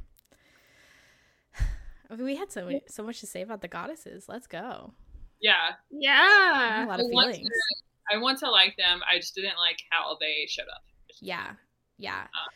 I 2.10 2.16
mean, 2.16 2.26
we 2.26 2.36
had 2.36 2.52
so 2.52 2.66
much, 2.66 2.84
so 2.88 3.04
much 3.04 3.20
to 3.20 3.28
say 3.28 3.42
about 3.42 3.62
the 3.62 3.68
goddesses. 3.68 4.26
Let's 4.30 4.48
go. 4.48 4.94
Yeah. 5.42 5.74
Yeah. 5.92 6.86
a 6.86 6.88
lot 6.88 7.00
I 7.00 7.04
of 7.04 7.10
want, 7.12 7.36
feelings. 7.36 7.50
to, 7.50 8.16
I 8.16 8.18
want 8.18 8.40
to 8.40 8.50
like 8.50 8.76
them. 8.78 9.02
I 9.12 9.18
just 9.18 9.36
didn't 9.36 9.58
like 9.58 9.78
how 9.90 10.18
they 10.20 10.46
showed 10.48 10.64
up. 10.74 10.82
Yeah, 11.22 11.52
yeah. 11.98 12.24
Uh. 12.24 12.52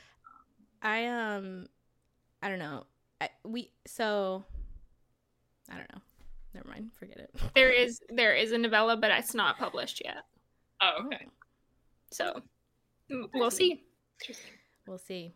I 0.83 1.05
um, 1.07 1.67
I 2.41 2.49
don't 2.49 2.59
know. 2.59 2.85
I, 3.19 3.29
we 3.43 3.71
so 3.85 4.43
I 5.69 5.77
don't 5.77 5.93
know. 5.93 6.01
Never 6.53 6.67
mind. 6.67 6.91
Forget 6.97 7.17
it. 7.17 7.29
There 7.55 7.69
is 7.69 7.99
there 8.09 8.35
is 8.35 8.51
a 8.51 8.57
novella, 8.57 8.97
but 8.97 9.11
it's 9.11 9.33
not 9.33 9.57
published 9.57 10.01
yet. 10.03 10.17
Oh, 10.81 11.05
okay. 11.05 11.27
So 12.11 12.41
mm, 13.11 13.29
we'll 13.33 13.51
see. 13.51 13.83
Interesting. 14.21 14.51
We'll 14.87 14.97
see. 14.97 15.33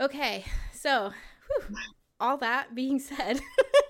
Okay, 0.00 0.44
so 0.72 1.12
whew, 1.46 1.76
all 2.18 2.36
that 2.38 2.74
being 2.74 2.98
said, 2.98 3.40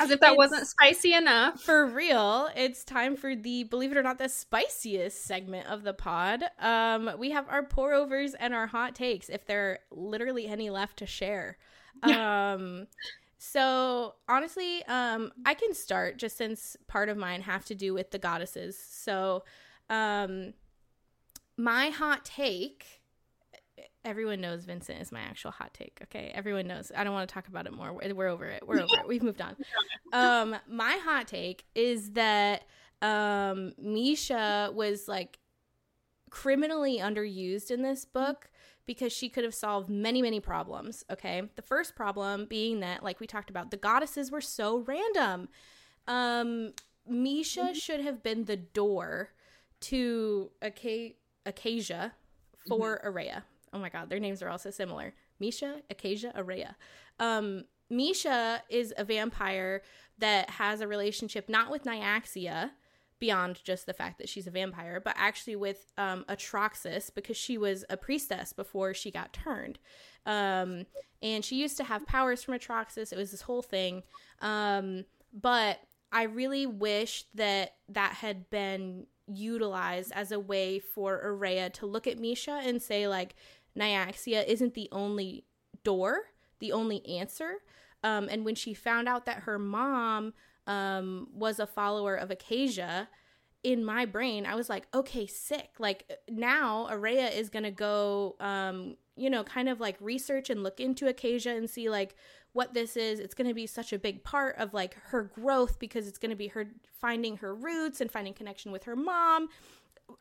As 0.00 0.10
if 0.10 0.20
that 0.20 0.32
It's- 0.32 0.36
wasn't 0.36 0.66
spicy 0.66 1.14
enough. 1.14 1.60
For 1.62 1.86
real, 1.86 2.48
it's 2.54 2.84
time 2.84 3.16
for 3.16 3.34
the 3.34 3.64
believe 3.64 3.92
it 3.92 3.98
or 3.98 4.02
not 4.02 4.18
the 4.18 4.28
spiciest 4.28 5.22
segment 5.24 5.68
of 5.68 5.82
the 5.82 5.94
pod. 5.94 6.44
Um, 6.58 7.12
we 7.18 7.30
have 7.30 7.48
our 7.48 7.62
pour 7.62 7.92
overs 7.92 8.34
and 8.34 8.54
our 8.54 8.66
hot 8.66 8.94
takes, 8.94 9.28
if 9.28 9.46
there 9.46 9.70
are 9.70 9.78
literally 9.90 10.46
any 10.46 10.70
left 10.70 10.98
to 10.98 11.06
share. 11.06 11.58
Um, 12.02 12.88
so 13.38 14.16
honestly, 14.28 14.84
um, 14.84 15.32
I 15.46 15.54
can 15.54 15.72
start 15.72 16.18
just 16.18 16.36
since 16.36 16.76
part 16.88 17.08
of 17.08 17.16
mine 17.16 17.40
have 17.42 17.64
to 17.66 17.74
do 17.74 17.94
with 17.94 18.10
the 18.10 18.18
goddesses. 18.18 18.78
So, 18.78 19.44
um, 19.88 20.52
my 21.56 21.88
hot 21.88 22.24
take. 22.26 23.00
Everyone 24.04 24.40
knows 24.40 24.64
Vincent 24.64 25.00
is 25.00 25.10
my 25.12 25.20
actual 25.20 25.50
hot 25.50 25.74
take. 25.74 25.98
Okay, 26.04 26.30
everyone 26.34 26.66
knows. 26.66 26.92
I 26.96 27.04
don't 27.04 27.12
want 27.12 27.28
to 27.28 27.32
talk 27.32 27.48
about 27.48 27.66
it 27.66 27.72
more. 27.72 27.92
We're, 27.92 28.14
we're 28.14 28.28
over 28.28 28.44
it. 28.46 28.66
We're 28.66 28.80
over 28.80 28.94
it. 29.00 29.08
We've 29.08 29.22
moved 29.22 29.40
on. 29.40 29.56
Um, 30.12 30.56
my 30.68 30.98
hot 31.04 31.26
take 31.26 31.64
is 31.74 32.12
that 32.12 32.62
um, 33.02 33.72
Mische 33.82 34.72
was 34.72 35.08
like 35.08 35.40
criminally 36.30 36.98
underused 36.98 37.70
in 37.70 37.82
this 37.82 38.04
book 38.04 38.48
because 38.86 39.12
she 39.12 39.28
could 39.28 39.42
have 39.44 39.54
solved 39.54 39.90
many, 39.90 40.22
many 40.22 40.38
problems. 40.38 41.04
Okay, 41.10 41.42
the 41.56 41.62
first 41.62 41.96
problem 41.96 42.46
being 42.46 42.80
that, 42.80 43.02
like 43.02 43.18
we 43.20 43.26
talked 43.26 43.50
about, 43.50 43.70
the 43.72 43.76
goddesses 43.76 44.30
were 44.30 44.40
so 44.40 44.78
random. 44.78 45.48
Um, 46.06 46.72
Mische 47.10 47.74
should 47.74 48.00
have 48.00 48.22
been 48.22 48.44
the 48.44 48.56
door 48.56 49.30
to 49.80 50.50
Aca- 50.62 51.14
Acaeja 51.44 52.12
for 52.68 53.00
Oraya. 53.04 53.42
Oh 53.72 53.78
my 53.78 53.88
god, 53.88 54.08
their 54.08 54.20
names 54.20 54.42
are 54.42 54.48
also 54.48 54.70
similar. 54.70 55.14
Mische, 55.40 55.82
Acaeja, 55.92 56.34
Oraya. 56.36 56.74
Um, 57.18 57.64
Mische 57.92 58.60
is 58.70 58.94
a 58.96 59.04
vampire 59.04 59.82
that 60.18 60.50
has 60.50 60.80
a 60.80 60.88
relationship 60.88 61.48
not 61.48 61.70
with 61.70 61.84
Nyaxia, 61.84 62.70
beyond 63.18 63.62
just 63.64 63.86
the 63.86 63.94
fact 63.94 64.18
that 64.18 64.28
she's 64.28 64.46
a 64.46 64.50
vampire, 64.50 65.00
but 65.00 65.14
actually 65.16 65.56
with 65.56 65.92
um, 65.96 66.24
Atroxus 66.28 67.10
because 67.14 67.36
she 67.36 67.56
was 67.56 67.84
a 67.88 67.96
priestess 67.96 68.52
before 68.52 68.92
she 68.92 69.10
got 69.10 69.32
turned. 69.32 69.78
Um, 70.26 70.86
and 71.22 71.44
she 71.44 71.56
used 71.56 71.76
to 71.78 71.84
have 71.84 72.06
powers 72.06 72.42
from 72.42 72.54
Atroxus. 72.54 73.12
It 73.12 73.18
was 73.18 73.30
this 73.30 73.42
whole 73.42 73.62
thing. 73.62 74.02
Um, 74.42 75.04
but 75.32 75.80
I 76.12 76.24
really 76.24 76.66
wish 76.66 77.24
that 77.34 77.74
that 77.88 78.12
had 78.12 78.50
been 78.50 79.06
utilized 79.26 80.12
as 80.14 80.30
a 80.30 80.38
way 80.38 80.78
for 80.78 81.20
Oraya 81.24 81.72
to 81.74 81.86
look 81.86 82.06
at 82.06 82.18
Mische 82.18 82.48
and 82.48 82.80
say, 82.80 83.08
like, 83.08 83.34
Nyaxia 83.76 84.46
isn't 84.46 84.74
the 84.74 84.88
only 84.92 85.44
door, 85.84 86.24
the 86.60 86.72
only 86.72 87.06
answer. 87.06 87.56
Um, 88.02 88.28
and 88.30 88.44
when 88.44 88.54
she 88.54 88.74
found 88.74 89.08
out 89.08 89.26
that 89.26 89.40
her 89.40 89.58
mom 89.58 90.34
um, 90.66 91.28
was 91.32 91.58
a 91.58 91.66
follower 91.66 92.14
of 92.14 92.30
Acaeja, 92.30 93.08
in 93.62 93.84
my 93.84 94.04
brain, 94.04 94.46
I 94.46 94.54
was 94.54 94.68
like, 94.68 94.86
okay, 94.94 95.26
sick. 95.26 95.70
Like 95.80 96.20
now 96.28 96.86
Oraya 96.88 97.34
is 97.36 97.48
gonna 97.48 97.72
go 97.72 98.36
um, 98.38 98.96
you 99.16 99.30
know, 99.30 99.42
kind 99.42 99.68
of 99.68 99.80
like 99.80 99.96
research 100.00 100.50
and 100.50 100.62
look 100.62 100.78
into 100.78 101.06
Acaeja 101.06 101.56
and 101.56 101.68
see 101.68 101.88
like 101.88 102.14
what 102.52 102.74
this 102.74 102.96
is. 102.96 103.18
It's 103.18 103.34
gonna 103.34 103.54
be 103.54 103.66
such 103.66 103.92
a 103.92 103.98
big 103.98 104.22
part 104.22 104.56
of 104.56 104.72
like 104.72 104.96
her 105.06 105.22
growth 105.22 105.78
because 105.78 106.06
it's 106.06 106.18
gonna 106.18 106.36
be 106.36 106.48
her 106.48 106.68
finding 107.00 107.38
her 107.38 107.54
roots 107.54 108.00
and 108.00 108.10
finding 108.10 108.34
connection 108.34 108.70
with 108.70 108.84
her 108.84 108.94
mom, 108.94 109.48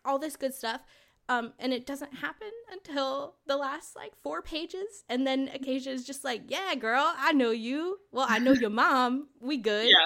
all 0.03 0.17
this 0.17 0.35
good 0.35 0.53
stuff. 0.53 0.81
Um, 1.27 1.53
and 1.57 1.73
it 1.73 1.87
doesn't 1.87 2.15
happen 2.15 2.51
until 2.71 3.35
the 3.47 3.57
last 3.57 3.95
like 3.95 4.13
four 4.21 4.41
pages, 4.43 5.03
and 5.09 5.25
then 5.25 5.47
Acaeja 5.47 5.87
is 5.87 6.05
just 6.05 6.23
like, 6.23 6.43
"Yeah, 6.47 6.75
girl, 6.75 7.13
I 7.17 7.31
know 7.31 7.49
you. 7.51 7.99
Well, 8.11 8.27
I 8.29 8.37
know 8.39 8.51
your 8.51 8.69
mom. 8.83 9.29
We 9.41 9.57
good." 9.57 9.87
Yeah. 9.87 10.05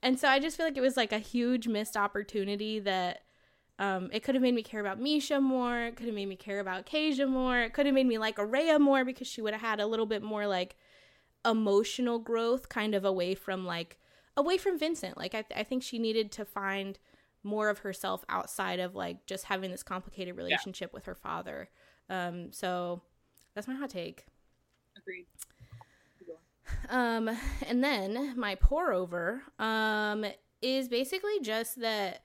And 0.00 0.18
so 0.18 0.28
I 0.28 0.38
just 0.38 0.56
feel 0.56 0.66
like 0.66 0.76
it 0.76 0.80
was 0.80 0.96
like 0.96 1.12
a 1.12 1.18
huge 1.18 1.66
missed 1.66 1.96
opportunity 1.96 2.78
that 2.80 3.22
um, 3.80 4.10
it 4.12 4.22
could 4.22 4.34
have 4.34 4.42
made 4.42 4.54
me 4.54 4.62
care 4.62 4.80
about 4.80 5.00
Mische 5.00 5.42
more. 5.42 5.80
It 5.80 5.96
could 5.96 6.06
have 6.06 6.14
made 6.14 6.28
me 6.28 6.36
care 6.36 6.60
about 6.60 6.86
Acaeja 6.86 7.28
more. 7.28 7.58
It 7.58 7.72
could 7.72 7.86
have 7.86 7.94
made 7.94 8.06
me 8.06 8.18
like 8.18 8.36
Oraya 8.36 8.80
more 8.80 9.04
because 9.04 9.26
she 9.26 9.40
would 9.40 9.52
have 9.54 9.60
had 9.60 9.80
a 9.80 9.86
little 9.86 10.06
bit 10.06 10.22
more 10.22 10.46
like 10.46 10.76
emotional 11.44 12.18
growth, 12.18 12.68
kind 12.68 12.94
of 12.94 13.04
away 13.04 13.34
from 13.34 13.64
like 13.66 13.98
away 14.36 14.56
from 14.56 14.78
Vincent. 14.78 15.16
Like 15.16 15.34
I, 15.34 15.42
th- 15.42 15.58
I 15.58 15.64
think 15.64 15.82
she 15.82 15.98
needed 15.98 16.32
to 16.32 16.44
find 16.44 16.98
more 17.42 17.68
of 17.68 17.78
herself 17.80 18.24
outside 18.28 18.80
of 18.80 18.94
like 18.94 19.26
just 19.26 19.44
having 19.44 19.70
this 19.70 19.82
complicated 19.82 20.36
relationship 20.36 20.90
yeah. 20.90 20.96
with 20.96 21.04
her 21.04 21.14
father. 21.14 21.68
Um, 22.10 22.52
so 22.52 23.02
that's 23.54 23.68
my 23.68 23.74
hot 23.74 23.90
take. 23.90 24.26
Agreed. 24.96 25.26
Um, 26.90 27.30
and 27.66 27.82
then 27.82 28.34
my 28.38 28.54
pour 28.54 28.92
over 28.92 29.42
um 29.58 30.24
is 30.60 30.88
basically 30.88 31.40
just 31.40 31.80
that 31.80 32.22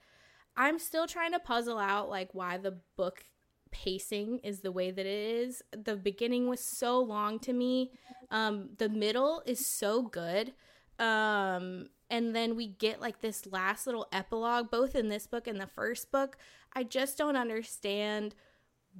I'm 0.56 0.78
still 0.78 1.06
trying 1.06 1.32
to 1.32 1.38
puzzle 1.38 1.78
out 1.78 2.08
like 2.08 2.30
why 2.32 2.58
the 2.58 2.76
book 2.96 3.24
pacing 3.70 4.38
is 4.38 4.60
the 4.60 4.72
way 4.72 4.90
that 4.90 5.06
it 5.06 5.06
is. 5.06 5.62
The 5.72 5.96
beginning 5.96 6.48
was 6.48 6.60
so 6.60 7.00
long 7.00 7.38
to 7.40 7.52
me. 7.52 7.92
Um, 8.30 8.70
the 8.78 8.88
middle 8.88 9.42
is 9.46 9.66
so 9.66 10.02
good. 10.02 10.52
Um, 10.98 11.88
and 12.10 12.34
then 12.34 12.56
we 12.56 12.68
get 12.68 13.00
like 13.00 13.20
this 13.20 13.46
last 13.46 13.86
little 13.86 14.06
epilogue, 14.12 14.70
both 14.70 14.94
in 14.94 15.08
this 15.08 15.26
book 15.26 15.46
and 15.46 15.60
the 15.60 15.66
first 15.66 16.12
book. 16.12 16.36
I 16.72 16.84
just 16.84 17.18
don't 17.18 17.36
understand 17.36 18.34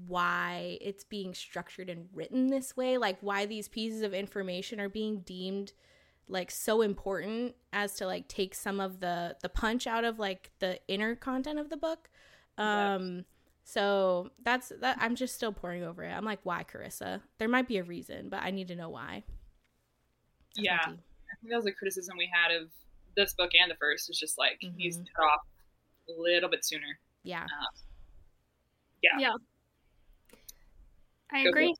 why 0.06 0.78
it's 0.80 1.04
being 1.04 1.34
structured 1.34 1.88
and 1.88 2.08
written 2.12 2.48
this 2.48 2.76
way, 2.76 2.98
like 2.98 3.18
why 3.20 3.46
these 3.46 3.68
pieces 3.68 4.02
of 4.02 4.12
information 4.12 4.80
are 4.80 4.88
being 4.88 5.20
deemed 5.20 5.72
like 6.26 6.50
so 6.50 6.80
important 6.80 7.54
as 7.72 7.94
to 7.94 8.06
like 8.06 8.28
take 8.28 8.54
some 8.54 8.80
of 8.80 9.00
the 9.00 9.36
the 9.42 9.48
punch 9.48 9.86
out 9.86 10.04
of 10.04 10.18
like 10.18 10.50
the 10.58 10.80
inner 10.88 11.14
content 11.14 11.58
of 11.58 11.70
the 11.70 11.76
book. 11.76 12.08
Um 12.56 13.24
so 13.62 14.30
that's 14.42 14.72
that 14.80 14.98
I'm 15.00 15.16
just 15.16 15.34
still 15.34 15.52
pouring 15.52 15.82
over 15.84 16.02
it. 16.02 16.10
I'm 16.10 16.24
like, 16.24 16.40
why, 16.42 16.64
Carissa? 16.64 17.20
There 17.38 17.48
might 17.48 17.68
be 17.68 17.78
a 17.78 17.82
reason, 17.84 18.28
but 18.28 18.42
I 18.42 18.50
need 18.50 18.68
to 18.68 18.76
know 18.76 18.90
why. 18.90 19.24
That's 20.56 20.66
yeah. 20.66 20.92
I 21.34 21.36
think 21.40 21.50
that 21.50 21.56
was 21.56 21.66
a 21.66 21.72
criticism 21.72 22.16
we 22.16 22.30
had 22.32 22.54
of 22.54 22.68
this 23.16 23.34
book 23.34 23.50
and 23.60 23.70
the 23.70 23.76
first 23.76 24.08
is 24.08 24.18
just 24.18 24.38
like 24.38 24.60
mm-hmm. 24.64 24.76
he's 24.76 24.96
cut 25.16 25.24
off 25.24 25.40
a 26.08 26.20
little 26.20 26.48
bit 26.48 26.64
sooner. 26.64 26.98
Yeah. 27.22 27.42
Uh, 27.42 27.78
yeah. 29.02 29.18
Yeah. 29.18 29.32
I 31.32 31.42
Go 31.42 31.48
agree. 31.50 31.74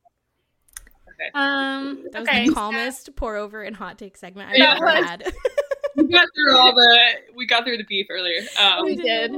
Okay. 1.08 1.30
Um, 1.34 2.04
that 2.10 2.20
was 2.20 2.28
okay. 2.28 2.48
the 2.48 2.54
calmest 2.54 3.14
pour 3.14 3.36
over 3.36 3.62
and 3.62 3.76
hot 3.76 3.98
take 3.98 4.16
segment 4.16 4.50
I've 4.50 4.58
yeah, 4.58 4.74
ever 4.76 4.88
had. 4.88 5.32
we 5.96 6.08
got 6.08 6.26
through 6.34 6.58
all 6.58 6.74
the 6.74 7.12
we 7.36 7.46
got 7.46 7.64
through 7.64 7.76
the 7.76 7.84
beef 7.84 8.06
earlier. 8.10 8.40
Um, 8.60 8.84
we 8.84 8.96
did. 8.96 9.32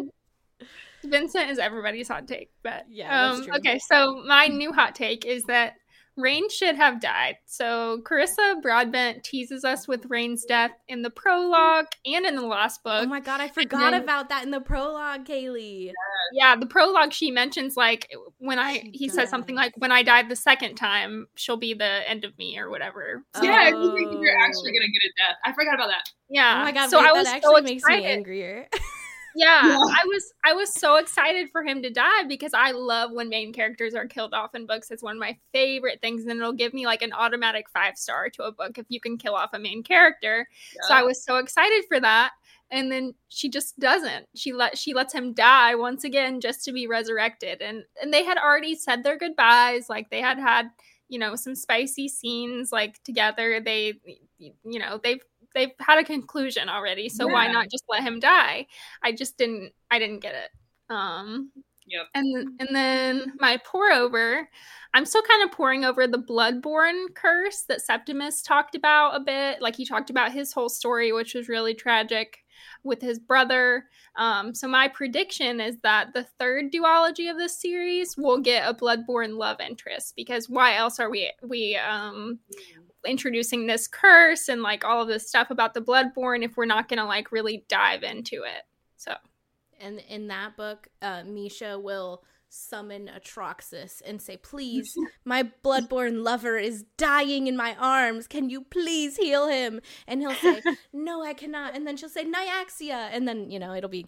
Vincent 1.05 1.51
is 1.51 1.59
everybody's 1.59 2.09
hot 2.09 2.27
take, 2.27 2.51
but 2.63 2.87
yeah. 2.89 3.31
Um, 3.31 3.47
okay, 3.57 3.79
so 3.79 4.23
my 4.27 4.47
new 4.47 4.73
hot 4.73 4.95
take 4.95 5.27
is 5.27 5.43
that 5.45 5.75
Raihn 6.19 6.51
should 6.51 6.77
have 6.77 7.01
died. 7.01 7.37
So 7.45 8.01
Carissa 8.03 8.61
Broadbent 8.63 9.23
teases 9.23 9.65
us 9.65 9.87
with 9.87 10.09
Raihn's 10.09 10.45
death 10.45 10.71
in 10.89 11.03
the 11.03 11.11
prologue 11.11 11.87
and 12.05 12.25
in 12.25 12.37
the 12.37 12.47
last 12.47 12.83
book. 12.83 13.05
Oh 13.05 13.07
my 13.07 13.21
god, 13.21 13.41
I 13.41 13.49
forgot 13.49 13.93
then, 13.93 14.03
about 14.03 14.29
that 14.31 14.45
in 14.45 14.51
the 14.51 14.61
prologue, 14.61 15.27
Kaylee. 15.27 15.93
Yeah, 16.33 16.57
the 16.57 16.67
prologue 16.67 17.13
she 17.13 17.31
mentions 17.31 17.77
like 17.77 18.11
when 18.39 18.59
I 18.59 18.81
she 18.81 18.91
he 18.93 19.09
says 19.09 19.29
something 19.29 19.55
like 19.55 19.73
when 19.77 19.93
I 19.93 20.03
die 20.03 20.23
the 20.23 20.37
second 20.37 20.77
time, 20.77 21.29
she'll 21.35 21.57
be 21.57 21.75
the 21.75 22.09
end 22.09 22.25
of 22.25 22.37
me 22.39 22.59
or 22.59 22.71
whatever. 22.71 23.25
So, 23.37 23.45
yeah, 23.45 23.71
oh. 23.75 23.95
I 23.95 23.99
you're 23.99 24.39
actually 24.39 24.71
oh. 24.71 24.79
gonna 24.79 24.93
get 24.93 25.03
a 25.05 25.13
death. 25.19 25.37
I 25.45 25.53
forgot 25.53 25.75
about 25.75 25.89
that. 25.89 26.11
Yeah. 26.29 26.61
Oh 26.61 26.65
my 26.65 26.73
god, 26.73 26.91
so 26.91 26.99
wait, 26.99 27.09
I 27.09 27.13
was 27.13 27.25
that 27.25 27.37
actually 27.37 27.57
so 27.57 27.63
makes 27.63 27.85
me 27.85 28.05
angrier. 28.07 28.69
yeah, 29.37 29.69
yeah, 29.69 29.77
I 29.77 30.05
was 30.07 30.33
I 30.45 30.53
was 30.55 30.73
so 30.73 30.97
excited 30.97 31.49
for 31.53 31.63
him 31.63 31.83
to 31.83 31.91
die 31.91 32.25
because 32.27 32.55
I 32.55 32.71
love 32.71 33.13
when 33.13 33.29
main 33.29 33.53
characters 33.53 33.95
are 33.95 34.07
killed 34.07 34.33
off 34.33 34.55
in 34.55 34.67
books. 34.67 34.91
It's 34.91 35.03
one 35.03 35.17
of 35.17 35.21
my 35.21 35.37
favorite 35.53 36.01
things, 36.01 36.23
and 36.23 36.33
it'll 36.33 36.55
give 36.55 36.73
me 36.73 36.87
like 36.87 37.03
an 37.03 37.13
automatic 37.13 37.69
five 37.69 37.99
star 37.99 38.31
to 38.31 38.45
a 38.45 38.53
book 38.53 38.79
if 38.79 38.87
you 38.89 38.99
can 38.99 39.19
kill 39.19 39.35
off 39.35 39.51
a 39.53 39.59
main 39.59 39.83
character. 39.83 40.49
Yeah. 40.75 40.89
So 40.89 40.95
I 40.95 41.03
was 41.03 41.23
so 41.23 41.37
excited 41.37 41.85
for 41.87 42.01
that, 42.01 42.33
and 42.71 42.91
then 42.91 43.15
she 43.29 43.51
just 43.51 43.79
doesn't. 43.79 44.27
She 44.35 44.55
let 44.55 44.79
she 44.79 44.95
lets 44.95 45.13
him 45.13 45.35
die 45.35 45.75
once 45.75 46.05
again 46.05 46.41
just 46.41 46.65
to 46.65 46.73
be 46.73 46.87
resurrected, 46.87 47.61
and 47.61 47.85
and 48.01 48.13
they 48.15 48.25
had 48.25 48.39
already 48.39 48.75
said 48.75 49.05
their 49.05 49.19
goodbyes, 49.19 49.91
like 49.91 50.09
they 50.09 50.23
had 50.23 50.39
had 50.39 50.71
you 51.09 51.19
know 51.19 51.37
some 51.37 51.55
spicy 51.55 52.09
scenes 52.09 52.73
like 52.73 53.03
together. 53.05 53.61
They 53.61 53.95
you 54.39 54.79
know 54.79 54.99
they've 55.03 55.23
they've 55.57 55.73
had 55.81 55.99
a 55.99 56.05
conclusion 56.05 56.69
already 56.69 57.09
so 57.09 57.27
yeah. 57.27 57.33
why 57.35 57.47
not 57.49 57.69
just 57.69 57.85
let 57.89 58.03
him 58.03 58.21
die 58.21 58.65
i 59.03 59.11
just 59.11 59.37
didn't 59.37 59.73
i 59.91 59.99
didn't 59.99 60.21
get 60.21 60.35
it 60.35 60.51
um 60.95 61.51
Yep. 61.87 62.07
And 62.15 62.49
and 62.61 62.69
then 62.73 63.33
my 63.39 63.59
pour 63.65 63.93
over, 63.93 64.49
I'm 64.93 65.07
still 65.07 65.23
kind 65.23 65.45
of 65.45 65.53
pouring 65.53 65.85
over 65.85 66.07
the 66.07 66.19
bloodborn 66.19 67.15
curse 67.15 67.63
that 67.69 67.81
Septimus 67.81 68.43
talked 68.43 68.75
about 68.75 69.15
a 69.17 69.21
bit. 69.21 69.63
Like 69.63 69.77
he 69.77 69.87
talked 69.87 70.11
about 70.11 70.33
his 70.33 70.53
whole 70.53 70.69
story, 70.69 71.13
which 71.13 71.35
was 71.35 71.49
really 71.49 71.75
tragic 71.75 72.39
with 72.83 73.01
his 73.01 73.19
brother. 73.19 73.85
Um, 74.17 74.55
so 74.55 74.67
my 74.67 74.89
prediction 74.89 75.61
is 75.61 75.77
that 75.83 76.13
the 76.13 76.25
third 76.39 76.73
duology 76.73 77.31
of 77.31 77.37
this 77.37 77.61
series 77.61 78.17
will 78.17 78.41
get 78.41 78.69
a 78.69 78.75
bloodborn 78.75 79.37
love 79.37 79.61
interest 79.61 80.15
because 80.17 80.49
why 80.49 80.77
else 80.77 80.99
are 80.99 81.11
we 81.11 81.33
we 81.43 81.77
um, 81.77 82.41
introducing 83.07 83.67
this 83.67 83.87
curse 83.87 84.49
and 84.49 84.63
like 84.63 84.85
all 84.85 85.03
of 85.03 85.09
this 85.09 85.29
stuff 85.29 85.51
about 85.51 85.75
the 85.75 85.81
bloodborn 85.81 86.45
if 86.45 86.57
we're 86.57 86.67
not 86.67 86.89
gonna 86.89 87.07
like 87.07 87.33
really 87.33 87.65
dive 87.69 88.03
into 88.03 88.43
it 88.43 88.63
so. 88.97 89.13
And 89.81 90.01
in 90.09 90.29
that 90.29 90.57
book 90.57 90.89
uh, 91.03 91.23
Mische 91.23 91.81
will 91.81 92.25
summon 92.49 93.11
atroxus 93.15 94.01
and 94.07 94.23
say 94.23 94.37
please 94.37 94.95
my 95.25 95.51
bloodborn 95.65 96.23
lover 96.23 96.57
is 96.57 96.85
dying 96.97 97.47
in 97.47 97.57
my 97.57 97.77
arms. 97.79 98.27
Can 98.27 98.49
you 98.51 98.63
please 98.63 99.17
heal 99.17 99.49
him? 99.49 99.81
And 100.07 100.21
he'll 100.21 100.35
say 100.35 100.63
no 100.93 101.23
i 101.23 101.35
cannot. 101.35 101.75
And 101.75 101.87
then 101.87 101.97
she'll 101.97 102.09
say 102.09 102.25
nyaxia. 102.25 103.11
And 103.13 103.27
then 103.29 103.51
you 103.51 103.59
know 103.59 103.75
it'll 103.75 103.91
be 103.91 104.07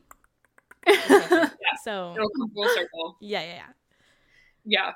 yeah. 0.86 1.50
so 1.84 2.14
it'll 2.16 2.30
come 2.30 2.50
full 2.54 2.68
circle. 2.74 3.16
Yeah 3.20 3.42
yeah 3.42 3.54
yeah. 3.54 3.62
Yeah. 4.64 4.92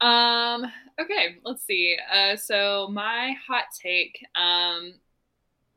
Um, 0.00 0.72
okay, 1.00 1.36
let's 1.44 1.64
see. 1.64 1.96
Uh, 2.12 2.36
so 2.36 2.88
my 2.90 3.34
hot 3.46 3.64
take, 3.80 4.24
um, 4.36 4.94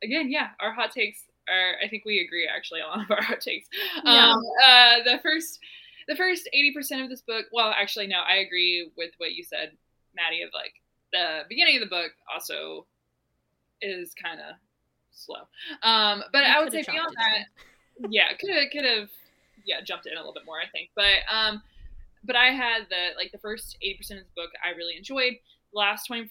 again, 0.02 0.30
yeah, 0.30 0.48
our 0.60 0.72
hot 0.72 0.92
takes 0.92 1.20
are, 1.48 1.74
I 1.84 1.88
think 1.88 2.04
we 2.04 2.20
agree 2.20 2.48
actually 2.48 2.80
on 2.80 3.00
of 3.00 3.10
our 3.10 3.22
hot 3.22 3.40
takes. 3.40 3.68
Yeah. 4.04 4.32
Um, 4.32 4.42
uh, 4.64 5.02
the 5.04 5.18
first, 5.22 5.60
the 6.08 6.16
first 6.16 6.48
80% 6.54 7.02
of 7.02 7.10
this 7.10 7.22
book, 7.22 7.46
well, 7.52 7.74
actually, 7.76 8.06
no, 8.06 8.18
I 8.18 8.36
agree 8.36 8.90
with 8.96 9.10
what 9.18 9.32
you 9.32 9.44
said, 9.44 9.72
Maddie, 10.14 10.42
of 10.42 10.50
like 10.54 10.74
the 11.12 11.42
beginning 11.48 11.76
of 11.76 11.80
the 11.80 11.88
book 11.88 12.12
also 12.32 12.86
is 13.80 14.14
kind 14.14 14.40
of 14.40 14.56
slow. 15.12 15.42
Um, 15.82 16.24
but 16.32 16.44
you 16.44 16.52
I 16.52 16.62
would 16.62 16.72
say 16.72 16.84
beyond 16.86 17.16
that, 17.16 18.10
yeah, 18.10 18.32
could 18.38 18.50
have, 18.50 18.70
could 18.72 18.84
have, 18.84 19.08
yeah, 19.64 19.80
jumped 19.82 20.06
in 20.06 20.12
a 20.14 20.16
little 20.16 20.34
bit 20.34 20.44
more, 20.44 20.58
I 20.58 20.68
think. 20.70 20.90
But, 20.94 21.24
um, 21.32 21.62
but 22.24 22.36
I 22.36 22.46
had 22.46 22.86
the 22.88 23.16
like 23.16 23.32
the 23.32 23.38
first 23.38 23.76
80% 23.84 24.18
of 24.18 24.24
the 24.24 24.34
book 24.36 24.50
I 24.64 24.76
really 24.76 24.96
enjoyed. 24.96 25.34
The 25.72 25.78
last 25.78 26.08
20% 26.10 26.28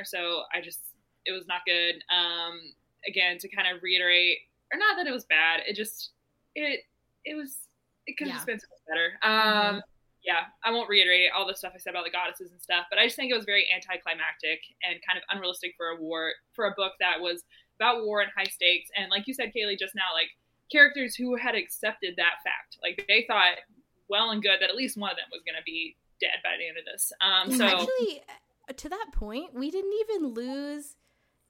or 0.00 0.04
so, 0.04 0.42
I 0.52 0.60
just 0.60 0.80
it 1.24 1.32
was 1.32 1.46
not 1.46 1.60
good. 1.66 1.96
Um, 2.10 2.60
again, 3.06 3.38
to 3.38 3.48
kind 3.48 3.68
of 3.74 3.82
reiterate, 3.82 4.38
or 4.72 4.78
not 4.78 4.96
that 4.96 5.06
it 5.06 5.12
was 5.12 5.24
bad, 5.24 5.60
it 5.66 5.76
just 5.76 6.10
it 6.54 6.80
it 7.24 7.34
was 7.34 7.66
it 8.06 8.16
could 8.16 8.28
have 8.28 8.34
yeah. 8.34 8.38
just 8.38 8.46
been 8.46 8.60
so 8.60 8.66
much 8.70 8.84
better. 8.88 9.08
Um, 9.22 9.42
mm-hmm. 9.42 9.78
Yeah, 10.22 10.50
I 10.64 10.72
won't 10.72 10.88
reiterate 10.88 11.30
all 11.36 11.46
the 11.46 11.54
stuff 11.54 11.72
I 11.74 11.78
said 11.78 11.90
about 11.90 12.04
the 12.04 12.10
goddesses 12.10 12.50
and 12.50 12.60
stuff, 12.60 12.86
but 12.90 12.98
I 12.98 13.06
just 13.06 13.14
think 13.14 13.30
it 13.30 13.36
was 13.36 13.46
very 13.46 13.66
anticlimactic 13.70 14.58
and 14.82 14.98
kind 15.06 15.18
of 15.18 15.22
unrealistic 15.30 15.74
for 15.76 15.94
a 15.94 16.00
war 16.02 16.32
for 16.52 16.66
a 16.66 16.74
book 16.76 16.92
that 16.98 17.20
was 17.20 17.44
about 17.78 18.04
war 18.04 18.22
and 18.22 18.30
high 18.36 18.50
stakes. 18.50 18.90
And 18.96 19.10
like 19.10 19.28
you 19.28 19.34
said, 19.34 19.52
Kaylee, 19.54 19.78
just 19.78 19.94
now, 19.94 20.10
like 20.14 20.30
characters 20.70 21.14
who 21.14 21.36
had 21.36 21.54
accepted 21.54 22.14
that 22.16 22.42
fact, 22.42 22.78
like 22.82 23.04
they 23.06 23.24
thought 23.28 23.62
well 24.08 24.30
and 24.30 24.42
good 24.42 24.58
that 24.60 24.70
at 24.70 24.76
least 24.76 24.96
one 24.96 25.10
of 25.10 25.16
them 25.16 25.26
was 25.32 25.42
going 25.44 25.56
to 25.56 25.64
be 25.64 25.96
dead 26.20 26.38
by 26.42 26.56
the 26.58 26.68
end 26.68 26.78
of 26.78 26.84
this. 26.84 27.12
Um, 27.20 27.50
so 27.56 27.64
actually, 27.64 28.22
uh, 28.68 28.72
to 28.74 28.88
that 28.88 29.06
point, 29.12 29.54
we 29.54 29.70
didn't 29.70 29.92
even 30.08 30.28
lose 30.28 30.96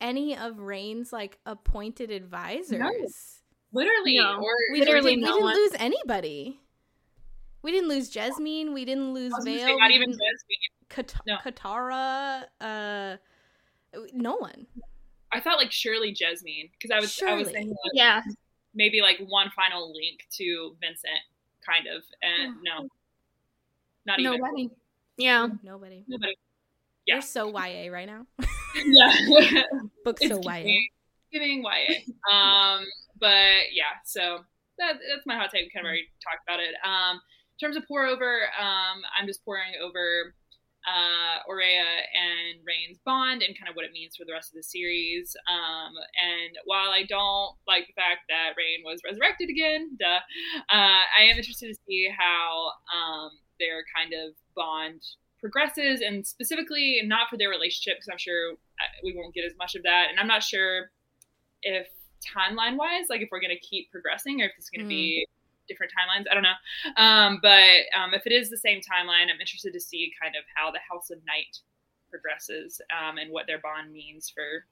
any 0.00 0.36
of 0.36 0.58
Raihn's 0.58 1.12
like 1.12 1.38
appointed 1.46 2.10
advisors. 2.10 2.78
No. 2.78 2.90
literally, 3.72 4.18
No. 4.18 4.40
or 4.42 4.52
We 4.72 4.80
Literally 4.80 5.16
didn't, 5.16 5.22
we 5.24 5.26
didn't 5.32 5.42
one. 5.42 5.54
lose 5.54 5.72
anybody. 5.78 6.60
We 7.62 7.72
didn't 7.72 7.88
lose 7.88 8.08
Jesmine. 8.10 8.72
We 8.74 8.84
didn't 8.84 9.12
lose 9.12 9.32
I 9.40 9.44
Vale. 9.44 9.66
say, 9.66 9.76
not 9.76 9.90
even 9.90 10.10
Jesmine. 10.10 10.66
Kat- 10.88 11.14
No. 11.26 11.36
Katara. 11.44 12.44
Uh, 12.60 13.16
no 14.12 14.36
one. 14.36 14.66
I 15.32 15.40
thought 15.40 15.58
like 15.58 15.72
surely 15.72 16.12
Jesmine 16.12 16.68
because 16.72 16.90
I 16.90 17.00
was 17.00 17.20
I 17.26 17.34
was 17.34 17.48
thinking 17.48 17.70
like, 17.70 17.76
Yeah. 17.94 18.22
maybe 18.74 19.00
like 19.02 19.18
one 19.26 19.50
final 19.56 19.92
link 19.92 20.26
to 20.36 20.76
Vincent, 20.80 21.18
kind 21.68 21.86
of, 21.86 22.02
and 22.22 22.56
no, 22.62 22.88
not 24.06 24.20
even 24.20 24.40
Nobody. 24.40 24.70
Yeah. 25.16 25.48
Nobody. 25.62 26.04
nobody. 26.06 26.34
Yeah. 27.06 27.16
You're 27.16 27.22
so 27.22 27.48
YA 27.48 27.90
right 27.92 28.06
now. 28.06 28.26
Yeah, 28.84 29.10
Book 30.04 30.18
it's 30.20 30.30
so 30.30 30.38
YA. 30.42 30.58
giving, 30.58 30.88
giving 31.32 31.62
YA. 31.64 32.00
Um, 32.30 32.84
but 33.18 33.72
yeah, 33.72 33.96
so 34.04 34.40
that, 34.78 34.98
that's 35.08 35.24
my 35.24 35.34
hot 35.36 35.50
take. 35.50 35.62
We 35.62 35.70
kind 35.74 35.86
of 35.86 35.88
already 35.88 36.08
talked 36.22 36.44
about 36.46 36.60
it. 36.60 36.74
Um, 36.84 37.16
in 37.16 37.66
terms 37.66 37.76
of 37.78 37.88
pour 37.88 38.04
over, 38.06 38.42
um, 38.60 39.00
I'm 39.18 39.26
just 39.26 39.42
pouring 39.46 39.72
over 39.82 40.34
uh, 40.86 41.42
Oraya 41.50 42.06
and 42.14 42.62
Raihn's 42.62 42.98
bond 43.04 43.42
and 43.42 43.58
kind 43.58 43.68
of 43.68 43.74
what 43.74 43.84
it 43.84 43.92
means 43.92 44.16
for 44.16 44.24
the 44.24 44.32
rest 44.32 44.50
of 44.50 44.56
the 44.56 44.62
series. 44.62 45.36
Um, 45.50 45.92
and 46.14 46.54
while 46.64 46.90
I 46.90 47.04
don't 47.04 47.54
like 47.66 47.86
the 47.86 47.98
fact 47.98 48.30
that 48.30 48.54
Rain 48.56 48.82
was 48.84 49.00
resurrected 49.04 49.50
again, 49.50 49.98
duh, 49.98 50.22
uh, 50.70 51.02
I 51.10 51.26
am 51.26 51.36
interested 51.36 51.68
to 51.68 51.78
see 51.86 52.08
how 52.16 52.70
um, 52.94 53.30
their 53.58 53.82
kind 53.94 54.14
of 54.14 54.34
bond 54.54 55.02
progresses 55.40 56.00
and 56.00 56.26
specifically 56.26 57.02
not 57.04 57.28
for 57.28 57.36
their 57.36 57.50
relationship 57.50 57.98
because 57.98 58.08
I'm 58.10 58.18
sure 58.18 58.52
uh, 58.52 58.92
we 59.04 59.14
won't 59.14 59.34
get 59.34 59.44
as 59.44 59.52
much 59.58 59.74
of 59.74 59.82
that. 59.82 60.06
And 60.10 60.18
I'm 60.18 60.26
not 60.26 60.42
sure 60.42 60.90
if 61.62 61.88
timeline 62.24 62.76
wise, 62.76 63.06
like 63.10 63.20
if 63.20 63.28
we're 63.30 63.40
going 63.40 63.54
to 63.54 63.66
keep 63.66 63.90
progressing 63.90 64.40
or 64.40 64.46
if 64.46 64.52
it's 64.56 64.70
going 64.70 64.84
to 64.84 64.88
be 64.88 65.26
different 65.68 65.92
timelines. 65.92 66.24
I 66.30 66.34
don't 66.34 66.42
know. 66.42 67.02
Um, 67.02 67.38
but 67.42 67.86
um, 67.98 68.14
if 68.14 68.26
it 68.26 68.32
is 68.32 68.50
the 68.50 68.56
same 68.58 68.78
timeline, 68.78 69.30
I'm 69.32 69.40
interested 69.40 69.72
to 69.72 69.80
see 69.80 70.12
kind 70.20 70.34
of 70.36 70.44
how 70.54 70.70
the 70.70 70.80
House 70.90 71.10
of 71.10 71.18
Night 71.26 71.58
progresses 72.10 72.80
um, 72.90 73.18
and 73.18 73.30
what 73.30 73.46
their 73.46 73.58
bond 73.58 73.92
means 73.92 74.30
for 74.30 74.64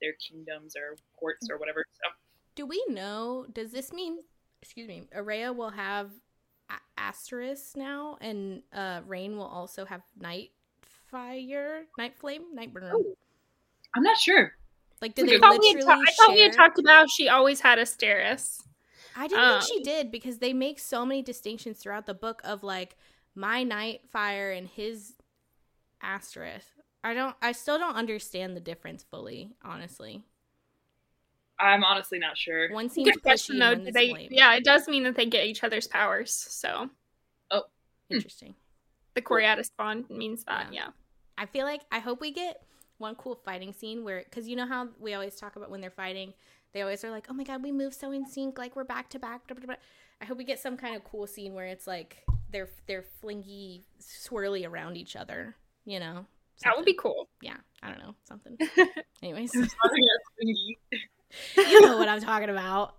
their 0.00 0.12
kingdoms 0.14 0.74
or 0.76 0.96
courts 1.18 1.48
or 1.50 1.58
whatever. 1.58 1.84
So 1.92 2.08
Do 2.56 2.66
we 2.66 2.84
know? 2.88 3.46
Does 3.52 3.70
this 3.72 3.92
mean? 3.92 4.18
Excuse 4.62 4.88
me. 4.88 5.08
Oraya 5.16 5.54
will 5.54 5.70
have 5.70 6.10
a- 6.70 7.00
Asteris 7.00 7.76
now, 7.76 8.16
and 8.20 8.62
uh, 8.72 9.00
Raihn 9.02 9.36
will 9.36 9.42
also 9.46 9.84
have 9.84 10.02
Night 10.20 10.50
Fire, 11.10 11.82
Night 11.98 12.14
Flame, 12.18 12.54
Night 12.54 12.72
Burner. 12.72 12.92
Oh. 12.94 13.16
I'm 13.94 14.02
not 14.02 14.16
sure. 14.18 14.52
Like, 15.02 15.14
did 15.14 15.28
they 15.28 15.36
I 15.36 15.38
thought, 15.40 15.58
we 15.60 15.68
had 15.68 15.76
literally? 15.78 16.04
ta- 16.06 16.12
I 16.12 16.12
thought 16.26 16.34
we 16.34 16.40
had 16.42 16.52
talked 16.52 16.78
about 16.78 17.10
she 17.10 17.28
always 17.28 17.60
had 17.60 17.78
Asteris. 17.78 18.62
I 19.14 19.28
didn't 19.28 19.44
Um, 19.44 19.60
think 19.60 19.62
she 19.62 19.80
did 19.82 20.10
because 20.10 20.38
they 20.38 20.52
make 20.52 20.78
so 20.78 21.04
many 21.04 21.22
distinctions 21.22 21.78
throughout 21.78 22.06
the 22.06 22.14
book 22.14 22.40
of 22.44 22.62
like 22.62 22.96
my 23.34 23.62
night 23.62 24.02
fire 24.10 24.50
and 24.50 24.68
his 24.68 25.14
Asteris. 26.02 26.64
I 27.04 27.14
don't 27.14 27.36
I 27.42 27.52
still 27.52 27.78
don't 27.78 27.96
understand 27.96 28.56
the 28.56 28.60
difference 28.60 29.02
fully, 29.04 29.54
honestly. 29.62 30.24
I'm 31.58 31.84
honestly 31.84 32.18
not 32.18 32.36
sure. 32.36 32.68
One 32.70 32.88
seems 32.88 33.10
Good 33.10 33.20
pushy 33.20 33.22
question, 33.22 33.62
and 33.62 33.62
though. 33.62 33.74
one 33.74 33.92
they, 33.92 34.28
yeah, 34.30 34.54
it 34.54 34.64
does 34.64 34.88
mean 34.88 35.04
that 35.04 35.16
they 35.16 35.26
get 35.26 35.46
each 35.46 35.62
other's 35.62 35.86
powers. 35.86 36.32
So 36.32 36.90
oh, 37.50 37.64
Interesting. 38.10 38.54
the 39.14 39.22
Coriatis 39.22 39.70
bond 39.76 40.10
means 40.10 40.44
that. 40.44 40.68
Yeah. 40.72 40.80
Yeah. 40.84 40.88
I 41.38 41.46
feel 41.46 41.64
like 41.66 41.82
I 41.90 41.98
hope 41.98 42.20
we 42.20 42.32
get 42.32 42.62
one 42.98 43.14
cool 43.16 43.34
fighting 43.44 43.72
scene 43.72 44.04
where 44.04 44.24
cuz 44.30 44.48
you 44.48 44.56
know 44.56 44.66
how 44.66 44.88
we 44.98 45.14
always 45.14 45.36
talk 45.36 45.56
about 45.56 45.70
when 45.70 45.80
they're 45.80 45.90
fighting, 45.90 46.34
they 46.72 46.82
always 46.82 47.04
are 47.04 47.10
like, 47.10 47.26
"Oh 47.30 47.34
my 47.34 47.44
god, 47.44 47.62
we 47.62 47.72
move 47.72 47.94
so 47.94 48.12
in 48.12 48.26
sync 48.26 48.58
like 48.58 48.74
we're 48.76 48.84
back 48.84 49.08
to 49.10 49.18
back." 49.18 49.46
blah, 49.46 49.56
blah, 49.56 49.66
blah." 49.66 49.74
I 50.20 50.24
hope 50.24 50.38
we 50.38 50.44
get 50.44 50.60
some 50.60 50.76
kind 50.76 50.94
of 50.96 51.04
cool 51.04 51.26
scene 51.26 51.54
where 51.54 51.66
it's 51.66 51.86
like 51.86 52.24
they're 52.50 52.68
they're 52.86 53.04
flingy 53.22 53.82
swirly 54.00 54.68
around 54.68 54.96
each 54.96 55.16
other, 55.16 55.56
you 55.84 55.98
know. 56.00 56.26
That 56.64 56.76
would 56.76 56.84
be 56.84 56.94
cool. 56.94 57.28
yeah, 57.40 57.56
I 57.82 57.88
don't 57.88 57.98
know, 57.98 58.14
something. 58.24 58.56
Anyways, 59.22 59.52
you 61.56 61.80
know 61.80 61.98
what 61.98 62.08
I'm 62.08 62.20
talking 62.20 62.50
about. 62.50 62.94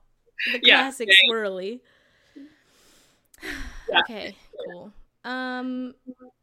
The 0.52 0.60
Yeah, 0.64 0.82
classic 0.82 1.10
yeah. 1.10 1.32
swirly. 1.32 1.80
Yeah. 3.92 4.00
Okay, 4.00 4.36
cool. 4.66 4.92
Um 5.26 5.94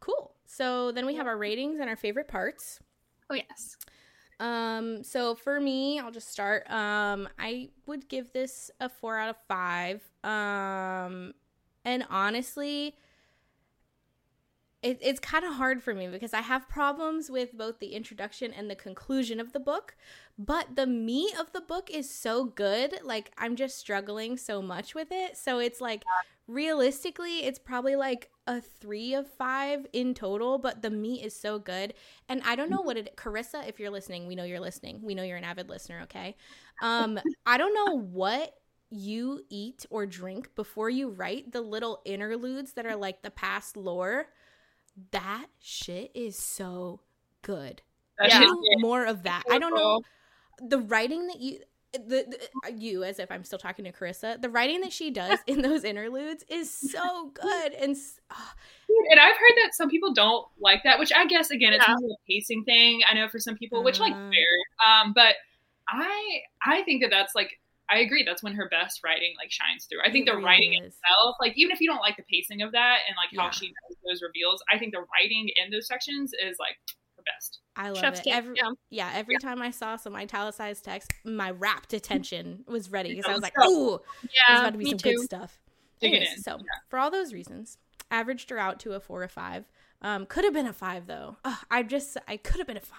cool. 0.01 0.35
So 0.47 0.93
then 0.93 1.07
we 1.07 1.15
have 1.17 1.27
our 1.27 1.37
ratings 1.37 1.81
and 1.81 1.89
our 1.89 1.97
favorite 1.97 2.29
parts. 2.29 2.81
Oh 3.29 3.35
yes. 3.35 3.77
Um 4.41 5.05
so 5.05 5.35
for 5.35 5.61
me, 5.61 6.01
I'll 6.01 6.11
just 6.11 6.31
start. 6.31 6.69
Um 6.71 7.29
I 7.39 7.69
would 7.87 8.09
give 8.09 8.33
this 8.33 8.71
a 8.81 8.89
4 8.89 9.19
out 9.19 9.31
of 9.31 9.37
5. 9.49 10.03
Um 10.25 11.35
and 11.85 12.05
honestly, 12.11 12.95
it, 14.83 14.99
it's 15.03 15.21
kind 15.21 15.45
of 15.45 15.55
hard 15.55 15.83
for 15.83 15.95
me 15.95 16.09
because 16.09 16.33
I 16.33 16.41
have 16.41 16.69
problems 16.69 17.31
with 17.31 17.57
both 17.57 17.79
the 17.81 17.89
introduction 17.95 18.53
and 18.53 18.71
the 18.71 18.75
conclusion 18.75 19.39
of 19.39 19.53
the 19.53 19.61
book, 19.61 19.95
but 20.39 20.75
the 20.77 20.87
meat 20.87 21.35
of 21.39 21.53
the 21.53 21.61
book 21.61 21.91
is 21.91 22.09
so 22.09 22.45
good. 22.45 22.99
Like, 23.03 23.31
I'm 23.37 23.57
just 23.57 23.79
struggling 23.79 24.39
so 24.39 24.63
much 24.63 24.95
with 24.95 25.09
it. 25.11 25.37
So, 25.37 25.59
it's 25.59 25.83
like 25.83 26.05
realistically, 26.47 27.45
it's 27.45 27.59
probably 27.59 27.95
like 27.95 28.31
a 28.47 28.61
three 28.61 29.15
of 29.15 29.29
five 29.31 29.87
in 29.93 30.15
total, 30.15 30.59
but 30.59 30.81
the 30.83 30.91
meat 30.91 31.25
is 31.25 31.39
so 31.39 31.59
good. 31.59 31.93
And 32.29 32.41
I 32.47 32.57
don't 32.57 32.71
know 32.71 32.81
what 32.81 32.97
it, 32.97 33.17
Carissa, 33.17 33.69
if 33.69 33.79
you're 33.79 33.91
listening, 33.91 34.27
we 34.27 34.35
know 34.35 34.45
you're 34.45 34.61
listening. 34.61 35.01
We 35.03 35.15
know 35.15 35.23
you're 35.23 35.37
an 35.37 35.45
avid 35.45 35.69
listener, 35.69 36.01
okay? 36.05 36.37
Um, 36.81 37.21
I 37.47 37.59
don't 37.59 37.75
know 37.75 37.99
what 37.99 38.55
you 38.91 39.43
eat 39.51 39.87
or 39.91 40.07
drink 40.07 40.55
before 40.57 40.91
you 40.91 41.11
write 41.11 41.53
the 41.53 41.61
little 41.61 42.01
interludes 42.05 42.73
that 42.73 42.87
are 42.87 42.97
like 42.97 43.23
the 43.23 43.31
past 43.31 43.77
lore 43.77 44.27
that 45.13 45.47
shit 45.61 46.11
is 46.15 46.37
so 46.39 47.01
good. 47.43 47.83
That 48.19 48.29
Yeah. 48.31 48.47
More 48.79 49.05
of 49.07 49.23
that. 49.25 49.45
I 49.51 49.59
don't 49.59 49.75
know 49.75 50.03
the 50.63 50.79
writing 50.79 51.27
that 51.29 51.41
you 51.41 51.61
the, 51.93 51.99
the 52.65 52.73
you 52.77 53.03
as 53.03 53.19
if 53.19 53.33
I'm 53.33 53.43
still 53.43 53.59
talking 53.59 53.85
to 53.85 53.91
Carissa. 53.93 54.41
The 54.41 54.49
writing 54.49 54.81
that 54.83 54.93
she 54.93 55.11
does 55.11 55.39
in 55.47 55.63
those 55.63 55.83
interludes 55.85 56.45
is 56.49 56.71
so 56.71 57.31
good 57.35 57.73
and 57.73 57.97
ah, 58.31 58.55
And 59.11 59.19
I've 59.19 59.37
heard 59.37 59.57
that 59.65 59.75
some 59.75 59.89
people 59.89 60.13
don't 60.13 60.47
like 60.61 60.83
that, 60.85 60.99
which 61.01 61.13
I 61.13 61.27
guess 61.27 61.51
again 61.51 61.73
it's 61.73 61.85
Yeah. 61.89 61.95
more 61.99 62.11
a 62.13 62.27
pacing 62.29 62.65
thing. 62.65 63.01
I 63.11 63.15
know 63.15 63.29
for 63.29 63.39
some 63.41 63.57
people, 63.57 63.83
which 63.83 63.99
like 63.99 64.13
Uh. 64.13 64.31
fair. 64.31 64.87
Um, 64.87 65.13
but 65.15 65.35
I 65.89 66.43
I 66.65 66.83
think 66.83 67.03
that 67.03 67.11
that's 67.11 67.35
like 67.35 67.59
I 67.91 67.99
agree. 68.01 68.23
That's 68.25 68.43
when 68.43 68.55
her 68.55 68.69
best 68.69 69.01
writing 69.05 69.35
like 69.37 69.51
shines 69.51 69.87
through. 69.87 70.01
I 70.05 70.11
think 70.13 70.29
it 70.29 70.31
the 70.31 70.37
really 70.37 70.45
writing 70.47 70.73
is. 70.75 70.95
itself, 70.95 71.37
like 71.41 71.53
even 71.57 71.73
if 71.73 71.81
you 71.81 71.89
don't 71.89 72.01
like 72.01 72.17
the 72.17 72.23
pacing 72.31 72.63
of 72.63 72.73
that 72.73 72.99
and 73.09 73.17
like 73.17 73.31
how 73.37 73.47
Yeah. 73.47 73.51
she 73.51 73.67
does 73.69 73.97
those 74.07 74.23
reveals, 74.23 74.63
I 74.73 74.79
think 74.79 74.93
the 74.95 75.01
writing 75.01 75.51
in 75.57 75.71
those 75.71 75.87
sections 75.89 76.33
is 76.33 76.57
like 76.61 76.77
her 77.17 77.23
best. 77.25 77.59
I 77.77 77.89
love 77.91 77.99
Chef's 77.99 78.21
it. 78.21 78.25
kiss, 78.25 78.35
Every, 78.35 78.55
yeah. 78.57 78.71
yeah, 78.91 79.11
every 79.15 79.37
time 79.39 79.61
I 79.61 79.71
saw 79.71 79.97
some 79.97 80.15
italicized 80.15 80.85
text, 80.85 81.13
my 81.25 81.51
rapt 81.51 81.93
attention 81.93 82.65
was 82.69 82.91
ready 82.91 83.11
because 83.15 83.27
I 83.29 83.33
was 83.35 83.43
like, 83.43 83.55
Let's 83.59 83.71
"Ooh, 83.73 83.99
there's 84.23 84.33
Yeah. 84.49 84.61
about 84.61 84.73
to 84.73 84.79
be 84.79 84.85
me 84.85 84.91
some 84.91 84.99
too. 84.99 85.11
good 85.17 85.25
stuff." 85.25 85.61
Anyways, 86.03 86.45
so 86.45 86.53
Yeah. 86.59 86.65
for 86.89 86.99
all 86.99 87.11
those 87.11 87.33
reasons, 87.33 87.77
averaged 88.11 88.51
her 88.51 88.59
out 88.59 88.81
to 88.81 88.93
a 88.93 89.01
four 89.01 89.23
or 89.23 89.29
five. 89.29 89.65
Um, 90.03 90.25
could 90.27 90.45
have 90.45 90.55
been 90.55 90.67
a 90.67 90.73
five 90.73 91.07
though. 91.07 91.37
Ugh, 91.45 91.59
I 91.71 91.83
just 91.83 92.17
I 92.29 92.37
could 92.39 92.59
have 92.59 92.67
been 92.67 92.77
a 92.77 92.81
five. 92.81 92.99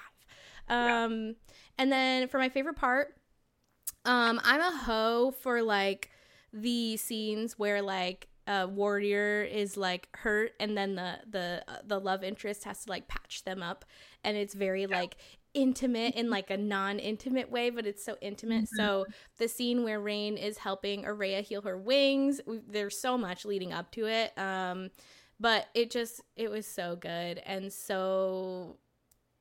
Um, 0.70 1.36
and 1.78 1.92
then 1.92 2.28
for 2.28 2.38
my 2.38 2.50
favorite 2.50 2.76
part, 2.76 3.16
um, 4.06 4.40
I'm 4.44 4.62
a 4.62 4.78
hoe 4.78 5.32
for 5.32 5.62
like 5.62 6.10
the 6.54 6.98
scenes 6.98 7.58
where 7.58 7.82
like 7.82 8.28
a 8.48 8.68
warrior 8.68 9.44
is 9.44 9.78
like 9.78 10.10
hurt 10.14 10.54
and 10.60 10.76
then 10.76 10.96
the 10.96 11.20
the 11.30 11.64
uh, 11.68 11.78
the 11.86 12.00
love 12.00 12.24
interest 12.24 12.64
has 12.64 12.84
to 12.86 12.90
like 12.90 13.08
patch 13.08 13.44
them 13.44 13.62
up. 13.62 13.86
And 14.24 14.36
it's 14.36 14.54
very 14.54 14.88
like 14.88 15.16
intimate 15.54 16.16
in 16.16 16.30
like 16.30 16.50
a 16.50 16.58
non-intimate 16.58 17.52
way 17.52 17.70
but 17.70 17.86
it's 17.86 18.04
so 18.04 18.18
intimate. 18.22 18.68
So 18.76 19.06
the 19.38 19.48
scene 19.48 19.84
where 19.84 20.00
Raihn 20.00 20.42
is 20.42 20.58
helping 20.58 21.04
Oraya 21.04 21.42
heal 21.42 21.62
her 21.62 21.78
wings 21.78 22.40
we, 22.48 22.60
there's 22.68 22.98
so 23.00 23.18
much 23.18 23.46
leading 23.46 23.72
up 23.74 23.92
to 23.92 24.08
it. 24.08 24.38
Um 24.38 24.90
but 25.40 25.68
it 25.74 25.92
just 25.92 26.22
it 26.36 26.50
was 26.50 26.66
so 26.66 26.96
good. 26.96 27.40
And 27.46 27.72
so 27.72 28.78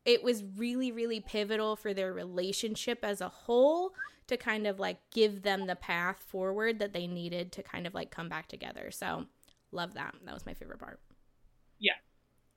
it 0.05 0.23
was 0.23 0.45
really 0.57 0.93
really 0.93 1.21
pivotal 1.21 1.77
for 1.77 1.95
their 1.95 2.13
relationship 2.13 3.01
as 3.03 3.21
a 3.21 3.29
whole 3.29 3.93
to 4.31 4.37
kind 4.37 4.67
of 4.67 4.81
like 4.81 4.99
give 5.13 5.43
them 5.43 5.67
the 5.67 5.77
path 5.77 6.25
forward 6.27 6.79
that 6.79 6.93
they 6.93 7.07
needed 7.07 7.53
to 7.53 7.63
kind 7.63 7.87
of 7.87 7.95
like 7.95 8.11
come 8.11 8.29
back 8.29 8.49
together 8.49 8.91
so 8.91 9.27
love 9.73 9.95
that 9.95 10.15
that 10.25 10.35
was 10.35 10.47
my 10.47 10.55
favorite 10.55 10.79
part 10.81 10.99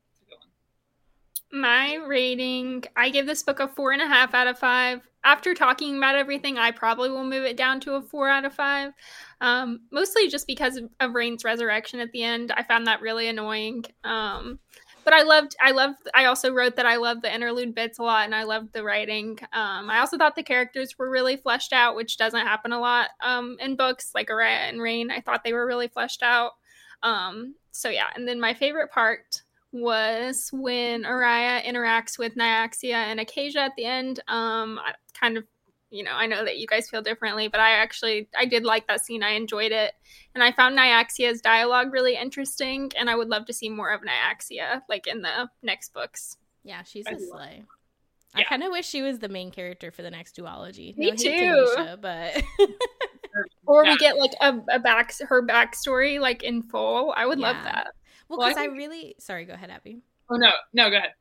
That's 0.10 0.22
a 0.22 0.26
good 0.26 0.38
one. 0.40 1.62
My 1.62 1.96
rating, 2.08 2.84
I 2.96 3.10
give 3.10 3.26
this 3.26 3.44
book 3.44 3.60
a 3.60 3.68
four 3.68 3.92
and 3.92 4.02
a 4.02 4.08
half 4.08 4.34
out 4.34 4.48
of 4.48 4.60
five. 4.60 5.02
After 5.24 5.54
talking 5.54 5.98
about 5.98 6.16
everything, 6.16 6.58
I 6.58 6.72
probably 6.72 7.10
will 7.10 7.24
move 7.24 7.46
it 7.46 7.56
down 7.56 7.80
to 7.82 7.94
a 7.94 8.02
four 8.02 8.28
out 8.28 8.44
of 8.44 8.54
five. 8.54 8.92
Um, 9.40 9.82
mostly 9.92 10.28
just 10.28 10.48
because 10.48 10.76
of, 10.76 10.90
of 11.00 11.12
Raihn's 11.12 11.46
resurrection 11.46 12.02
at 12.02 12.12
the 12.12 12.24
end. 12.24 12.52
I 12.52 12.64
found 12.64 12.88
that 12.88 13.02
really 13.02 13.28
annoying. 13.28 13.86
Um, 14.04 14.60
but 15.04 15.14
I 15.14 15.24
loved 15.24 15.56
I 15.60 15.72
loved 15.72 16.10
I 16.14 16.26
also 16.26 16.54
wrote 16.54 16.76
that 16.76 16.86
I 16.86 16.98
loved 16.98 17.22
the 17.24 17.34
interlude 17.34 17.76
bits 17.76 18.00
a 18.00 18.04
lot 18.04 18.26
and 18.26 18.36
I 18.36 18.44
loved 18.44 18.74
the 18.74 18.84
writing. 18.84 19.38
Um, 19.54 19.90
I 19.90 20.00
also 20.00 20.18
thought 20.18 20.36
the 20.36 20.44
characters 20.44 20.98
were 20.98 21.10
really 21.10 21.38
fleshed 21.38 21.74
out, 21.74 21.96
which 21.96 22.18
doesn't 22.18 22.46
happen 22.46 22.72
a 22.72 22.80
lot 22.80 23.10
um, 23.22 23.58
in 23.60 23.76
books 23.76 24.12
like 24.16 24.30
Oraya 24.30 24.70
and 24.70 24.80
Raihn. 24.80 25.12
I 25.12 25.22
thought 25.22 25.44
they 25.44 25.54
were 25.54 25.66
really 25.66 25.88
fleshed 25.88 26.24
out. 26.24 26.52
Um, 27.02 27.56
so 27.72 27.90
yeah, 27.90 28.08
and 28.16 28.28
then 28.28 28.40
my 28.40 28.54
favorite 28.54 28.92
part 28.92 29.42
was 29.72 30.50
when 30.54 31.04
Oraya 31.04 31.64
interacts 31.64 32.20
with 32.20 32.36
Nyaxia 32.36 32.94
and 32.94 33.20
Acaeja 33.20 33.58
at 33.58 33.72
the 33.76 33.86
end. 33.86 34.20
Um, 34.28 34.80
kind 35.20 35.38
of 35.38 35.46
you 35.94 36.04
know, 36.04 36.12
I 36.12 36.26
know 36.26 36.44
that 36.44 36.58
you 36.58 36.66
guys 36.66 36.90
feel 36.90 37.04
differently, 37.04 37.48
but 37.48 37.60
I 37.60 37.74
actually 37.74 38.28
I 38.36 38.46
did 38.46 38.64
like 38.66 38.88
that 38.88 39.06
scene. 39.06 39.22
I 39.22 39.32
enjoyed 39.32 39.72
it. 39.72 39.94
And 40.34 40.44
I 40.44 40.52
found 40.52 40.76
Nyaxia's 40.76 41.40
dialogue 41.40 41.94
really 41.94 42.16
interesting 42.16 42.92
and 42.98 43.12
I 43.12 43.16
would 43.16 43.30
love 43.30 43.46
to 43.46 43.54
see 43.54 43.70
more 43.70 43.92
of 43.92 44.02
Nyaxia 44.02 44.82
like 44.90 45.06
in 45.06 45.22
the 45.22 45.50
next 45.62 45.94
books. 45.94 46.38
Yeah, 46.64 46.82
she's 46.82 47.06
a 47.06 47.20
slay. 47.20 47.64
Yeah. 48.36 48.42
I 48.42 48.44
kind 48.46 48.64
of 48.64 48.72
wish 48.72 48.88
she 48.88 49.04
was 49.04 49.20
the 49.20 49.30
main 49.30 49.52
character 49.52 49.92
for 49.92 50.02
the 50.02 50.10
next 50.10 50.36
duology. 50.36 50.98
Me 50.98 51.12
no 51.12 51.16
too, 51.16 51.30
Mische, 51.30 52.02
but 52.02 52.44
or 53.68 53.86
yeah. 53.86 53.92
we 53.92 53.98
get 53.98 54.18
like 54.18 54.32
a, 54.42 54.60
a 54.72 54.80
back 54.80 55.14
her 55.28 55.46
backstory 55.46 56.20
like 56.20 56.42
in 56.42 56.64
full. 56.64 57.14
I 57.16 57.28
would 57.28 57.40
yeah. 57.40 57.52
love 57.52 57.64
that. 57.66 57.88
Well, 58.30 58.40
because 58.40 58.56
well, 58.56 58.64
I, 58.64 58.74
I 58.74 58.76
really 58.76 59.16
sorry. 59.20 59.46
Go 59.46 59.54
ahead, 59.54 59.70
Abby. 59.70 60.02
Oh 60.32 60.38
no, 60.38 60.50
no, 60.74 60.90
go 60.90 60.98
ahead. 60.98 61.12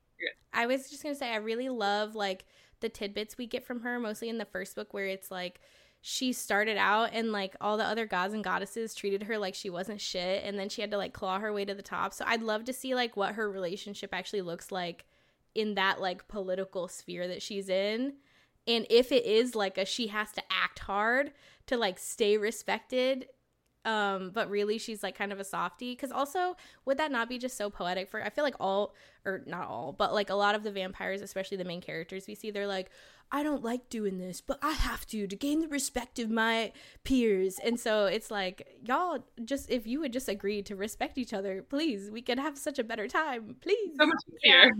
I 0.54 0.64
was 0.64 0.88
just 0.88 1.02
gonna 1.02 1.14
say 1.14 1.30
I 1.30 1.36
really 1.36 1.68
love 1.68 2.14
like 2.14 2.46
the 2.82 2.90
tidbits 2.90 3.38
we 3.38 3.46
get 3.46 3.64
from 3.64 3.80
her, 3.80 3.98
mostly 3.98 4.28
in 4.28 4.36
the 4.36 4.44
first 4.44 4.76
book, 4.76 4.92
where 4.92 5.06
it's 5.06 5.30
like 5.30 5.60
she 6.02 6.32
started 6.32 6.76
out 6.76 7.10
and 7.12 7.32
like 7.32 7.56
all 7.60 7.76
the 7.76 7.84
other 7.84 8.06
gods 8.06 8.34
and 8.34 8.44
goddesses 8.44 8.94
treated 8.94 9.22
her 9.22 9.38
like 9.38 9.54
she 9.54 9.70
wasn't 9.70 10.00
shit, 10.00 10.44
and 10.44 10.59
then 10.59 10.68
she 10.68 10.82
had 10.82 10.90
to 10.90 10.98
like 10.98 11.14
claw 11.14 11.38
her 11.38 11.52
way 11.52 11.64
to 11.64 11.74
the 11.74 11.82
top. 11.82 12.12
So 12.12 12.24
I'd 12.26 12.42
love 12.42 12.64
to 12.64 12.72
see 12.72 12.94
like 12.94 13.16
what 13.16 13.36
her 13.36 13.50
relationship 13.50 14.12
actually 14.12 14.42
looks 14.42 14.70
like 14.70 15.06
in 15.54 15.74
that 15.76 16.00
like 16.00 16.28
political 16.28 16.88
sphere 16.88 17.28
that 17.28 17.40
she's 17.40 17.68
in. 17.68 18.14
And 18.66 18.86
if 18.90 19.10
it 19.10 19.24
is 19.24 19.54
like 19.54 19.78
a 19.78 19.84
she 19.84 20.09
has 20.09 20.32
to 20.32 20.42
act 20.50 20.80
hard 20.80 21.32
to 21.66 21.76
like 21.76 21.98
stay 21.98 22.36
respected 22.36 23.28
um 23.84 24.30
but 24.32 24.48
really 24.48 24.78
she's 24.78 25.02
like 25.02 25.16
kind 25.16 25.32
of 25.32 25.40
a 25.40 25.44
softie. 25.44 25.92
Because 25.92 26.12
also 26.12 26.56
would 26.84 26.98
that 26.98 27.10
not 27.10 27.28
be 27.28 27.38
just 27.38 27.56
so 27.56 27.70
poetic 27.70 28.09
for 28.09 28.24
i 28.24 28.30
feel 28.30 28.44
like 28.44 28.56
all 28.60 28.94
or 29.24 29.42
not 29.46 29.68
all 29.68 29.92
but 29.92 30.12
like 30.12 30.30
a 30.30 30.34
lot 30.34 30.54
of 30.54 30.62
the 30.62 30.70
vampires 30.70 31.20
especially 31.20 31.56
the 31.56 31.64
main 31.64 31.80
characters 31.80 32.26
we 32.26 32.34
see 32.34 32.50
they're 32.50 32.66
like 32.66 32.90
i 33.30 33.42
don't 33.42 33.62
like 33.62 33.88
doing 33.88 34.18
this 34.18 34.40
but 34.40 34.59
i 34.62 34.72
have 34.72 35.06
to 35.06 35.26
to 35.26 35.36
gain 35.36 35.60
the 35.60 35.68
respect 35.68 36.18
of 36.18 36.30
my 36.30 36.72
peers. 37.04 37.59
And 37.64 37.78
so 37.78 38.06
it's 38.06 38.30
like 38.30 38.78
y'all 38.84 39.24
just 39.44 39.70
if 39.70 39.86
you 39.86 40.00
would 40.00 40.12
just 40.12 40.28
agree 40.28 40.62
to 40.62 40.76
respect 40.76 41.18
each 41.18 41.32
other 41.32 41.62
please 41.62 42.10
we 42.10 42.22
could 42.22 42.38
have 42.38 42.56
such 42.59 42.78
a 42.78 42.84
better 42.84 43.09
time. 43.09 43.56
Please. 43.60 43.92
So 43.98 44.06
much 44.06 44.22
easier. 44.28 44.70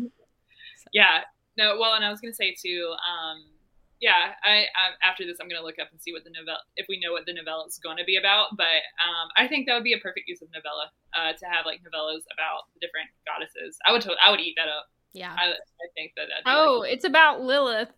Yeah. 0.93 0.93
yeah. 0.93 1.21
No 1.57 1.79
well 1.79 1.95
and 1.95 2.05
i 2.05 2.11
was 2.11 2.21
gonna 2.21 2.35
say 2.35 2.55
too 2.55 2.95
um 2.95 3.45
yeah, 4.03 4.35
I, 4.43 4.67
I, 4.75 4.99
after 5.07 5.25
this 5.25 5.39
I'm 5.41 5.49
gonna 5.49 5.63
look 5.63 5.79
up 5.79 5.87
and 5.93 6.03
see 6.03 6.13
what 6.13 6.25
the 6.25 6.35
novella 6.35 6.59
if 6.75 6.87
we 6.91 6.99
know 6.99 7.13
what 7.13 7.25
the 7.25 7.33
novella 7.33 7.65
is 7.71 7.79
going 7.79 7.97
to 7.99 8.05
be 8.05 8.19
about. 8.19 8.59
But 8.59 8.83
um, 8.99 9.31
I 9.39 9.47
think 9.47 9.67
that 9.67 9.75
would 9.75 9.87
be 9.87 9.95
a 9.95 10.03
perfect 10.03 10.27
use 10.27 10.43
of 10.43 10.49
novella 10.51 10.91
uh, 11.15 11.39
to 11.39 11.47
have 11.47 11.65
like 11.65 11.81
novellas 11.87 12.27
about 12.35 12.67
the 12.75 12.83
different 12.83 13.15
goddesses. 13.25 13.79
I 13.87 13.93
would 13.95 14.05
I 14.19 14.31
would 14.35 14.41
eat 14.41 14.59
that 14.59 14.69
up. 14.69 14.91
Yeah, 15.15 15.31
I, 15.31 15.55
I 15.55 15.87
think 15.95 16.13
that. 16.17 16.27
oh, 16.47 16.81
like, 16.83 16.93
it's 16.93 17.05
about 17.05 17.43
Lilith. 17.43 17.95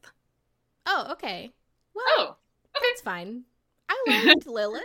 Oh, 0.85 1.09
okay. 1.13 1.51
Well, 1.95 2.05
oh, 2.07 2.37
okay. 2.77 2.87
that's 2.93 3.01
fine. 3.01 3.45
I 3.89 4.05
liked 4.27 4.47
Lilith. 4.47 4.83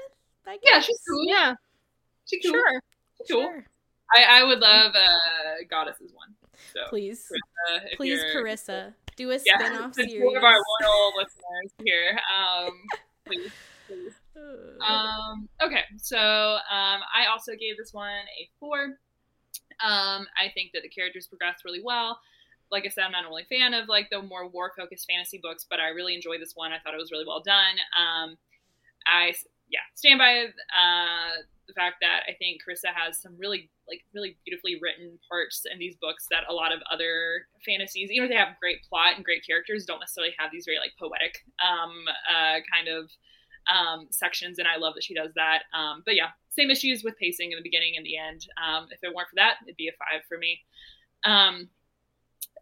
I 0.48 0.56
guess. 0.56 0.62
Yeah, 0.64 0.80
she's 0.80 1.02
cool. 1.08 1.26
Yeah, 1.28 1.54
she's 2.26 2.42
cool. 2.46 2.54
Sure. 2.54 2.82
She's 3.18 3.28
cool. 3.30 3.42
Sure. 3.42 3.66
I, 4.16 4.40
I 4.40 4.44
would 4.44 4.60
love 4.60 4.96
uh, 4.96 5.68
goddesses 5.70 6.14
one. 6.16 6.34
So, 6.74 6.80
please, 6.90 7.28
Carissa, 7.28 7.98
please, 7.98 8.20
Carissa 8.34 8.94
do 9.20 9.32
a 9.32 9.40
yeah, 9.46 9.60
spin-off 9.60 9.94
series. 9.94 10.24
One 10.24 10.38
of 10.38 10.44
our 10.44 10.56
loyal 10.56 11.14
listeners 11.18 11.74
here. 11.84 12.18
Um, 12.32 12.72
please, 13.26 13.52
please. 13.86 14.14
Um, 14.80 15.50
okay, 15.62 15.84
so 15.98 16.18
um, 16.18 17.02
I 17.14 17.28
also 17.30 17.52
gave 17.60 17.78
this 17.78 17.94
one 17.94 18.08
a 18.10 18.50
four. 18.60 18.98
Um, 19.84 20.26
I 20.40 20.52
think 20.54 20.72
that 20.74 20.84
the 20.84 20.90
characters 20.90 21.28
progressed 21.28 21.66
really 21.66 21.82
well. 21.84 22.20
Like 22.72 22.86
I 22.86 22.90
said, 22.90 23.04
I'm 23.04 23.12
not 23.12 23.26
only 23.26 23.44
a 23.44 23.46
fan 23.46 23.74
of 23.74 23.90
like 23.90 24.10
the 24.10 24.22
more 24.22 24.48
war-focused 24.48 25.06
fantasy 25.10 25.40
books, 25.42 25.66
but 25.70 25.80
I 25.80 25.90
really 25.90 26.16
enjoyed 26.16 26.40
this 26.40 26.54
one. 26.56 26.72
I 26.72 26.80
thought 26.80 26.94
it 26.94 27.00
was 27.00 27.12
really 27.12 27.26
well 27.28 27.42
done. 27.42 27.76
Um, 27.98 28.38
I 29.06 29.34
yeah, 29.70 29.80
stand 29.96 30.20
by 30.20 30.46
uh, 30.46 31.42
the 31.70 31.78
fact 31.78 31.98
that 32.02 32.26
I 32.28 32.34
think 32.34 32.62
Carissa 32.66 32.90
has 32.90 33.22
some 33.22 33.38
really 33.38 33.70
like 33.88 34.02
really 34.14 34.36
beautifully 34.44 34.80
written 34.82 35.20
parts 35.30 35.64
in 35.72 35.78
these 35.78 35.96
books 36.02 36.26
that 36.32 36.50
a 36.50 36.54
lot 36.54 36.74
of 36.74 36.82
other 36.92 37.46
fantasies, 37.64 38.10
even 38.12 38.26
if 38.26 38.32
they 38.32 38.42
have 38.42 38.60
great 38.60 38.82
plot 38.90 39.16
and 39.16 39.24
great 39.24 39.46
characters, 39.46 39.86
don't 39.86 40.00
necessarily 40.00 40.34
have 40.38 40.52
these 40.52 40.66
very 40.66 40.80
like 40.80 40.98
poetic 40.98 41.46
um, 41.62 41.94
uh, 42.26 42.58
kind 42.74 42.90
of 42.90 43.10
um, 43.70 44.08
sections. 44.10 44.58
And 44.58 44.68
I 44.68 44.78
love 44.78 44.96
that 44.96 45.04
she 45.04 45.14
does 45.14 45.32
that. 45.36 45.64
Um, 45.78 46.02
but 46.06 46.16
yeah, 46.16 46.34
same 46.50 46.72
issues 46.72 47.04
with 47.04 47.18
pacing 47.18 47.52
in 47.52 47.58
the 47.58 47.64
beginning 47.64 47.94
and 47.96 48.06
the 48.06 48.18
end. 48.18 48.48
Um, 48.58 48.88
if 48.92 49.00
it 49.04 49.14
weren't 49.14 49.30
for 49.30 49.38
that, 49.38 49.62
it'd 49.64 49.78
be 49.78 49.88
a 49.88 49.98
five 50.02 50.26
for 50.28 50.38
me. 50.38 50.60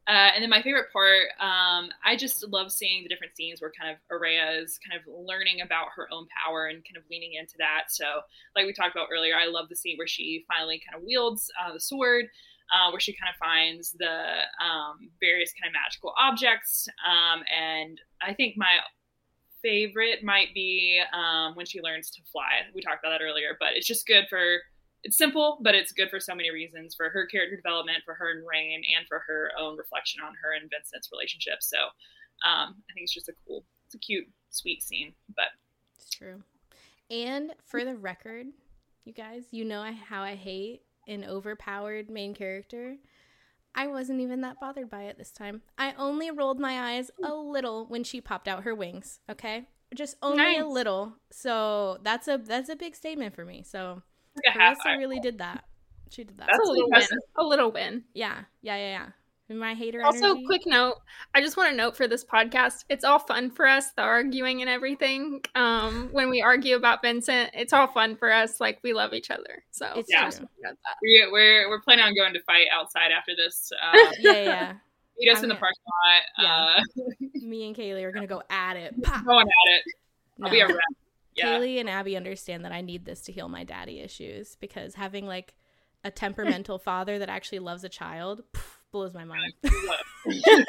Uh, 0.08 0.32
and 0.34 0.42
then 0.42 0.50
my 0.50 0.62
favorite 0.62 0.92
part, 0.94 1.28
um, 1.42 1.90
I 2.06 2.16
just 2.16 2.48
love 2.48 2.72
seeing 2.72 3.04
the 3.04 3.10
different 3.10 3.36
scenes 3.36 3.60
where 3.60 3.74
kind 3.78 3.92
of 3.92 3.98
Oraya 4.10 4.64
is 4.64 4.80
kind 4.80 4.98
of 4.98 5.06
learning 5.06 5.60
about 5.60 5.88
her 5.98 6.08
own 6.14 6.28
power 6.32 6.68
and 6.68 6.78
kind 6.78 6.96
of 6.96 7.04
leaning 7.12 7.34
into 7.34 7.56
that. 7.58 7.86
So, 7.90 8.22
like 8.56 8.66
we 8.66 8.72
talked 8.72 8.96
about 8.96 9.10
earlier, 9.12 9.36
I 9.36 9.48
love 9.48 9.68
the 9.68 9.76
scene 9.76 9.98
where 9.98 10.08
she 10.08 10.46
finally 10.48 10.82
kind 10.88 11.02
of 11.02 11.06
wields 11.06 11.52
uh, 11.60 11.74
the 11.74 11.80
sword, 11.82 12.28
uh, 12.72 12.90
where 12.92 13.02
she 13.02 13.14
kind 13.14 13.30
of 13.30 13.38
finds 13.38 13.92
the 14.00 14.48
um, 14.64 15.10
various 15.20 15.52
kind 15.62 15.70
of 15.70 15.74
magical 15.74 16.14
objects. 16.18 16.88
Um, 17.04 17.44
and 17.52 18.00
I 18.22 18.34
think 18.34 18.56
my 18.56 18.78
favorite 19.62 20.24
might 20.24 20.54
be 20.54 21.02
um, 21.12 21.56
when 21.56 21.66
she 21.66 21.82
learns 21.82 22.10
to 22.12 22.22
fly. 22.32 22.64
We 22.74 22.82
talked 22.82 23.04
about 23.04 23.18
that 23.20 23.24
earlier, 23.24 23.58
but 23.60 23.70
it's 23.76 23.88
just 23.88 24.08
good 24.08 24.26
for 24.30 24.60
it's 25.08 25.18
simple, 25.18 25.58
but 25.62 25.74
it's 25.74 25.94
good 25.94 26.10
for 26.10 26.20
so 26.20 26.36
many 26.36 26.52
reasons 26.52 26.94
for 26.94 27.10
her 27.10 27.26
character 27.28 27.56
development, 27.56 28.00
for 28.04 28.14
her 28.14 28.30
and 28.30 28.44
Raihn, 28.44 28.82
and 28.98 29.08
for 29.08 29.24
her 29.26 29.52
own 29.58 29.78
reflection 29.78 30.22
on 30.22 30.34
her 30.44 30.54
and 30.54 30.70
Vincent's 30.70 31.10
relationship. 31.14 31.60
So 31.62 31.78
um, 32.46 32.76
I 32.90 32.94
think 32.94 33.06
it's 33.06 33.14
just 33.14 33.30
a 33.30 33.34
cool, 33.48 33.64
it's 33.86 33.96
a 33.96 34.00
cute, 34.00 34.28
sweet 34.50 34.84
scene. 34.84 35.14
But 35.34 35.46
it's 35.96 36.10
true. 36.10 36.44
And 37.10 37.54
for 37.66 37.86
the 37.86 37.96
record, 37.96 38.48
you 39.06 39.14
guys, 39.14 39.46
you 39.52 39.64
know 39.64 39.90
how 40.10 40.24
I 40.24 40.36
hate 40.36 40.82
an 41.08 41.24
overpowered 41.24 42.10
main 42.10 42.36
character. 42.36 42.98
I 43.74 43.88
wasn't 43.88 44.20
even 44.20 44.42
that 44.42 44.60
bothered 44.60 44.90
by 44.90 45.04
it 45.04 45.18
this 45.18 45.32
time. 45.32 45.62
I 45.78 45.94
only 45.98 46.32
rolled 46.32 46.60
my 46.60 46.96
eyes 46.96 47.12
a 47.24 47.34
little 47.34 47.86
when 47.86 48.04
she 48.04 48.20
popped 48.20 48.50
out 48.50 48.64
her 48.64 48.76
wings. 48.76 49.22
Okay, 49.32 49.68
just 49.96 50.18
only 50.22 50.44
nice. 50.44 50.62
a 50.62 50.66
little. 50.66 51.14
So 51.32 52.00
that's 52.04 52.28
a 52.28 52.38
that's 52.38 52.68
a 52.68 52.76
big 52.76 52.94
statement 52.94 53.36
for 53.36 53.46
me. 53.46 53.64
So 53.64 54.02
like 54.46 54.56
a 54.56 54.60
half 54.60 54.78
really 54.86 55.20
did 55.20 55.40
that. 55.40 55.64
She 56.10 56.24
did 56.24 56.38
that. 56.38 56.48
That's 56.52 56.68
a 56.68 56.72
little 56.72 56.90
win. 56.90 57.08
A 57.38 57.44
little 57.44 57.72
win. 57.72 58.04
Yeah, 58.14 58.40
yeah, 58.62 58.78
yeah, 58.78 58.90
yeah. 58.90 59.08
My 59.50 59.76
hater. 59.76 60.04
Also, 60.04 60.32
energy. 60.32 60.46
quick 60.46 60.62
note: 60.66 60.96
I 61.34 61.42
just 61.42 61.56
want 61.56 61.70
to 61.70 61.76
note 61.76 61.96
for 61.96 62.06
this 62.08 62.26
podcast, 62.26 62.84
it's 62.90 63.06
all 63.06 63.20
fun 63.20 63.50
for 63.50 63.66
us, 63.66 63.92
the 63.94 64.02
arguing 64.02 64.62
and 64.62 64.70
everything. 64.70 65.42
Um, 65.56 66.10
when 66.12 66.30
we 66.30 66.42
argue 66.42 66.76
about 66.76 67.02
Vincent, 67.02 67.52
it's 67.54 67.72
all 67.72 67.88
fun 67.88 68.18
for 68.18 68.32
us. 68.32 68.60
Like 68.60 68.80
we 68.84 68.92
love 68.92 69.14
each 69.14 69.32
other. 69.32 69.64
So 69.72 69.90
it's 69.96 70.10
yeah, 70.12 70.30
we, 71.02 71.30
we're 71.32 71.70
we're 71.70 71.82
planning 71.82 72.04
on 72.04 72.14
going 72.14 72.34
to 72.34 72.44
fight 72.44 72.68
outside 72.74 73.12
after 73.18 73.32
this. 73.38 73.72
Uh, 73.82 73.98
yeah, 74.20 74.34
yeah. 74.34 74.74
Meet 75.18 75.32
us 75.32 75.38
I'm 75.38 75.46
in 75.46 75.50
the 75.50 75.56
parking 75.56 75.84
lot. 75.86 76.44
Yeah. 76.44 76.82
Uh, 76.82 77.26
Me 77.48 77.68
and 77.68 77.76
Kaylee 77.76 78.04
are 78.04 78.12
gonna 78.12 78.28
go 78.28 78.44
at 78.50 78.76
it. 78.76 78.94
Going 79.02 79.48
at 79.48 79.76
it. 79.76 79.84
I'll 80.44 80.50
no. 80.50 80.52
be 80.52 80.62
around 80.62 80.78
yeah. 81.38 81.46
Kaylee 81.46 81.80
and 81.80 81.90
Abby 81.90 82.18
understand 82.18 82.66
that 82.66 82.72
I 82.72 82.82
need 82.82 83.06
this 83.06 83.22
to 83.22 83.32
heal 83.32 83.48
my 83.50 83.64
daddy 83.64 84.00
issues 84.00 84.56
because 84.60 84.96
having 84.96 85.26
like 85.26 85.54
a 86.04 86.12
temperamental 86.12 86.80
father 86.84 87.20
that 87.20 87.30
actually 87.30 87.60
loves 87.60 87.84
a 87.84 87.90
child 87.90 88.44
pff, 88.54 88.62
blows 88.92 89.14
my 89.14 89.24
mind. 89.24 89.54
yeah, 90.26 90.64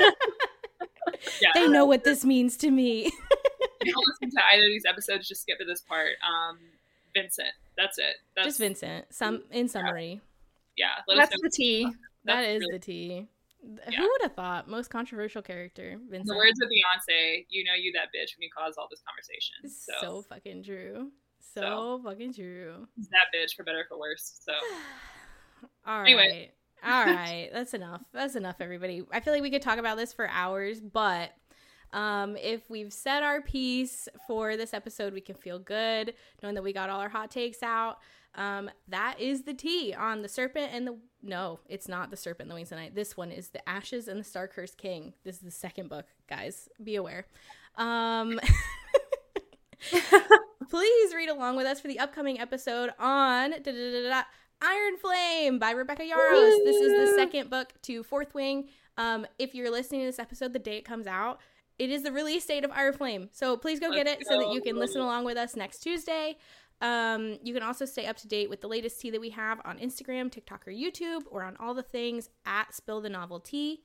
they 1.55 1.69
know 1.69 1.85
what 1.85 2.05
this 2.05 2.25
means 2.25 2.57
to 2.59 2.71
me. 2.71 3.11
don't 3.85 4.07
listen 4.07 4.31
to 4.31 4.43
either 4.53 4.65
of 4.65 4.69
these 4.69 4.85
episodes. 4.87 5.29
Just 5.29 5.43
skip 5.43 5.59
to 5.59 5.65
this 5.65 5.81
part. 5.81 6.13
Um, 6.27 6.59
Vincent. 7.15 7.49
That's 7.77 7.99
it. 7.99 8.17
That's, 8.37 8.49
just 8.49 8.59
Vincent. 8.59 9.07
Some 9.11 9.43
in 9.51 9.69
summary. 9.69 10.21
Yeah, 10.77 10.87
yeah 11.09 11.15
that's 11.17 11.41
the 11.41 11.51
tea. 11.51 11.91
That 12.25 12.45
is 12.45 12.61
really- 12.61 12.73
the 12.73 12.79
tea. 12.79 13.29
Yeah. 13.63 13.99
Who 13.99 14.03
would 14.03 14.23
have 14.23 14.35
thought? 14.35 14.69
Most 14.69 14.89
controversial 14.89 15.43
character. 15.43 15.99
Vincent. 16.09 16.29
The 16.29 16.37
words 16.37 16.59
of 16.63 16.69
Beyonce, 16.69 17.47
you 17.49 17.65
know 17.65 17.75
you 17.75 17.93
that 17.93 18.07
bitch 18.07 18.37
when 18.37 18.43
you 18.43 18.51
cause 18.57 18.75
all 18.79 18.89
this 18.91 19.03
conversation. 19.07 19.69
So, 19.69 19.93
so 20.01 20.23
fucking 20.23 20.63
true. 20.63 21.11
So, 21.55 21.61
so, 21.61 22.03
fucking 22.05 22.35
true. 22.35 22.87
That 22.97 23.27
bitch 23.35 23.55
for 23.57 23.65
better 23.65 23.85
for 23.89 23.99
worse. 23.99 24.41
So 24.45 24.53
all 25.87 26.01
right. 26.01 26.09
Anyway. 26.09 26.53
all 26.85 27.05
right. 27.05 27.51
That's 27.53 27.75
enough. 27.75 28.03
That's 28.13 28.37
enough, 28.37 28.57
everybody. 28.61 29.03
I 29.13 29.21
feel 29.21 29.33
like 29.33 29.43
we 29.43 29.51
could 29.51 29.63
talk 29.63 29.79
about 29.79 29.97
this 29.97 30.13
for 30.13 30.29
hours, 30.29 30.81
but 30.81 31.33
um, 31.93 32.37
if 32.37 32.69
we've 32.69 32.93
said 32.93 33.23
our 33.23 33.41
piece 33.41 34.09
for 34.27 34.57
this 34.57 34.75
episode, 34.75 35.15
we 35.15 35.21
can 35.21 35.35
feel 35.35 35.59
good 35.59 36.15
knowing 36.43 36.55
that 36.55 36.63
we 36.63 36.73
got 36.73 36.91
all 36.91 37.01
our 37.01 37.09
hot 37.09 37.31
takes 37.31 37.63
out. 37.63 37.99
Um, 38.39 38.71
that 38.87 39.19
is 39.19 39.43
the 39.43 39.53
tea 39.53 39.93
on 39.93 40.23
the 40.23 40.29
serpent 40.29 40.71
and 40.73 40.87
the 40.87 40.97
no, 41.21 41.59
it's 41.69 41.89
not 41.89 42.11
the 42.11 42.17
serpent 42.17 42.43
and 42.43 42.53
the 42.53 42.55
wings 42.55 42.71
of 42.71 42.79
night. 42.79 42.95
This 42.95 43.17
one 43.17 43.33
is 43.33 43.49
the 43.49 43.69
ashes 43.69 44.07
and 44.07 44.21
the 44.21 44.25
star 44.25 44.47
cursed 44.47 44.79
king. 44.79 45.13
This 45.25 45.37
is 45.37 45.43
the 45.43 45.51
second 45.51 45.89
book, 45.89 46.07
guys. 46.29 46.69
Be 46.83 46.95
aware. 46.95 47.27
Um, 47.75 48.39
please 50.71 51.15
read 51.15 51.29
along 51.29 51.57
with 51.57 51.67
us 51.67 51.81
for 51.81 51.89
the 51.89 51.99
upcoming 51.99 52.39
episode 52.39 52.91
on 53.01 53.55
Iron 54.63 54.97
Flame 55.01 55.59
by 55.59 55.73
Rebecca 55.73 56.03
Yarros. 56.03 56.65
This 56.65 56.77
is 56.77 57.11
the 57.11 57.17
second 57.17 57.51
book 57.51 57.73
to 57.83 58.05
Fourth 58.05 58.35
Wing. 58.35 58.69
Um, 58.97 59.27
if 59.41 59.53
you're 59.53 59.71
listening 59.71 60.03
to 60.03 60.07
this 60.07 60.21
episode, 60.21 60.53
the 60.53 60.61
date 60.61 60.85
comes 60.85 61.09
out. 61.09 61.41
It 61.79 61.91
is 61.91 62.03
the 62.03 62.13
release 62.13 62.45
date 62.45 62.65
of 62.65 62.73
Iron 62.73 62.93
Flame. 62.93 63.29
So 63.33 63.57
please 63.57 63.79
go 63.79 63.93
get 63.93 64.09
it 64.09 64.19
so 64.29 64.39
that 64.39 64.53
you 64.53 64.61
can 64.61 64.77
listen 64.77 65.01
along 65.01 65.25
with 65.25 65.37
us 65.37 65.55
next 65.55 65.79
Tuesday. 65.79 66.37
Um, 66.81 67.39
you 67.43 67.53
can 67.53 67.63
also 67.63 67.85
stay 67.85 68.07
up 68.07 68.17
to 68.19 68.29
date 68.29 68.49
with 68.49 68.61
the 68.61 68.69
latest 68.69 69.01
tea 69.01 69.11
that 69.11 69.21
we 69.21 69.31
have 69.31 69.61
on 69.65 69.79
Instagram, 69.79 70.31
TikTok, 70.31 70.67
or 70.67 70.71
YouTube, 70.71 71.23
or 71.31 71.43
on 71.43 71.57
all 71.59 71.75
the 71.75 71.83
things 71.83 72.31
at 72.47 72.75
Spill 72.75 73.01
the 73.01 73.09
Novel 73.09 73.41
Tea. 73.41 73.83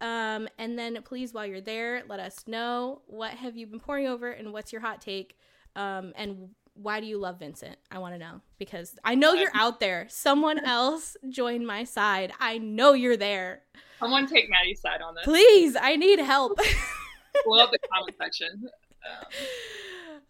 Um, 0.00 0.48
and 0.58 0.78
then 0.78 0.98
please, 1.02 1.32
while 1.32 1.46
you're 1.46 1.60
there, 1.60 2.02
let 2.08 2.20
us 2.20 2.44
know 2.46 3.02
what 3.06 3.32
have 3.32 3.56
you 3.56 3.66
been 3.66 3.80
pouring 3.80 4.06
over 4.06 4.30
and 4.30 4.52
what's 4.52 4.72
your 4.72 4.82
hot 4.82 5.00
take. 5.00 5.38
Um, 5.76 6.12
and 6.16 6.50
why 6.74 7.00
do 7.00 7.06
you 7.06 7.18
love 7.18 7.38
Vincent? 7.38 7.76
I 7.90 7.98
want 7.98 8.14
to 8.14 8.18
know 8.18 8.40
because 8.58 8.96
I 9.04 9.14
know 9.14 9.32
you're 9.32 9.50
out 9.54 9.80
there. 9.80 10.06
Someone 10.10 10.58
else 10.58 11.16
join 11.28 11.64
my 11.64 11.84
side. 11.84 12.32
I 12.40 12.58
know 12.58 12.92
you're 12.92 13.16
there. 13.16 13.62
Someone 13.98 14.26
take 14.26 14.50
Maddie's 14.50 14.80
side 14.80 15.00
on 15.00 15.14
this. 15.14 15.24
Please, 15.24 15.76
I 15.80 15.96
need 15.96 16.18
help. 16.18 16.58
Blow 17.44 17.60
up 17.60 17.70
the 17.70 17.78
comment 17.92 18.16
section. 18.18 18.68
Um, 19.08 19.26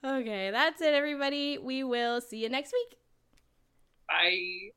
okay, 0.05 0.51
that's 0.51 0.81
it, 0.81 0.95
everybody. 0.95 1.59
We 1.59 1.85
will 1.85 2.21
see 2.21 2.39
you 2.39 2.49
next 2.49 2.73
week. 2.73 2.99
Bye. 4.09 4.73